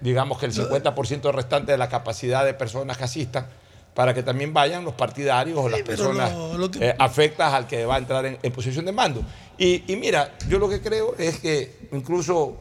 digamos 0.00 0.38
que 0.38 0.46
el 0.46 0.52
50% 0.52 1.32
restante 1.32 1.72
de 1.72 1.78
la 1.78 1.88
capacidad 1.88 2.44
de 2.44 2.52
personas 2.54 2.98
que 2.98 3.04
asistan 3.04 3.46
para 3.94 4.12
que 4.14 4.22
también 4.22 4.52
vayan 4.52 4.84
los 4.84 4.94
partidarios 4.94 5.58
o 5.58 5.68
las 5.68 5.80
personas 5.82 6.30
lo- 6.52 6.58
lo 6.58 6.70
que- 6.70 6.88
eh, 6.90 6.94
afectas 6.98 7.52
al 7.54 7.66
que 7.66 7.84
va 7.86 7.94
a 7.96 7.98
entrar 7.98 8.26
en, 8.26 8.38
en 8.42 8.52
posición 8.52 8.84
de 8.84 8.92
mando. 8.92 9.22
Y, 9.56 9.90
y 9.92 9.96
mira, 9.96 10.36
yo 10.48 10.58
lo 10.58 10.68
que 10.68 10.80
creo 10.80 11.14
es 11.18 11.40
que 11.40 11.88
incluso, 11.92 12.56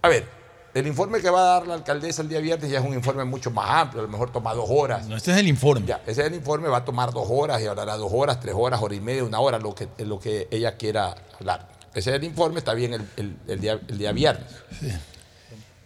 a 0.00 0.08
ver, 0.08 0.37
el 0.78 0.86
informe 0.86 1.20
que 1.20 1.30
va 1.30 1.40
a 1.40 1.44
dar 1.58 1.66
la 1.66 1.74
alcaldesa 1.74 2.22
el 2.22 2.28
día 2.28 2.40
viernes 2.40 2.70
ya 2.70 2.78
es 2.78 2.84
un 2.84 2.94
informe 2.94 3.24
mucho 3.24 3.50
más 3.50 3.68
amplio, 3.70 4.00
a 4.00 4.04
lo 4.06 4.08
mejor 4.10 4.30
toma 4.32 4.54
dos 4.54 4.66
horas. 4.68 5.06
No, 5.06 5.16
este 5.16 5.30
es 5.32 5.36
el 5.38 5.48
informe. 5.48 5.86
Ya, 5.86 6.02
ese 6.06 6.20
es 6.22 6.26
el 6.28 6.34
informe, 6.34 6.68
va 6.68 6.78
a 6.78 6.84
tomar 6.84 7.12
dos 7.12 7.26
horas 7.30 7.60
y 7.62 7.66
hablará 7.66 7.96
dos 7.96 8.10
horas, 8.14 8.38
tres 8.40 8.54
horas, 8.56 8.80
hora 8.82 8.94
y 8.94 9.00
media, 9.00 9.24
una 9.24 9.40
hora, 9.40 9.58
lo 9.58 9.74
que, 9.74 9.88
lo 10.04 10.18
que 10.20 10.48
ella 10.50 10.76
quiera 10.76 11.14
hablar. 11.38 11.68
Ese 11.94 12.10
es 12.10 12.16
el 12.16 12.24
informe, 12.24 12.58
está 12.58 12.74
bien 12.74 12.92
el, 12.94 13.08
el- 13.16 13.36
el 13.46 13.60
día, 13.60 13.80
el 13.88 13.98
día 13.98 14.12
viernes. 14.12 14.46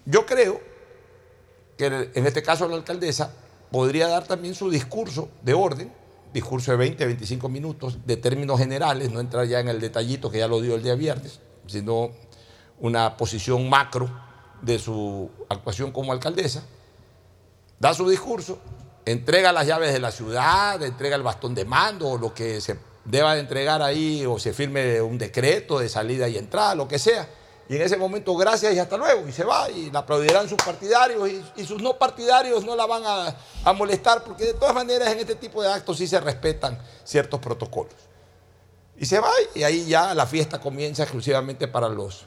Yo 0.05 0.27
creo 0.27 0.61
que 1.79 2.11
en 2.15 2.27
este 2.27 2.43
caso 2.43 2.69
la 2.69 2.77
alcaldesa 2.77 3.31
podría 3.71 4.09
dar 4.09 4.25
también 4.27 4.55
su 4.55 4.69
discurso 4.71 5.29
de 5.43 5.55
orden, 5.55 5.93
discurso 6.35 6.71
de 6.73 6.77
20, 6.77 7.07
25 7.07 7.49
minutos, 7.49 7.99
de 8.05 8.17
términos 8.17 8.59
generales, 8.59 9.11
no 9.11 9.21
entrar 9.21 9.47
ya 9.47 9.61
en 9.61 9.69
el 9.69 9.81
detallito 9.81 10.31
que 10.31 10.39
ya 10.39 10.49
lo 10.49 10.61
dio 10.61 10.75
el 10.75 10.83
día 10.83 10.95
viernes, 10.95 11.41
sino 11.67 12.11
una 12.81 13.17
posición 13.17 13.69
macro 13.69 14.11
de 14.63 14.79
su 14.79 15.31
actuación 15.49 15.93
como 15.93 16.13
alcaldesa, 16.13 16.63
da 17.79 17.93
su 17.93 18.09
discurso, 18.09 18.59
entrega 19.05 19.53
las 19.53 19.67
llaves 19.67 19.93
de 19.93 19.99
la 19.99 20.11
ciudad, 20.11 20.83
entrega 20.83 21.17
el 21.17 21.23
bastón 21.23 21.55
de 21.55 21.65
mando 21.65 22.09
o 22.09 22.19
lo 22.19 22.33
que 22.33 22.61
se 22.61 22.79
deba 23.05 23.35
de 23.35 23.41
entregar 23.41 23.83
ahí 23.83 24.25
o 24.25 24.39
se 24.39 24.53
firme 24.53 25.01
un 25.03 25.19
decreto 25.19 25.79
de 25.79 25.89
salida 25.89 26.29
y 26.29 26.39
entrada, 26.39 26.75
lo 26.75 26.89
que 26.89 26.99
sea. 26.99 27.29
Y 27.69 27.77
en 27.77 27.83
ese 27.83 27.97
momento, 27.97 28.37
gracias 28.37 28.75
y 28.75 28.79
hasta 28.79 28.97
luego. 28.97 29.27
Y 29.27 29.33
se 29.33 29.45
va 29.45 29.71
y 29.71 29.91
la 29.91 30.01
aplaudirán 30.01 30.49
sus 30.49 30.59
partidarios 30.59 31.29
y, 31.57 31.65
sus 31.65 31.81
no 31.81 31.97
partidarios 31.97 32.65
no 32.65 32.77
la 32.77 32.87
van 32.87 33.03
a, 33.05 33.37
a 33.65 33.73
molestar 33.73 34.23
porque 34.25 34.47
de 34.47 34.55
todas 34.55 34.75
maneras 34.75 35.11
en 35.11 35.21
este 35.21 35.35
tipo 35.37 35.63
de 35.63 35.73
actos 35.73 35.99
sí 35.99 36.07
se 36.07 36.21
respetan 36.21 36.79
ciertos 37.05 37.41
protocolos. 37.41 37.95
Y 38.97 39.07
se 39.07 39.19
va 39.19 39.31
y 39.55 39.63
ahí 39.63 39.87
ya 39.87 40.15
la 40.15 40.27
fiesta 40.27 40.61
comienza 40.61 41.03
exclusivamente 41.03 41.67
para 41.67 41.89
los, 41.89 42.27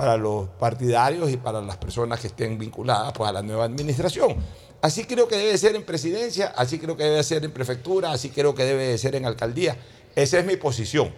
para 0.00 0.16
los 0.16 0.48
partidarios 0.58 1.30
y 1.30 1.36
para 1.36 1.60
las 1.60 1.76
personas 1.76 2.18
que 2.20 2.28
estén 2.28 2.56
vinculadas 2.58 3.12
pues, 3.12 3.28
a 3.28 3.34
la 3.34 3.42
nueva 3.42 3.66
administración. 3.66 4.34
Así 4.80 5.04
creo 5.04 5.28
que 5.28 5.36
debe 5.36 5.58
ser 5.58 5.76
en 5.76 5.84
presidencia, 5.84 6.54
así 6.56 6.78
creo 6.78 6.96
que 6.96 7.04
debe 7.04 7.22
ser 7.22 7.44
en 7.44 7.50
prefectura, 7.50 8.10
así 8.10 8.30
creo 8.30 8.54
que 8.54 8.64
debe 8.64 8.96
ser 8.96 9.14
en 9.14 9.26
alcaldía. 9.26 9.76
Esa 10.16 10.38
es 10.38 10.46
mi 10.46 10.56
posición. 10.56 11.12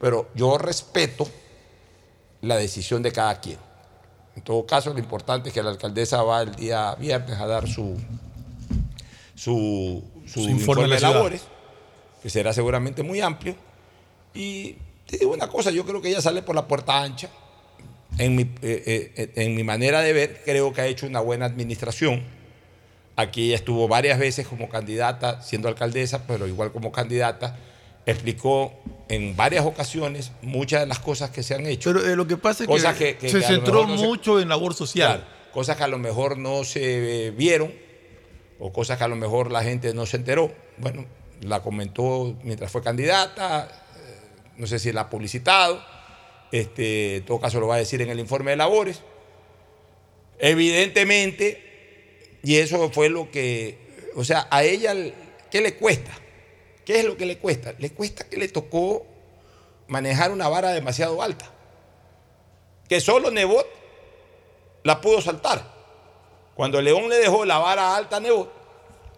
Pero 0.00 0.30
yo 0.34 0.56
respeto 0.56 1.28
la 2.40 2.56
decisión 2.56 3.02
de 3.02 3.12
cada 3.12 3.38
quien. 3.38 3.58
En 4.34 4.42
todo 4.42 4.64
caso, 4.64 4.94
lo 4.94 4.98
importante 4.98 5.50
es 5.50 5.54
que 5.54 5.62
la 5.62 5.68
alcaldesa 5.68 6.22
va 6.22 6.40
el 6.40 6.54
día 6.54 6.94
viernes 6.94 7.38
a 7.38 7.46
dar 7.46 7.68
su, 7.68 7.98
su, 9.34 10.02
su 10.24 10.44
Su 10.44 10.48
informe 10.48 10.88
de 10.88 11.00
labores, 11.00 11.42
que 12.22 12.30
será 12.30 12.54
seguramente 12.54 13.02
muy 13.02 13.20
amplio. 13.20 13.54
Y 14.32 14.78
te 15.06 15.18
digo 15.18 15.34
una 15.34 15.48
cosa, 15.48 15.70
yo 15.70 15.84
creo 15.84 16.00
que 16.00 16.08
ella 16.08 16.22
sale 16.22 16.40
por 16.40 16.54
la 16.54 16.66
puerta 16.66 16.98
ancha. 16.98 17.28
En 18.18 18.36
mi, 18.36 18.42
eh, 18.62 19.12
eh, 19.16 19.32
en 19.36 19.54
mi 19.54 19.64
manera 19.64 20.00
de 20.00 20.12
ver, 20.12 20.42
creo 20.44 20.72
que 20.72 20.80
ha 20.82 20.86
hecho 20.86 21.06
una 21.06 21.20
buena 21.20 21.46
administración. 21.46 22.22
Aquí 23.16 23.46
ella 23.46 23.56
estuvo 23.56 23.88
varias 23.88 24.18
veces 24.18 24.46
como 24.46 24.68
candidata, 24.68 25.42
siendo 25.42 25.68
alcaldesa, 25.68 26.26
pero 26.26 26.46
igual 26.46 26.72
como 26.72 26.92
candidata, 26.92 27.56
explicó 28.06 28.72
en 29.08 29.36
varias 29.36 29.64
ocasiones 29.64 30.32
muchas 30.42 30.80
de 30.80 30.86
las 30.86 30.98
cosas 30.98 31.30
que 31.30 31.42
se 31.42 31.54
han 31.54 31.66
hecho. 31.66 31.92
Pero 31.92 32.06
eh, 32.06 32.16
lo 32.16 32.26
que 32.26 32.36
pasa 32.36 32.64
es 32.64 32.68
que, 32.68 32.74
Cosas 32.74 32.96
que- 32.96 33.16
que- 33.16 33.28
se 33.28 33.38
que 33.40 33.44
centró 33.44 33.82
se- 33.82 34.04
mucho 34.04 34.40
en 34.40 34.48
labor 34.48 34.74
social. 34.74 35.18
Claro, 35.24 35.32
cosas 35.52 35.76
que 35.76 35.84
a 35.84 35.88
lo 35.88 35.98
mejor 35.98 36.38
no 36.38 36.64
se 36.64 37.26
eh, 37.26 37.30
vieron 37.30 37.72
o 38.58 38.72
cosas 38.72 38.98
que 38.98 39.04
a 39.04 39.08
lo 39.08 39.16
mejor 39.16 39.50
la 39.52 39.62
gente 39.62 39.92
no 39.94 40.06
se 40.06 40.16
enteró. 40.18 40.52
Bueno, 40.78 41.04
la 41.42 41.60
comentó 41.60 42.36
mientras 42.44 42.70
fue 42.72 42.82
candidata, 42.82 43.68
eh, 43.96 44.16
no 44.56 44.66
sé 44.66 44.78
si 44.78 44.92
la 44.92 45.02
ha 45.02 45.10
publicitado, 45.10 45.82
este, 46.52 47.16
en 47.16 47.24
todo 47.24 47.40
caso 47.40 47.58
lo 47.58 47.66
va 47.66 47.76
a 47.76 47.78
decir 47.78 48.00
en 48.02 48.10
el 48.10 48.20
informe 48.20 48.52
de 48.52 48.58
labores. 48.58 49.00
Evidentemente, 50.38 52.38
y 52.42 52.56
eso 52.56 52.90
fue 52.90 53.08
lo 53.08 53.30
que, 53.30 53.78
o 54.16 54.24
sea, 54.24 54.48
a 54.50 54.62
ella, 54.62 54.94
¿qué 55.50 55.60
le 55.60 55.76
cuesta? 55.76 56.10
¿Qué 56.84 57.00
es 57.00 57.04
lo 57.04 57.16
que 57.16 57.26
le 57.26 57.38
cuesta? 57.38 57.74
Le 57.78 57.90
cuesta 57.90 58.28
que 58.28 58.36
le 58.36 58.48
tocó 58.48 59.06
manejar 59.86 60.32
una 60.32 60.48
vara 60.48 60.70
demasiado 60.70 61.22
alta, 61.22 61.50
que 62.88 63.00
solo 63.00 63.30
Nebot 63.30 63.66
la 64.82 65.00
pudo 65.00 65.20
saltar. 65.20 65.70
Cuando 66.54 66.82
León 66.82 67.08
le 67.08 67.16
dejó 67.16 67.44
la 67.44 67.58
vara 67.58 67.96
alta 67.96 68.16
a 68.16 68.20
Nebot, 68.20 68.52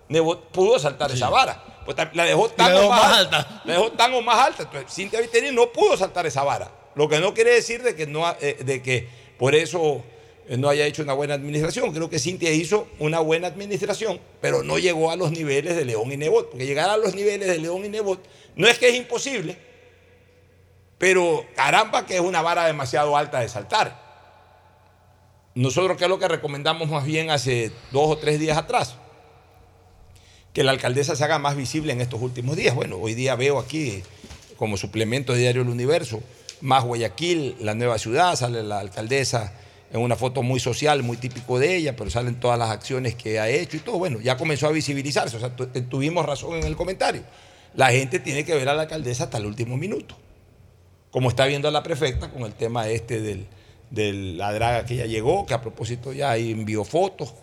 Nebot 0.08 0.50
pudo 0.50 0.78
saltar 0.78 1.10
esa 1.10 1.30
vara. 1.30 1.62
Pues 1.84 1.96
la 2.14 2.24
dejó 2.24 2.48
tan, 2.48 2.72
La 2.72 2.80
dejó 2.80 2.86
o 2.86 2.90
más, 2.90 3.02
más 3.02 3.18
alta. 3.18 3.36
alta. 3.38 3.62
La 3.64 3.72
dejó 3.74 3.92
tan 3.92 4.14
o 4.14 4.22
más 4.22 4.38
alta. 4.38 4.62
Entonces, 4.62 4.94
Cintia 4.94 5.20
Viteri 5.20 5.52
no 5.52 5.70
pudo 5.72 5.96
saltar 5.96 6.26
esa 6.26 6.42
vara. 6.42 6.70
Lo 6.94 7.08
que 7.08 7.20
no 7.20 7.34
quiere 7.34 7.52
decir 7.52 7.82
de 7.82 7.94
que, 7.94 8.06
no, 8.06 8.28
eh, 8.40 8.58
de 8.64 8.82
que 8.82 9.08
por 9.38 9.54
eso 9.54 10.04
eh, 10.48 10.56
no 10.56 10.68
haya 10.68 10.86
hecho 10.86 11.02
una 11.02 11.12
buena 11.12 11.34
administración. 11.34 11.92
Creo 11.92 12.10
que 12.10 12.18
Cintia 12.18 12.52
hizo 12.52 12.88
una 12.98 13.20
buena 13.20 13.48
administración, 13.48 14.20
pero 14.40 14.62
no 14.62 14.78
llegó 14.78 15.10
a 15.10 15.16
los 15.16 15.32
niveles 15.32 15.76
de 15.76 15.84
León 15.84 16.12
y 16.12 16.16
Nebot. 16.16 16.50
Porque 16.50 16.66
llegar 16.66 16.90
a 16.90 16.96
los 16.96 17.14
niveles 17.14 17.48
de 17.48 17.58
León 17.58 17.84
y 17.84 17.88
Nebot 17.88 18.20
no 18.56 18.68
es 18.68 18.78
que 18.78 18.88
es 18.88 18.94
imposible, 18.94 19.56
pero 20.98 21.44
caramba 21.56 22.06
que 22.06 22.16
es 22.16 22.20
una 22.20 22.42
vara 22.42 22.66
demasiado 22.66 23.16
alta 23.16 23.40
de 23.40 23.48
saltar. 23.48 24.04
Nosotros, 25.54 25.96
¿qué 25.96 26.04
es 26.04 26.10
lo 26.10 26.18
que 26.18 26.28
recomendamos 26.28 26.88
más 26.88 27.04
bien 27.04 27.30
hace 27.30 27.70
dos 27.92 28.10
o 28.10 28.18
tres 28.18 28.40
días 28.40 28.58
atrás? 28.58 28.96
Que 30.52 30.64
la 30.64 30.72
alcaldesa 30.72 31.16
se 31.16 31.24
haga 31.24 31.38
más 31.38 31.56
visible 31.56 31.92
en 31.92 32.00
estos 32.00 32.20
últimos 32.20 32.56
días. 32.56 32.74
Bueno, 32.74 32.96
hoy 32.98 33.14
día 33.14 33.34
veo 33.36 33.58
aquí 33.58 34.02
como 34.56 34.76
suplemento 34.76 35.32
de 35.32 35.40
Diario 35.40 35.62
El 35.62 35.68
Universo, 35.68 36.22
más 36.64 36.82
Guayaquil, 36.84 37.56
la 37.60 37.74
nueva 37.74 37.98
ciudad, 37.98 38.34
sale 38.36 38.62
la 38.62 38.80
alcaldesa 38.80 39.52
en 39.92 40.00
una 40.00 40.16
foto 40.16 40.42
muy 40.42 40.58
social, 40.58 41.02
muy 41.02 41.16
típico 41.16 41.58
de 41.58 41.76
ella, 41.76 41.94
pero 41.94 42.10
salen 42.10 42.40
todas 42.40 42.58
las 42.58 42.70
acciones 42.70 43.14
que 43.14 43.38
ha 43.38 43.48
hecho 43.48 43.76
y 43.76 43.80
todo. 43.80 43.98
Bueno, 43.98 44.20
ya 44.20 44.36
comenzó 44.36 44.66
a 44.66 44.72
visibilizarse, 44.72 45.36
o 45.36 45.40
sea, 45.40 45.54
tu- 45.54 45.66
tuvimos 45.82 46.26
razón 46.26 46.54
en 46.56 46.64
el 46.64 46.74
comentario. 46.74 47.22
La 47.74 47.88
gente 47.92 48.18
tiene 48.18 48.44
que 48.44 48.54
ver 48.54 48.68
a 48.68 48.74
la 48.74 48.82
alcaldesa 48.82 49.24
hasta 49.24 49.38
el 49.38 49.46
último 49.46 49.76
minuto 49.76 50.16
como 51.10 51.28
está 51.28 51.46
viendo 51.46 51.68
a 51.68 51.70
la 51.70 51.84
prefecta 51.84 52.28
con 52.30 52.42
el 52.42 52.54
tema 52.54 52.88
este 52.88 53.20
del, 53.20 53.46
de 53.90 54.12
la 54.12 54.52
draga 54.52 54.84
que 54.84 54.96
ya 54.96 55.06
llegó, 55.06 55.46
que 55.46 55.54
a 55.54 55.60
propósito 55.60 56.12
ya 56.12 56.36
envió 56.36 56.82
fotos, 56.84 57.34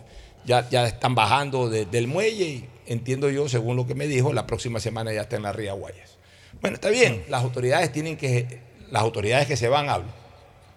ya, 0.44 0.68
ya 0.68 0.86
están 0.86 1.14
bajando 1.14 1.70
de- 1.70 1.86
del 1.86 2.06
muelle 2.06 2.44
y 2.44 2.68
entiendo 2.86 3.30
yo, 3.30 3.48
según 3.48 3.76
lo 3.76 3.86
que 3.86 3.94
me 3.94 4.06
dijo, 4.08 4.34
la 4.34 4.46
próxima 4.46 4.78
semana 4.78 5.10
ya 5.14 5.22
está 5.22 5.36
en 5.36 5.42
la 5.44 5.52
Ría 5.54 5.72
Guayas. 5.72 6.18
Bueno, 6.60 6.74
está 6.74 6.90
bien, 6.90 7.24
las 7.30 7.42
autoridades 7.42 7.90
tienen 7.92 8.18
que, 8.18 8.60
las 8.92 9.02
autoridades 9.02 9.48
que 9.48 9.56
se 9.56 9.68
van, 9.68 9.88
hablo, 9.88 10.08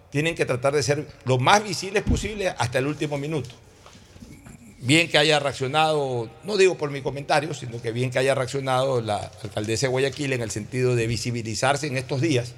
tienen 0.10 0.36
que 0.36 0.46
tratar 0.46 0.74
de 0.74 0.82
ser 0.82 1.06
lo 1.26 1.38
más 1.38 1.62
visibles 1.62 2.02
posible 2.02 2.48
hasta 2.48 2.80
el 2.80 2.88
último 2.88 3.18
minuto. 3.18 3.50
Bien 4.80 5.10
que 5.10 5.18
haya 5.18 5.38
reaccionado, 5.38 6.30
no 6.46 6.56
digo 6.56 6.78
por 6.78 6.92
mi 6.92 7.02
comentario, 7.02 7.54
sino 7.54 7.82
que 7.82 7.92
bien 7.92 8.12
que 8.12 8.20
haya 8.20 8.34
reaccionado 8.34 9.02
la 9.02 9.32
alcaldesa 9.44 9.88
de 9.88 9.92
Guayaquil 9.92 10.32
en 10.32 10.42
el 10.42 10.50
sentido 10.50 10.96
de 10.96 11.08
visibilizarse 11.08 11.88
en 11.88 11.98
estos 11.98 12.22
días, 12.22 12.54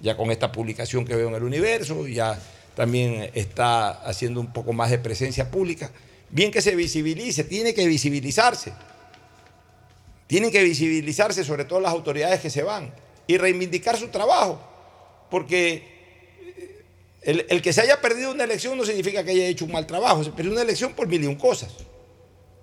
ya 0.00 0.16
con 0.16 0.32
esta 0.32 0.50
publicación 0.50 1.04
que 1.04 1.14
veo 1.14 1.28
en 1.28 1.36
el 1.36 1.44
universo, 1.44 2.08
ya 2.08 2.36
también 2.74 3.30
está 3.32 3.90
haciendo 3.90 4.40
un 4.40 4.52
poco 4.52 4.72
más 4.72 4.90
de 4.90 4.98
presencia 4.98 5.52
pública. 5.52 5.92
Bien 6.30 6.50
que 6.50 6.60
se 6.60 6.74
visibilice, 6.74 7.44
tiene 7.44 7.74
que 7.74 7.86
visibilizarse. 7.86 8.72
Tienen 10.26 10.50
que 10.50 10.64
visibilizarse 10.64 11.44
sobre 11.44 11.64
todo 11.64 11.78
las 11.78 11.92
autoridades 11.92 12.40
que 12.40 12.50
se 12.50 12.64
van 12.64 12.92
y 13.28 13.38
reivindicar 13.38 13.96
su 13.96 14.08
trabajo, 14.08 14.75
porque 15.30 15.82
el, 17.22 17.46
el 17.48 17.62
que 17.62 17.72
se 17.72 17.80
haya 17.80 18.00
perdido 18.00 18.32
una 18.32 18.44
elección 18.44 18.76
no 18.78 18.84
significa 18.84 19.24
que 19.24 19.32
haya 19.32 19.46
hecho 19.46 19.64
un 19.64 19.72
mal 19.72 19.86
trabajo, 19.86 20.22
se 20.22 20.30
perdió 20.30 20.52
una 20.52 20.62
elección 20.62 20.92
por 20.92 21.08
mil 21.08 21.22
y 21.24 21.26
un 21.26 21.36
cosas. 21.36 21.72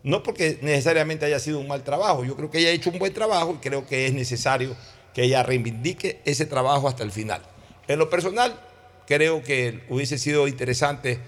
No 0.03 0.21
porque 0.21 0.59
necesariamente 0.61 1.25
haya 1.25 1.39
sido 1.39 1.59
un 1.59 1.67
mal 1.67 1.83
trabajo, 1.83 2.25
yo 2.25 2.35
creo 2.35 2.51
que 2.51 2.59
ella 2.59 2.69
ha 2.69 2.73
hecho 2.73 2.89
un 2.89 2.99
buen 2.99 3.13
trabajo 3.13 3.55
y 3.55 3.57
creo 3.57 3.87
que 3.87 4.05
es 4.05 4.13
necesario 4.13 4.75
que 5.13 5.23
ella 5.23 5.43
reivindique 5.43 6.19
ese 6.25 6.45
trabajo 6.45 6.87
hasta 6.87 7.03
el 7.03 7.11
final. 7.11 7.41
En 7.87 7.99
lo 7.99 8.09
personal, 8.09 8.59
creo 9.07 9.43
que 9.43 9.81
hubiese 9.89 10.17
sido 10.17 10.47
interesante 10.47 11.19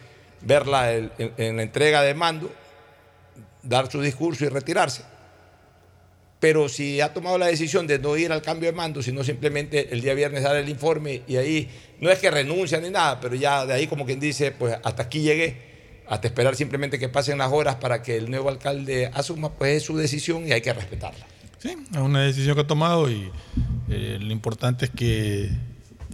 verla 0.41 0.93
en 0.93 1.57
la 1.57 1.63
entrega 1.63 2.01
de 2.01 2.13
mando, 2.13 2.51
dar 3.63 3.89
su 3.89 4.01
discurso 4.01 4.45
y 4.45 4.49
retirarse. 4.49 5.03
Pero 6.39 6.69
si 6.69 7.01
ha 7.01 7.13
tomado 7.13 7.37
la 7.37 7.47
decisión 7.47 7.87
de 7.87 7.97
no 7.97 8.17
ir 8.17 8.31
al 8.31 8.41
cambio 8.41 8.69
de 8.69 8.75
mando, 8.75 9.01
sino 9.01 9.23
simplemente 9.23 9.93
el 9.93 10.01
día 10.01 10.13
viernes 10.13 10.43
dar 10.43 10.55
el 10.57 10.69
informe 10.69 11.21
y 11.27 11.37
ahí 11.37 11.69
no 12.01 12.11
es 12.11 12.19
que 12.19 12.29
renuncia 12.29 12.79
ni 12.79 12.89
nada, 12.89 13.19
pero 13.19 13.35
ya 13.35 13.65
de 13.65 13.73
ahí 13.73 13.87
como 13.87 14.05
quien 14.05 14.19
dice, 14.19 14.51
pues 14.51 14.77
hasta 14.83 15.03
aquí 15.03 15.21
llegué, 15.21 15.57
hasta 16.07 16.27
esperar 16.27 16.55
simplemente 16.55 16.99
que 16.99 17.09
pasen 17.09 17.37
las 17.37 17.51
horas 17.51 17.75
para 17.75 18.01
que 18.03 18.17
el 18.17 18.29
nuevo 18.29 18.49
alcalde 18.49 19.09
asuma, 19.13 19.51
pues 19.53 19.77
es 19.77 19.83
su 19.83 19.97
decisión 19.97 20.47
y 20.47 20.51
hay 20.51 20.61
que 20.61 20.73
respetarla. 20.73 21.25
Sí, 21.57 21.75
es 21.91 21.97
una 21.97 22.23
decisión 22.23 22.53
que 22.55 22.61
ha 22.61 22.67
tomado 22.67 23.09
y 23.09 23.31
eh, 23.89 24.17
lo 24.21 24.31
importante 24.31 24.85
es 24.85 24.91
que 24.91 25.49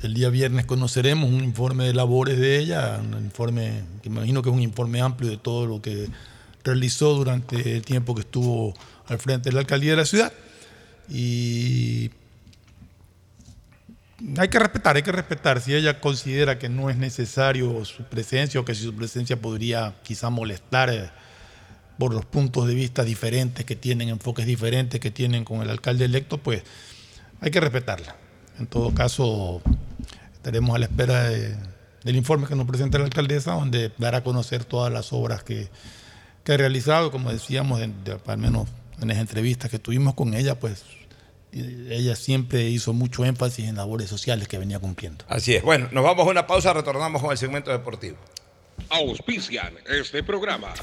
el 0.03 0.13
día 0.13 0.29
viernes 0.29 0.65
conoceremos 0.65 1.29
un 1.29 1.43
informe 1.43 1.85
de 1.85 1.93
labores 1.93 2.37
de 2.39 2.57
ella, 2.57 2.99
un 3.01 3.23
informe 3.23 3.83
que 4.01 4.09
imagino 4.09 4.41
que 4.41 4.49
es 4.49 4.55
un 4.55 4.61
informe 4.61 5.01
amplio 5.01 5.29
de 5.29 5.37
todo 5.37 5.65
lo 5.65 5.81
que 5.81 6.07
realizó 6.63 7.13
durante 7.13 7.75
el 7.75 7.81
tiempo 7.83 8.15
que 8.15 8.21
estuvo 8.21 8.73
al 9.07 9.19
frente 9.19 9.49
de 9.49 9.53
la 9.53 9.59
alcaldía 9.61 9.91
de 9.91 9.97
la 9.97 10.05
ciudad. 10.05 10.31
Y 11.09 12.11
hay 14.37 14.47
que 14.49 14.59
respetar, 14.59 14.95
hay 14.95 15.03
que 15.03 15.11
respetar. 15.11 15.61
Si 15.61 15.73
ella 15.73 15.99
considera 15.99 16.59
que 16.59 16.69
no 16.69 16.89
es 16.89 16.97
necesario 16.97 17.83
su 17.85 18.03
presencia 18.03 18.59
o 18.59 18.65
que 18.65 18.75
si 18.75 18.83
su 18.83 18.95
presencia 18.95 19.39
podría 19.41 19.95
quizá 20.03 20.29
molestar 20.29 20.89
eh, 20.89 21.09
por 21.97 22.13
los 22.13 22.25
puntos 22.25 22.67
de 22.67 22.75
vista 22.75 23.03
diferentes 23.03 23.65
que 23.65 23.75
tienen, 23.75 24.09
enfoques 24.09 24.45
diferentes 24.45 24.99
que 24.99 25.11
tienen 25.11 25.43
con 25.43 25.61
el 25.61 25.69
alcalde 25.69 26.05
electo, 26.05 26.37
pues 26.37 26.63
hay 27.41 27.51
que 27.51 27.59
respetarla. 27.59 28.15
En 28.59 28.67
todo 28.67 28.93
caso, 28.93 29.61
estaremos 30.33 30.75
a 30.75 30.79
la 30.79 30.85
espera 30.85 31.29
de- 31.29 31.55
del 32.03 32.15
informe 32.15 32.47
que 32.47 32.55
nos 32.55 32.65
presente 32.67 32.97
la 32.97 33.05
alcaldesa, 33.05 33.53
donde 33.53 33.91
dará 33.97 34.19
a 34.19 34.23
conocer 34.23 34.65
todas 34.65 34.91
las 34.91 35.13
obras 35.13 35.43
que, 35.43 35.69
que 36.43 36.53
ha 36.53 36.57
realizado. 36.57 37.11
Como 37.11 37.31
decíamos, 37.31 37.79
al 37.81 38.37
menos 38.37 38.67
en 39.01 39.07
las 39.09 39.17
entrevistas 39.17 39.69
que 39.69 39.79
tuvimos 39.79 40.13
con 40.13 40.33
ella, 40.33 40.59
pues 40.59 40.83
ella 41.53 42.15
siempre 42.15 42.63
hizo 42.63 42.93
mucho 42.93 43.25
énfasis 43.25 43.67
en 43.67 43.75
labores 43.75 44.09
sociales 44.09 44.47
que 44.47 44.57
venía 44.57 44.79
cumpliendo. 44.79 45.25
Así 45.27 45.55
es. 45.55 45.63
Bueno, 45.63 45.89
nos 45.91 46.03
vamos 46.03 46.27
a 46.27 46.29
una 46.29 46.47
pausa, 46.47 46.73
retornamos 46.73 47.21
con 47.21 47.31
el 47.31 47.37
segmento 47.37 47.71
deportivo. 47.71 48.17
Auspician 48.89 49.73
este 49.87 50.23
programa. 50.23 50.73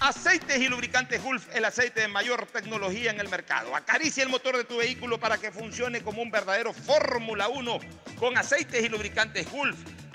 Aceites 0.00 0.60
y 0.60 0.68
lubricantes 0.68 1.22
Gulf, 1.22 1.48
el 1.54 1.64
aceite 1.64 2.02
de 2.02 2.08
mayor 2.08 2.46
tecnología 2.46 3.10
en 3.10 3.20
el 3.20 3.28
mercado. 3.30 3.74
Acaricia 3.74 4.22
el 4.22 4.28
motor 4.28 4.56
de 4.56 4.64
tu 4.64 4.76
vehículo 4.76 5.18
para 5.18 5.38
que 5.38 5.50
funcione 5.50 6.02
como 6.02 6.20
un 6.20 6.30
verdadero 6.30 6.74
Fórmula 6.74 7.48
1 7.48 7.78
con 8.18 8.36
aceites 8.36 8.84
y 8.84 8.88
lubricantes 8.90 9.50
Gulf. 9.50 9.78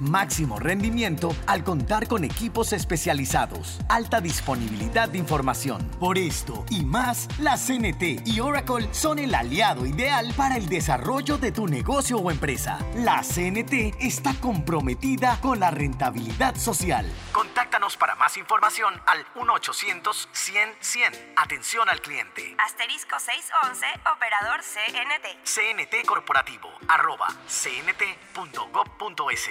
máximo 0.00 0.58
rendimiento 0.58 1.34
al 1.46 1.62
contar 1.64 2.08
con 2.08 2.24
equipos 2.24 2.72
especializados, 2.72 3.78
alta 3.88 4.20
disponibilidad 4.20 5.08
de 5.08 5.18
información. 5.18 5.88
Por 6.00 6.18
esto 6.18 6.64
y 6.70 6.84
más, 6.84 7.28
la 7.38 7.56
CNT 7.56 8.26
y 8.26 8.40
Oracle 8.40 8.88
son 8.92 9.18
el 9.18 9.34
aliado 9.34 9.86
ideal 9.86 10.32
para 10.36 10.56
el 10.56 10.68
desarrollo 10.68 11.38
de 11.38 11.52
tu 11.52 11.66
negocio 11.66 12.18
o 12.18 12.30
empresa. 12.30 12.78
La 12.96 13.22
CNT 13.22 13.96
está 14.00 14.34
comprometida 14.40 15.38
con 15.40 15.60
la 15.60 15.70
rentabilidad 15.70 16.56
social. 16.56 17.10
Contáctanos 17.32 17.96
para 17.96 18.14
más 18.16 18.36
información 18.36 18.94
al 19.06 19.24
1-800-100-100. 19.34 21.32
Atención 21.36 21.88
al 21.88 22.00
cliente. 22.00 22.56
Asterisco 22.64 23.18
611, 23.18 23.86
operador 24.14 24.60
CNT. 24.62 25.26
CNT 25.44 26.06
Corporativo, 26.06 26.68
arroba 26.88 27.28
cnt.gov.es. 27.46 29.50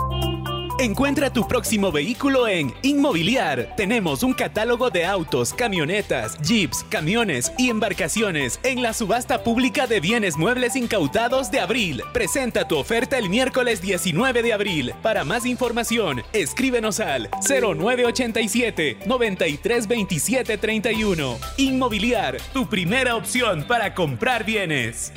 Encuentra 0.81 1.31
tu 1.31 1.47
próximo 1.47 1.91
vehículo 1.91 2.47
en 2.47 2.73
Inmobiliar. 2.81 3.75
Tenemos 3.77 4.23
un 4.23 4.33
catálogo 4.33 4.89
de 4.89 5.05
autos, 5.05 5.53
camionetas, 5.53 6.39
jeeps, 6.41 6.83
camiones 6.89 7.53
y 7.59 7.69
embarcaciones 7.69 8.59
en 8.63 8.81
la 8.81 8.95
subasta 8.95 9.43
pública 9.43 9.85
de 9.85 9.99
bienes 9.99 10.37
muebles 10.37 10.75
incautados 10.75 11.51
de 11.51 11.59
abril. 11.59 12.01
Presenta 12.13 12.67
tu 12.67 12.79
oferta 12.79 13.19
el 13.19 13.29
miércoles 13.29 13.79
19 13.79 14.41
de 14.41 14.53
abril. 14.53 14.95
Para 15.03 15.23
más 15.23 15.45
información, 15.45 16.23
escríbenos 16.33 16.99
al 16.99 17.29
0987 17.47 18.97
932731. 19.05 21.37
Inmobiliar, 21.57 22.37
tu 22.53 22.67
primera 22.67 23.15
opción 23.15 23.65
para 23.67 23.93
comprar 23.93 24.45
bienes. 24.45 25.13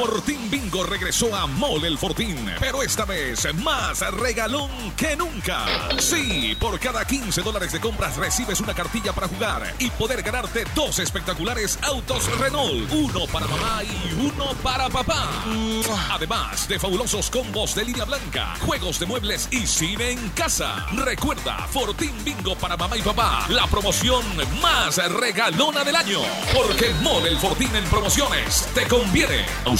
Fortín 0.00 0.48
Bingo 0.48 0.84
regresó 0.84 1.34
a 1.34 1.48
Mole 1.48 1.88
el 1.88 1.98
Fortín, 1.98 2.36
pero 2.60 2.84
esta 2.84 3.04
vez 3.04 3.52
más 3.56 3.98
regalón 4.12 4.70
que 4.96 5.16
nunca. 5.16 5.66
Sí, 5.98 6.56
por 6.60 6.78
cada 6.78 7.04
15 7.04 7.42
dólares 7.42 7.72
de 7.72 7.80
compras 7.80 8.16
recibes 8.16 8.60
una 8.60 8.74
cartilla 8.74 9.12
para 9.12 9.26
jugar 9.26 9.74
y 9.80 9.90
poder 9.90 10.22
ganarte 10.22 10.64
dos 10.76 11.00
espectaculares 11.00 11.80
autos 11.82 12.30
Renault, 12.38 12.88
uno 12.92 13.26
para 13.32 13.48
mamá 13.48 13.82
y 13.82 14.14
uno 14.14 14.54
para 14.62 14.88
papá. 14.88 15.28
Además 16.12 16.68
de 16.68 16.78
fabulosos 16.78 17.28
combos 17.28 17.74
de 17.74 17.84
línea 17.84 18.04
blanca, 18.04 18.54
juegos 18.60 19.00
de 19.00 19.06
muebles 19.06 19.48
y 19.50 19.66
cine 19.66 20.12
en 20.12 20.28
casa. 20.30 20.86
Recuerda, 20.92 21.66
Fortín 21.72 22.12
Bingo 22.24 22.54
para 22.54 22.76
mamá 22.76 22.96
y 22.96 23.02
papá, 23.02 23.46
la 23.48 23.66
promoción 23.66 24.24
más 24.62 24.96
regalona 25.12 25.82
del 25.82 25.96
año. 25.96 26.20
Porque 26.54 26.94
Mole 27.02 27.30
el 27.30 27.38
Fortín 27.38 27.74
en 27.74 27.84
promociones 27.86 28.68
te 28.76 28.86
conviene. 28.86 29.44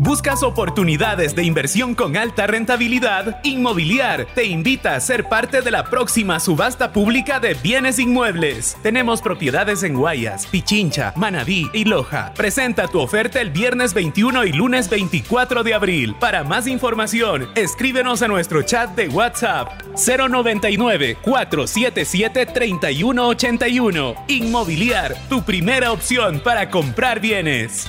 ¿Buscas 0.00 0.44
oportunidades 0.44 1.34
de 1.34 1.42
inversión 1.42 1.96
con 1.96 2.16
alta 2.16 2.46
rentabilidad? 2.46 3.40
Inmobiliar 3.42 4.28
te 4.32 4.44
invita 4.44 4.94
a 4.94 5.00
ser 5.00 5.24
parte 5.24 5.60
de 5.60 5.72
la 5.72 5.90
próxima 5.90 6.38
subasta 6.38 6.92
pública 6.92 7.40
de 7.40 7.54
bienes 7.54 7.98
inmuebles. 7.98 8.76
Tenemos 8.80 9.20
propiedades 9.20 9.82
en 9.82 9.94
Guayas, 9.94 10.46
Pichincha, 10.46 11.12
Manabí 11.16 11.68
y 11.72 11.84
Loja. 11.84 12.32
Presenta 12.36 12.86
tu 12.86 13.00
oferta 13.00 13.40
el 13.40 13.50
viernes 13.50 13.92
21 13.92 14.44
y 14.44 14.52
lunes 14.52 14.88
24 14.88 15.64
de 15.64 15.74
abril. 15.74 16.14
Para 16.20 16.44
más 16.44 16.68
información, 16.68 17.48
escríbenos 17.56 18.22
a 18.22 18.28
nuestro 18.28 18.62
chat 18.62 18.94
de 18.94 19.08
WhatsApp 19.08 19.82
099 19.96 21.16
477 21.22 22.46
3181. 22.46 24.14
Inmobiliar, 24.28 25.16
tu 25.28 25.42
primera 25.42 25.90
opción 25.90 26.38
para 26.38 26.70
comprar 26.70 27.18
bienes. 27.18 27.88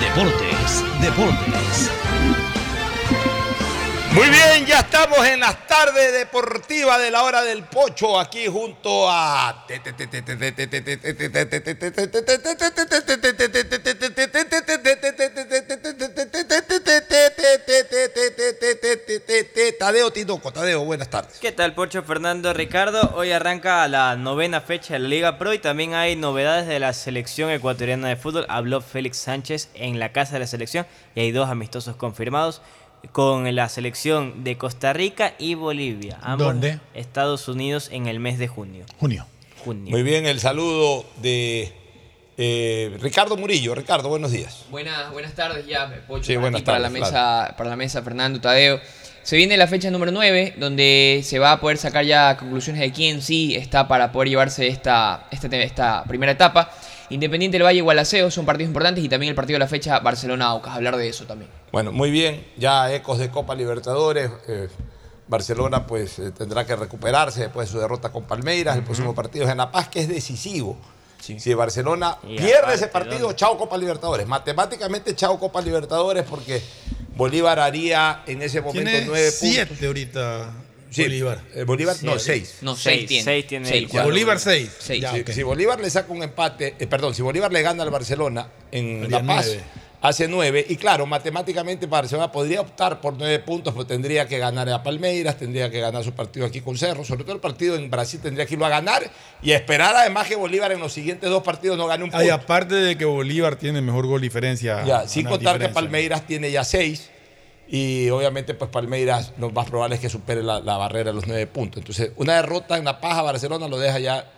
Deportes, 0.00 0.82
Deportes. 1.00 2.63
Muy 4.14 4.28
bien, 4.28 4.64
ya 4.64 4.78
estamos 4.78 5.26
en 5.26 5.40
las 5.40 5.66
tardes 5.66 6.12
deportivas 6.12 7.00
de 7.00 7.10
la 7.10 7.24
hora 7.24 7.42
del 7.42 7.64
pocho 7.64 8.20
aquí 8.20 8.46
junto 8.46 9.10
a 9.10 9.66
Tadeo 19.80 20.12
Tinoco. 20.12 20.52
Tadeo, 20.52 20.84
buenas 20.84 21.10
tardes. 21.10 21.38
¿Qué 21.40 21.50
tal, 21.50 21.74
Pocho 21.74 22.04
Fernando 22.04 22.52
Ricardo? 22.52 23.14
Hoy 23.16 23.32
arranca 23.32 23.88
la 23.88 24.14
novena 24.14 24.60
fecha 24.60 24.94
de 24.94 25.00
la 25.00 25.08
Liga 25.08 25.38
Pro 25.38 25.52
y 25.52 25.58
también 25.58 25.94
hay 25.94 26.14
novedades 26.14 26.68
de 26.68 26.78
la 26.78 26.92
selección 26.92 27.50
ecuatoriana 27.50 28.06
de 28.06 28.14
fútbol. 28.14 28.46
Habló 28.48 28.80
Félix 28.80 29.16
Sánchez 29.16 29.70
en 29.74 29.98
la 29.98 30.12
casa 30.12 30.34
de 30.34 30.38
la 30.38 30.46
selección 30.46 30.86
y 31.16 31.20
hay 31.20 31.32
dos 31.32 31.50
amistosos 31.50 31.96
confirmados 31.96 32.62
con 33.12 33.54
la 33.54 33.68
selección 33.68 34.44
de 34.44 34.56
Costa 34.56 34.92
Rica 34.92 35.34
y 35.38 35.54
Bolivia. 35.54 36.18
Ambos 36.22 36.46
¿Dónde? 36.46 36.80
Estados 36.94 37.48
Unidos 37.48 37.88
en 37.92 38.06
el 38.06 38.20
mes 38.20 38.38
de 38.38 38.48
junio. 38.48 38.84
Junio. 38.98 39.26
Junio. 39.64 39.90
Muy 39.90 40.02
bien, 40.02 40.26
el 40.26 40.40
saludo 40.40 41.06
de 41.22 41.72
eh, 42.36 42.96
Ricardo 43.00 43.36
Murillo. 43.36 43.74
Ricardo, 43.74 44.08
buenos 44.08 44.30
días. 44.32 44.64
Buenas, 44.70 45.10
buenas 45.12 45.34
tardes 45.34 45.66
ya, 45.66 45.88
Pocho, 46.06 46.24
Sí, 46.24 46.32
para 46.34 46.40
buenas 46.40 46.60
ti, 46.60 46.66
para 46.66 46.78
la 46.78 46.88
tardes, 46.88 47.00
mesa, 47.00 47.54
para 47.56 47.70
la 47.70 47.76
mesa, 47.76 48.02
Fernando 48.02 48.40
Tadeo. 48.40 48.80
Se 49.22 49.36
viene 49.36 49.56
la 49.56 49.66
fecha 49.66 49.90
número 49.90 50.12
9, 50.12 50.56
donde 50.58 51.22
se 51.24 51.38
va 51.38 51.52
a 51.52 51.60
poder 51.60 51.78
sacar 51.78 52.04
ya 52.04 52.36
conclusiones 52.36 52.82
de 52.82 52.92
quién 52.92 53.22
sí 53.22 53.54
está 53.54 53.88
para 53.88 54.12
poder 54.12 54.28
llevarse 54.28 54.68
esta, 54.68 55.28
esta, 55.30 55.46
esta 55.56 56.04
primera 56.04 56.32
etapa. 56.32 56.70
Independiente 57.10 57.56
del 57.58 57.64
Valle 57.66 57.78
y 57.78 57.82
Gualaceo 57.82 58.30
son 58.30 58.46
partidos 58.46 58.68
importantes 58.68 59.04
y 59.04 59.08
también 59.08 59.30
el 59.30 59.36
partido 59.36 59.56
de 59.56 59.60
la 59.60 59.68
fecha 59.68 60.00
Barcelona-Aucas. 60.00 60.74
Hablar 60.74 60.96
de 60.96 61.08
eso 61.08 61.24
también. 61.26 61.50
Bueno, 61.72 61.92
muy 61.92 62.10
bien, 62.10 62.46
ya 62.56 62.92
ecos 62.92 63.18
de 63.18 63.30
Copa 63.30 63.54
Libertadores. 63.54 64.30
eh, 64.48 64.68
Barcelona 65.26 65.86
pues 65.86 66.18
eh, 66.18 66.32
tendrá 66.32 66.66
que 66.66 66.76
recuperarse 66.76 67.40
después 67.42 67.68
de 67.68 67.72
su 67.72 67.78
derrota 67.80 68.10
con 68.10 68.24
Palmeiras. 68.24 68.76
El 68.76 68.82
próximo 68.84 69.14
partido 69.14 69.46
es 69.46 69.50
en 69.50 69.56
La 69.58 69.70
Paz, 69.72 69.88
que 69.88 70.00
es 70.00 70.08
decisivo. 70.08 70.76
Si 71.18 71.54
Barcelona 71.54 72.18
Y 72.22 72.36
pierde 72.36 72.56
aparte, 72.58 72.74
ese 72.74 72.86
partido, 72.88 73.20
¿dónde? 73.20 73.36
chao 73.36 73.56
Copa 73.56 73.78
Libertadores. 73.78 74.26
Matemáticamente, 74.26 75.14
chao 75.16 75.38
Copa 75.38 75.62
Libertadores, 75.62 76.24
porque 76.28 76.62
Bolívar 77.16 77.58
haría 77.58 78.22
en 78.26 78.42
ese 78.42 78.60
momento 78.60 78.90
nueve 79.06 79.30
siete 79.30 79.66
puntos. 79.66 79.86
ahorita 79.86 80.52
Sí, 80.94 81.02
Bolívar. 81.02 81.40
eh, 81.54 81.64
Bolívar, 81.64 81.96
no, 82.02 82.18
seis. 82.18 82.58
No, 82.62 82.76
seis 82.76 83.06
tiene. 83.06 83.24
Seis 83.24 83.46
tiene 83.46 83.68
Seis, 83.68 83.88
cuatro. 83.90 84.10
Bolívar 84.10 84.38
seis. 84.38 84.70
Seis. 84.78 85.00
Ya, 85.02 85.12
Si, 85.12 85.20
ok. 85.20 85.30
si 85.30 85.42
Bolívar 85.42 85.80
le 85.80 85.90
saca 85.90 86.12
un 86.12 86.22
empate, 86.22 86.74
eh, 86.78 86.86
perdón, 86.86 87.14
si 87.14 87.22
Bolívar 87.22 87.52
le 87.52 87.62
gana 87.62 87.82
al 87.82 87.90
Barcelona 87.90 88.48
en 88.70 89.04
Haría 89.04 89.20
La 89.20 89.26
Paz, 89.26 89.46
nueve. 89.46 89.62
hace 90.02 90.28
nueve. 90.28 90.64
Y 90.68 90.76
claro, 90.76 91.06
matemáticamente 91.06 91.86
Barcelona 91.86 92.30
podría 92.30 92.60
optar 92.60 93.00
por 93.00 93.14
nueve 93.16 93.38
puntos, 93.38 93.72
pero 93.72 93.86
tendría 93.86 94.28
que 94.28 94.38
ganar 94.38 94.68
a 94.68 94.82
Palmeiras, 94.82 95.38
tendría 95.38 95.70
que 95.70 95.80
ganar 95.80 96.04
su 96.04 96.12
partido 96.12 96.44
aquí 96.46 96.60
con 96.60 96.76
Cerro. 96.76 97.04
Sobre 97.04 97.24
todo 97.24 97.34
el 97.34 97.40
partido 97.40 97.74
en 97.76 97.90
Brasil 97.90 98.20
tendría 98.22 98.44
que 98.46 98.54
irlo 98.54 98.66
a 98.66 98.68
ganar 98.68 99.10
y 99.42 99.52
esperar 99.52 99.96
además 99.96 100.28
que 100.28 100.36
Bolívar 100.36 100.72
en 100.72 100.80
los 100.80 100.92
siguientes 100.92 101.30
dos 101.30 101.42
partidos 101.42 101.78
no 101.78 101.86
gane 101.86 102.04
un 102.04 102.10
punto. 102.10 102.22
Ay, 102.22 102.28
aparte 102.30 102.74
de 102.74 102.96
que 102.98 103.04
Bolívar 103.06 103.56
tiene 103.56 103.80
mejor 103.80 104.06
gol 104.06 104.20
diferencia. 104.20 104.84
Ya, 104.84 105.08
sin 105.08 105.26
contar 105.26 105.58
que. 105.58 105.68
Palmeiras 105.70 106.26
tiene 106.26 106.50
ya 106.50 106.64
seis 106.64 107.10
y 107.68 108.08
obviamente 108.10 108.54
pues 108.54 108.70
Palmeiras 108.70 109.32
lo 109.38 109.50
más 109.50 109.68
probable 109.68 109.94
es 109.96 110.00
que 110.00 110.08
supere 110.08 110.42
la, 110.42 110.60
la 110.60 110.76
barrera 110.76 111.10
de 111.10 111.14
los 111.14 111.26
nueve 111.26 111.46
puntos. 111.46 111.78
Entonces, 111.78 112.10
una 112.16 112.34
derrota 112.36 112.76
en 112.76 112.84
La 112.84 113.00
Paz 113.00 113.18
a 113.18 113.22
Barcelona 113.22 113.68
lo 113.68 113.78
deja 113.78 113.98
ya 113.98 114.30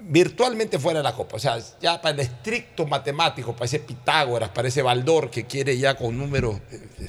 virtualmente 0.00 0.78
fuera 0.78 1.00
de 1.00 1.02
la 1.02 1.12
Copa. 1.14 1.36
O 1.36 1.38
sea, 1.38 1.58
ya 1.80 2.00
para 2.00 2.14
el 2.14 2.20
estricto 2.20 2.86
matemático, 2.86 3.52
para 3.52 3.64
ese 3.66 3.80
Pitágoras, 3.80 4.50
para 4.50 4.68
ese 4.68 4.82
Baldor 4.82 5.30
que 5.30 5.44
quiere 5.46 5.76
ya 5.78 5.96
con 5.96 6.16
números... 6.16 6.56
eh, 6.70 7.08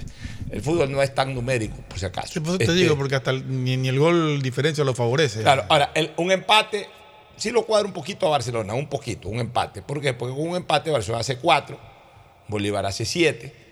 El 0.51 0.61
fútbol 0.64 0.91
no 0.91 0.99
es 1.03 1.14
tan 1.14 1.35
numérico, 1.35 1.76
por 1.88 1.99
si 1.99 2.06
acaso. 2.07 2.30
Sí, 2.34 2.39
por 2.39 2.49
eso 2.49 2.57
te 2.57 2.64
Este, 2.64 2.76
digo, 2.76 2.97
porque 2.97 3.14
hasta 3.15 3.30
el- 3.30 3.64
ni, 3.64 3.77
ni 3.77 3.88
el 3.88 3.99
gol 3.99 4.41
diferencia 4.41 4.84
lo 4.84 4.95
favorece. 4.95 5.43
Claro, 5.43 5.64
ahora, 5.69 5.91
el- 5.93 6.11
un 6.18 6.31
empate 6.31 6.88
sí 7.38 7.51
lo 7.51 7.68
cuadra 7.68 7.85
un 7.85 7.93
poquito 7.93 8.26
a 8.26 8.31
Barcelona, 8.31 8.73
un 8.73 8.88
poquito, 8.89 9.30
un 9.30 9.38
empate. 9.39 9.84
¿Por 9.84 10.01
qué? 10.01 10.14
Porque 10.15 10.35
con 10.35 10.49
un 10.49 10.56
empate 10.56 10.89
Barcelona 10.89 11.22
hace 11.22 11.38
cuatro, 11.38 11.80
Bolívar 12.47 12.84
hace 12.88 13.06
siete. 13.06 13.69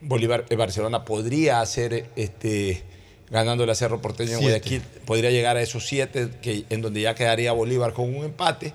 Bolívar, 0.00 0.44
eh, 0.48 0.56
Barcelona 0.56 1.04
podría 1.04 1.60
hacer, 1.60 2.10
este, 2.16 2.82
ganándole 3.30 3.72
a 3.72 3.74
Cerro 3.74 4.00
Porteño 4.00 4.34
en. 4.34 4.42
Guayaquil, 4.42 4.82
podría 5.04 5.30
llegar 5.30 5.56
a 5.56 5.62
esos 5.62 5.86
siete, 5.86 6.30
que, 6.42 6.64
en 6.70 6.82
donde 6.82 7.00
ya 7.00 7.14
quedaría 7.14 7.52
Bolívar 7.52 7.92
con 7.92 8.14
un 8.14 8.24
empate. 8.24 8.72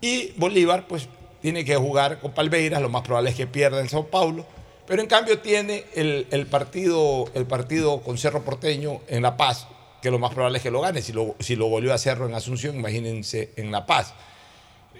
Y 0.00 0.32
Bolívar, 0.36 0.86
pues, 0.86 1.08
tiene 1.42 1.64
que 1.64 1.76
jugar 1.76 2.20
con 2.20 2.32
Palmeiras, 2.32 2.80
lo 2.80 2.88
más 2.88 3.02
probable 3.02 3.30
es 3.30 3.36
que 3.36 3.46
pierda 3.46 3.80
en 3.80 3.88
Sao 3.88 4.06
Paulo. 4.06 4.46
Pero 4.86 5.00
en 5.00 5.08
cambio 5.08 5.38
tiene 5.38 5.84
el, 5.94 6.26
el 6.30 6.46
partido, 6.46 7.24
el 7.34 7.46
partido 7.46 8.02
con 8.02 8.18
Cerro 8.18 8.44
Porteño 8.44 9.00
en 9.08 9.22
La 9.22 9.36
Paz, 9.36 9.66
que 10.02 10.10
lo 10.10 10.18
más 10.18 10.34
probable 10.34 10.58
es 10.58 10.62
que 10.62 10.70
lo 10.70 10.82
gane. 10.82 11.00
Si 11.00 11.12
lo, 11.12 11.34
si 11.40 11.56
lo 11.56 11.68
volvió 11.68 11.94
a 11.94 11.98
Cerro 11.98 12.26
en 12.26 12.34
Asunción, 12.34 12.76
imagínense 12.76 13.50
en 13.56 13.72
La 13.72 13.86
Paz. 13.86 14.12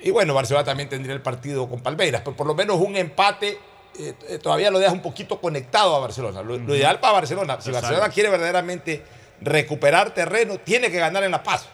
Y 0.03 0.11
bueno, 0.11 0.35
Barcelona 0.35 0.65
también 0.65 0.89
tendría 0.89 1.15
el 1.15 1.23
partido 1.23 1.69
con 1.69 1.81
Palmeiras, 1.81 2.23
pero 2.25 2.37
por 2.37 2.47
lo 2.47 2.55
menos 2.55 2.79
un 2.79 2.97
empate 2.97 3.59
eh, 3.99 4.15
eh, 4.29 4.39
todavía 4.39 4.71
lo 4.71 4.79
deja 4.79 4.93
un 4.93 5.03
poquito 5.03 5.41
conectado 5.41 5.95
a 5.97 5.99
Barcelona. 6.01 6.43
Lo, 6.43 6.57
lo 6.57 6.75
ideal 6.75 7.01
para 7.01 7.15
Barcelona, 7.15 7.55
si 7.61 7.69
Exacto. 7.69 7.89
Barcelona 7.89 8.13
quiere 8.13 8.31
verdaderamente 8.31 9.03
recuperar 9.41 10.13
terreno, 10.13 10.59
tiene 10.59 10.91
que 10.91 10.99
ganar 10.99 11.23
en 11.25 11.31
La 11.31 11.43
Paz. 11.43 11.67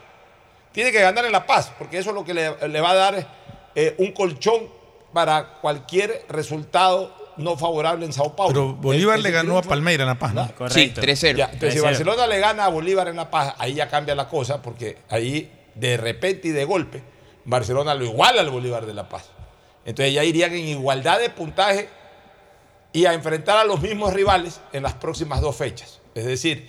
Tiene 0.72 0.92
que 0.92 1.00
ganar 1.00 1.24
en 1.24 1.32
La 1.32 1.46
Paz, 1.46 1.72
porque 1.78 1.98
eso 1.98 2.10
es 2.10 2.14
lo 2.14 2.24
que 2.24 2.34
le, 2.34 2.68
le 2.68 2.80
va 2.80 2.90
a 2.90 2.94
dar 2.94 3.26
eh, 3.74 3.94
un 3.98 4.12
colchón 4.12 4.68
para 5.12 5.58
cualquier 5.60 6.24
resultado 6.28 7.14
no 7.36 7.56
favorable 7.56 8.04
en 8.04 8.12
Sao 8.12 8.36
Paulo. 8.36 8.52
Pero 8.52 8.74
Bolívar 8.74 9.18
le 9.18 9.30
ganó 9.30 9.58
a 9.58 9.62
Palmeiras 9.62 10.04
en 10.04 10.08
La 10.08 10.18
Paz, 10.18 10.34
¿no? 10.34 10.46
Sí, 10.68 10.92
3-0. 10.94 11.36
ya, 11.36 11.46
entonces, 11.46 11.74
si 11.74 11.78
3-0. 11.80 11.82
Barcelona 11.82 12.26
le 12.26 12.38
gana 12.38 12.66
a 12.66 12.68
Bolívar 12.68 13.08
en 13.08 13.16
La 13.16 13.30
Paz, 13.30 13.54
ahí 13.58 13.74
ya 13.74 13.88
cambia 13.88 14.14
la 14.14 14.28
cosa, 14.28 14.60
porque 14.62 14.98
ahí 15.08 15.50
de 15.74 15.96
repente 15.96 16.48
y 16.48 16.50
de 16.50 16.64
golpe, 16.64 17.02
Barcelona 17.44 17.94
lo 17.94 18.04
iguala 18.04 18.40
al 18.40 18.50
Bolívar 18.50 18.86
de 18.86 18.94
La 18.94 19.08
Paz. 19.08 19.30
Entonces 19.84 20.12
ya 20.14 20.22
irían 20.22 20.52
en 20.52 20.68
igualdad 20.68 21.18
de 21.18 21.30
puntaje 21.30 21.88
y 22.92 23.06
a 23.06 23.12
enfrentar 23.14 23.56
a 23.58 23.64
los 23.64 23.80
mismos 23.80 24.12
rivales 24.12 24.60
en 24.72 24.82
las 24.82 24.94
próximas 24.94 25.40
dos 25.40 25.56
fechas. 25.56 26.00
Es 26.14 26.24
decir, 26.24 26.68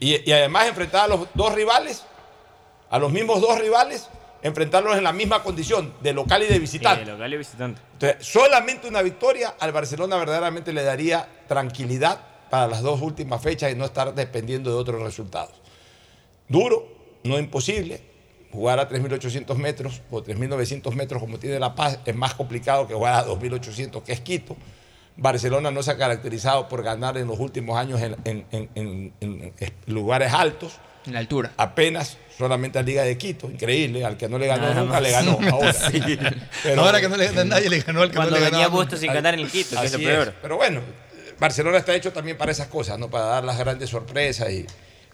y, 0.00 0.28
y 0.28 0.32
además 0.32 0.66
enfrentar 0.68 1.04
a 1.04 1.08
los 1.08 1.28
dos 1.34 1.54
rivales, 1.54 2.04
a 2.90 2.98
los 2.98 3.10
mismos 3.12 3.40
dos 3.40 3.58
rivales, 3.58 4.08
enfrentarlos 4.42 4.96
en 4.96 5.04
la 5.04 5.12
misma 5.12 5.42
condición, 5.42 5.94
de 6.00 6.12
local 6.12 6.42
y 6.42 6.46
de 6.46 6.54
Sí, 6.54 6.58
visitante. 6.58 7.04
local 7.10 7.32
y 7.32 7.36
visitante. 7.36 7.80
Entonces, 7.92 8.26
solamente 8.26 8.88
una 8.88 9.02
victoria 9.02 9.54
al 9.60 9.72
Barcelona 9.72 10.16
verdaderamente 10.16 10.72
le 10.72 10.82
daría 10.82 11.28
tranquilidad 11.48 12.20
para 12.50 12.66
las 12.66 12.82
dos 12.82 13.00
últimas 13.00 13.40
fechas 13.40 13.72
y 13.72 13.74
no 13.76 13.84
estar 13.84 14.14
dependiendo 14.14 14.70
de 14.70 14.76
otros 14.76 15.00
resultados. 15.02 15.52
Duro, 16.48 16.86
no 17.24 17.38
imposible. 17.38 18.02
Jugar 18.52 18.78
a 18.80 18.88
3.800 18.88 19.54
metros 19.56 20.02
o 20.10 20.22
3.900 20.22 20.92
metros 20.94 21.22
como 21.22 21.38
tiene 21.38 21.58
La 21.58 21.74
Paz 21.74 21.98
es 22.04 22.14
más 22.14 22.34
complicado 22.34 22.86
que 22.86 22.92
jugar 22.92 23.14
a 23.14 23.26
2.800 23.26 24.02
que 24.02 24.12
es 24.12 24.20
Quito. 24.20 24.56
Barcelona 25.16 25.70
no 25.70 25.82
se 25.82 25.90
ha 25.90 25.96
caracterizado 25.98 26.68
por 26.68 26.82
ganar 26.82 27.16
en 27.18 27.26
los 27.28 27.38
últimos 27.38 27.76
años 27.78 28.00
en, 28.00 28.16
en- 28.24 28.46
en- 28.50 28.70
en- 28.74 29.12
en 29.20 29.72
lugares 29.86 30.32
altos. 30.32 30.78
En 31.06 31.14
la 31.14 31.18
altura. 31.18 31.52
Apenas 31.56 32.16
solamente 32.38 32.78
a 32.78 32.82
Liga 32.82 33.02
de 33.02 33.18
Quito, 33.18 33.50
increíble, 33.50 34.04
al 34.04 34.16
que 34.16 34.28
no 34.28 34.38
le 34.38 34.46
ganó 34.46 34.68
Nada 34.68 34.74
nunca 34.80 34.92
más. 34.94 35.02
le 35.02 35.10
ganó. 35.10 35.38
Ahora, 35.52 35.72
Sí. 35.72 36.18
Ahora 36.76 37.00
que 37.00 37.08
no 37.08 37.16
le 37.16 37.26
gana 37.26 37.40
a 37.40 37.44
nadie, 37.44 37.68
le 37.68 37.80
ganó 37.80 38.02
al 38.02 38.10
que 38.10 38.16
Cuando 38.16 38.34
no 38.36 38.38
le 38.44 38.50
venía 38.50 38.68
Bustos 38.68 38.92
nunca. 38.92 39.00
sin 39.00 39.12
ganar 39.12 39.34
en 39.34 39.40
el 39.40 39.50
Quito, 39.50 39.78
que 39.80 39.86
es 39.86 39.92
lo 39.92 39.98
peor. 39.98 40.34
Pero 40.40 40.56
bueno, 40.56 40.80
Barcelona 41.40 41.78
está 41.78 41.94
hecho 41.94 42.12
también 42.12 42.38
para 42.38 42.52
esas 42.52 42.68
cosas, 42.68 42.98
¿no? 42.98 43.10
Para 43.10 43.24
dar 43.26 43.44
las 43.44 43.58
grandes 43.58 43.90
sorpresas 43.90 44.48
y, 44.50 44.64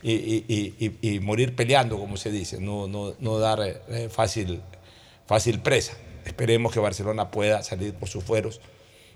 y- 0.02 0.12
y- 0.12 0.44
y- 0.78 0.96
y- 1.02 1.14
y 1.14 1.20
morir 1.20 1.56
peleando, 1.56 1.98
como 1.98 2.16
se 2.18 2.30
dice, 2.30 2.60
no, 2.60 2.86
no, 2.86 3.14
no 3.18 3.38
dar 3.38 3.60
eh, 3.88 4.08
fácil, 4.12 4.60
fácil 5.26 5.60
presa. 5.60 5.94
Esperemos 6.26 6.72
que 6.72 6.80
Barcelona 6.80 7.30
pueda 7.30 7.62
salir 7.62 7.94
por 7.94 8.08
sus 8.10 8.22
fueros 8.22 8.60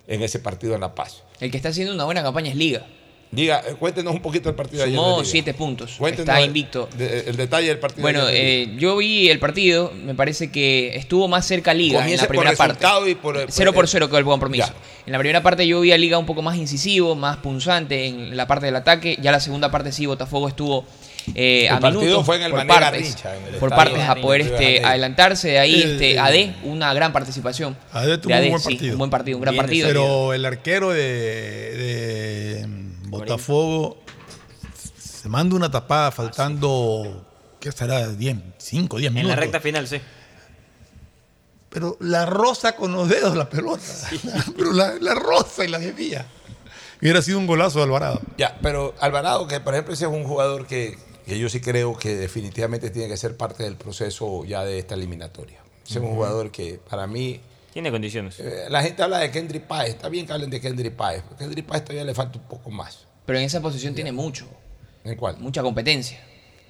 en 0.06 0.22
ese 0.22 0.38
partido 0.38 0.74
en 0.74 0.80
La 0.80 0.94
Paz. 0.94 1.22
El 1.40 1.50
que 1.50 1.56
está 1.56 1.70
haciendo 1.70 1.92
una 1.94 2.04
buena 2.04 2.22
campaña 2.22 2.50
es 2.50 2.56
Liga. 2.56 2.86
Diga, 3.30 3.62
eh, 3.66 3.74
cuéntenos 3.78 4.12
un 4.14 4.20
poquito 4.20 4.50
del 4.50 4.56
partido 4.56 4.80
de 4.82 4.88
ayer. 4.90 4.96
Sumó 4.98 5.16
Liga. 5.20 5.30
siete 5.30 5.54
puntos. 5.54 5.94
Cuéntenos 5.98 6.28
Está 6.28 6.38
el- 6.40 6.48
invicto. 6.48 6.86
de- 6.98 7.20
el 7.30 7.36
detalle 7.36 7.68
del 7.68 7.78
partido. 7.78 8.02
Bueno, 8.02 8.26
de 8.26 8.32
Liga. 8.32 8.44
eh, 8.74 8.76
yo 8.78 8.96
vi 8.98 9.30
el 9.30 9.38
partido, 9.38 9.90
me 10.04 10.14
parece 10.14 10.52
que 10.52 10.94
estuvo 10.96 11.28
más 11.28 11.46
cerca 11.46 11.72
Liga 11.72 12.04
en 12.06 12.14
la 12.16 12.18
por 12.24 12.28
primera 12.28 12.52
parte. 12.54 12.84
y 13.08 13.14
por- 13.14 13.46
0 13.48 13.72
por 13.72 13.84
eh, 13.86 13.88
0 13.88 14.08
quedó 14.08 14.18
el 14.18 14.24
compromiso. 14.26 14.66
ya. 14.66 14.74
En 15.06 15.12
la 15.12 15.18
primera 15.18 15.42
parte 15.42 15.66
yo 15.66 15.80
vi 15.80 15.92
a 15.92 15.96
Liga 15.98 16.18
un 16.18 16.26
poco 16.26 16.42
más 16.42 16.56
incisivo, 16.58 17.14
más 17.16 17.38
punzante 17.38 18.04
en 18.06 18.36
la 18.36 18.46
parte 18.46 18.66
del 18.66 18.76
ataque. 18.76 19.16
Ya 19.22 19.32
la 19.32 19.40
segunda 19.40 19.70
parte 19.70 19.92
sí, 19.92 20.04
Botafogo 20.04 20.46
estuvo 20.48 20.84
eh, 21.34 21.66
El 21.68 21.74
a 21.74 21.80
partido 21.80 22.02
minutos 22.02 22.26
fue 22.26 22.36
en 22.36 22.42
el 22.42 22.50
por 22.52 22.66
partes, 22.66 23.16
en 23.24 23.54
el 23.54 23.60
por 23.60 23.70
partes 23.70 24.00
a 24.08 24.14
poder 24.16 24.40
este, 24.42 24.84
adelantarse. 24.84 25.48
De 25.50 25.58
ahí 25.58 25.82
El- 25.82 25.92
este, 25.92 26.18
AD, 26.18 26.64
una 26.64 26.92
gran 26.94 27.12
participación. 27.12 27.76
AD 27.92 28.18
tuvo 28.20 28.34
un 28.34 28.48
buen 28.48 28.60
sí, 28.60 28.68
partido. 28.74 28.92
un 28.92 28.98
buen 28.98 29.10
partido, 29.10 29.36
un 29.38 29.42
gran 29.42 29.52
Bien, 29.54 29.64
partido. 29.64 29.88
Pero 29.88 30.32
el 30.34 30.44
arquero 30.44 30.90
de, 30.90 31.02
de 31.02 32.66
Botafogo 33.08 34.02
se 34.98 35.28
manda 35.28 35.54
una 35.54 35.70
tapada 35.70 36.10
faltando, 36.10 37.24
¿qué 37.60 37.70
será? 37.72 38.08
10, 38.08 38.36
5, 38.58 38.96
10 38.98 39.08
En 39.08 39.14
minutos. 39.14 39.36
la 39.36 39.40
recta 39.40 39.60
final, 39.60 39.86
sí. 39.86 40.00
Pero 41.70 41.96
la 42.00 42.26
rosa 42.26 42.76
con 42.76 42.92
los 42.92 43.08
dedos 43.08 43.34
la 43.36 43.48
pelota. 43.48 43.82
Pero 44.56 44.72
la, 44.72 44.94
la 45.00 45.14
rosa 45.14 45.64
y 45.64 45.68
la 45.68 45.78
desvía. 45.78 46.26
Hubiera 47.00 47.22
sido 47.22 47.38
un 47.38 47.46
golazo 47.46 47.78
de 47.78 47.84
Alvarado. 47.86 48.20
Ya, 48.36 48.56
pero 48.62 48.94
Alvarado, 49.00 49.48
que 49.48 49.58
por 49.58 49.74
ejemplo 49.74 49.92
ese 49.92 50.04
es 50.04 50.10
un 50.10 50.22
jugador 50.22 50.66
que, 50.68 50.96
que 51.26 51.38
yo 51.38 51.48
sí 51.48 51.60
creo 51.60 51.96
que 51.96 52.14
definitivamente 52.16 52.90
tiene 52.90 53.08
que 53.08 53.16
ser 53.16 53.36
parte 53.36 53.62
del 53.62 53.76
proceso 53.76 54.44
ya 54.44 54.64
de 54.64 54.78
esta 54.78 54.94
eliminatoria. 54.94 55.58
Es 55.88 55.96
un 55.96 56.06
jugador 56.14 56.50
que 56.50 56.80
para 56.88 57.06
mí, 57.06 57.40
Tiene 57.72 57.90
condiciones. 57.90 58.38
eh, 58.40 58.66
la 58.68 58.82
gente 58.82 59.02
habla 59.02 59.18
de 59.18 59.30
Kendry 59.30 59.58
Páez, 59.60 59.90
está 59.90 60.08
bien 60.08 60.26
que 60.26 60.32
hablen 60.32 60.50
de 60.50 60.60
Kendry 60.60 60.90
Páez, 60.90 61.22
pero 61.24 61.36
Kendry 61.38 61.62
Páez 61.62 61.84
todavía 61.84 62.04
le 62.04 62.14
falta 62.14 62.38
un 62.38 62.44
poco 62.44 62.70
más. 62.70 63.06
Pero 63.26 63.38
en 63.38 63.44
esa 63.44 63.60
posición 63.60 63.94
tiene 63.94 64.12
mucho. 64.12 64.46
¿En 65.04 65.16
cuál? 65.16 65.38
Mucha 65.38 65.62
competencia. 65.62 66.20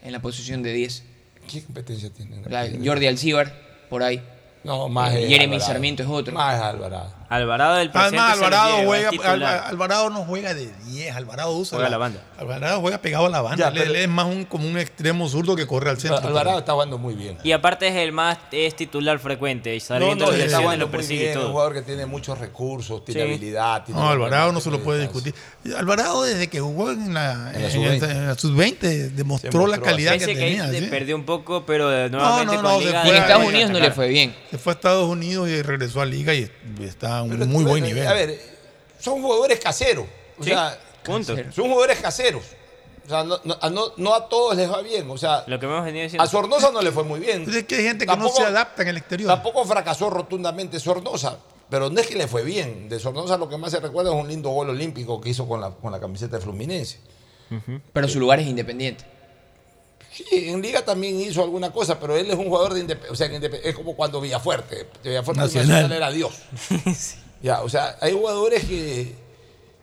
En 0.03 0.13
la 0.13 0.21
posición 0.23 0.63
de 0.63 0.73
10. 0.73 1.03
¿Qué 1.51 1.63
competencia 1.65 2.11
tiene? 2.11 2.43
La- 2.49 2.69
Jordi 2.85 3.07
Alcíbar, 3.07 3.53
por 3.91 4.03
ahí. 4.03 4.23
No, 4.65 4.89
más 4.89 5.13
Eh, 5.13 5.23
es 5.25 5.29
Jeremy 5.29 5.55
Alvarado. 5.55 5.73
Sarmiento 5.73 6.03
es 6.05 6.09
otro. 6.09 6.35
Más 6.35 6.55
es 6.57 6.63
Alvarado. 6.63 7.15
Alvarado 7.35 7.77
del 7.77 7.91
presente. 7.91 8.19
Además, 8.19 8.39
se 8.39 8.45
Alvarado 8.45 8.85
juega, 8.85 9.67
Alvarado 9.69 10.11
no 10.11 10.25
juega 10.25 10.55
de 10.55 10.71
10, 10.87 11.17
Alvarado 11.17 11.53
usa 11.57 11.77
Juega 11.79 11.91
la 11.91 11.97
banda. 11.99 12.21
Alvarado 12.39 12.81
juega 12.81 12.99
pegado 12.99 13.27
a 13.27 13.31
la 13.31 13.41
banda. 13.41 13.71
Ya, 13.71 13.73
pero- 13.73 13.95
es 13.95 14.09
más 14.09 14.27
un, 14.27 14.45
como 14.45 14.67
un 14.69 14.77
extremo 14.79 15.29
zurdo 15.29 15.57
que 15.57 15.67
corre 15.67 15.91
al 15.91 15.99
centro. 15.99 16.19
Alvarado 16.19 16.59
está 16.59 16.73
jugando 16.73 16.99
muy 16.99 17.15
bien. 17.15 17.39
Y 17.43 17.53
aparte 17.53 17.89
es 17.89 17.95
el 17.97 18.13
más 18.13 18.39
es 18.51 18.77
titular 18.77 19.19
frecuente. 19.19 19.75
Y 19.75 19.83
No, 19.91 19.99
no, 19.99 20.13
está 20.13 20.27
lesiones 20.31 20.55
jugando 20.57 20.85
lo 20.85 20.89
muy 20.89 20.97
persigue 20.99 21.25
bien, 21.25 21.39
y 21.39 21.43
un 21.43 21.51
jugador 21.53 21.73
que 21.75 21.83
tiene 21.83 22.07
muchos 22.07 22.39
recursos, 22.39 23.05
tiene 23.05 23.23
Sí. 23.23 23.29
habilidad. 23.29 23.85
tiene 23.85 24.01
No, 24.01 24.09
Alvarado 24.11 24.53
no 24.53 24.61
se 24.61 24.71
lo 24.71 24.81
puede 24.81 25.01
discutir. 25.01 25.35
Alvarado 25.77 26.23
desde 26.25 26.49
que 26.49 26.61
jugó 26.61 26.91
en 26.91 27.15
la, 27.15 27.51
En 27.55 27.63
la 27.63 27.69
en 27.69 27.71
sub-20. 27.73 27.95
esta- 27.95 28.11
en 28.13 28.27
la 28.27 28.35
sub-20 28.35 28.89
demostró, 29.11 29.51
Demostró 29.51 29.67
la 29.67 29.79
calidad 29.79 30.13
que 30.19 30.27
que 30.27 30.35
tenía. 30.35 30.91
perdió 30.91 31.17
un 31.17 31.25
poco, 31.25 31.65
pero 31.65 31.91
No, 32.09 32.19
nuevamente 32.19 32.57
no, 32.57 32.63
con 32.63 32.79
Liga. 32.85 33.03
Y 33.07 33.09
en 33.11 33.17
Estados 33.17 33.47
Unidos 33.47 33.71
no 33.71 33.79
le 33.81 33.91
fue 33.91 34.09
bien. 34.09 34.35
Se 34.51 34.59
fue 34.59 34.73
a 34.73 34.75
Estados 34.75 35.09
Unidos 35.09 35.49
y 35.49 35.63
regresó 35.63 36.01
a 36.03 36.07
Liga 36.07 36.35
y 36.35 36.51
está 36.83 37.22
a 37.23 37.25
un 37.25 37.31
Pero, 37.31 37.47
muy 37.47 37.65
buen 37.65 37.67
bueno, 37.81 37.87
nivel. 37.87 38.07
A 38.07 38.13
ver, 38.13 38.39
son 38.99 39.23
jugadores 39.23 39.59
caseros. 39.61 40.07
O 40.39 40.45
Sí, 40.45 40.51
sea, 40.51 40.79
punto. 41.05 41.35
son 41.53 41.65
jugadores 41.69 41.99
caseros. 42.01 42.43
O 43.05 43.09
sea, 43.09 43.25
no, 43.25 43.41
no- 43.45 43.59
a 43.61 43.69
no- 43.69 43.93
no 43.97 44.15
a 44.15 44.29
todos 44.29 44.57
les 44.57 44.71
va 44.71 44.81
bien. 44.83 45.11
O 45.11 45.19
sea, 45.19 45.43
Lo 45.49 45.59
que 45.59 45.67
hemos 45.67 45.85
venido 45.85 46.05
diciendo. 46.05 46.23
a 46.23 46.27
Sornosa 46.27 46.71
no 46.71 46.81
le 46.83 46.93
fue 46.93 47.03
muy 47.03 47.19
bien. 47.21 47.43
Es 47.53 47.65
que 47.65 47.75
hay 47.77 47.83
gente 47.85 48.05
que 48.05 48.13
Tampoco- 48.13 48.39
no 48.39 48.45
se 48.47 48.51
adapta 48.51 48.83
en 48.83 48.89
el 48.89 48.97
exterior. 48.99 49.29
Tampoco 49.29 49.65
fracasó 49.65 50.09
rotundamente 50.11 50.79
Sornosa. 50.79 51.39
Pero 51.69 51.89
no 51.91 52.01
es 52.01 52.07
que 52.07 52.17
le 52.17 52.29
fue 52.29 52.45
bien. 52.45 52.89
De 52.89 53.01
Sornosa 53.01 53.39
lo 53.39 53.49
que 53.49 53.57
más 53.57 53.71
se 53.73 53.81
recuerda 53.81 54.11
es 54.15 54.17
un 54.21 54.29
lindo 54.29 54.51
gol 54.51 54.69
olímpico 54.71 55.21
que 55.21 55.31
hizo 55.31 55.49
con 55.49 55.61
la, 55.61 55.71
con 55.71 55.91
la 55.91 55.99
camiseta 55.99 56.37
de 56.37 56.43
Fluminense. 56.43 56.99
Pero 57.93 58.09
su 58.09 58.21
lugar 58.21 58.41
es 58.41 58.47
independiente. 58.47 59.05
Sí, 60.15 60.25
en 60.31 60.61
Liga 60.61 60.85
también 60.85 61.19
hizo 61.21 61.43
alguna 61.43 61.73
cosa, 61.73 61.99
pero 61.99 62.17
él 62.17 62.31
es 62.31 62.37
un 62.37 62.47
jugador 62.47 62.75
de 62.75 62.81
independencia. 62.81 63.13
O 63.13 63.17
sea, 63.17 63.61
es 63.65 63.75
como 63.75 63.97
cuando 63.97 64.21
Villafuerte. 64.21 64.87
Villafuerte 65.03 65.41
Nacional. 65.43 65.69
Nacional 65.69 65.93
era 65.97 66.11
Dios. 66.11 66.33
Ya, 67.43 67.63
o 67.63 67.69
sea, 67.69 67.97
hay 68.01 68.13
jugadores 68.13 68.65
que, 68.67 69.15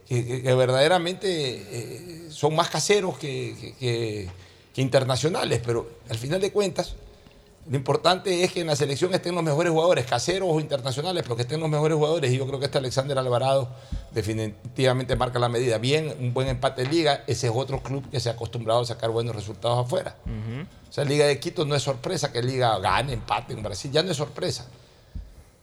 que- 0.07 0.41
verdaderamente 0.55 1.27
eh, 1.29 2.27
son 2.29 2.55
más 2.55 2.69
caseros 2.69 3.17
que- 3.17 3.75
que 4.73 4.81
internacionales, 4.81 5.61
pero 5.65 5.89
al 6.09 6.17
final 6.17 6.39
de 6.39 6.53
cuentas, 6.53 6.95
lo 7.67 7.75
importante 7.75 8.43
es 8.43 8.51
que 8.51 8.61
en 8.61 8.67
la 8.67 8.75
selección 8.75 9.13
estén 9.13 9.35
los 9.35 9.43
mejores 9.43 9.71
jugadores, 9.71 10.05
caseros 10.05 10.49
o 10.51 10.59
internacionales, 10.59 11.23
pero 11.23 11.35
que 11.35 11.43
estén 11.43 11.59
los 11.59 11.69
mejores 11.69 11.95
jugadores. 11.97 12.31
Y 12.31 12.37
yo 12.37 12.47
creo 12.47 12.59
que 12.59 12.65
este 12.65 12.79
Alexander 12.79 13.17
Alvarado 13.17 13.69
definitivamente 14.11 15.15
marca 15.15 15.37
la 15.39 15.49
medida. 15.49 15.77
Bien, 15.77 16.15
un 16.19 16.33
buen 16.33 16.47
empate 16.47 16.83
en 16.83 16.91
Liga, 16.91 17.23
ese 17.27 17.47
es 17.47 17.53
otro 17.55 17.83
club 17.83 18.09
que 18.09 18.19
se 18.19 18.29
ha 18.29 18.33
acostumbrado 18.33 18.81
a 18.81 18.85
sacar 18.85 19.11
buenos 19.11 19.35
resultados 19.35 19.85
afuera. 19.85 20.15
O 20.89 20.91
sea, 20.91 21.03
Liga 21.03 21.27
de 21.27 21.39
Quito 21.39 21.65
no 21.65 21.75
es 21.75 21.83
sorpresa 21.83 22.31
que 22.31 22.41
Liga 22.41 22.77
gane, 22.79 23.13
empate 23.13 23.53
en 23.53 23.61
Brasil, 23.61 23.91
ya 23.91 24.01
no 24.01 24.11
es 24.11 24.17
sorpresa. 24.17 24.65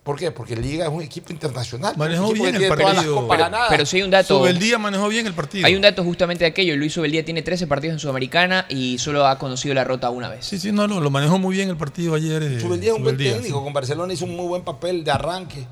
¿Por 0.07 0.17
qué? 0.17 0.31
Porque 0.31 0.55
Liga 0.55 0.85
es 0.87 0.91
un 0.93 1.03
equipo 1.03 1.33
internacional. 1.33 1.93
Manejó 1.97 2.27
equipo 2.31 2.45
bien 2.45 2.55
el 2.63 2.69
partido. 2.69 3.27
Pero, 3.29 3.47
pero 3.69 3.85
sí 3.85 3.97
hay 3.97 4.03
un 4.05 4.11
dato. 4.13 4.39
Subeldía 4.39 4.79
manejó 4.79 5.09
bien 5.09 5.27
el 5.27 5.35
partido. 5.35 5.67
Hay 5.67 5.75
un 5.75 5.83
dato 5.83 6.05
justamente 6.05 6.45
de 6.45 6.51
aquello. 6.51 6.77
Luis 6.77 6.93
Subeldía 6.93 7.25
tiene 7.25 7.43
13 7.43 7.67
partidos 7.67 7.95
en 7.95 7.99
Sudamericana 7.99 8.67
y 8.69 8.99
solo 8.99 9.27
ha 9.27 9.37
conocido 9.37 9.75
la 9.75 9.83
rota 9.83 10.09
una 10.11 10.29
vez. 10.29 10.47
Sí, 10.47 10.61
sí, 10.61 10.71
no, 10.71 10.87
no, 10.87 11.01
lo 11.01 11.11
manejó 11.11 11.39
muy 11.41 11.57
bien 11.57 11.69
el 11.71 11.77
partido 11.77 12.15
ayer. 12.15 12.41
eh, 12.41 12.61
Subeldía 12.61 12.93
es 12.93 12.97
un 12.97 13.03
buen 13.03 13.17
técnico. 13.17 13.45
sí. 13.45 13.51
Con 13.65 13.73
Barcelona 13.73 14.13
hizo 14.13 14.27
un 14.27 14.37
muy 14.37 14.47
buen 14.47 14.63
papel 14.63 15.03
de 15.03 15.11
arranque. 15.11 15.67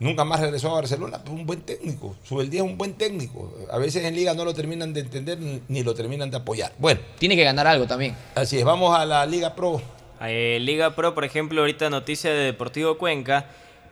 Nunca 0.00 0.24
más 0.24 0.40
regresó 0.40 0.70
a 0.70 0.74
Barcelona, 0.74 1.20
pero 1.22 1.34
un 1.36 1.46
buen 1.46 1.60
técnico. 1.60 2.16
Subeldía 2.24 2.62
es 2.62 2.66
un 2.66 2.76
buen 2.76 2.94
técnico. 2.94 3.54
A 3.70 3.78
veces 3.78 4.02
en 4.04 4.16
Liga 4.16 4.34
no 4.34 4.44
lo 4.44 4.52
terminan 4.52 4.92
de 4.92 5.00
entender 5.00 5.38
ni, 5.38 5.60
ni 5.68 5.84
lo 5.84 5.94
terminan 5.94 6.28
de 6.28 6.38
apoyar. 6.38 6.72
Bueno, 6.78 6.98
Tiene 7.20 7.36
que 7.36 7.44
ganar 7.44 7.68
algo 7.68 7.86
también. 7.86 8.16
así 8.34 8.58
es. 8.58 8.64
Vamos 8.64 8.98
a 8.98 9.04
la 9.06 9.24
Liga 9.26 9.54
Pro. 9.54 9.80
Eh, 10.20 10.58
Liga 10.60 10.94
Pro, 10.94 11.14
por 11.14 11.24
ejemplo, 11.24 11.60
ahorita 11.60 11.90
noticia 11.90 12.30
de 12.30 12.44
Deportivo 12.44 12.98
Cuenca. 12.98 13.46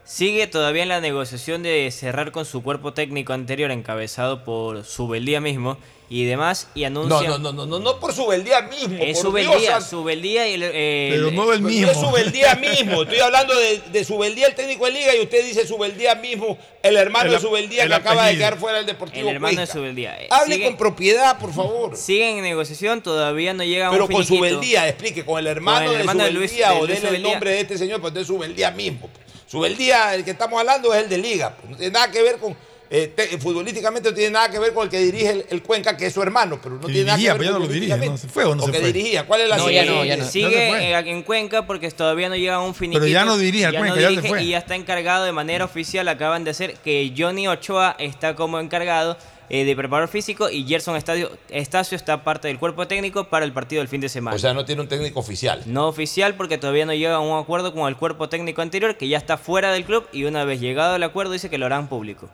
Sigue 0.04 0.46
todavía 0.46 0.82
en 0.82 0.88
la 0.88 1.00
negociación 1.00 1.62
de 1.62 1.90
cerrar 1.90 2.32
con 2.32 2.44
su 2.44 2.62
cuerpo 2.62 2.92
técnico 2.92 3.32
anterior, 3.32 3.70
encabezado 3.70 4.44
por 4.44 4.84
Subeldía 4.84 5.40
mismo 5.40 5.78
y 6.10 6.24
demás, 6.24 6.68
y 6.74 6.80
No, 6.88 7.02
anuncia. 7.02 7.28
no, 7.28 7.38
no, 7.38 7.52
no, 7.52 7.66
no, 7.66 7.78
no 7.78 8.00
por 8.00 8.14
Subeldía 8.14 8.62
mismo. 8.62 8.96
Es 8.98 9.20
por 9.20 9.34
Dios 9.34 9.46
Subeldía. 9.52 9.80
Subeldía 9.82 10.48
y 10.48 10.54
el, 10.54 10.62
eh, 10.64 11.08
Pero 11.12 11.30
no 11.32 11.52
el 11.52 11.60
Pues 11.60 11.72
mismo. 11.74 11.86
No 11.86 11.92
es 11.92 11.98
Subeldía 11.98 12.54
mismo. 12.54 13.02
Estoy 13.04 13.18
hablando 13.20 13.54
de, 13.54 13.80
de 13.92 14.04
Subeldía, 14.04 14.46
el 14.46 14.54
técnico 14.54 14.86
de 14.86 14.92
Liga, 14.92 15.14
y 15.14 15.20
usted 15.20 15.44
dice 15.44 15.66
Subeldía 15.66 16.14
mismo, 16.14 16.56
el 16.82 16.96
hermano 16.96 17.26
El- 17.26 17.32
de 17.36 17.40
Subeldía 17.40 17.82
el 17.82 17.88
que 17.90 17.94
acaba 17.94 18.26
de 18.26 18.36
quedar 18.38 18.56
fuera 18.58 18.78
del 18.78 18.86
Deportivo 18.86 19.28
el 19.28 19.34
hermano 19.34 19.60
de 19.60 19.66
Subeldía. 19.66 20.18
Eh, 20.22 20.28
Hable 20.30 20.54
sigue- 20.54 20.66
con 20.66 20.76
propiedad, 20.78 21.38
por 21.38 21.52
favor. 21.52 21.94
Siguen 21.96 22.38
en 22.38 22.42
negociación, 22.44 23.02
todavía 23.02 23.52
no 23.52 23.62
llega 23.64 23.88
a 23.88 23.90
Pero 23.90 24.08
con. 24.08 24.24
Subeldía, 24.24 24.88
explique, 24.88 25.24
con 25.26 25.38
el 25.38 25.46
hermano, 25.46 25.86
Con 25.86 25.94
el 25.94 26.00
hermano 26.00 26.24
de 26.24 26.32
Subeldía 26.32 26.70
de 26.70 26.80
o 26.80 26.86
denle 26.86 27.08
el 27.16 27.22
nombre 27.22 27.50
de 27.50 27.60
este 27.60 27.76
señor, 27.76 28.00
pues 28.00 28.14
de 28.14 28.24
Subeldía 28.24 28.70
mismo. 28.70 29.10
Subeldía, 29.46 30.14
el 30.14 30.24
que 30.24 30.30
estamos 30.32 30.58
hablando 30.60 30.92
es 30.94 31.02
el 31.04 31.08
de 31.08 31.18
Liga. 31.18 31.54
pues, 31.56 31.70
No 31.70 31.76
tiene 31.76 31.92
nada 31.92 32.10
que 32.10 32.22
ver 32.22 32.36
con, 32.38 32.54
eh, 32.90 33.12
te- 33.14 33.36
futbolísticamente 33.38 34.08
no 34.10 34.14
tiene 34.14 34.30
nada 34.30 34.50
que 34.50 34.58
ver 34.58 34.72
con 34.72 34.84
el 34.84 34.88
que 34.90 34.98
dirige 34.98 35.30
el, 35.30 35.46
el 35.50 35.62
Cuenca, 35.62 35.96
que 35.96 36.06
es 36.06 36.14
su 36.14 36.22
hermano, 36.22 36.58
pero 36.62 36.76
no 36.76 36.86
tiene 36.86 37.04
nada 37.04 37.18
que 37.18 37.24
ver 37.24 37.32
pero 37.36 37.44
ya 37.44 37.50
no 37.50 37.58
lo 37.58 37.66
dirige. 37.68 37.96
¿no? 37.96 38.16
¿Se 38.16 38.28
fue 38.28 38.44
o 38.44 38.54
no 38.54 38.62
se 38.64 38.72
que 38.72 38.78
fue? 38.78 38.92
dirigía? 38.92 39.26
¿Cuál 39.26 39.42
es 39.42 39.48
la 39.48 39.56
No, 39.58 39.64
ya 39.70 39.82
siguiente? 39.82 39.92
no, 39.94 40.04
ya 40.04 40.16
no. 40.16 40.24
Sigue 40.24 40.90
eh, 40.92 40.98
en 40.98 41.22
Cuenca 41.22 41.66
porque 41.66 41.90
todavía 41.90 42.28
no 42.28 42.36
llega 42.36 42.54
a 42.54 42.60
un 42.62 42.74
finiquito. 42.74 43.00
Pero 43.00 43.12
ya 43.12 43.24
no 43.24 43.36
dirige 43.36 43.66
al 43.66 43.72
Ya 43.74 43.78
Cuenca, 43.80 43.94
no 43.96 44.00
ya 44.00 44.08
se 44.08 44.14
dirige 44.14 44.28
fue. 44.28 44.42
Y 44.44 44.48
ya 44.50 44.58
está 44.58 44.74
encargado 44.74 45.24
de 45.24 45.32
manera 45.32 45.64
oficial, 45.64 46.08
acaban 46.08 46.44
de 46.44 46.50
hacer 46.52 46.74
que 46.76 47.12
Johnny 47.16 47.46
Ochoa 47.48 47.94
está 47.98 48.34
como 48.34 48.58
encargado 48.58 49.18
eh, 49.50 49.64
de 49.64 49.74
preparador 49.76 50.10
físico 50.10 50.50
y 50.50 50.64
Gerson 50.66 50.94
Estadio, 50.96 51.30
Estacio 51.48 51.96
está 51.96 52.22
parte 52.22 52.48
del 52.48 52.58
cuerpo 52.58 52.86
técnico 52.86 53.24
para 53.30 53.46
el 53.46 53.52
partido 53.52 53.80
del 53.80 53.88
fin 53.88 54.00
de 54.02 54.08
semana. 54.10 54.36
O 54.36 54.38
sea, 54.38 54.52
no 54.52 54.64
tiene 54.66 54.82
un 54.82 54.88
técnico 54.88 55.20
oficial. 55.20 55.62
no 55.66 55.88
oficial 55.88 56.34
porque 56.34 56.58
todavía 56.58 56.84
no 56.84 56.92
llega 56.92 57.14
a 57.14 57.20
un 57.20 57.38
acuerdo 57.38 57.72
con 57.72 57.88
el 57.88 57.96
cuerpo 57.96 58.28
técnico 58.28 58.60
anterior 58.60 58.96
que 58.98 59.08
ya 59.08 59.16
está 59.16 59.38
fuera 59.38 59.72
del 59.72 59.84
club 59.84 60.06
y 60.12 60.24
una 60.24 60.44
vez 60.44 60.60
llegado 60.60 60.96
el 60.96 61.02
acuerdo 61.02 61.32
dice 61.32 61.48
que 61.48 61.56
lo 61.56 61.64
harán 61.66 61.88
público. 61.88 62.28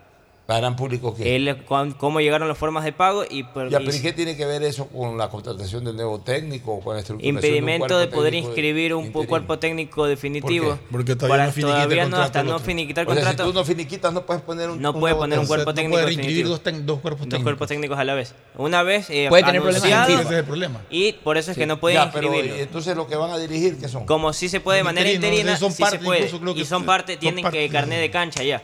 ¿Harán 0.46 0.76
público 0.76 1.14
qué? 1.16 1.36
El, 1.36 1.64
cómo 1.96 2.20
llegaron 2.20 2.48
las 2.48 2.58
formas 2.58 2.84
de 2.84 2.92
pago 2.92 3.24
y, 3.28 3.44
por- 3.44 3.70
Ya, 3.70 3.80
y 3.80 3.84
pero 3.86 3.96
¿y 3.96 4.02
qué 4.02 4.12
tiene 4.12 4.36
que 4.36 4.44
ver 4.44 4.62
eso 4.62 4.88
con 4.88 5.16
la 5.16 5.30
contratación 5.30 5.84
del 5.86 5.96
nuevo 5.96 6.20
técnico, 6.20 6.80
con 6.80 6.94
la 6.96 7.00
estructuración 7.00 7.36
impedimento 7.36 7.96
de 7.96 8.04
un 8.04 8.10
cuerpo 8.10 8.16
poder 8.16 8.34
inscribir 8.34 8.92
un 8.94 9.06
interino? 9.06 9.28
cuerpo 9.28 9.58
técnico 9.58 10.06
definitivo. 10.06 10.66
¿Por 10.68 10.76
qué? 10.78 10.84
Porque 10.92 11.16
todavía 11.16 11.34
Para- 11.36 11.46
no 11.46 11.52
finiquita 11.52 11.78
el 11.78 11.84
todavía 11.84 12.04
no, 12.04 12.10
contrato 12.10 12.26
hasta 12.38 12.42
no 12.42 12.58
finiquitar 12.58 13.02
el 13.04 13.08
O 13.08 13.12
sea, 13.14 13.22
si 13.22 13.26
contrato. 13.28 13.50
tú 13.52 13.58
no 13.58 13.64
finiquitas, 13.64 14.12
no 14.12 14.26
puedes 14.26 14.42
poner 14.42 14.68
un 14.68 14.82
No 14.82 14.92
puede 15.00 15.14
poner 15.14 15.38
un 15.38 15.44
O 15.44 15.48
sea, 15.48 15.56
cuerpo 15.56 15.70
no 15.70 15.74
técnico 15.74 15.98
inscribir 16.00 16.26
definitivo. 16.46 16.48
dos, 16.50 16.86
dos 16.86 17.00
cuerpos 17.00 17.20
Dos 17.20 17.28
técnicos. 17.30 17.42
cuerpos 17.44 17.68
técnicos 17.68 17.98
a 17.98 18.04
la 18.04 18.14
vez. 18.14 18.34
Una 18.58 18.82
vez 18.82 19.08
eh, 19.08 19.26
Puede 19.30 19.44
tener 19.44 19.62
problemas 19.62 20.08
Ese 20.10 20.22
es 20.24 20.30
el 20.30 20.44
problema. 20.44 20.80
y 20.90 21.12
por 21.14 21.38
eso 21.38 21.52
es 21.52 21.56
que 21.56 21.62
Sí. 21.64 21.68
no 21.68 21.80
pueden 21.80 21.96
Ya, 22.04 22.12
pero, 22.12 22.26
inscribirlo. 22.26 22.58
¿y 22.58 22.60
entonces 22.60 22.94
lo 22.94 23.06
que 23.06 23.16
van 23.16 23.30
a 23.30 23.38
dirigir, 23.38 23.78
¿qué 23.78 23.88
son? 23.88 24.04
Como 24.04 24.34
si 24.34 24.50
se 24.50 24.60
puede 24.60 24.76
de 24.78 24.84
manera 24.84 25.10
interina, 25.10 25.56
sí 25.56 25.70
se 25.72 25.98
puede. 26.00 26.28
que 26.28 26.60
Y 26.60 26.64
son 26.66 26.84
parte, 26.84 27.16
tienen 27.16 27.48
que 27.50 27.66
carnet 27.70 27.98
de 27.98 28.10
cancha 28.10 28.42
ya. 28.42 28.62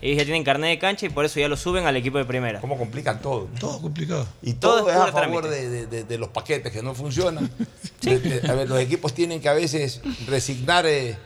Ellos 0.00 0.18
ya 0.18 0.24
tienen 0.24 0.42
carnet 0.42 0.70
de 0.70 0.78
cancha 0.80 1.06
y 1.06 1.10
por 1.10 1.24
eso 1.24 1.38
ya 1.38 1.46
lo 1.48 1.56
suben 1.56 1.86
al 1.86 1.96
equipo 1.96 2.18
de 2.18 2.24
primera. 2.24 2.60
¿Cómo 2.60 2.76
complican 2.76 3.20
todo? 3.22 3.48
Todo 3.60 3.80
complicado. 3.80 4.26
Y 4.42 4.54
Todo 4.54 4.78
todo, 4.78 4.90
es 4.90 4.96
es, 4.96 5.00
a 5.02 5.12
favor 5.12 5.48
de, 5.48 5.68
de- 5.68 5.86
de- 5.86 6.04
de 6.04 6.18
los 6.18 6.28
paquetes 6.30 6.72
que 6.72 6.82
no 6.82 6.92
funcionan. 6.94 7.48
De- 8.02 8.18
de- 8.18 8.50
a 8.50 8.54
ver, 8.54 8.68
los 8.68 8.80
equipos 8.80 9.14
tienen 9.14 9.40
que 9.40 9.48
a 9.48 9.52
veces 9.52 10.00
resignar 10.26 10.86
eh, 10.86 11.16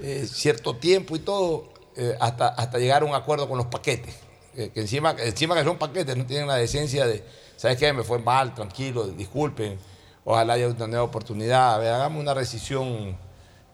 eh, 0.00 0.26
cierto 0.26 0.76
tiempo 0.76 1.14
y 1.14 1.18
todo 1.18 1.68
eh, 1.94 2.16
hasta, 2.20 2.48
hasta 2.48 2.78
llegar 2.78 3.02
a 3.02 3.04
un 3.04 3.14
acuerdo 3.14 3.46
con 3.48 3.58
los 3.58 3.66
paquetes. 3.66 4.14
Eh, 4.56 4.70
que 4.72 4.80
encima, 4.80 5.14
encima 5.18 5.54
que 5.54 5.62
son 5.64 5.76
paquetes, 5.76 6.16
no 6.16 6.24
tienen 6.24 6.46
la 6.48 6.56
decencia 6.56 7.06
de, 7.06 7.22
¿sabes 7.58 7.76
qué? 7.76 7.92
Me 7.92 8.02
fue 8.02 8.18
mal, 8.18 8.54
tranquilo, 8.54 9.06
disculpen. 9.08 9.76
Ojalá 10.24 10.54
haya 10.54 10.68
una 10.68 10.86
nueva 10.86 11.02
oportunidad. 11.04 11.74
A 11.74 11.78
ver, 11.78 11.92
hagamos 11.92 12.22
una 12.22 12.32
rescisión 12.32 13.14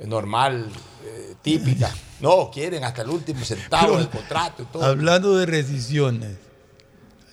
normal, 0.07 0.69
eh, 1.05 1.35
típica. 1.43 1.93
No, 2.20 2.51
quieren 2.51 2.85
hasta 2.85 3.03
el 3.03 3.11
último 3.11 3.45
centavo 3.45 3.97
del 3.97 4.09
contrato 4.09 4.62
y 4.62 4.66
todo. 4.66 4.85
Hablando 4.85 5.37
de 5.37 5.47
rescisiones, 5.47 6.37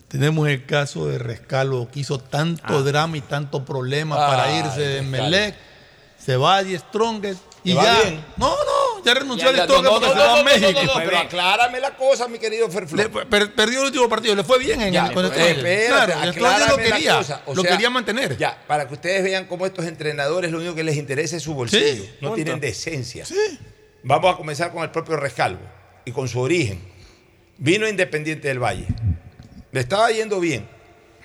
tenemos 0.08 0.48
el 0.48 0.66
caso 0.66 1.08
de 1.08 1.18
Rescalo, 1.18 1.90
que 1.92 2.02
hizo 2.02 2.20
tanto 2.20 2.84
drama 2.84 3.18
y 3.18 3.22
tanto 3.22 3.66
problema 3.66 4.16
para 4.16 4.52
irse 4.60 4.82
de. 4.82 5.02
Melec. 5.02 5.56
Se 6.18 6.38
va 6.38 6.58
a 6.58 6.64
Die 6.64 6.78
Strongest 6.80 7.42
y 7.64 7.70
¿Le 7.70 7.76
va 7.76 7.84
ya. 7.84 8.02
bien? 8.02 8.26
No, 8.38 8.50
no, 8.50 8.56
ya 9.06 9.14
renunció 9.14 9.50
al 9.50 9.68
porque 9.68 10.08
se 10.08 10.14
va 10.16 10.40
a 10.40 10.44
México. 10.44 10.80
pero 10.98 11.18
aclárame 11.20 11.80
la 11.80 11.96
cosa, 11.96 12.28
mi 12.28 12.40
querido 12.40 12.70
Ferflor. 12.70 13.28
Perdió 13.30 13.80
el 13.82 13.86
último 13.86 14.10
partido, 14.10 14.36
le 14.36 14.44
fue 14.44 14.60
bien 14.60 14.82
en 14.82 14.94
Ya, 14.94 15.08
el, 15.08 15.14
con 15.14 15.26
el 15.26 15.32
eh, 15.66 15.88
Claro, 16.36 16.68
lo 16.68 16.78
quería, 17.64 17.86
lo 17.86 17.92
mantener. 17.92 18.38
Ya, 18.38 18.58
para 18.68 18.88
que 18.88 18.96
ustedes 18.96 19.24
vean 19.24 19.46
cómo 19.46 19.66
estos 19.66 19.86
entrenadores 19.86 20.52
lo 20.52 20.58
único 20.58 20.76
que 20.76 20.84
les 20.84 20.98
interesa 20.98 21.38
es 21.38 21.44
su 21.44 21.54
bolsillo. 21.54 22.04
Sí, 22.04 22.10
no 22.22 22.34
tienen 22.34 22.60
decencia. 22.60 23.26
Vamos 24.04 24.34
a 24.34 24.38
comenzar 24.38 24.72
con 24.72 24.84
el 24.84 24.92
propio 24.92 25.16
Rescalvo 25.18 25.62
y 26.04 26.12
con 26.12 26.28
su 26.28 26.40
origen. 26.40 26.80
Vino 27.58 27.88
Independiente 27.88 28.48
del 28.48 28.60
Valle. 28.60 28.86
Le 29.72 29.80
estaba 29.80 30.10
yendo 30.12 30.40
bien, 30.40 30.68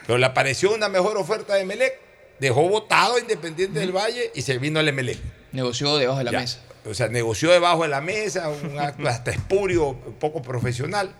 pero 0.06 0.18
le 0.18 0.26
apareció 0.26 0.72
una 0.74 0.88
mejor 0.88 1.16
oferta 1.16 1.54
de 1.54 1.64
Melec. 1.64 1.98
Dejó 2.38 2.68
votado 2.68 3.16
a 3.16 3.20
Independiente 3.20 3.78
del 3.80 3.92
Valle 3.92 4.30
y 4.34 4.42
se 4.42 4.56
vino 4.58 4.80
al 4.80 4.88
Emelec. 4.88 5.18
Negoció 5.52 5.96
debajo 5.98 6.18
de 6.18 6.24
la 6.24 6.30
Ya. 6.32 6.40
mesa. 6.40 6.60
O 6.86 6.94
sea, 6.94 7.08
negoció 7.08 7.50
debajo 7.50 7.82
de 7.82 7.88
la 7.88 8.00
mesa, 8.00 8.48
un 8.48 8.78
acto 8.78 9.08
hasta 9.08 9.30
espurio, 9.30 9.94
poco 10.18 10.42
profesional. 10.42 11.14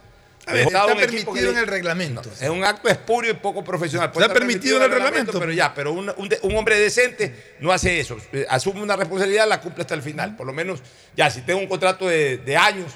A 0.46 0.52
ver, 0.54 0.64
Dejó 0.66 0.70
está 0.70 0.96
permitido 0.96 1.34
le- 1.34 1.50
en 1.50 1.56
el 1.58 1.66
reglamento. 1.66 2.22
es 2.40 2.48
un 2.48 2.64
acto 2.64 2.88
espurio 2.88 3.30
y 3.30 3.34
poco 3.34 3.62
profesional. 3.62 4.10
Puede 4.10 4.26
Está 4.26 4.34
permitido 4.38 4.78
en 4.78 4.84
el 4.84 4.90
reglamento. 4.90 5.38
Pero 5.38 5.52
ya, 5.52 5.74
pero 5.74 5.92
un, 5.92 6.12
un 6.16 6.28
de- 6.30 6.38
un 6.42 6.56
hombre 6.56 6.78
decente 6.78 7.54
no 7.60 7.70
hace 7.72 8.00
eso. 8.00 8.16
Eh, 8.32 8.46
Asume 8.48 8.82
una 8.82 8.96
responsabilidad, 8.96 9.46
la 9.46 9.60
cumple 9.60 9.82
hasta 9.82 9.94
el 9.94 10.02
final. 10.02 10.36
Por 10.36 10.46
lo 10.46 10.52
menos, 10.54 10.80
ya, 11.14 11.30
si 11.30 11.42
tengo 11.42 11.60
un 11.60 11.66
contrato 11.66 12.08
de, 12.08 12.38
de 12.38 12.56
años, 12.56 12.90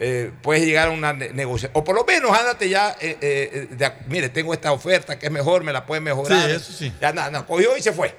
eh, 0.00 0.32
puedes 0.42 0.64
llegar 0.64 0.88
a 0.88 0.90
una 0.90 1.12
ne- 1.12 1.32
negociación. 1.32 1.70
O 1.80 1.84
por 1.84 1.94
lo 1.94 2.04
menos, 2.04 2.36
ándate 2.36 2.68
ya, 2.68 2.96
eh, 3.00 3.16
eh, 3.20 3.68
de 3.70 3.86
ac- 3.86 4.04
mire, 4.08 4.28
tengo 4.28 4.52
esta 4.52 4.72
oferta 4.72 5.18
que 5.20 5.26
es 5.26 5.32
mejor, 5.32 5.62
me 5.62 5.72
la 5.72 5.86
pueden 5.86 6.02
mejorar. 6.02 6.50
Sí, 6.50 6.56
eso 6.56 6.72
sí. 6.72 6.92
Ya 7.00 7.12
nada, 7.12 7.46
cogió 7.46 7.76
y 7.76 7.80
se 7.80 7.92
fue. 7.92 8.12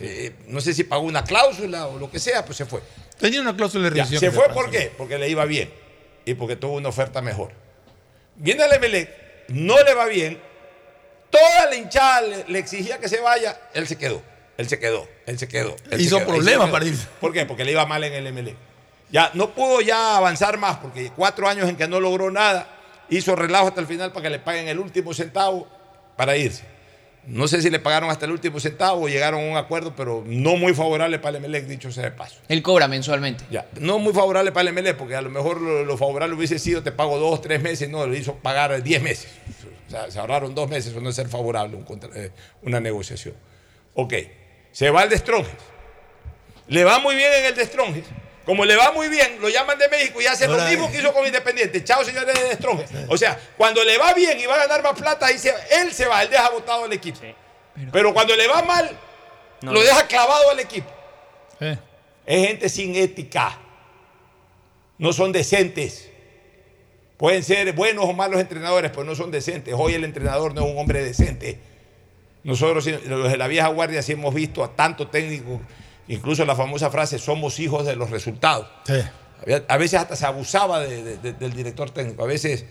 Eh, 0.00 0.32
no 0.46 0.60
sé 0.60 0.72
si 0.72 0.84
pagó 0.84 1.02
una 1.02 1.22
cláusula 1.24 1.86
o 1.86 1.98
lo 1.98 2.10
que 2.10 2.18
sea, 2.18 2.44
pues 2.44 2.56
se 2.56 2.64
fue. 2.64 2.80
Tenía 3.18 3.40
una 3.40 3.54
cláusula 3.54 3.84
de 3.84 3.90
rescisión. 3.90 4.20
¿Se 4.20 4.30
fue 4.30 4.48
qué? 4.70 4.90
Porque 4.96 5.18
le 5.18 5.28
iba 5.28 5.44
bien 5.44 5.70
y 6.24 6.34
porque 6.34 6.56
tuvo 6.56 6.74
una 6.76 6.88
oferta 6.88 7.20
mejor. 7.20 7.52
Viene 8.36 8.64
el 8.64 8.72
Emelec, 8.72 9.10
no 9.48 9.76
le 9.82 9.94
va 9.94 10.06
bien, 10.06 10.40
toda 11.28 11.66
la 11.66 11.76
hinchada 11.76 12.22
le, 12.22 12.44
le 12.48 12.58
exigía 12.58 12.98
que 12.98 13.08
se 13.08 13.20
vaya, 13.20 13.60
él 13.74 13.86
se 13.86 13.98
quedó, 13.98 14.22
él 14.56 14.68
se 14.68 14.78
quedó, 14.78 15.06
él 15.26 15.38
se 15.38 15.48
quedó. 15.48 15.76
él 15.90 16.00
Hizo 16.00 16.18
se 16.18 16.24
quedó, 16.24 16.32
problemas 16.34 16.64
quedó. 16.66 16.72
para 16.72 16.84
irse. 16.86 17.06
¿Por 17.20 17.32
qué? 17.32 17.44
Porque 17.44 17.64
le 17.64 17.72
iba 17.72 17.84
mal 17.84 18.02
en 18.04 18.14
el 18.14 18.26
Emelec. 18.26 18.56
Ya 19.10 19.30
no 19.34 19.50
pudo 19.50 19.80
ya 19.82 20.16
avanzar 20.16 20.56
más 20.56 20.78
porque 20.78 21.10
cuatro 21.14 21.48
años 21.48 21.68
en 21.68 21.76
que 21.76 21.86
no 21.88 22.00
logró 22.00 22.30
nada, 22.30 22.68
hizo 23.10 23.36
relajo 23.36 23.68
hasta 23.68 23.80
el 23.80 23.86
final 23.86 24.12
para 24.12 24.22
que 24.24 24.30
le 24.30 24.38
paguen 24.38 24.68
el 24.68 24.78
último 24.78 25.12
centavo 25.12 25.68
para 26.16 26.36
irse. 26.36 26.64
No 27.26 27.46
sé 27.48 27.60
si 27.62 27.70
le 27.70 27.78
pagaron 27.78 28.10
hasta 28.10 28.24
el 28.26 28.32
último 28.32 28.58
centavo 28.60 29.02
o 29.04 29.08
llegaron 29.08 29.40
a 29.40 29.50
un 29.50 29.56
acuerdo, 29.56 29.94
pero 29.94 30.24
no 30.26 30.56
muy 30.56 30.74
favorable 30.74 31.18
para 31.18 31.36
el 31.38 31.44
Emelec, 31.44 31.66
dicho 31.66 31.92
sea 31.92 32.04
de 32.04 32.10
paso. 32.12 32.36
Él 32.48 32.62
cobra 32.62 32.88
mensualmente. 32.88 33.44
Ya, 33.50 33.66
no 33.78 33.98
muy 33.98 34.12
favorable 34.12 34.52
para 34.52 34.68
el 34.70 34.74
MLE, 34.74 34.94
porque 34.94 35.14
a 35.14 35.20
lo 35.22 35.30
mejor 35.30 35.60
lo, 35.60 35.84
lo 35.84 35.96
favorable 35.98 36.34
hubiese 36.34 36.58
sido 36.58 36.82
te 36.82 36.92
pago 36.92 37.18
dos, 37.18 37.40
tres 37.42 37.60
meses, 37.62 37.88
no, 37.90 38.06
le 38.06 38.18
hizo 38.18 38.34
pagar 38.36 38.82
diez 38.82 39.02
meses. 39.02 39.30
O 39.86 39.90
sea, 39.90 40.10
se 40.10 40.18
ahorraron 40.18 40.54
dos 40.54 40.68
meses, 40.70 40.92
eso 40.92 41.00
no 41.00 41.10
es 41.10 41.16
ser 41.16 41.28
favorable 41.28 41.76
un 41.76 41.84
contra- 41.84 42.10
eh, 42.16 42.30
una 42.62 42.80
negociación. 42.80 43.34
Ok, 43.94 44.14
se 44.72 44.90
va 44.90 45.02
el 45.04 45.10
de 45.10 45.18
Stronges. 45.18 45.52
Le 46.68 46.84
va 46.84 47.00
muy 47.00 47.14
bien 47.16 47.30
en 47.32 47.44
el 47.46 47.54
de 47.54 47.64
Stronges. 47.66 48.04
Como 48.44 48.64
le 48.64 48.74
va 48.76 48.90
muy 48.92 49.08
bien, 49.08 49.38
lo 49.40 49.48
llaman 49.48 49.78
de 49.78 49.88
México 49.88 50.20
y 50.20 50.26
hace 50.26 50.48
lo 50.48 50.58
mismo 50.64 50.86
eh. 50.88 50.92
que 50.92 50.98
hizo 50.98 51.12
con 51.12 51.26
Independiente. 51.26 51.84
Chao, 51.84 52.02
señores 52.04 52.34
de 52.34 52.54
Stronges. 52.54 52.90
O 53.08 53.16
sea, 53.16 53.38
cuando 53.56 53.84
le 53.84 53.98
va 53.98 54.12
bien 54.14 54.40
y 54.40 54.46
va 54.46 54.54
a 54.54 54.58
ganar 54.66 54.82
más 54.82 54.94
plata, 54.98 55.26
ahí 55.26 55.38
se- 55.38 55.54
él 55.80 55.92
se 55.92 56.06
va, 56.06 56.22
él 56.22 56.30
deja 56.30 56.48
votado 56.50 56.84
al 56.84 56.92
equipo. 56.92 57.20
Pero 57.92 58.12
cuando 58.12 58.34
le 58.34 58.48
va 58.48 58.62
mal, 58.62 58.90
No. 59.62 59.72
lo 59.72 59.80
deja 59.82 60.06
clavado 60.06 60.50
al 60.50 60.58
equipo. 60.60 60.90
Eh. 61.60 61.78
Es 62.26 62.46
gente 62.46 62.68
sin 62.68 62.96
ética. 62.96 63.58
No 64.98 65.12
son 65.12 65.32
decentes. 65.32 66.08
Pueden 67.16 67.42
ser 67.44 67.72
buenos 67.74 68.06
o 68.06 68.12
malos 68.14 68.40
entrenadores, 68.40 68.90
pero 68.90 69.04
no 69.04 69.14
son 69.14 69.30
decentes. 69.30 69.74
Hoy 69.76 69.94
el 69.94 70.04
entrenador 70.04 70.54
no 70.54 70.62
es 70.66 70.72
un 70.72 70.78
hombre 70.78 71.02
decente. 71.04 71.58
Nosotros, 72.42 72.86
los 72.86 73.30
de 73.30 73.36
la 73.36 73.46
vieja 73.48 73.68
guardia, 73.68 74.02
sí 74.02 74.12
hemos 74.12 74.32
visto 74.34 74.64
a 74.64 74.74
tanto 74.74 75.08
técnico, 75.08 75.60
incluso 76.14 76.44
la 76.44 76.54
famosa 76.54 76.90
frase, 76.90 77.18
somos 77.18 77.58
hijos 77.58 77.86
de 77.86 77.96
los 77.96 78.10
resultados. 78.10 78.66
Sí. 78.84 78.94
A 79.68 79.76
veces 79.78 79.98
hasta 80.00 80.16
se 80.16 80.26
abusaba 80.26 80.80
de- 80.80 81.02
de- 81.02 81.16
de- 81.18 81.32
del 81.32 81.52
director 81.54 81.90
técnico. 81.90 82.22
A 82.22 82.26
veces 82.26 82.64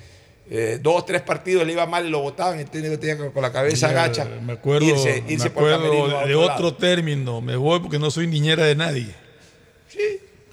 eh, 0.52 0.80
dos, 0.82 1.06
tres 1.06 1.22
partidos 1.22 1.66
le 1.66 1.74
iba 1.74 1.86
mal 1.86 2.06
y 2.07 2.10
lo 2.10 2.22
votaban 2.22 2.57
y 2.57 2.61
el 2.64 2.70
técnico 2.70 2.98
tenía 2.99 3.18
que 3.18 3.32
con 3.32 3.41
la 3.44 3.52
cabeza 3.52 3.88
Mira, 3.88 4.03
agacha. 4.03 4.26
Me 4.26 4.53
acuerdo, 4.53 4.86
irse, 4.86 5.24
irse 5.28 5.45
me 5.45 5.49
por 5.52 5.72
acuerdo 5.72 6.26
de 6.28 6.36
otro 6.36 6.57
lado. 6.66 6.76
término. 6.76 7.40
Me 7.41 7.56
voy 7.56 7.80
porque 7.80 7.99
no 7.99 8.10
soy 8.11 8.26
niñera 8.28 8.64
de 8.66 8.76
nadie. 8.76 9.16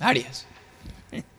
Arias. 0.00 0.46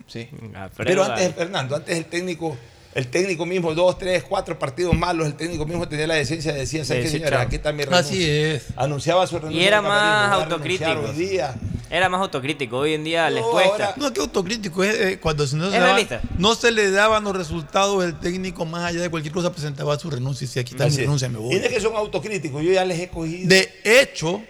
Sí. 0.08 0.30
Pero 0.78 1.04
antes 1.04 1.28
de 1.28 1.34
Fernando, 1.34 1.76
antes 1.76 1.98
el 1.98 2.06
técnico, 2.06 2.58
el 2.98 3.08
técnico 3.08 3.46
mismo, 3.46 3.74
dos, 3.76 3.98
tres, 4.00 4.24
cuatro 4.24 4.58
partidos 4.58 4.96
malos, 4.98 5.28
el 5.28 5.36
técnico 5.36 5.66
mismo 5.66 5.88
tenía 5.88 6.08
la 6.08 6.16
decencia 6.16 6.52
de 6.52 6.60
decir, 6.62 6.84
¿sabes 6.84 7.06
qué, 7.06 7.10
señora? 7.12 7.42
Aquí 7.42 7.58
está 7.58 7.72
mi 7.72 7.84
renuncia. 7.84 8.00
Así 8.18 8.26
es. 8.30 8.64
Anunciaba 8.76 9.28
su 9.28 9.38
renuncia. 9.38 9.62
Y 9.62 9.66
era 9.66 9.78
el 9.78 9.84
más 9.84 10.32
autocrítico. 10.34 10.90
Hoy 11.08 11.16
día. 11.16 11.56
Era 11.90 12.10
más 12.10 12.20
autocrítico. 12.22 12.80
Hoy 12.80 12.96
en 12.96 13.04
día 13.04 13.30
les 13.30 13.42
No, 13.44 13.52
cuesta. 13.52 13.72
ahora- 13.72 13.94
No, 13.98 14.12
que 14.12 14.20
autocrítico 14.20 14.84
es 14.84 14.96
eh, 15.00 15.20
cuando 15.22 15.46
si 15.48 15.56
no, 15.56 15.70
se 15.72 15.80
daba- 15.80 16.22
no 16.40 16.56
se 16.56 16.72
le 16.72 16.90
daban 16.92 17.24
los 17.24 17.36
resultados 17.36 18.04
del 18.04 18.20
técnico 18.20 18.66
más 18.66 18.84
allá 18.84 19.00
de 19.02 19.10
cualquier 19.10 19.34
cosa, 19.34 19.52
presentaba 19.54 19.98
su 20.00 20.10
renuncia 20.10 20.44
y 20.46 20.48
si 20.48 20.60
aquí 20.60 20.72
está 20.72 20.86
mi 20.86 20.90
Así 20.90 20.98
es. 20.98 21.02
renuncia, 21.04 21.30
me 21.30 21.38
voy. 21.38 21.56
Y 21.56 21.60
no 21.60 21.66
es 21.66 21.70
que 21.74 21.80
son 21.80 21.96
autocríticos, 21.96 22.62
yo 22.64 22.72
ya 22.74 22.84
les 22.84 23.00
he 23.00 23.08
cogido. 23.10 23.48
De 23.48 23.70
hecho, 23.86 24.42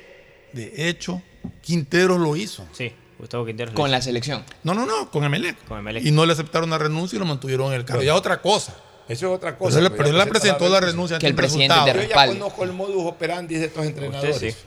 de 0.54 0.74
hecho, 0.90 1.22
Quintero 1.62 2.18
lo 2.18 2.36
hizo. 2.38 2.66
Sí, 2.72 2.92
Gustavo 3.20 3.46
Quintero. 3.46 3.74
Con 3.74 3.92
la 3.92 4.02
selección. 4.02 4.44
No, 4.64 4.74
no, 4.74 4.86
no, 4.86 5.10
con 5.10 5.24
Emelec. 5.24 5.64
Con 5.66 5.80
Emelec. 5.80 6.06
Y 6.06 6.12
no 6.12 6.26
le 6.26 6.34
aceptaron 6.34 6.70
la 6.70 6.78
renuncia 6.78 7.16
y 7.16 7.20
lo 7.20 7.26
mantuvieron 7.26 7.68
en 7.68 7.80
el 7.80 7.86
cargo. 7.86 8.04
Ya 8.04 8.16
otra 8.16 8.42
cosa. 8.42 8.76
Eso 9.08 9.28
es 9.28 9.36
otra 9.36 9.58
cosa. 9.58 9.80
pero 9.96 10.10
él 10.10 10.18
la 10.18 10.26
presentó 10.26 10.68
la 10.68 10.82
renuncia 10.82 11.18
Que 11.18 11.28
el 11.28 11.36
presidente 11.36 11.76
Yo 11.94 12.04
ya 12.04 12.28
conozco 12.28 12.64
el 12.64 12.74
modus 12.74 13.06
operandi 13.06 13.56
de 13.56 13.66
estos 13.66 13.86
entrenadores. 13.86 14.36
Usted 14.36 14.52
sí. 14.52 14.58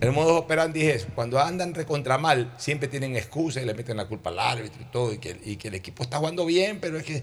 El 0.00 0.10
modus 0.10 0.32
operandi 0.32 0.82
es, 0.82 1.06
cuando 1.14 1.38
andan 1.38 1.74
recontra 1.74 2.18
mal, 2.18 2.52
siempre 2.56 2.88
tienen 2.88 3.14
excusas 3.14 3.62
y 3.62 3.66
le 3.66 3.72
meten 3.72 3.96
la 3.96 4.06
culpa 4.06 4.30
al 4.30 4.38
árbitro 4.40 4.82
y 4.82 4.84
todo, 4.86 5.12
y 5.12 5.18
que, 5.18 5.40
y 5.44 5.54
que 5.54 5.68
el 5.68 5.74
equipo 5.74 6.02
está 6.02 6.18
jugando 6.18 6.44
bien, 6.44 6.78
pero 6.80 6.98
es 6.98 7.04
que 7.04 7.22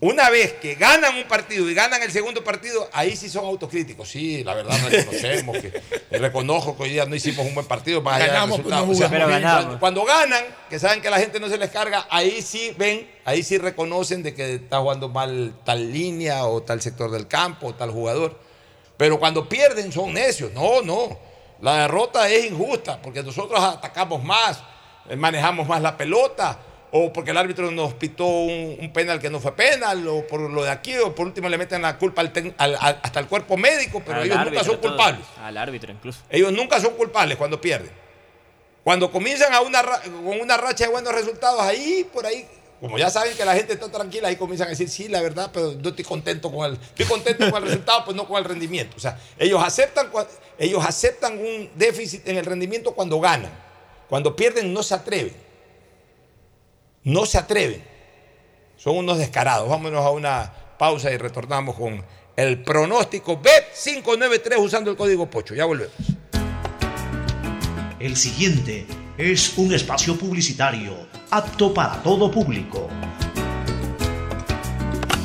una 0.00 0.30
vez 0.30 0.52
que 0.54 0.76
ganan 0.76 1.16
un 1.16 1.24
partido 1.24 1.68
y 1.68 1.74
ganan 1.74 2.00
el 2.02 2.12
segundo 2.12 2.44
partido, 2.44 2.88
ahí 2.92 3.16
sí 3.16 3.28
son 3.28 3.44
autocríticos. 3.44 4.08
Sí, 4.08 4.44
la 4.44 4.54
verdad 4.54 4.78
reconocemos 4.88 5.58
que 5.58 5.82
reconozco 6.18 6.76
que 6.76 6.84
hoy 6.84 6.90
día 6.90 7.04
no 7.04 7.16
hicimos 7.16 7.44
un 7.44 7.54
buen 7.54 7.66
partido, 7.66 8.00
más 8.00 8.14
allá 8.14 8.24
del 8.24 8.34
Ganamos, 8.34 8.60
pues, 8.60 8.74
resultado. 8.74 8.86
no 8.86 8.92
O 8.92 8.94
sea, 8.94 9.08
jugamos 9.08 9.28
bien. 9.28 9.40
Pero 9.40 9.42
cuando, 9.42 9.58
ganamos. 9.58 9.80
cuando 9.80 10.04
ganan, 10.04 10.44
que 10.70 10.78
saben 10.78 11.02
que 11.02 11.10
la 11.10 11.18
gente 11.18 11.40
no 11.40 11.48
se 11.48 11.58
les 11.58 11.70
carga, 11.70 12.06
ahí 12.10 12.42
sí 12.42 12.72
ven, 12.78 13.10
ahí 13.24 13.42
sí 13.42 13.58
reconocen 13.58 14.22
de 14.22 14.34
que 14.34 14.54
está 14.54 14.78
jugando 14.78 15.08
mal 15.08 15.54
tal 15.64 15.92
línea 15.92 16.44
o 16.46 16.62
tal 16.62 16.80
sector 16.80 17.10
del 17.10 17.26
campo 17.26 17.68
o 17.68 17.74
tal 17.74 17.90
jugador. 17.90 18.38
Pero 18.96 19.18
cuando 19.18 19.48
pierden 19.48 19.90
son 19.92 20.12
necios. 20.12 20.52
No, 20.52 20.82
no. 20.82 21.18
La 21.60 21.82
derrota 21.82 22.28
es 22.28 22.44
injusta 22.46 23.02
porque 23.02 23.22
nosotros 23.24 23.58
atacamos 23.60 24.22
más, 24.22 24.62
eh, 25.08 25.16
manejamos 25.16 25.66
más 25.66 25.82
la 25.82 25.96
pelota, 25.96 26.56
o 26.90 27.12
porque 27.12 27.32
el 27.32 27.36
árbitro 27.36 27.70
nos 27.70 27.94
pitó 27.94 28.26
un, 28.26 28.90
penal 28.92 29.20
que 29.20 29.30
no 29.30 29.40
fue 29.40 29.54
penal, 29.54 30.06
o 30.08 30.26
por 30.26 30.40
lo 30.40 30.64
de 30.64 30.70
aquí, 30.70 30.96
o 30.96 31.14
por 31.14 31.26
último 31.26 31.48
le 31.48 31.58
meten 31.58 31.82
la 31.82 31.98
culpa 31.98 32.22
al 32.22 32.32
hasta 33.02 33.20
el 33.20 33.26
cuerpo 33.26 33.56
médico, 33.56 34.02
pero 34.04 34.22
ellos 34.22 34.38
nunca 34.44 34.64
son 34.64 34.76
culpables. 34.78 35.26
Al 35.42 35.56
árbitro 35.56 35.92
incluso. 35.92 36.20
Ellos 36.30 36.52
nunca 36.52 36.80
son 36.80 36.94
culpables 36.94 37.36
cuando 37.36 37.60
pierden. 37.60 37.90
Cuando 38.82 39.10
comienzan 39.10 39.52
a 39.52 39.60
una, 39.60 39.82
con 39.82 40.40
una 40.40 40.56
racha 40.56 40.86
de 40.86 40.90
buenos 40.90 41.12
resultados, 41.12 41.60
ahí, 41.60 42.08
por 42.10 42.24
ahí, 42.24 42.46
como 42.80 42.96
ya 42.96 43.10
saben 43.10 43.36
que 43.36 43.44
la 43.44 43.54
gente 43.54 43.74
está 43.74 43.90
tranquila, 43.90 44.28
ahí 44.28 44.36
comienzan 44.36 44.68
a 44.68 44.70
decir, 44.70 44.88
sí, 44.88 45.08
la 45.08 45.20
verdad, 45.20 45.50
pero 45.52 45.78
yo 45.78 45.90
estoy 45.90 46.04
contento 46.04 46.50
con 46.50 46.70
el, 46.70 46.78
estoy 46.80 47.04
contento 47.04 47.50
con 47.50 47.62
el 47.62 47.68
resultado, 47.68 48.06
pues 48.06 48.16
no 48.16 48.26
con 48.26 48.38
el 48.38 48.44
rendimiento. 48.44 48.96
O 48.96 49.00
sea, 49.00 49.20
ellos 49.38 49.62
aceptan, 49.62 50.10
ellos 50.58 50.82
aceptan 50.86 51.38
un 51.38 51.70
déficit 51.74 52.26
en 52.26 52.38
el 52.38 52.46
rendimiento 52.46 52.92
cuando 52.92 53.20
ganan. 53.20 53.50
Cuando 54.08 54.34
pierden 54.34 54.72
no 54.72 54.82
se 54.82 54.94
atreven 54.94 55.47
no 57.04 57.26
se 57.26 57.38
atreven. 57.38 57.82
Son 58.76 58.96
unos 58.96 59.18
descarados. 59.18 59.68
Vámonos 59.68 60.04
a 60.04 60.10
una 60.10 60.52
pausa 60.78 61.10
y 61.10 61.16
retornamos 61.16 61.74
con 61.74 62.04
el 62.36 62.62
pronóstico 62.62 63.42
B593 63.42 64.58
usando 64.58 64.90
el 64.90 64.96
código 64.96 65.28
POCHO. 65.28 65.54
Ya 65.54 65.64
volvemos. 65.64 65.94
El 67.98 68.16
siguiente 68.16 68.86
es 69.16 69.58
un 69.58 69.74
espacio 69.74 70.16
publicitario 70.16 71.08
apto 71.30 71.74
para 71.74 72.00
todo 72.02 72.30
público. 72.30 72.88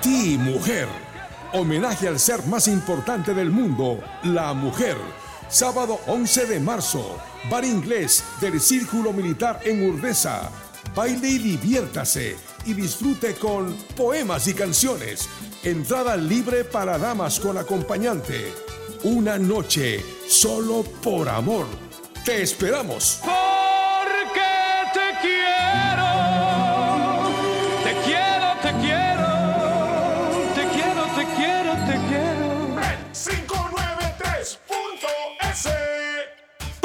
Ti, 0.00 0.38
mujer. 0.38 0.88
Homenaje 1.52 2.08
al 2.08 2.18
ser 2.18 2.44
más 2.46 2.66
importante 2.66 3.34
del 3.34 3.50
mundo, 3.50 4.00
la 4.24 4.52
mujer. 4.54 4.96
Sábado 5.48 6.00
11 6.06 6.46
de 6.46 6.60
marzo, 6.60 7.18
bar 7.50 7.64
inglés 7.64 8.24
del 8.40 8.60
Círculo 8.60 9.12
Militar 9.12 9.60
en 9.64 9.90
Urdesa. 9.90 10.50
Baile 10.94 11.28
y 11.28 11.38
diviértase 11.38 12.36
y 12.64 12.72
disfrute 12.72 13.34
con 13.34 13.76
poemas 13.96 14.46
y 14.48 14.54
canciones. 14.54 15.28
Entrada 15.62 16.16
libre 16.16 16.64
para 16.64 16.98
damas 16.98 17.38
con 17.38 17.58
acompañante. 17.58 18.52
Una 19.04 19.38
noche 19.38 20.04
solo 20.26 20.82
por 21.02 21.28
amor. 21.28 21.66
Te 22.24 22.42
esperamos. 22.42 23.20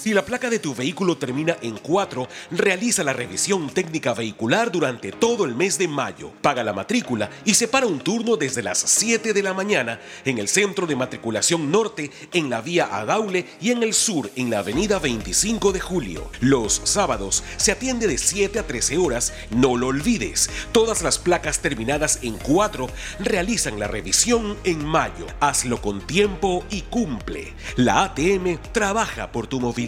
Si 0.00 0.14
la 0.14 0.24
placa 0.24 0.48
de 0.48 0.60
tu 0.60 0.76
vehículo 0.76 1.16
termina 1.18 1.56
en 1.60 1.76
4, 1.76 2.28
realiza 2.52 3.02
la 3.02 3.12
revisión 3.12 3.68
técnica 3.68 4.14
vehicular 4.14 4.70
durante 4.70 5.10
todo 5.10 5.44
el 5.44 5.56
mes 5.56 5.76
de 5.76 5.88
mayo. 5.88 6.30
Paga 6.40 6.62
la 6.62 6.72
matrícula 6.72 7.28
y 7.44 7.54
separa 7.54 7.88
un 7.88 7.98
turno 7.98 8.36
desde 8.36 8.62
las 8.62 8.78
7 8.78 9.32
de 9.32 9.42
la 9.42 9.54
mañana 9.54 9.98
en 10.24 10.38
el 10.38 10.46
Centro 10.46 10.86
de 10.86 10.94
Matriculación 10.94 11.72
Norte, 11.72 12.12
en 12.32 12.48
la 12.48 12.60
vía 12.60 12.88
Adaule 12.92 13.44
y 13.60 13.72
en 13.72 13.82
el 13.82 13.92
sur, 13.92 14.30
en 14.36 14.50
la 14.50 14.60
avenida 14.60 15.00
25 15.00 15.72
de 15.72 15.80
Julio. 15.80 16.30
Los 16.38 16.80
sábados 16.84 17.42
se 17.56 17.72
atiende 17.72 18.06
de 18.06 18.18
7 18.18 18.60
a 18.60 18.66
13 18.68 18.98
horas. 18.98 19.32
No 19.50 19.76
lo 19.76 19.88
olvides, 19.88 20.48
todas 20.70 21.02
las 21.02 21.18
placas 21.18 21.58
terminadas 21.58 22.20
en 22.22 22.38
4 22.38 22.88
realizan 23.18 23.80
la 23.80 23.88
revisión 23.88 24.58
en 24.62 24.84
mayo. 24.84 25.26
Hazlo 25.40 25.82
con 25.82 26.06
tiempo 26.06 26.64
y 26.70 26.82
cumple. 26.82 27.52
La 27.74 28.04
ATM 28.04 28.58
trabaja 28.70 29.32
por 29.32 29.48
tu 29.48 29.58
movilidad. 29.58 29.87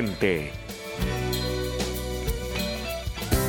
gente. 0.00 0.52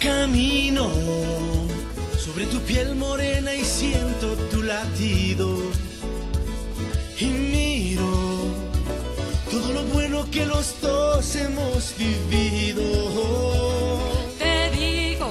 Camino 0.00 0.90
sobre 2.18 2.44
tu 2.46 2.60
piel 2.60 2.94
morena 2.94 3.54
y 3.54 3.64
siento 3.64 4.34
tu 4.50 4.62
latido. 4.62 5.56
Y 7.18 7.24
miro 7.24 8.04
todo 9.50 9.72
lo 9.72 9.82
bueno 9.84 10.30
que 10.30 10.44
los 10.44 10.80
dos 10.80 11.36
hemos 11.36 11.94
vivido. 11.98 12.82
Te 14.38 14.70
digo, 14.70 15.30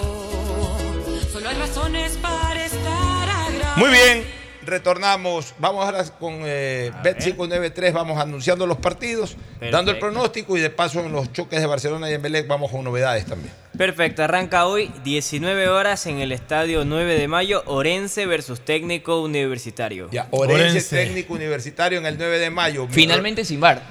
solo 1.32 1.50
hay 1.50 1.56
razones 1.56 2.18
para 2.18 2.66
estar 2.66 3.30
agraciado. 3.30 3.78
Muy 3.78 3.90
bien, 3.90 4.26
retornamos. 4.66 5.54
Vamos 5.60 5.86
ahora 5.86 6.04
con 6.20 6.40
eh, 6.44 6.92
Bet593, 7.04 7.94
vamos 7.94 8.20
anunciando 8.20 8.66
los 8.66 8.78
partidos, 8.78 9.36
dando 9.60 9.92
el 9.92 9.98
Perfecto. 9.98 10.00
pronóstico 10.00 10.58
y 10.58 10.62
de 10.62 10.70
paso 10.72 11.00
en 11.02 11.12
los 11.12 11.32
choques 11.32 11.60
de 11.60 11.68
Barcelona 11.68 12.10
y 12.10 12.16
Emelec 12.16 12.48
vamos 12.48 12.72
con 12.72 12.84
novedades 12.84 13.26
también. 13.26 13.54
Perfecto, 13.80 14.26
arranca 14.26 14.66
hoy 14.66 14.92
19 15.06 15.70
horas 15.70 16.06
en 16.06 16.20
el 16.20 16.34
estadio 16.34 16.84
9 16.84 17.18
de 17.18 17.30
mayo, 17.30 17.64
Orense 17.66 18.26
versus 18.26 18.60
técnico 18.60 19.22
universitario. 19.22 20.10
Ya, 20.12 20.28
Orense, 20.32 20.98
técnico 20.98 21.34
universitario 21.34 21.98
en 21.98 22.06
el 22.06 22.18
9 22.18 22.40
de 22.40 22.50
mayo. 22.50 22.88
Finalmente 22.90 23.46
sin 23.46 23.62
bar. 23.62 23.82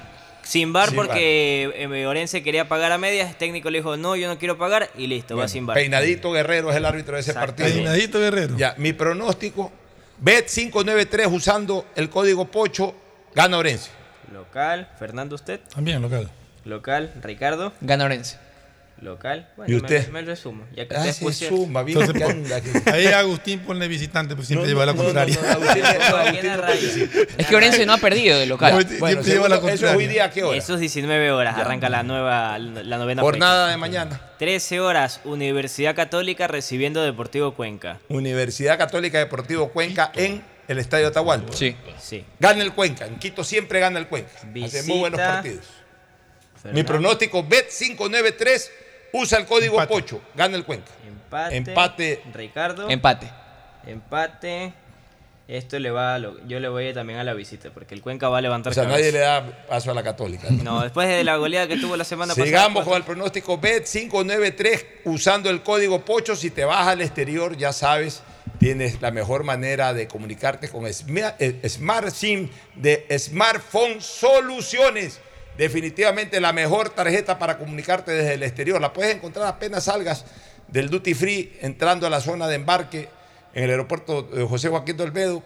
Sin 0.43 0.73
bar 0.73 0.89
Sin 0.89 0.95
porque 0.95 1.73
eh, 1.75 2.05
Orense 2.05 2.43
quería 2.43 2.69
pagar 2.69 2.91
a 2.91 2.99
medias, 2.99 3.31
el 3.31 3.35
técnico 3.35 3.71
le 3.71 3.79
dijo, 3.79 3.97
no, 3.97 4.15
yo 4.15 4.27
no 4.27 4.37
quiero 4.37 4.59
pagar 4.59 4.91
y 4.95 5.07
listo, 5.07 5.35
va 5.35 5.47
sin 5.47 5.65
bar. 5.65 5.73
Peinadito 5.73 6.31
Guerrero 6.31 6.69
es 6.69 6.77
el 6.77 6.85
árbitro 6.85 7.15
de 7.15 7.21
ese 7.21 7.33
partido. 7.33 7.67
Peinadito 7.67 8.19
Guerrero. 8.19 8.57
Ya, 8.57 8.75
mi 8.77 8.93
pronóstico, 8.93 9.71
Bet593 10.23 11.33
usando 11.33 11.87
el 11.95 12.11
código 12.11 12.45
POCHO, 12.45 12.93
gana 13.33 13.57
Orense. 13.57 13.89
Local, 14.31 14.87
Fernando 14.99 15.33
usted. 15.33 15.61
También 15.73 15.99
local. 15.99 16.29
Local, 16.63 17.11
Ricardo. 17.23 17.73
Gana 17.81 18.05
Orense. 18.05 18.48
Local. 19.01 19.47
Bueno, 19.55 19.73
¿Y 19.73 19.77
usted? 19.77 20.09
Me, 20.09 20.21
resumo. 20.21 20.65
Ya 20.75 20.87
que 20.87 20.95
Ah, 20.95 21.05
pusieron- 21.21 21.57
suma, 21.59 21.83
bien 21.83 21.99
Entonces, 22.01 22.21
que 22.25 22.31
anda 22.31 22.93
ahí 22.93 23.07
Agustín 23.07 23.59
ponle 23.61 23.87
visitante, 23.87 24.35
pues 24.35 24.47
siempre 24.47 24.67
No, 24.67 24.73
lleva 24.73 24.85
la 24.85 24.93
no, 24.93 25.03
contraria. 25.03 25.37
no, 25.41 25.47
Agustín, 25.49 25.85
Agustín. 25.85 27.09
Es 27.37 27.47
que 27.47 27.55
Orense 27.55 27.85
no 27.85 27.93
ha 27.93 27.97
perdido 27.97 28.37
de 28.37 28.45
local. 28.45 28.85
Bueno, 28.99 29.23
segundo, 29.23 29.67
eso 29.69 29.87
es 29.89 29.95
hoy 29.95 30.07
día 30.07 30.25
a 30.25 30.31
qué 30.31 30.43
hora? 30.43 30.57
Eso 30.57 30.73
es 30.73 30.79
19 30.81 31.31
horas, 31.31 31.57
arranca 31.57 31.87
la 31.89 32.03
nueva, 32.03 32.57
la 32.59 32.97
novena 32.97 33.21
Jornada 33.21 33.65
fecha. 33.67 33.71
de 33.71 33.77
mañana. 33.77 34.21
13 34.37 34.79
horas, 34.79 35.21
Universidad 35.23 35.95
Católica 35.95 36.47
recibiendo 36.47 37.01
Deportivo 37.01 37.53
Cuenca. 37.55 37.99
Universidad 38.09 38.77
Católica 38.77 39.17
Deportivo 39.19 39.69
Cuenca 39.69 40.11
en 40.15 40.43
el 40.67 40.77
Estadio 40.79 41.07
Atahualpa. 41.07 41.53
Sí. 41.53 41.75
Sí. 41.99 42.25
Gana 42.39 42.61
el 42.63 42.73
Cuenca. 42.73 43.05
En 43.07 43.17
Quito 43.17 43.43
siempre 43.43 43.79
gana 43.79 43.97
el 43.99 44.07
Cuenca. 44.07 44.31
Hace 44.65 44.83
muy 44.83 44.99
buenos 44.99 45.17
Visita. 45.19 45.33
partidos. 45.33 45.65
Mi 46.73 46.83
pronóstico 46.83 47.43
Bet593 47.47 48.69
usa 49.13 49.37
el 49.39 49.45
código 49.45 49.77
POCHO. 49.87 50.21
Gana 50.35 50.55
el 50.57 50.63
Cuenca. 50.65 50.91
Empate. 51.07 51.55
Empate. 51.57 52.23
Ricardo. 52.33 52.89
Empate. 52.89 53.29
Empate. 53.85 54.73
Esto 55.47 55.79
le 55.79 55.89
va 55.89 56.13
a 56.13 56.19
lo- 56.19 56.45
yo 56.47 56.59
le 56.59 56.69
voy 56.69 56.93
también 56.93 57.17
a 57.17 57.23
la 57.23 57.33
visita 57.33 57.71
porque 57.71 57.95
el 57.95 58.01
Cuenca 58.03 58.29
va 58.29 58.37
a 58.37 58.41
levantar 58.41 58.69
O 58.69 58.73
sea, 58.75 58.83
cabeza. 58.83 58.99
nadie 58.99 59.11
le 59.11 59.19
da 59.19 59.65
paso 59.67 59.89
a 59.89 59.95
la 59.95 60.03
Católica. 60.03 60.47
No, 60.51 60.81
después 60.83 61.07
de 61.07 61.23
la 61.23 61.37
goleada 61.37 61.67
que 61.67 61.77
tuvo 61.77 61.97
la 61.97 62.03
semana 62.03 62.33
pasada. 62.33 62.45
Sigamos 62.45 62.85
con 62.85 62.95
el 62.95 63.03
pronóstico 63.03 63.59
Bet593 63.59 64.85
usando 65.05 65.49
el 65.49 65.63
código 65.63 66.05
POCHO. 66.05 66.35
Si 66.35 66.51
te 66.51 66.65
vas 66.65 66.87
al 66.87 67.01
exterior, 67.01 67.57
ya 67.57 67.73
sabes, 67.73 68.21
tienes 68.59 69.01
la 69.01 69.09
mejor 69.09 69.43
manera 69.43 69.91
de 69.93 70.07
comunicarte 70.07 70.69
con 70.69 70.83
Sma- 70.85 71.35
eh, 71.39 71.67
Smart 71.67 72.09
SIM 72.11 72.49
de 72.75 73.07
Smartphone 73.17 74.01
Soluciones. 74.01 75.19
Definitivamente 75.59 76.39
la 76.39 76.53
mejor 76.53 76.89
tarjeta 76.91 77.37
para 77.37 77.57
comunicarte 77.57 78.13
desde 78.13 78.35
el 78.35 78.43
exterior. 78.43 78.79
La 78.79 78.93
puedes 78.93 79.13
encontrar 79.13 79.45
apenas 79.45 79.83
salgas 79.83 80.23
del 80.69 80.89
Duty 80.89 81.13
Free 81.13 81.57
entrando 81.59 82.07
a 82.07 82.09
la 82.09 82.21
zona 82.21 82.47
de 82.47 82.55
embarque 82.55 83.09
en 83.53 83.65
el 83.65 83.71
aeropuerto 83.71 84.21
de 84.21 84.47
José 84.47 84.69
Joaquín 84.69 84.95
de 84.95 85.03
Olmedo. 85.03 85.43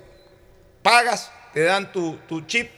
Pagas, 0.84 1.31
te 1.52 1.64
dan 1.64 1.91
tu, 1.91 2.19
chip 2.45 2.69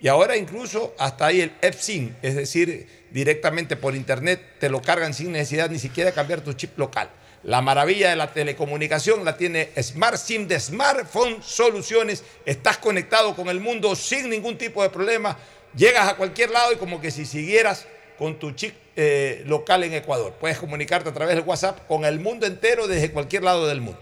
y 0.00 0.08
ahora 0.08 0.38
incluso 0.38 0.94
hasta 0.98 1.26
ahí 1.26 1.42
el 1.42 1.52
F-SIM, 1.60 2.14
es 2.22 2.36
decir, 2.36 2.88
directamente 3.10 3.76
por 3.76 3.94
internet 3.94 4.40
te 4.58 4.70
lo 4.70 4.80
cargan 4.80 5.12
sin 5.12 5.32
necesidad 5.32 5.68
ni 5.68 5.78
siquiera 5.78 6.12
cambiar 6.12 6.40
tu 6.40 6.54
chip 6.54 6.78
local. 6.78 7.10
La 7.42 7.60
maravilla 7.60 8.08
de 8.08 8.16
la 8.16 8.32
telecomunicación 8.32 9.26
la 9.26 9.36
tiene 9.36 9.70
Smart 9.80 10.16
SIM 10.16 10.48
de 10.48 10.58
Smartphone 10.58 11.42
Soluciones. 11.42 12.24
Estás 12.46 12.78
conectado 12.78 13.36
con 13.36 13.48
el 13.48 13.60
mundo 13.60 13.94
sin 13.94 14.30
ningún 14.30 14.56
tipo 14.56 14.82
de 14.82 14.88
problema. 14.88 15.36
Llegas 15.74 16.08
a 16.08 16.16
cualquier 16.16 16.50
lado 16.50 16.72
y 16.72 16.76
como 16.76 17.00
que 17.00 17.10
si 17.10 17.24
siguieras 17.26 17.86
con 18.18 18.38
tu 18.38 18.50
chip 18.52 18.74
eh, 18.96 19.44
local 19.46 19.84
en 19.84 19.94
Ecuador. 19.94 20.34
Puedes 20.40 20.58
comunicarte 20.58 21.08
a 21.10 21.12
través 21.14 21.36
del 21.36 21.44
WhatsApp 21.44 21.86
con 21.86 22.04
el 22.04 22.18
mundo 22.18 22.46
entero 22.46 22.88
desde 22.88 23.12
cualquier 23.12 23.44
lado 23.44 23.66
del 23.68 23.80
mundo. 23.80 24.00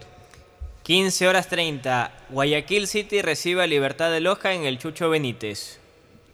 15 0.83 1.27
horas 1.27 1.47
30. 1.49 2.11
Guayaquil 2.29 2.87
City 2.87 3.21
recibe 3.21 3.61
a 3.61 3.67
Libertad 3.67 4.09
de 4.11 4.21
Loja 4.21 4.53
en 4.53 4.63
el 4.63 4.79
Chucho 4.79 5.09
Benítez. 5.09 5.79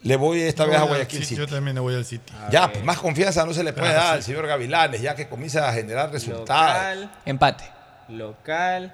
Le 0.03 0.15
voy 0.17 0.41
esta 0.41 0.65
vez 0.65 0.77
a 0.77 0.83
Guayaquil 0.83 1.19
City, 1.19 1.25
City. 1.35 1.41
Yo 1.41 1.47
también 1.47 1.75
le 1.75 1.81
voy 1.81 1.95
al 1.95 2.05
City. 2.05 2.31
Ya, 2.51 2.71
pues, 2.71 2.83
más 2.83 2.99
confianza 2.99 3.45
no 3.45 3.53
se 3.53 3.63
le 3.63 3.73
puede 3.73 3.87
Claro, 3.87 3.99
dar 4.01 4.09
sí. 4.11 4.17
al 4.17 4.23
señor 4.23 4.47
Gavilanes, 4.47 5.01
ya 5.01 5.15
que 5.15 5.27
comienza 5.27 5.67
a 5.67 5.73
generar 5.73 6.11
resultados. 6.11 6.97
Local, 6.99 7.11
Empate. 7.25 7.63
local, 8.09 8.93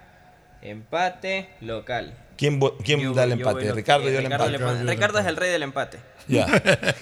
empate, 0.62 1.50
local. 1.62 2.14
¿Quién, 2.38 2.60
quién 2.86 3.00
Yo 3.02 3.14
da 3.14 3.24
el 3.24 3.32
yo 3.32 3.36
empate? 3.36 3.72
Ricardo 3.74 4.08
eh, 4.08 4.12
dio 4.12 4.20
el 4.20 4.26
empate. 4.32 4.58
Ricardo 4.86 5.20
es 5.20 5.26
el 5.26 5.36
rey 5.36 5.52
del 5.52 5.64
empate. 5.64 5.98
Ya. 6.30 6.46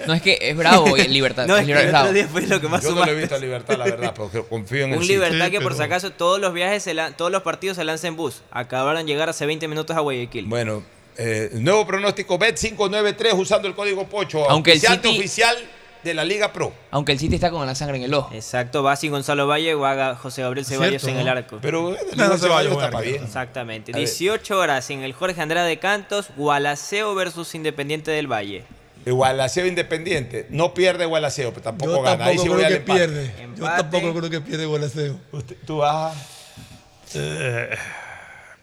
No 0.07 0.13
es 0.13 0.21
que 0.21 0.37
es 0.41 0.55
bravo 0.57 0.95
el 0.97 1.11
Libertad. 1.13 1.45
No, 1.47 1.55
es 1.55 1.61
el 1.61 1.67
que 1.67 1.73
Libertad 1.73 1.83
el 1.83 1.85
es 1.85 1.91
bravo. 1.91 2.05
otro 2.09 2.13
día 2.13 2.27
fue 2.27 2.41
lo 2.55 2.61
que 2.61 2.67
más 2.69 2.83
Yo 2.83 2.95
no 2.95 3.05
le 3.05 3.11
he 3.11 3.15
visto 3.15 3.35
a 3.35 3.37
Libertad, 3.39 3.77
la 3.77 3.83
verdad, 3.85 4.13
porque 4.15 4.41
confío 4.43 4.85
en 4.85 4.93
el 4.93 4.99
Un. 4.99 5.07
Libertad 5.07 5.51
que 5.51 5.59
por 5.59 5.73
pero- 5.73 5.75
si 5.75 5.83
acaso 5.83 6.11
todos 6.11 6.39
los 6.39 6.53
viajes, 6.53 6.81
se 6.83 6.93
la- 6.93 7.11
todos 7.11 7.31
los 7.31 7.43
partidos 7.43 7.77
se 7.77 7.83
lanzan 7.83 8.09
en 8.09 8.15
bus. 8.17 8.41
Acabaron 8.51 9.05
de 9.05 9.11
llegar 9.11 9.29
hace 9.29 9.45
20 9.45 9.67
minutos 9.67 9.95
a 9.95 9.99
Guayaquil. 9.99 10.45
Bueno, 10.45 10.81
eh, 11.17 11.49
nuevo 11.53 11.85
pronóstico 11.85 12.39
Bet593 12.39 13.33
usando 13.37 13.67
el 13.67 13.75
código 13.75 14.07
POCHO. 14.07 14.49
Aunque 14.49 14.71
el 14.73 14.79
City- 14.79 15.17
oficial 15.17 15.55
de 16.03 16.13
la 16.13 16.23
Liga 16.23 16.53
Pro. 16.53 16.71
Aunque 16.91 17.11
el 17.11 17.19
City 17.19 17.35
está 17.35 17.49
con 17.51 17.65
la 17.65 17.75
sangre 17.75 17.97
en 17.97 18.03
el 18.03 18.13
ojo. 18.13 18.33
Exacto, 18.33 18.81
va 18.83 18.95
sin 18.95 19.11
Gonzalo 19.11 19.45
Valle, 19.47 19.73
va 19.75 20.15
José 20.15 20.43
Gabriel 20.43 20.65
Cierto, 20.65 20.83
Ceballos 20.85 21.03
en 21.05 21.15
¿no? 21.15 21.21
el 21.21 21.27
arco. 21.27 21.59
Pero 21.61 21.93
eh, 21.95 21.97
No, 22.15 22.37
Ceballos 22.37 22.71
está 22.71 22.91
pa' 22.91 23.01
bien. 23.01 23.23
Exactamente. 23.23 23.91
A 23.91 23.95
ver. 23.97 24.05
18 24.05 24.57
horas 24.57 24.89
en 24.89 25.03
el 25.03 25.11
Jorge 25.11 25.41
Andrade 25.41 25.79
Cantos, 25.79 26.27
Gualaceo 26.37 27.13
versus 27.15 27.53
Independiente 27.55 28.11
del 28.11 28.31
Valle. 28.31 28.63
Gualaceo 29.11 29.65
Independiente. 29.65 30.47
No 30.49 30.73
pierde 30.73 31.05
Gualaceo, 31.05 31.51
pero 31.51 31.61
tampoco 31.63 31.91
Yo 31.97 32.01
gana. 32.01 32.25
Ahí 32.25 32.37
sí 32.37 32.47
voy 32.49 32.63
al 32.63 32.73
empate. 32.73 32.99
pierde. 32.99 33.31
Yo 33.57 33.65
tampoco 33.65 34.13
creo 34.13 34.29
que 34.29 34.41
pierde 34.41 34.65
Gualaceo. 34.65 35.19
Tú 35.65 35.77
vas 35.77 36.15
Eh, 37.13 37.69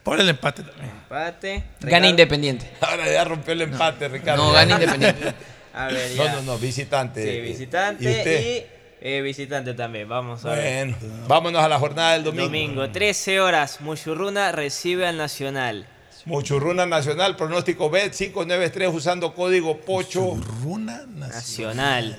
Por 0.03 0.21
el 0.21 0.29
empate 0.29 0.63
también. 0.63 0.91
Empate. 0.91 1.65
Gana 1.81 2.09
Independiente. 2.09 2.71
Ahora 2.81 3.11
ya 3.11 3.25
rompió 3.25 3.53
el 3.55 3.63
empate, 3.63 4.09
Ricardo. 4.09 4.45
No, 4.45 4.53
gana 4.53 4.75
Independiente. 4.75 5.35
A 5.75 5.87
ver, 5.89 6.11
No, 6.17 6.25
ya. 6.25 6.33
no, 6.35 6.43
no, 6.43 6.59
visitante. 6.59 7.23
Sí, 7.23 7.41
visitante 7.41 8.05
¿Y 8.05 8.07
usted? 8.19 8.41
y, 8.41 8.65
eh, 9.01 9.21
visitante 9.23 9.75
también. 9.75 10.09
Vamos 10.09 10.45
a 10.45 10.51
ver. 10.51 10.87
Bueno, 10.87 10.97
vámonos 11.27 11.65
a 11.65 11.69
la 11.69 11.79
jornada 11.81 12.13
del 12.13 12.23
domingo. 12.25 12.45
Domingo, 12.45 12.91
13 12.91 13.41
horas, 13.41 13.81
Muchurruna 13.81 14.53
recibe 14.53 15.05
al 15.07 15.17
Nacional. 15.17 15.89
Muchurruna 16.27 16.87
Nacional, 16.87 17.37
pronóstico 17.37 17.91
Bet 17.91 18.15
593 18.15 18.89
usando 18.93 19.35
código 19.35 19.81
POCHO. 19.81 20.41
Runa 20.63 21.05
Nacional. 21.07 22.17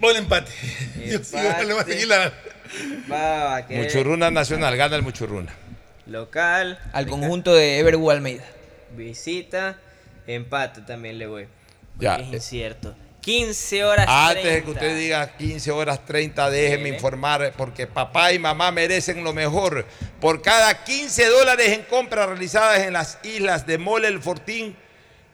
Voy 0.00 0.10
al 0.10 0.16
empate. 0.16 0.50
Sí, 1.22 1.36
a 1.36 2.32
Va 3.12 3.66
Muchurruna 3.68 4.30
Nacional, 4.30 4.76
gana 4.76 4.96
el 4.96 5.02
Muchurruna. 5.02 5.52
local. 6.06 6.78
Al 6.92 7.06
conjunto 7.06 7.54
de 7.54 7.78
Evergu 7.78 8.10
Almeida. 8.10 8.44
Visita. 8.96 9.76
Empate 10.26 10.80
también 10.80 11.18
le 11.18 11.26
voy. 11.26 11.46
Ya. 11.98 12.16
Es 12.16 12.32
incierto. 12.32 12.94
15 13.24 13.84
horas 13.84 14.06
Antes 14.06 14.44
de 14.44 14.50
que 14.50 14.60
30. 14.62 14.70
usted 14.70 14.96
diga 14.98 15.36
15 15.36 15.70
horas 15.70 16.04
30, 16.04 16.50
déjeme 16.50 16.90
informar, 16.90 17.54
porque 17.56 17.86
papá 17.86 18.34
y 18.34 18.38
mamá 18.38 18.70
merecen 18.70 19.24
lo 19.24 19.32
mejor. 19.32 19.86
Por 20.20 20.42
cada 20.42 20.84
15 20.84 21.24
dólares 21.28 21.68
en 21.70 21.82
compras 21.84 22.28
realizadas 22.28 22.80
en 22.80 22.92
las 22.92 23.18
islas 23.22 23.66
de 23.66 23.78
Mole 23.78 24.08
el 24.08 24.20
Fortín, 24.20 24.76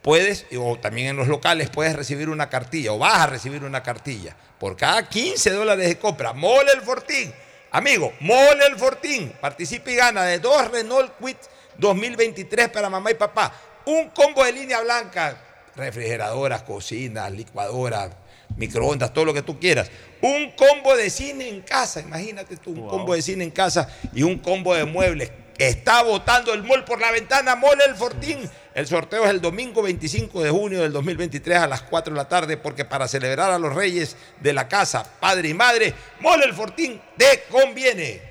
puedes, 0.03 0.47
o 0.57 0.79
también 0.79 1.09
en 1.09 1.17
los 1.17 1.27
locales, 1.27 1.69
puedes 1.69 1.97
recibir 1.97 2.29
una 2.29 2.49
cartilla, 2.49 2.93
o 2.93 2.99
vas 2.99 3.23
a 3.23 3.27
recibir 3.27 3.65
una 3.65 3.83
cartilla. 3.83 4.37
Por 4.61 4.77
cada 4.77 5.09
15 5.09 5.51
dólares 5.51 5.89
de 5.89 5.99
compra, 5.99 6.33
Mole 6.33 6.71
el 6.73 6.83
Fortín. 6.83 7.35
Amigo, 7.73 8.12
Mole 8.21 8.67
el 8.67 8.77
Fortín. 8.77 9.33
Participa 9.41 9.91
y 9.91 9.97
gana 9.97 10.23
de 10.23 10.39
dos 10.39 10.71
Renault 10.71 11.12
Quit 11.19 11.39
2023 11.77 12.69
para 12.69 12.89
mamá 12.89 13.11
y 13.11 13.15
papá. 13.15 13.53
Un 13.87 14.11
combo 14.11 14.45
de 14.45 14.53
línea 14.53 14.81
blanca, 14.81 15.37
refrigeradoras, 15.77 16.63
cocinas, 16.63 17.31
licuadoras, 17.33 18.11
microondas, 18.57 19.13
todo 19.13 19.25
lo 19.25 19.35
que 19.35 19.43
tú 19.43 19.59
quieras. 19.59 19.91
Un 20.21 20.53
combo 20.53 20.97
de 20.97 21.11
cine 21.11 21.49
en 21.49 21.63
casa, 21.63 22.01
imagínate 22.01 22.57
tú, 22.57 22.73
un 22.73 22.89
combo 22.89 23.15
de 23.15 23.23
cine 23.23 23.45
en 23.45 23.51
casa 23.51 23.89
y 24.13 24.23
un 24.23 24.39
combo 24.39 24.75
de 24.75 24.85
muebles. 24.85 25.31
Está 25.59 26.03
botando 26.03 26.55
el 26.55 26.63
mall 26.63 26.85
por 26.85 27.01
la 27.01 27.11
ventana, 27.11 27.55
Mole 27.55 27.85
el 27.87 27.95
Fortín. 27.95 28.39
El 28.75 28.87
sorteo 28.87 29.25
es 29.25 29.31
el 29.31 29.43
domingo 29.43 29.83
25 29.83 30.43
de 30.43 30.49
junio 30.49 30.81
del 30.81 30.93
2023 30.93 31.59
a 31.59 31.67
las 31.67 31.83
4 31.83 32.15
de 32.15 32.17
la 32.17 32.29
tarde, 32.29 32.57
porque 32.57 32.87
para 32.87 33.07
celebrar 33.07 33.51
a 33.51 33.59
los 33.59 33.75
reyes 33.75 34.17
de 34.41 34.55
la 34.55 34.69
casa, 34.69 35.05
padre 35.21 35.51
y 35.51 35.55
madre, 35.55 35.93
Mole 36.21 36.47
el 36.47 36.55
Fortín 36.55 37.01
te 37.17 37.45
conviene. 37.51 38.23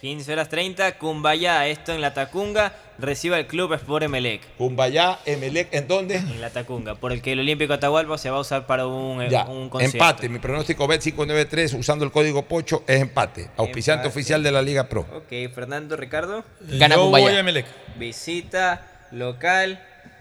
15 0.00 0.32
horas 0.32 0.48
30. 0.48 0.96
Cumbaya, 0.96 1.66
esto 1.66 1.92
en 1.92 2.00
la 2.00 2.14
Tacunga. 2.14 2.72
Recibe 2.98 3.38
el 3.38 3.46
club 3.46 3.72
Sport 3.74 4.04
Emelec. 4.04 4.42
Cumbaya, 4.56 5.20
Emelec, 5.24 5.68
¿en 5.72 5.86
dónde? 5.86 6.16
En 6.16 6.40
la 6.40 6.50
Tacunga. 6.50 6.96
Porque 6.96 7.32
el 7.32 7.38
Olímpico 7.40 7.72
Atahualpa 7.72 8.18
se 8.18 8.28
va 8.28 8.38
a 8.38 8.40
usar 8.40 8.66
para 8.66 8.86
un, 8.88 9.22
eh, 9.22 9.28
Ya, 9.30 9.44
un 9.44 9.68
concierto. 9.68 9.96
empate. 9.98 10.28
Mi 10.28 10.40
pronóstico 10.40 10.88
bet 10.88 11.00
593 11.00 11.74
usando 11.74 12.04
el 12.04 12.10
código 12.10 12.42
Pocho 12.46 12.82
es 12.88 13.00
empate. 13.00 13.50
Auspiciante 13.56 14.06
Empate. 14.06 14.18
oficial 14.18 14.42
de 14.42 14.50
la 14.50 14.62
Liga 14.62 14.88
Pro. 14.88 15.06
Ok, 15.14 15.28
Fernando 15.54 15.96
Ricardo. 15.96 16.44
Gana 16.60 16.96
Yo 16.96 17.08
voy 17.08 17.22
a 17.22 17.38
Emelec. 17.38 17.66
Visita, 17.96 18.82
local. 19.12 19.80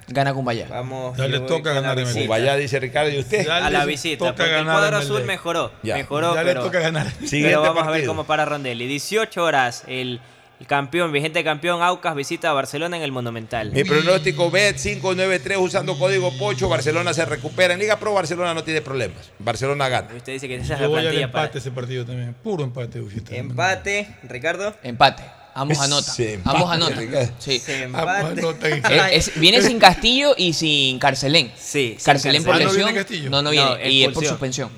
Gana 0.10 0.34
Cumbaya. 0.34 0.68
Vamos. 0.70 1.18
Ya 1.18 1.28
le 1.28 1.40
toca 1.40 1.74
ganar 1.74 1.98
Emelec. 1.98 2.20
Cumbaya, 2.20 2.56
dice 2.58 2.80
Ricardo, 2.80 3.10
¿y 3.10 3.18
usted? 3.18 3.48
a 3.49 3.72
la 3.72 3.86
visita. 3.86 4.20
toca 4.20 4.32
Porque 4.36 4.44
el 4.52 4.52
ganar 4.66 4.78
cuadro 4.78 4.98
azul 4.98 5.24
mejoró. 5.24 5.72
Ya. 5.82 5.95
Mejoró, 5.95 6.36
Ya 6.36 6.44
le 6.44 6.52
pero, 6.52 6.64
toca 6.64 6.80
ganar. 6.80 7.08
Pero 7.30 7.62
vamos 7.62 7.88
a 7.88 7.90
ver 7.90 8.06
cómo 8.06 8.24
para 8.26 8.45
Rondelli. 8.45 8.86
18 8.88 9.44
horas. 9.44 9.84
El, 9.88 10.22
el 10.59 10.65
campeón, 10.67 11.11
vigente 11.11 11.43
campeón 11.43 11.81
Aucas 11.84 12.15
visita 12.15 12.49
a 12.49 12.53
Barcelona 12.53 12.97
en 12.97 13.03
el 13.03 13.11
Monumental. 13.11 13.71
Mi 13.71 13.84
pronóstico 13.84 14.49
bet 14.49 14.75
593 14.77 15.57
usando 15.59 15.97
código 15.99 16.35
Pocho. 16.38 16.67
Barcelona 16.67 17.13
se 17.13 17.25
recupera. 17.25 17.73
En 17.75 17.79
Liga 17.79 17.99
Pro, 17.99 18.13
Barcelona 18.13 18.53
no 18.53 18.63
tiene 18.63 18.81
problemas. 18.81 19.31
Barcelona 19.39 19.88
gana. 19.89 20.07
Usted 20.15 20.34
dice 20.34 20.47
que 20.47 20.55
esa 20.55 20.73
es 20.73 20.79
Yo 20.79 20.85
la 20.85 20.88
voy 20.88 20.97
al 20.97 21.03
plantilla 21.03 21.25
empate 21.25 21.47
para 21.49 21.59
ese 21.59 21.71
partido 21.71 22.05
también. 22.05 22.34
Puro 22.43 22.63
empate, 22.63 22.99
Ufita. 23.01 23.35
empate. 23.35 24.07
Ricardo. 24.23 24.75
Empate. 24.81 25.23
Ambos 25.53 25.79
anotan. 25.79 26.13
Sí, 26.15 26.23
empate, 26.34 26.55
Ambos 26.57 26.71
anotan. 26.71 26.97
Ricardo. 26.99 27.31
Sí. 27.39 27.59
Se 27.59 27.84
empate. 27.84 28.39
anotan. 28.41 28.71
Eh, 28.73 29.09
es- 29.13 29.39
viene 29.39 29.61
sin 29.61 29.79
Castillo 29.79 30.34
y 30.38 30.53
sin 30.53 30.97
Carcelén. 30.99 31.51
Sí, 31.57 31.95
sin 31.97 32.05
Carcelén 32.05 32.43
por 32.43 32.55
Ah, 32.55 32.59
¿no 32.59 32.65
lesión. 32.65 32.85
viene 32.85 32.99
Castillo? 32.99 33.29
No, 33.29 33.41
no 33.43 33.49
viene. 33.51 33.65
No, 33.65 33.75
y 33.88 34.01
es 34.03 34.05
por 34.13 34.23
expulsión. 34.23 34.34
suspensión. 34.34 34.69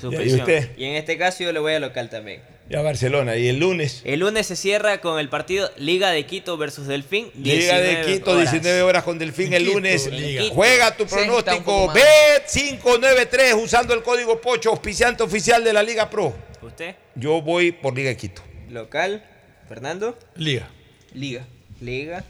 Suspensión. 0.00 0.38
¿Y 0.38 0.40
usted? 0.40 0.76
Y 0.78 0.84
en 0.84 0.94
este 0.96 1.16
caso 1.18 1.42
yo 1.44 1.52
le 1.52 1.58
voy 1.60 1.72
a 1.74 1.80
local 1.80 2.08
también. 2.10 2.40
Ya 2.68 2.80
Barcelona. 2.80 3.36
Y 3.36 3.48
el 3.48 3.58
lunes, 3.58 4.00
El 4.04 4.20
lunes 4.20 4.46
se 4.46 4.56
cierra 4.56 5.00
con 5.00 5.18
el 5.20 5.28
partido 5.28 5.70
Liga 5.76 6.10
de 6.10 6.24
Quito 6.24 6.56
versus 6.56 6.86
Delfín. 6.86 7.30
Liga 7.34 7.78
de 7.78 7.88
19 7.96 8.12
Quito, 8.18 8.30
horas. 8.32 8.52
19 8.52 8.82
horas 8.82 9.04
con 9.04 9.18
Delfín. 9.18 9.52
El 9.52 9.64
Quito, 9.64 9.74
lunes, 9.74 10.06
Liga. 10.10 10.44
juega 10.50 10.96
tu 10.96 11.06
pronóstico 11.06 11.62
poco 11.64 11.86
más. 11.88 11.94
bet 11.94 12.46
593 12.50 13.54
usando 13.54 13.92
el 13.92 14.02
código 14.02 14.40
Pocho, 14.40 14.70
auspiciante 14.70 15.22
oficial 15.22 15.62
de 15.62 15.72
la 15.74 15.82
Liga 15.82 16.08
Pro. 16.08 16.34
¿Usted? 16.62 16.96
Yo 17.14 17.42
voy 17.42 17.72
por 17.72 17.94
Liga 17.94 18.08
de 18.08 18.16
Quito. 18.16 18.42
Local. 18.70 19.22
Fernando. 19.68 20.18
Liga. 20.34 20.68
Liga. 21.12 21.46
Liga. 21.80 22.24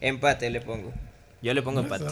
Empate 0.00 0.50
le 0.50 0.60
pongo. 0.60 0.92
Yo 1.42 1.52
le 1.52 1.62
pongo 1.62 1.80
empate. 1.80 2.04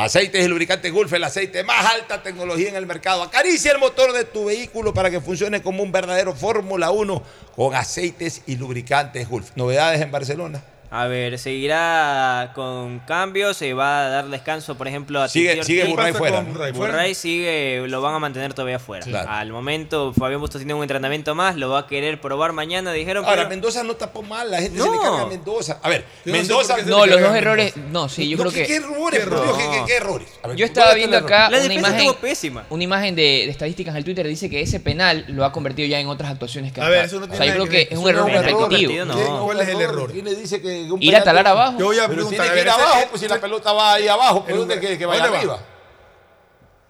Aceites 0.00 0.44
y 0.44 0.46
lubricantes 0.46 0.92
Gulf, 0.92 1.12
el 1.12 1.24
aceite 1.24 1.64
más 1.64 1.84
alta 1.84 2.22
tecnología 2.22 2.68
en 2.68 2.76
el 2.76 2.86
mercado. 2.86 3.20
Acaricia 3.20 3.72
el 3.72 3.78
motor 3.78 4.12
de 4.12 4.24
tu 4.24 4.44
vehículo 4.44 4.94
para 4.94 5.10
que 5.10 5.20
funcione 5.20 5.60
como 5.60 5.82
un 5.82 5.90
verdadero 5.90 6.36
Fórmula 6.36 6.92
1 6.92 7.20
con 7.56 7.74
aceites 7.74 8.42
y 8.46 8.54
lubricantes 8.54 9.28
Gulf. 9.28 9.50
Novedades 9.56 10.00
en 10.00 10.12
Barcelona. 10.12 10.62
A 10.90 11.06
ver, 11.06 11.38
seguirá 11.38 12.52
con 12.54 13.00
cambios, 13.00 13.56
se 13.58 13.74
va 13.74 14.06
a 14.06 14.08
dar 14.08 14.28
descanso, 14.28 14.74
por 14.76 14.88
ejemplo, 14.88 15.20
a 15.20 15.28
Sigue- 15.28 15.52
Titi 15.54 15.64
sigue 15.66 15.82
Ortiz. 15.82 15.94
Burray 15.94 16.06
¿Qué 16.06 16.12
pasa 16.12 16.18
fuera, 16.18 16.42
¿no? 16.42 16.48
Burray? 16.52 16.72
¿Fuera? 16.72 16.92
Burray 16.94 17.14
sigue, 17.14 17.84
lo 17.88 18.00
van 18.00 18.14
a 18.14 18.18
mantener 18.18 18.54
todavía 18.54 18.78
fuera. 18.78 19.04
Claro. 19.04 19.30
Al 19.30 19.52
momento, 19.52 20.14
Fabián 20.14 20.40
Bustos 20.40 20.60
tiene 20.60 20.72
un 20.72 20.80
entrenamiento 20.82 21.34
más, 21.34 21.56
lo 21.56 21.68
va 21.68 21.80
a 21.80 21.86
querer 21.86 22.20
probar 22.22 22.52
mañana, 22.52 22.92
dijeron. 22.92 23.24
Ahora, 23.26 23.36
pero- 23.36 23.48
Mendoza 23.50 23.82
no 23.82 23.96
tapó 23.96 24.22
mal, 24.22 24.50
la 24.50 24.62
gente 24.62 24.78
se 24.80 24.86
No. 24.86 24.92
le 24.94 24.98
carga 24.98 25.22
a 25.22 25.26
Mendoza. 25.26 25.78
A 25.82 25.88
ver, 25.90 26.00
Yo 26.24 26.32
no 26.32 26.32
sé 26.32 26.38
Mendoza. 26.38 26.74
qué 26.76 26.84
se 26.84 26.90
No, 26.90 27.04
los 27.06 27.20
dos 27.20 27.34
errores. 27.36 27.76
No, 27.92 28.08
sí, 28.08 28.28
yo 28.28 28.36
No, 28.38 28.44
creo 28.44 28.52
¿qué, 28.54 28.60
que. 28.62 28.66
qué 28.68 28.76
errores, 28.76 29.20
¿qué, 29.26 29.64
qué- 29.70 29.82
qué 29.86 29.96
errores? 29.96 30.28
A 30.42 30.48
ver, 30.48 30.56
Yo 30.56 30.64
estaba 30.64 30.86
¿dónde 30.86 30.98
viendo 31.00 31.18
acá 31.18 31.50
La 31.50 31.58
una 31.58 31.74
imagen, 31.74 31.98
estuvo 32.00 32.14
pésima. 32.14 32.64
una 32.70 32.84
imagen 32.84 33.14
de, 33.14 33.22
de 33.22 33.50
estadísticas 33.50 33.92
en 33.92 33.98
el 33.98 34.04
Twitter 34.04 34.26
dice 34.26 34.48
que 34.48 34.62
ese 34.62 34.80
penal 34.80 35.26
lo 35.28 35.44
ha 35.44 35.52
convertido 35.52 35.86
ya 35.86 36.00
en 36.00 36.06
otras 36.08 36.30
actuaciones 36.30 36.72
que 36.72 36.80
A 36.80 36.86
ha 36.86 36.88
ver, 36.88 37.04
eso 37.04 37.20
no 37.20 37.26
O 37.26 37.28
sea, 37.28 37.38
tiene 37.40 37.58
yo 37.58 37.64
creo 37.64 37.66
nada 37.66 37.70
que 37.88 37.94
es 37.94 37.98
un 38.00 38.08
error 38.08 38.22
no 38.22 38.28
repetitivo. 38.42 38.68
repetido, 38.68 39.04
no. 39.04 39.14
¿Quién- 39.14 39.36
¿Cuál 39.44 39.60
es 39.60 39.68
el 39.68 39.80
error? 39.82 40.12
¿Quién 40.12 40.24
le 40.24 40.34
dice 40.34 40.62
que 40.62 40.77
un 40.90 41.02
Ir 41.02 41.16
a 41.16 41.22
talar 41.24 41.46
abajo. 41.46 41.78
Yo 41.78 41.86
voy 41.86 41.98
a 41.98 42.02
Pero 42.02 42.14
preguntar. 42.14 42.30
tiene 42.30 42.44
a 42.46 42.48
que 42.48 42.54
ver, 42.56 42.66
ir 42.66 42.72
ese- 42.72 42.80
abajo, 42.82 43.06
pues 43.10 43.20
si 43.22 43.28
la 43.28 43.40
pelota 43.40 43.72
va 43.72 43.92
ahí 43.94 44.08
abajo, 44.08 44.42
¿por 44.42 44.50
el 44.52 44.58
dónde 44.58 44.74
que, 44.80 44.98
que 44.98 45.04
¿dónde 45.04 45.06
vaya 45.06 45.30
va? 45.30 45.38
arriba? 45.38 45.58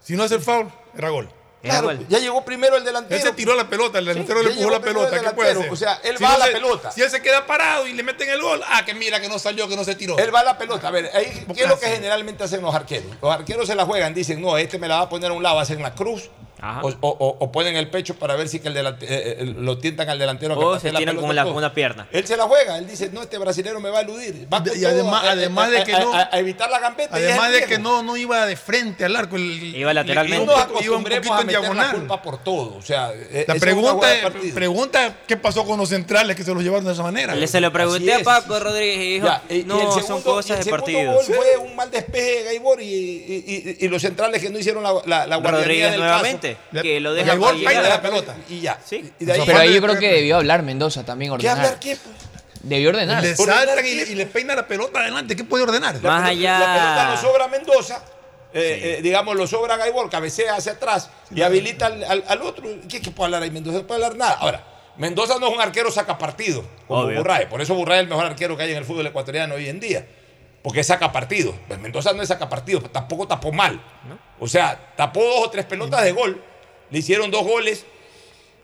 Si 0.01 0.15
no 0.15 0.23
hace 0.23 0.35
el 0.35 0.41
foul, 0.41 0.67
era 0.97 1.09
gol. 1.09 1.29
Claro, 1.61 1.91
ya 2.07 2.19
llegó 2.19 2.45
primero 2.45 2.77
el 2.77 2.85
delantero. 2.85 3.17
Él 3.17 3.21
se 3.21 3.33
tiró 3.33 3.53
la 3.53 3.69
pelota, 3.69 3.99
el 3.99 4.05
delantero 4.05 4.39
ya 4.41 4.43
le 4.47 4.49
empujó 4.53 4.69
llegó 4.69 4.79
la 4.79 4.85
pelota. 4.85 5.09
¿Qué 5.19 5.29
puede 5.31 5.49
delantero, 5.49 5.59
hacer? 5.59 5.71
o 5.73 5.75
sea, 5.75 5.99
él 6.09 6.17
Si 6.17 6.23
va 6.23 6.29
no 6.29 6.35
a 6.35 6.37
la 6.37 6.45
se- 6.45 6.51
pelota. 6.53 6.91
Si 6.91 7.01
él 7.01 7.09
se 7.09 7.21
queda 7.21 7.45
parado 7.45 7.85
y 7.85 7.91
le 7.91 8.01
meten 8.01 8.29
el 8.29 8.41
gol, 8.41 8.61
ah, 8.65 8.85
que 8.85 8.93
mira 8.93 9.19
que 9.19 9.27
no 9.27 9.37
salió, 9.39 9.67
que 9.67 9.75
no 9.75 9.83
se 9.83 9.93
tiró. 9.95 10.17
Él 10.17 10.33
va 10.33 10.39
a 10.39 10.43
la 10.45 10.57
pelota. 10.57 10.87
A 10.87 10.91
ver, 10.91 11.11
ahí, 11.13 11.45
¿qué 11.53 11.63
es 11.63 11.67
lo 11.69 11.77
que 11.77 11.87
generalmente 11.87 12.45
hacen 12.45 12.61
los 12.61 12.73
arqueros? 12.73 13.11
Los 13.21 13.33
arqueros 13.33 13.67
se 13.67 13.75
la 13.75 13.83
juegan, 13.85 14.13
dicen, 14.13 14.41
no, 14.41 14.57
este 14.57 14.79
me 14.79 14.87
la 14.87 14.95
va 14.95 15.01
a 15.01 15.09
poner 15.09 15.31
a 15.31 15.33
un 15.33 15.43
lado, 15.43 15.59
hacen 15.59 15.81
la 15.83 15.93
cruz. 15.93 16.29
O, 16.61 16.87
o- 16.89 17.09
o- 17.09 17.37
o 17.39 17.51
ponen 17.51 17.75
el 17.75 17.89
pecho 17.89 18.15
para 18.15 18.35
ver 18.35 18.49
si 18.49 18.59
que 18.59 18.67
el 18.67 18.73
delante- 18.73 19.05
eh, 19.05 19.37
eh, 19.39 19.45
lo 19.57 19.77
tientan 19.77 20.09
al 20.09 20.19
delantero. 20.19 20.57
que 20.59 20.65
O 20.65 20.79
se 20.79 20.91
tiran 20.91 21.15
con 21.15 21.35
la- 21.35 21.43
con 21.45 21.55
una 21.55 21.73
pierna. 21.73 22.07
Él 22.11 22.25
se 22.27 22.35
la 22.35 22.43
juega, 22.45 22.77
él 22.77 22.87
dice, 22.87 23.09
no, 23.13 23.21
este 23.21 23.37
brasilero 23.37 23.79
me 23.79 23.89
va 23.89 23.99
a 23.99 24.01
eludir. 24.01 24.47
Va 24.53 24.61
Y 24.75 24.83
además- 24.85 25.23
a- 25.23 25.31
además 25.31 25.71
de 25.71 25.83
que 25.83 25.93
a- 25.93 25.99
no- 25.99 26.13
a- 26.13 26.29
a 26.31 26.39
evitar 26.39 26.69
la 26.69 26.79
gambeta. 26.79 27.15
Además 27.15 27.51
de 27.51 27.63
que 27.65 27.77
no, 27.79 28.03
no 28.03 28.17
iba 28.17 28.45
de 28.45 28.55
frente 28.55 29.05
al 29.05 29.15
arco. 29.15 29.35
el- 29.35 29.75
Iba 29.75 29.93
lateralmente. 29.93 30.45
No 30.45 30.51
Iba 30.51 30.55
un 30.55 30.61
acostumbremos 30.71 31.27
poquito 31.27 31.33
a 31.35 31.41
en 31.41 31.47
meter 31.47 31.61
la 31.61 31.67
diagonal. 31.67 31.95
culpa 31.95 32.21
por 32.21 32.43
todo. 32.43 32.75
O 32.77 32.81
sea, 32.81 33.11
eh, 33.13 33.45
La 33.47 33.55
pregunta, 33.55 34.13
es- 34.15 34.53
pregunta 34.53 35.17
qué 35.27 35.37
pasó 35.37 35.65
con 35.65 35.77
los 35.79 35.89
centrales 35.89 36.35
que 36.35 36.43
se 36.43 36.53
los 36.53 36.63
llevaron 36.63 36.85
de 36.85 36.93
esa 36.93 37.03
manera. 37.03 37.35
Le 37.35 37.47
se 37.47 37.59
lo 37.61 37.71
pregunté 37.71 38.13
a. 38.13 38.19
Paco 38.23 38.59
Rodríguez 38.59 38.97
y 38.97 39.13
dijo, 39.13 39.27
Ya, 39.27 39.43
y- 39.49 39.63
no, 39.63 39.79
son 39.91 40.01
segundo- 40.03 40.23
cosas 40.33 40.63
de 40.65 40.69
partido. 40.71 41.13
gol 41.13 41.23
fue 41.25 41.57
un 41.57 41.75
mal 41.75 41.89
despeje 41.89 42.39
de 42.39 42.43
Gaibor 42.43 42.81
y, 42.81 42.85
y- 42.85 43.77
y- 43.79 43.85
y 43.85 43.87
los 43.87 44.01
centrales 44.01 44.41
que 44.41 44.49
no 44.49 44.59
hicieron 44.59 44.83
la, 44.83 44.93
la, 45.05 45.25
la 45.27 45.39
del 45.39 45.97
nuevamente, 45.99 46.48
que 46.81 46.99
lo 46.99 47.13
deja 47.13 47.33
llegar 47.35 47.53
peina 47.55 47.79
a 47.79 47.83
la 47.83 47.89
la 47.89 48.01
pelota 48.01 48.35
y 48.49 48.61
ya. 48.61 48.79
Sí. 48.85 49.11
Y 49.19 49.25
de 49.25 49.33
ahí- 49.33 49.41
Pero 49.45 49.57
ahí 49.59 49.73
yo 49.73 49.81
creo 49.81 49.97
que 49.99 50.11
debió 50.13 50.37
hablar 50.37 50.63
Mendoza 50.63 51.03
también, 51.05 51.29
¿Qué 51.29 51.33
ordenar. 51.35 51.57
hablar 51.57 51.79
qué? 51.79 51.97
Debió 52.63 52.89
ordenar. 52.89 53.23
Le 53.23 53.35
saltan 53.35 53.79
y, 53.85 53.89
qué? 53.89 53.95
le- 54.05 54.11
y 54.11 54.15
le 54.15 54.25
peina 54.25 54.55
la 54.55 54.67
pelota 54.67 54.99
adelante. 54.99 55.35
¿Qué 55.35 55.43
puede 55.43 55.63
ordenar? 55.63 55.95
La 55.95 56.01
Más 56.09 56.29
pelota- 56.29 56.29
allá- 56.29 56.59
La 56.59 56.73
pelota 56.73 57.11
lo 57.11 57.17
sobra 57.29 57.45
a 57.45 57.47
Mendoza. 57.47 58.03
eh, 58.53 58.97
eh, 58.97 59.01
digamos, 59.03 59.35
lo 59.35 59.45
sobra 59.47 59.75
a 59.75 59.77
Gaibor, 59.77 60.09
cabecea 60.09 60.55
hacia 60.55 60.71
atrás 60.73 61.09
y 61.33 61.41
habilita 61.43 61.85
al, 61.85 62.03
al- 62.03 62.23
al 62.27 62.41
otro. 62.41 62.67
¿Qué, 62.89 62.99
qué 62.99 63.11
puede 63.11 63.25
hablar 63.27 63.43
ahí? 63.43 63.51
Mendoza 63.51 63.77
no 63.77 63.87
puede 63.87 64.03
hablar 64.03 64.17
nada. 64.17 64.33
Ahora, 64.39 64.63
Mendoza 64.97 65.37
no 65.39 65.47
es 65.47 65.53
un 65.53 65.61
arquero 65.61 65.91
saca 65.91 66.17
partido, 66.17 66.65
como 66.87 67.01
Obvio. 67.03 67.19
Burray. 67.19 67.45
Por 67.45 67.61
eso 67.61 67.73
Burray 67.75 67.99
es 67.99 68.03
el 68.03 68.09
mejor 68.09 68.25
arquero 68.25 68.57
que 68.57 68.63
hay 68.63 68.71
en 68.71 68.77
el 68.77 68.85
fútbol 68.85 69.05
ecuatoriano 69.07 69.55
hoy 69.55 69.69
en 69.69 69.79
día. 69.79 70.05
Porque 70.61 70.83
saca 70.83 71.11
partido. 71.11 71.55
Pues 71.67 71.79
Mendoza 71.79 72.11
no 72.13 72.21
es 72.21 72.27
saca 72.27 72.49
partido, 72.49 72.79
pero 72.81 72.91
tampoco 72.91 73.27
tapó 73.27 73.51
mal. 73.51 73.81
O 74.39 74.47
sea, 74.47 74.93
tapó 74.95 75.21
dos 75.23 75.47
o 75.47 75.49
tres 75.49 75.65
pelotas 75.65 76.03
de 76.03 76.11
gol. 76.11 76.41
Le 76.89 76.99
hicieron 76.99 77.31
dos 77.31 77.43
goles. 77.43 77.85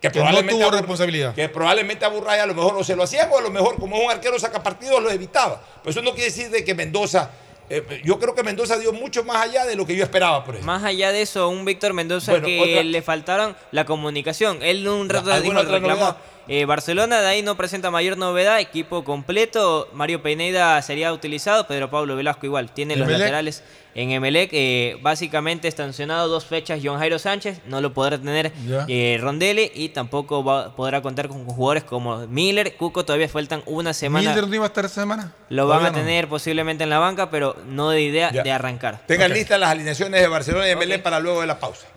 Que, 0.02 0.12
Que 0.12 0.20
no 0.20 0.26
probablemente 0.26 0.62
tuvo 0.64 0.72
responsabilidad. 0.72 1.34
Que 1.34 1.50
probablemente 1.50 2.06
a 2.06 2.10
Burray 2.10 2.40
a 2.40 2.46
lo 2.46 2.54
mejor 2.54 2.76
o 2.78 2.84
se 2.84 2.96
lo 2.96 3.04
hacían 3.04 3.30
o 3.32 3.38
a 3.38 3.42
lo 3.42 3.50
mejor, 3.50 3.78
como 3.80 3.96
es 3.96 4.04
un 4.04 4.12
arquero 4.12 4.38
saca 4.38 4.62
partidos, 4.62 5.02
lo 5.02 5.10
evitaba. 5.10 5.62
Pero 5.82 5.92
eso 5.92 6.02
no 6.02 6.12
quiere 6.12 6.26
decir 6.26 6.50
de 6.50 6.64
que 6.64 6.76
Mendoza. 6.76 7.32
eh, 7.70 8.02
yo 8.04 8.20
creo 8.20 8.36
que 8.36 8.44
Mendoza 8.44 8.78
dio 8.78 8.94
mucho 8.94 9.24
más 9.24 9.38
allá 9.38 9.66
de 9.66 9.76
lo 9.76 9.86
que 9.88 9.96
yo 9.96 10.04
esperaba 10.04 10.44
por 10.44 10.56
eso. 10.58 10.66
Más 10.66 10.84
allá 10.84 11.12
de 11.12 11.22
eso, 11.24 11.50
un 11.50 11.66
Víctor 11.66 11.94
Mendoza 11.94 12.34
Bueno, 12.34 12.46
que 12.46 12.60
otra- 12.62 12.84
le 12.84 13.02
faltaron 13.02 13.56
la 13.72 13.86
comunicación. 13.86 14.62
Él 14.62 14.88
un 14.88 15.10
rato 15.10 15.32
¿Alguna 15.32 15.62
dijo, 15.62 15.72
reclamó, 15.72 15.96
novedad? 16.02 16.18
Eh, 16.48 16.66
Barcelona 16.66 17.22
de 17.22 17.28
ahí 17.28 17.42
no 17.42 17.58
presenta 17.58 17.90
mayor 17.90 18.18
novedad, 18.18 18.60
equipo 18.60 19.04
completo. 19.04 19.90
Mario 19.94 20.22
Pineda 20.22 20.82
sería 20.82 21.12
utilizado, 21.12 21.66
Pedro 21.68 21.90
Pablo 21.90 22.16
Velasco 22.16 22.46
igual. 22.46 22.72
Tiene 22.72 22.96
los 22.96 23.04
Emelec. 23.08 23.20
laterales 23.22 23.64
en 23.96 24.12
Emelec. 24.12 24.50
eh, 24.54 24.98
básicamente 25.02 25.68
está 25.68 25.84
sancionado 25.84 26.28
dos 26.28 26.46
fechas 26.46 26.82
John 26.84 27.00
Jairo 27.00 27.18
Sánchez, 27.18 27.62
no 27.66 27.82
lo 27.82 27.94
podrá 27.94 28.18
tener 28.20 28.52
eh, 28.88 29.18
Rondelli 29.20 29.72
y 29.74 29.90
tampoco 29.90 30.44
va- 30.44 30.76
podrá 30.76 31.02
contar 31.02 31.30
con 31.30 31.46
jugadores 31.46 31.84
como 31.84 32.28
Miller, 32.28 32.76
Cuco. 32.76 33.04
Todavía 33.06 33.28
faltan 33.30 33.64
una 33.66 33.94
semana. 33.94 34.30
¿Miller 34.30 34.48
no 34.48 34.54
iba 34.56 34.66
a 34.66 34.68
estar 34.68 34.86
esta 34.86 35.02
semana? 35.02 35.34
Lo 35.50 35.68
van 35.68 35.86
a 35.86 35.92
tener 35.94 36.28
posiblemente 36.28 36.84
en 36.84 36.90
la 36.92 37.00
banca, 37.00 37.32
pero 37.32 37.56
no 37.68 37.90
de 37.90 38.02
idea 38.02 38.30
de 38.32 38.52
arrancar. 38.52 39.02
Tengan 39.08 39.32
listas 39.34 39.60
las 39.60 39.70
alineaciones 39.72 40.22
de 40.22 40.28
Barcelona 40.28 40.66
y 40.68 40.70
de 40.70 40.76
Melé 40.76 41.00
para 41.00 41.20
luego 41.20 41.42
de 41.42 41.48
la 41.48 41.60
pausa. 41.60 41.88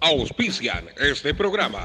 Auspician 0.00 0.86
este 1.00 1.32
programa. 1.34 1.84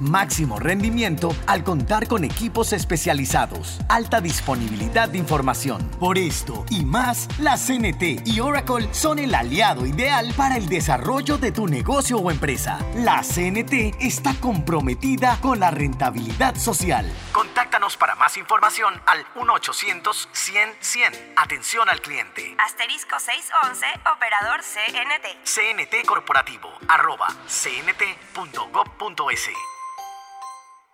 máximo 0.00 0.58
rendimiento 0.58 1.34
al 1.46 1.64
contar 1.64 2.08
con 2.08 2.24
equipos 2.24 2.72
especializados, 2.72 3.78
alta 3.88 4.20
disponibilidad 4.20 5.08
de 5.08 5.18
información. 5.18 5.88
Por 5.98 6.18
esto 6.18 6.64
y 6.70 6.84
más, 6.84 7.28
la 7.38 7.56
CNT 7.56 8.26
y 8.26 8.40
Oracle 8.40 8.88
son 8.92 9.18
el 9.18 9.34
aliado 9.34 9.86
ideal 9.86 10.32
para 10.36 10.56
el 10.56 10.68
desarrollo 10.68 11.38
de 11.38 11.52
tu 11.52 11.66
negocio 11.66 12.18
o 12.18 12.30
empresa. 12.30 12.78
La 12.96 13.22
CNT 13.22 13.96
está 14.00 14.34
comprometida 14.40 15.38
con 15.40 15.60
la 15.60 15.70
rentabilidad 15.70 16.56
social. 16.56 17.10
Contáctanos 17.32 17.96
para 17.96 18.14
más 18.16 18.36
información 18.36 19.00
al 19.06 19.24
1-800-100-100. 19.34 21.32
Atención 21.36 21.88
al 21.88 22.00
cliente. 22.00 22.54
Asterisco 22.64 23.18
611, 23.18 23.86
operador 24.16 24.60
CNT. 24.62 25.26
CNT 25.44 26.06
Corporativo, 26.06 26.68
arroba 26.88 27.28
cnt.gov.es. 27.46 29.50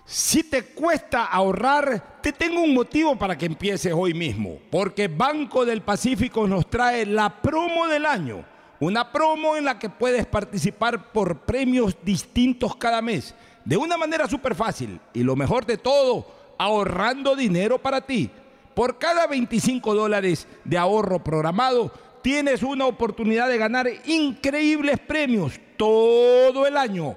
Si 0.08 0.44
te 0.44 0.66
cuesta 0.66 1.24
ahorrar, 1.24 2.20
te 2.22 2.32
tengo 2.32 2.60
un 2.60 2.72
motivo 2.72 3.16
para 3.16 3.36
que 3.36 3.46
empieces 3.46 3.92
hoy 3.92 4.14
mismo. 4.14 4.60
Porque 4.70 5.08
Banco 5.08 5.64
del 5.66 5.82
Pacífico 5.82 6.46
nos 6.46 6.70
trae 6.70 7.04
la 7.04 7.42
promo 7.42 7.88
del 7.88 8.06
año. 8.06 8.44
Una 8.78 9.10
promo 9.10 9.56
en 9.56 9.64
la 9.64 9.80
que 9.80 9.90
puedes 9.90 10.24
participar 10.24 11.10
por 11.10 11.40
premios 11.40 11.96
distintos 12.04 12.76
cada 12.76 13.02
mes. 13.02 13.34
De 13.64 13.76
una 13.76 13.96
manera 13.96 14.28
súper 14.28 14.54
fácil. 14.54 15.00
Y 15.12 15.24
lo 15.24 15.34
mejor 15.34 15.66
de 15.66 15.76
todo, 15.76 16.30
ahorrando 16.56 17.34
dinero 17.34 17.78
para 17.78 18.00
ti. 18.00 18.30
Por 18.74 18.98
cada 18.98 19.26
25 19.26 19.92
dólares 19.92 20.46
de 20.62 20.78
ahorro 20.78 21.24
programado, 21.24 21.90
tienes 22.22 22.62
una 22.62 22.86
oportunidad 22.86 23.48
de 23.48 23.58
ganar 23.58 23.88
increíbles 24.04 25.00
premios 25.00 25.58
todo 25.76 26.64
el 26.64 26.76
año. 26.76 27.16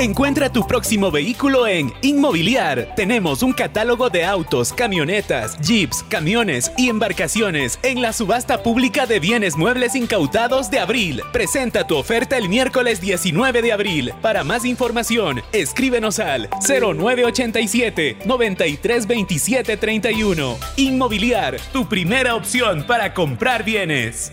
Encuentra 0.00 0.50
tu 0.50 0.66
próximo 0.66 1.10
vehículo 1.10 1.66
en 1.66 1.92
Inmobiliar. 2.00 2.94
Tenemos 2.96 3.42
un 3.42 3.52
catálogo 3.52 4.08
de 4.08 4.24
autos, 4.24 4.72
camionetas, 4.72 5.60
jeeps, 5.60 6.02
camiones 6.04 6.72
y 6.78 6.88
embarcaciones 6.88 7.78
en 7.82 8.00
la 8.00 8.14
subasta 8.14 8.62
pública 8.62 9.04
de 9.04 9.20
bienes 9.20 9.58
muebles 9.58 9.94
incautados 9.94 10.70
de 10.70 10.78
abril. 10.78 11.20
Presenta 11.34 11.86
tu 11.86 11.98
oferta 11.98 12.38
el 12.38 12.48
miércoles 12.48 13.02
19 13.02 13.60
de 13.60 13.72
abril. 13.72 14.14
Para 14.22 14.42
más 14.42 14.64
información, 14.64 15.42
escríbenos 15.52 16.18
al 16.18 16.48
0987 16.66 18.20
9327 18.24 19.76
31. 19.76 20.56
Inmobiliar, 20.78 21.58
tu 21.74 21.86
primera 21.90 22.36
opción 22.36 22.86
para 22.86 23.12
comprar 23.12 23.64
bienes. 23.64 24.32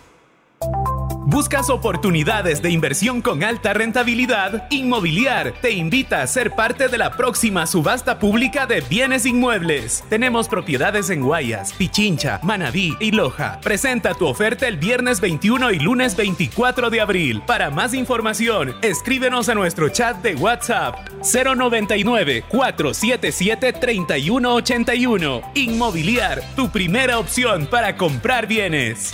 ¿Buscas 1.31 1.69
oportunidades 1.69 2.61
de 2.61 2.71
inversión 2.71 3.21
con 3.21 3.41
alta 3.43 3.73
rentabilidad? 3.73 4.67
Inmobiliar 4.69 5.53
te 5.61 5.71
invita 5.71 6.21
a 6.21 6.27
ser 6.27 6.51
parte 6.51 6.89
de 6.89 6.97
la 6.97 7.15
próxima 7.15 7.65
subasta 7.67 8.19
pública 8.19 8.65
de 8.65 8.81
bienes 8.81 9.25
inmuebles. 9.25 10.03
Tenemos 10.09 10.49
propiedades 10.49 11.09
en 11.09 11.21
Guayas, 11.21 11.71
Pichincha, 11.71 12.41
Manabí 12.43 12.97
y 12.99 13.11
Loja. 13.11 13.61
Presenta 13.61 14.13
tu 14.13 14.27
oferta 14.27 14.67
el 14.67 14.75
viernes 14.75 15.21
21 15.21 15.71
y 15.71 15.79
lunes 15.79 16.17
24 16.17 16.89
de 16.89 16.99
abril. 16.99 17.41
Para 17.47 17.69
más 17.69 17.93
información, 17.93 18.75
escríbenos 18.81 19.47
a 19.47 19.55
nuestro 19.55 19.87
chat 19.87 20.17
de 20.21 20.35
WhatsApp 20.35 21.07
099 21.21 22.43
477 22.49 23.71
3181. 23.71 25.41
Inmobiliar, 25.55 26.43
tu 26.57 26.69
primera 26.69 27.19
opción 27.19 27.67
para 27.67 27.95
comprar 27.95 28.47
bienes. 28.47 29.13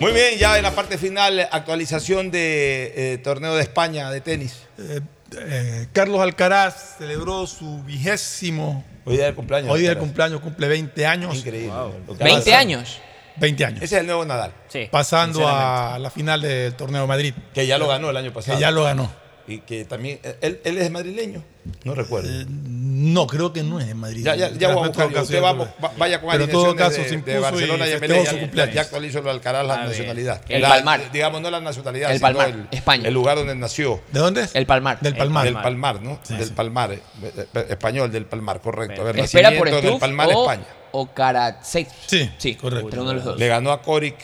Muy 0.00 0.12
bien, 0.12 0.38
ya 0.38 0.56
en 0.56 0.62
la 0.62 0.74
parte 0.74 0.96
final, 0.96 1.46
actualización 1.52 2.30
de 2.30 2.92
eh, 3.14 3.18
torneo 3.18 3.54
de 3.54 3.62
España 3.62 4.10
de 4.10 4.20
tenis. 4.22 4.62
Eh, 4.78 5.00
eh, 5.38 5.86
Carlos 5.92 6.20
Alcaraz 6.20 6.96
celebró 6.98 7.46
su 7.46 7.82
vigésimo. 7.84 8.82
Hoy 9.04 9.16
día 9.16 9.26
del 9.26 9.34
cumpleaños. 9.34 9.70
Hoy 9.70 9.80
día 9.80 9.90
del 9.90 9.98
cumpleaños, 9.98 10.40
cumple 10.40 10.68
20 10.68 11.06
años. 11.06 11.36
Increíble. 11.36 11.72
Lo 12.06 12.16
que 12.16 12.24
20 12.24 12.44
pasa- 12.50 12.58
años. 12.58 12.98
20 13.36 13.64
años. 13.64 13.82
Ese 13.82 13.96
es 13.96 14.00
el 14.00 14.06
nuevo 14.06 14.24
Nadal. 14.24 14.52
Pasando 14.90 15.46
a 15.46 15.98
la 15.98 16.10
final 16.10 16.40
del 16.42 16.74
torneo 16.74 17.02
de 17.02 17.06
Madrid. 17.06 17.34
Que 17.54 17.66
ya 17.66 17.76
lo 17.78 17.86
ganó 17.88 18.10
el 18.10 18.16
año 18.16 18.32
pasado. 18.32 18.56
Que 18.56 18.60
ya 18.60 18.70
lo 18.70 18.84
ganó. 18.84 19.10
Y 19.46 19.58
que 19.58 19.84
también. 19.84 20.20
¿Él, 20.40 20.60
él 20.64 20.78
es 20.78 20.90
madrileño? 20.90 21.42
No 21.84 21.94
recuerdo. 21.94 22.28
No, 22.48 23.26
creo 23.26 23.52
que 23.52 23.62
no 23.62 23.80
es 23.80 23.86
de 23.86 23.94
Madrid. 23.94 24.22
Ya, 24.24 24.34
ya, 24.36 24.50
ya 24.50 24.68
voy 24.72 24.84
a 24.84 24.86
buscar. 24.88 25.08
caso, 25.08 25.22
Usted 25.24 25.42
va- 25.42 25.74
vaya 25.98 26.20
con 26.20 26.30
Pero 26.30 26.44
en 26.44 26.50
todo 26.50 26.76
caso 26.76 26.96
se 26.96 27.02
de, 27.08 27.14
impuso 27.14 27.32
de 27.34 27.40
Barcelona 27.40 27.86
y, 27.86 27.90
y 27.90 28.26
su 28.26 28.38
cumpleaños. 28.38 28.74
ya 28.74 28.80
actualizó 28.82 29.20
lo 29.22 29.30
Alcaraz 29.30 29.66
la 29.66 29.84
nacionalidad. 29.84 30.42
El 30.48 30.62
La- 30.62 30.68
Palmar. 30.68 31.12
Digamos, 31.12 31.40
no 31.40 31.50
la 31.50 31.60
nacionalidad, 31.60 32.10
El 32.10 32.18
sino 32.18 32.26
Palmar, 32.28 32.48
el, 32.50 32.68
España. 32.70 33.08
el 33.08 33.14
lugar 33.14 33.36
donde 33.36 33.54
nació. 33.54 34.00
¿De 34.12 34.20
dónde 34.20 34.42
es? 34.42 34.54
El 34.54 34.66
Palmar. 34.66 35.00
Del 35.00 35.16
Palmar. 35.16 35.44
Del 35.44 35.54
Palmar, 35.54 36.02
¿no? 36.02 36.20
del 36.28 36.50
Palmar. 36.52 36.92
eh, 36.92 37.00
eh, 37.22 37.66
Español 37.70 38.10
del 38.12 38.26
Palmar, 38.26 38.60
correcto. 38.60 39.02
A 39.02 39.04
ver, 39.04 39.18
Espera 39.20 39.50
por 39.56 39.68
Stuf 39.68 40.00
Palmar, 40.00 40.28
o, 40.32 40.42
España. 40.42 40.66
o 40.92 41.06
Karatsev. 41.12 41.86
Sí, 42.06 42.30
sí, 42.38 42.54
correcto. 42.54 42.88
Pero 42.90 43.02
uno 43.02 43.10
de 43.10 43.16
los 43.16 43.24
dos. 43.24 43.38
Le 43.38 43.48
ganó 43.48 43.72
a 43.72 43.82
Coric 43.82 44.16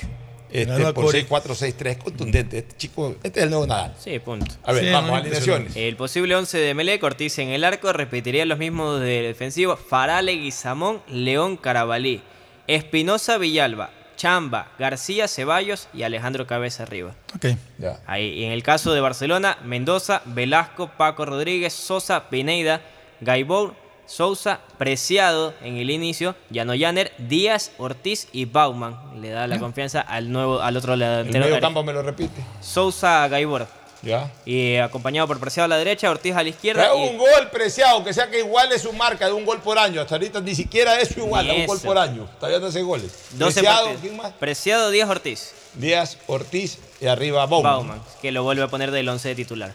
este, 0.63 0.93
por 0.93 1.05
Coric. 1.07 1.29
6-4, 1.29 1.77
6-3. 1.77 1.99
Contundente. 1.99 2.59
Este 2.59 2.77
chico, 2.77 3.15
este 3.23 3.41
es 3.41 3.45
el 3.45 3.51
nuevo 3.51 3.67
Nadal. 3.67 3.95
Sí, 3.99 4.19
punto. 4.19 4.47
A 4.65 4.73
ver, 4.73 4.85
Sí, 4.85 4.91
vamos, 4.91 5.19
alineaciones. 5.19 5.77
El 5.77 5.97
posible 5.97 6.35
11 6.35 6.59
de 6.59 6.75
Melec, 6.75 7.03
Ortiz 7.03 7.39
en 7.39 7.49
el 7.51 7.65
arco, 7.65 7.93
repetiría 7.93 8.45
los 8.47 8.59
mismos 8.59 9.01
de 9.01 9.23
defensivo, 9.23 9.77
Farale, 9.77 10.33
Guizamón, 10.33 11.03
León, 11.09 11.57
Carabalí, 11.57 12.23
Espinosa, 12.67 13.39
Villalba, 13.39 13.91
Chamba, 14.17 14.73
García, 14.79 15.29
Ceballos 15.29 15.89
y 15.93 16.03
Alejandro 16.03 16.47
Cabeza 16.47 16.85
arriba. 16.85 17.15
Ok. 17.35 17.47
Ya. 17.79 18.01
Ahí, 18.07 18.29
y 18.31 18.45
en 18.45 18.53
el 18.53 18.63
caso 18.63 18.93
de 18.93 19.01
Barcelona, 19.01 19.59
Mendoza, 19.65 20.23
Velasco, 20.25 20.91
Paco 20.97 21.27
Rodríguez, 21.27 21.73
Sosa, 21.73 22.29
Pineida, 22.31 22.81
Gaibor, 23.21 23.75
Sousa, 24.07 24.61
Preciado 24.79 25.53
en 25.63 25.77
el 25.77 25.91
inicio, 25.91 26.35
Llaner, 26.51 27.13
Díaz, 27.19 27.73
Ortiz 27.79 28.29
y 28.33 28.45
Bauman. 28.45 29.21
Le 29.21 29.31
da 29.31 29.47
la 29.47 29.59
confianza 29.59 30.01
al 30.01 30.31
nuevo, 30.31 30.61
al 30.61 30.77
otro 30.77 30.95
El 30.95 31.01
delantero. 31.01 31.45
medio 31.47 31.61
campo 31.61 31.83
me 31.83 31.93
lo 31.93 32.03
repite. 32.03 32.43
Sousa, 32.61 33.27
Gaibor. 33.29 33.67
Ya. 34.03 34.31
Y 34.45 34.77
acompañado 34.77 35.27
por 35.27 35.41
Preciado 35.41 35.65
a 35.65 35.69
la 35.69 35.79
derecha, 35.79 36.09
Ortiz 36.11 36.35
a 36.37 36.43
la 36.43 36.49
izquierda. 36.51 36.89
Y- 36.95 37.09
un 37.09 37.19
gol 37.19 37.51
preciado, 37.51 38.05
que 38.05 38.13
sea 38.13 38.31
que 38.31 38.39
igual 38.41 38.71
es 38.73 38.83
su 38.83 38.93
marca 38.93 39.27
de 39.27 39.33
un 39.33 39.45
gol 39.45 39.61
por 39.61 39.79
año. 39.79 40.01
Hasta 40.01 40.15
ahorita 40.15 40.41
ni 40.41 40.55
siquiera 40.55 41.01
eso 41.01 41.19
igual, 41.19 41.51
un 41.51 41.67
gol 41.67 41.81
por 41.81 41.99
año. 41.99 42.29
Todavía 42.39 42.61
no 42.61 42.67
hace 42.67 42.83
goles. 42.83 43.11
12 43.33 43.55
Preciado, 43.61 43.77
partidos. 43.87 44.01
¿quién 44.03 44.17
más? 44.17 44.33
Preciado, 44.35 44.91
Díaz, 44.91 45.09
Ortiz. 45.11 45.53
Díaz, 45.75 46.19
Ortiz 46.29 46.79
y 47.01 47.07
arriba 47.07 47.47
Bauman. 47.47 47.73
Bauman, 47.73 48.03
que 48.23 48.31
lo 48.31 48.45
vuelve 48.45 48.63
a 48.63 48.69
poner 48.69 48.91
del 48.93 49.09
11 49.09 49.31
de 49.31 49.35
titular. 49.35 49.75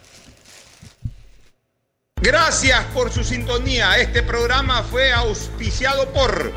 Gracias 2.21 2.85
por 2.93 3.11
su 3.11 3.23
sintonía. 3.23 3.97
Este 3.97 4.21
programa 4.21 4.83
fue 4.83 5.11
auspiciado 5.11 6.07
por 6.13 6.53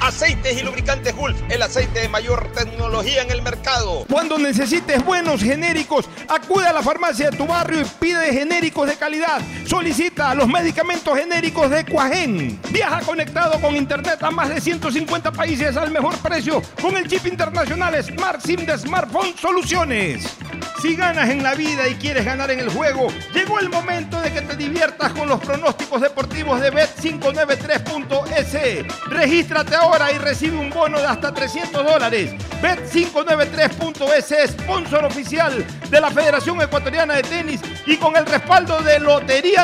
Aceites 0.00 0.60
y 0.60 0.62
lubricantes 0.62 1.16
Gulf, 1.16 1.36
el 1.48 1.62
aceite 1.62 2.00
de 2.00 2.08
mayor 2.08 2.52
tecnología 2.52 3.22
en 3.22 3.32
el 3.32 3.42
mercado. 3.42 4.04
Cuando 4.08 4.38
necesites 4.38 5.04
buenos 5.04 5.42
genéricos, 5.42 6.08
acude 6.28 6.66
a 6.66 6.72
la 6.72 6.82
farmacia 6.82 7.30
de 7.30 7.36
tu 7.36 7.46
barrio 7.46 7.80
y 7.80 7.84
pide 7.98 8.32
genéricos 8.32 8.86
de 8.86 8.96
calidad. 8.96 9.40
Solicita 9.74 10.36
los 10.36 10.46
medicamentos 10.46 11.18
genéricos 11.18 11.68
de 11.68 11.84
Cuajén. 11.84 12.60
Viaja 12.70 13.00
conectado 13.00 13.60
con 13.60 13.74
internet 13.74 14.22
a 14.22 14.30
más 14.30 14.48
de 14.48 14.60
150 14.60 15.32
países 15.32 15.76
al 15.76 15.90
mejor 15.90 16.16
precio 16.18 16.62
con 16.80 16.96
el 16.96 17.08
chip 17.08 17.26
internacional 17.26 18.00
Smart 18.00 18.40
SIM 18.40 18.66
de 18.66 18.78
Smartphone 18.78 19.34
Soluciones. 19.36 20.36
Si 20.80 20.94
ganas 20.94 21.28
en 21.30 21.42
la 21.42 21.54
vida 21.54 21.88
y 21.88 21.94
quieres 21.94 22.24
ganar 22.24 22.50
en 22.50 22.60
el 22.60 22.68
juego, 22.68 23.08
llegó 23.32 23.58
el 23.58 23.70
momento 23.70 24.20
de 24.20 24.32
que 24.32 24.42
te 24.42 24.54
diviertas 24.54 25.12
con 25.12 25.28
los 25.28 25.40
pronósticos 25.40 26.00
deportivos 26.00 26.60
de 26.60 26.72
Bet593.es. 26.72 28.86
Regístrate 29.06 29.74
ahora 29.74 30.12
y 30.12 30.18
recibe 30.18 30.58
un 30.58 30.70
bono 30.70 31.00
de 31.00 31.06
hasta 31.06 31.32
300 31.32 31.84
dólares. 31.84 32.34
Bet593.es, 32.62 34.50
sponsor 34.50 35.06
oficial 35.06 35.64
de 35.90 36.00
la 36.00 36.10
Federación 36.10 36.60
Ecuatoriana 36.60 37.14
de 37.14 37.22
Tenis 37.22 37.62
y 37.86 37.96
con 37.96 38.14
el 38.16 38.26
respaldo 38.26 38.82
de 38.82 39.00
Lotería 39.00 39.63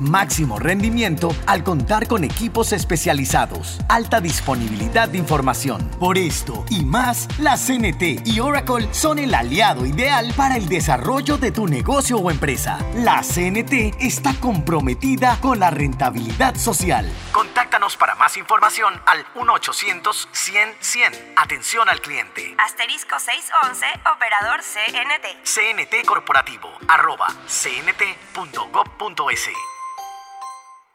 máximo 0.00 0.58
rendimiento 0.58 1.34
al 1.46 1.64
contar 1.64 2.06
con 2.06 2.24
equipos 2.24 2.72
especializados, 2.72 3.78
alta 3.88 4.20
disponibilidad 4.20 5.08
de 5.08 5.18
información. 5.18 5.90
Por 5.98 6.18
esto 6.18 6.64
y 6.70 6.84
más, 6.84 7.28
la 7.38 7.56
CNT 7.56 8.26
y 8.26 8.40
Oracle 8.40 8.88
son 8.92 9.18
el 9.18 9.34
aliado 9.34 9.86
ideal 9.86 10.32
para 10.36 10.56
el 10.56 10.68
desarrollo 10.68 11.38
de 11.38 11.52
tu 11.52 11.66
negocio 11.66 12.18
o 12.18 12.30
empresa. 12.30 12.78
La 12.94 13.22
CNT 13.22 13.96
está 14.00 14.34
comprometida 14.34 15.38
con 15.40 15.60
la 15.60 15.70
rentabilidad 15.70 16.56
social. 16.56 17.10
Contáctanos 17.32 17.96
para 17.96 18.14
más 18.16 18.36
información 18.36 19.00
al 19.06 19.24
1-800-100-100. 19.34 21.32
Atención 21.36 21.88
al 21.88 22.00
cliente. 22.00 22.54
Asterisco 22.64 23.18
611, 23.18 23.86
operador 24.14 24.60
CNT. 24.62 25.44
CNT 25.44 26.06
Corporativo, 26.06 26.68
arroba 26.88 27.28
cnt.gov.es. 27.46 29.50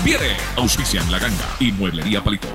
conviene. 0.00 0.34
Auspician 0.56 1.12
La 1.12 1.18
Ganga 1.18 1.56
y 1.58 1.72
Mueblería 1.72 2.24
Palito. 2.24 2.48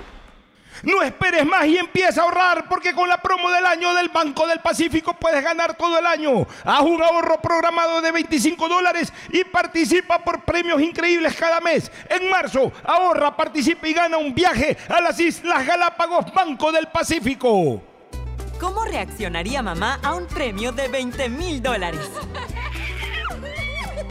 No 0.82 1.01
esperes 1.03 1.45
más 1.45 1.65
y 1.67 1.77
empieza 1.77 2.22
a 2.22 2.24
ahorrar 2.24 2.67
porque 2.67 2.93
con 2.93 3.07
la 3.07 3.22
promo 3.22 3.51
del 3.51 3.65
año 3.65 3.93
del 3.93 4.09
Banco 4.09 4.48
del 4.48 4.59
Pacífico 4.59 5.14
puedes 5.14 5.43
ganar 5.43 5.75
todo 5.77 5.99
el 5.99 6.06
año. 6.07 6.48
Haz 6.64 6.82
un 6.82 7.01
ahorro 7.03 7.40
programado 7.41 8.01
de 8.01 8.11
25 8.11 8.67
dólares 8.67 9.14
y 9.32 9.43
participa 9.43 10.24
por 10.24 10.43
premios 10.43 10.82
increíbles 10.82 11.35
cada 11.35 11.61
mes. 11.61 11.91
En 12.09 12.30
marzo, 12.30 12.72
ahorra, 12.83 13.35
participa 13.38 13.88
y 13.88 13.93
gana 13.93 14.17
un 14.17 14.33
viaje 14.33 14.75
a 14.90 14.99
las 15.01 15.19
Islas 15.19 15.65
Galápagos 15.67 16.33
Banco 16.33 16.72
del 16.72 16.88
Pacífico. 16.88 17.82
¿Cómo 18.59 18.85
reaccionaría 18.85 19.61
mamá 19.61 19.99
a 20.01 20.15
un 20.15 20.25
premio 20.27 20.72
de 20.72 20.88
20 20.88 21.30
mil 21.30 21.61
dólares? 21.61 22.09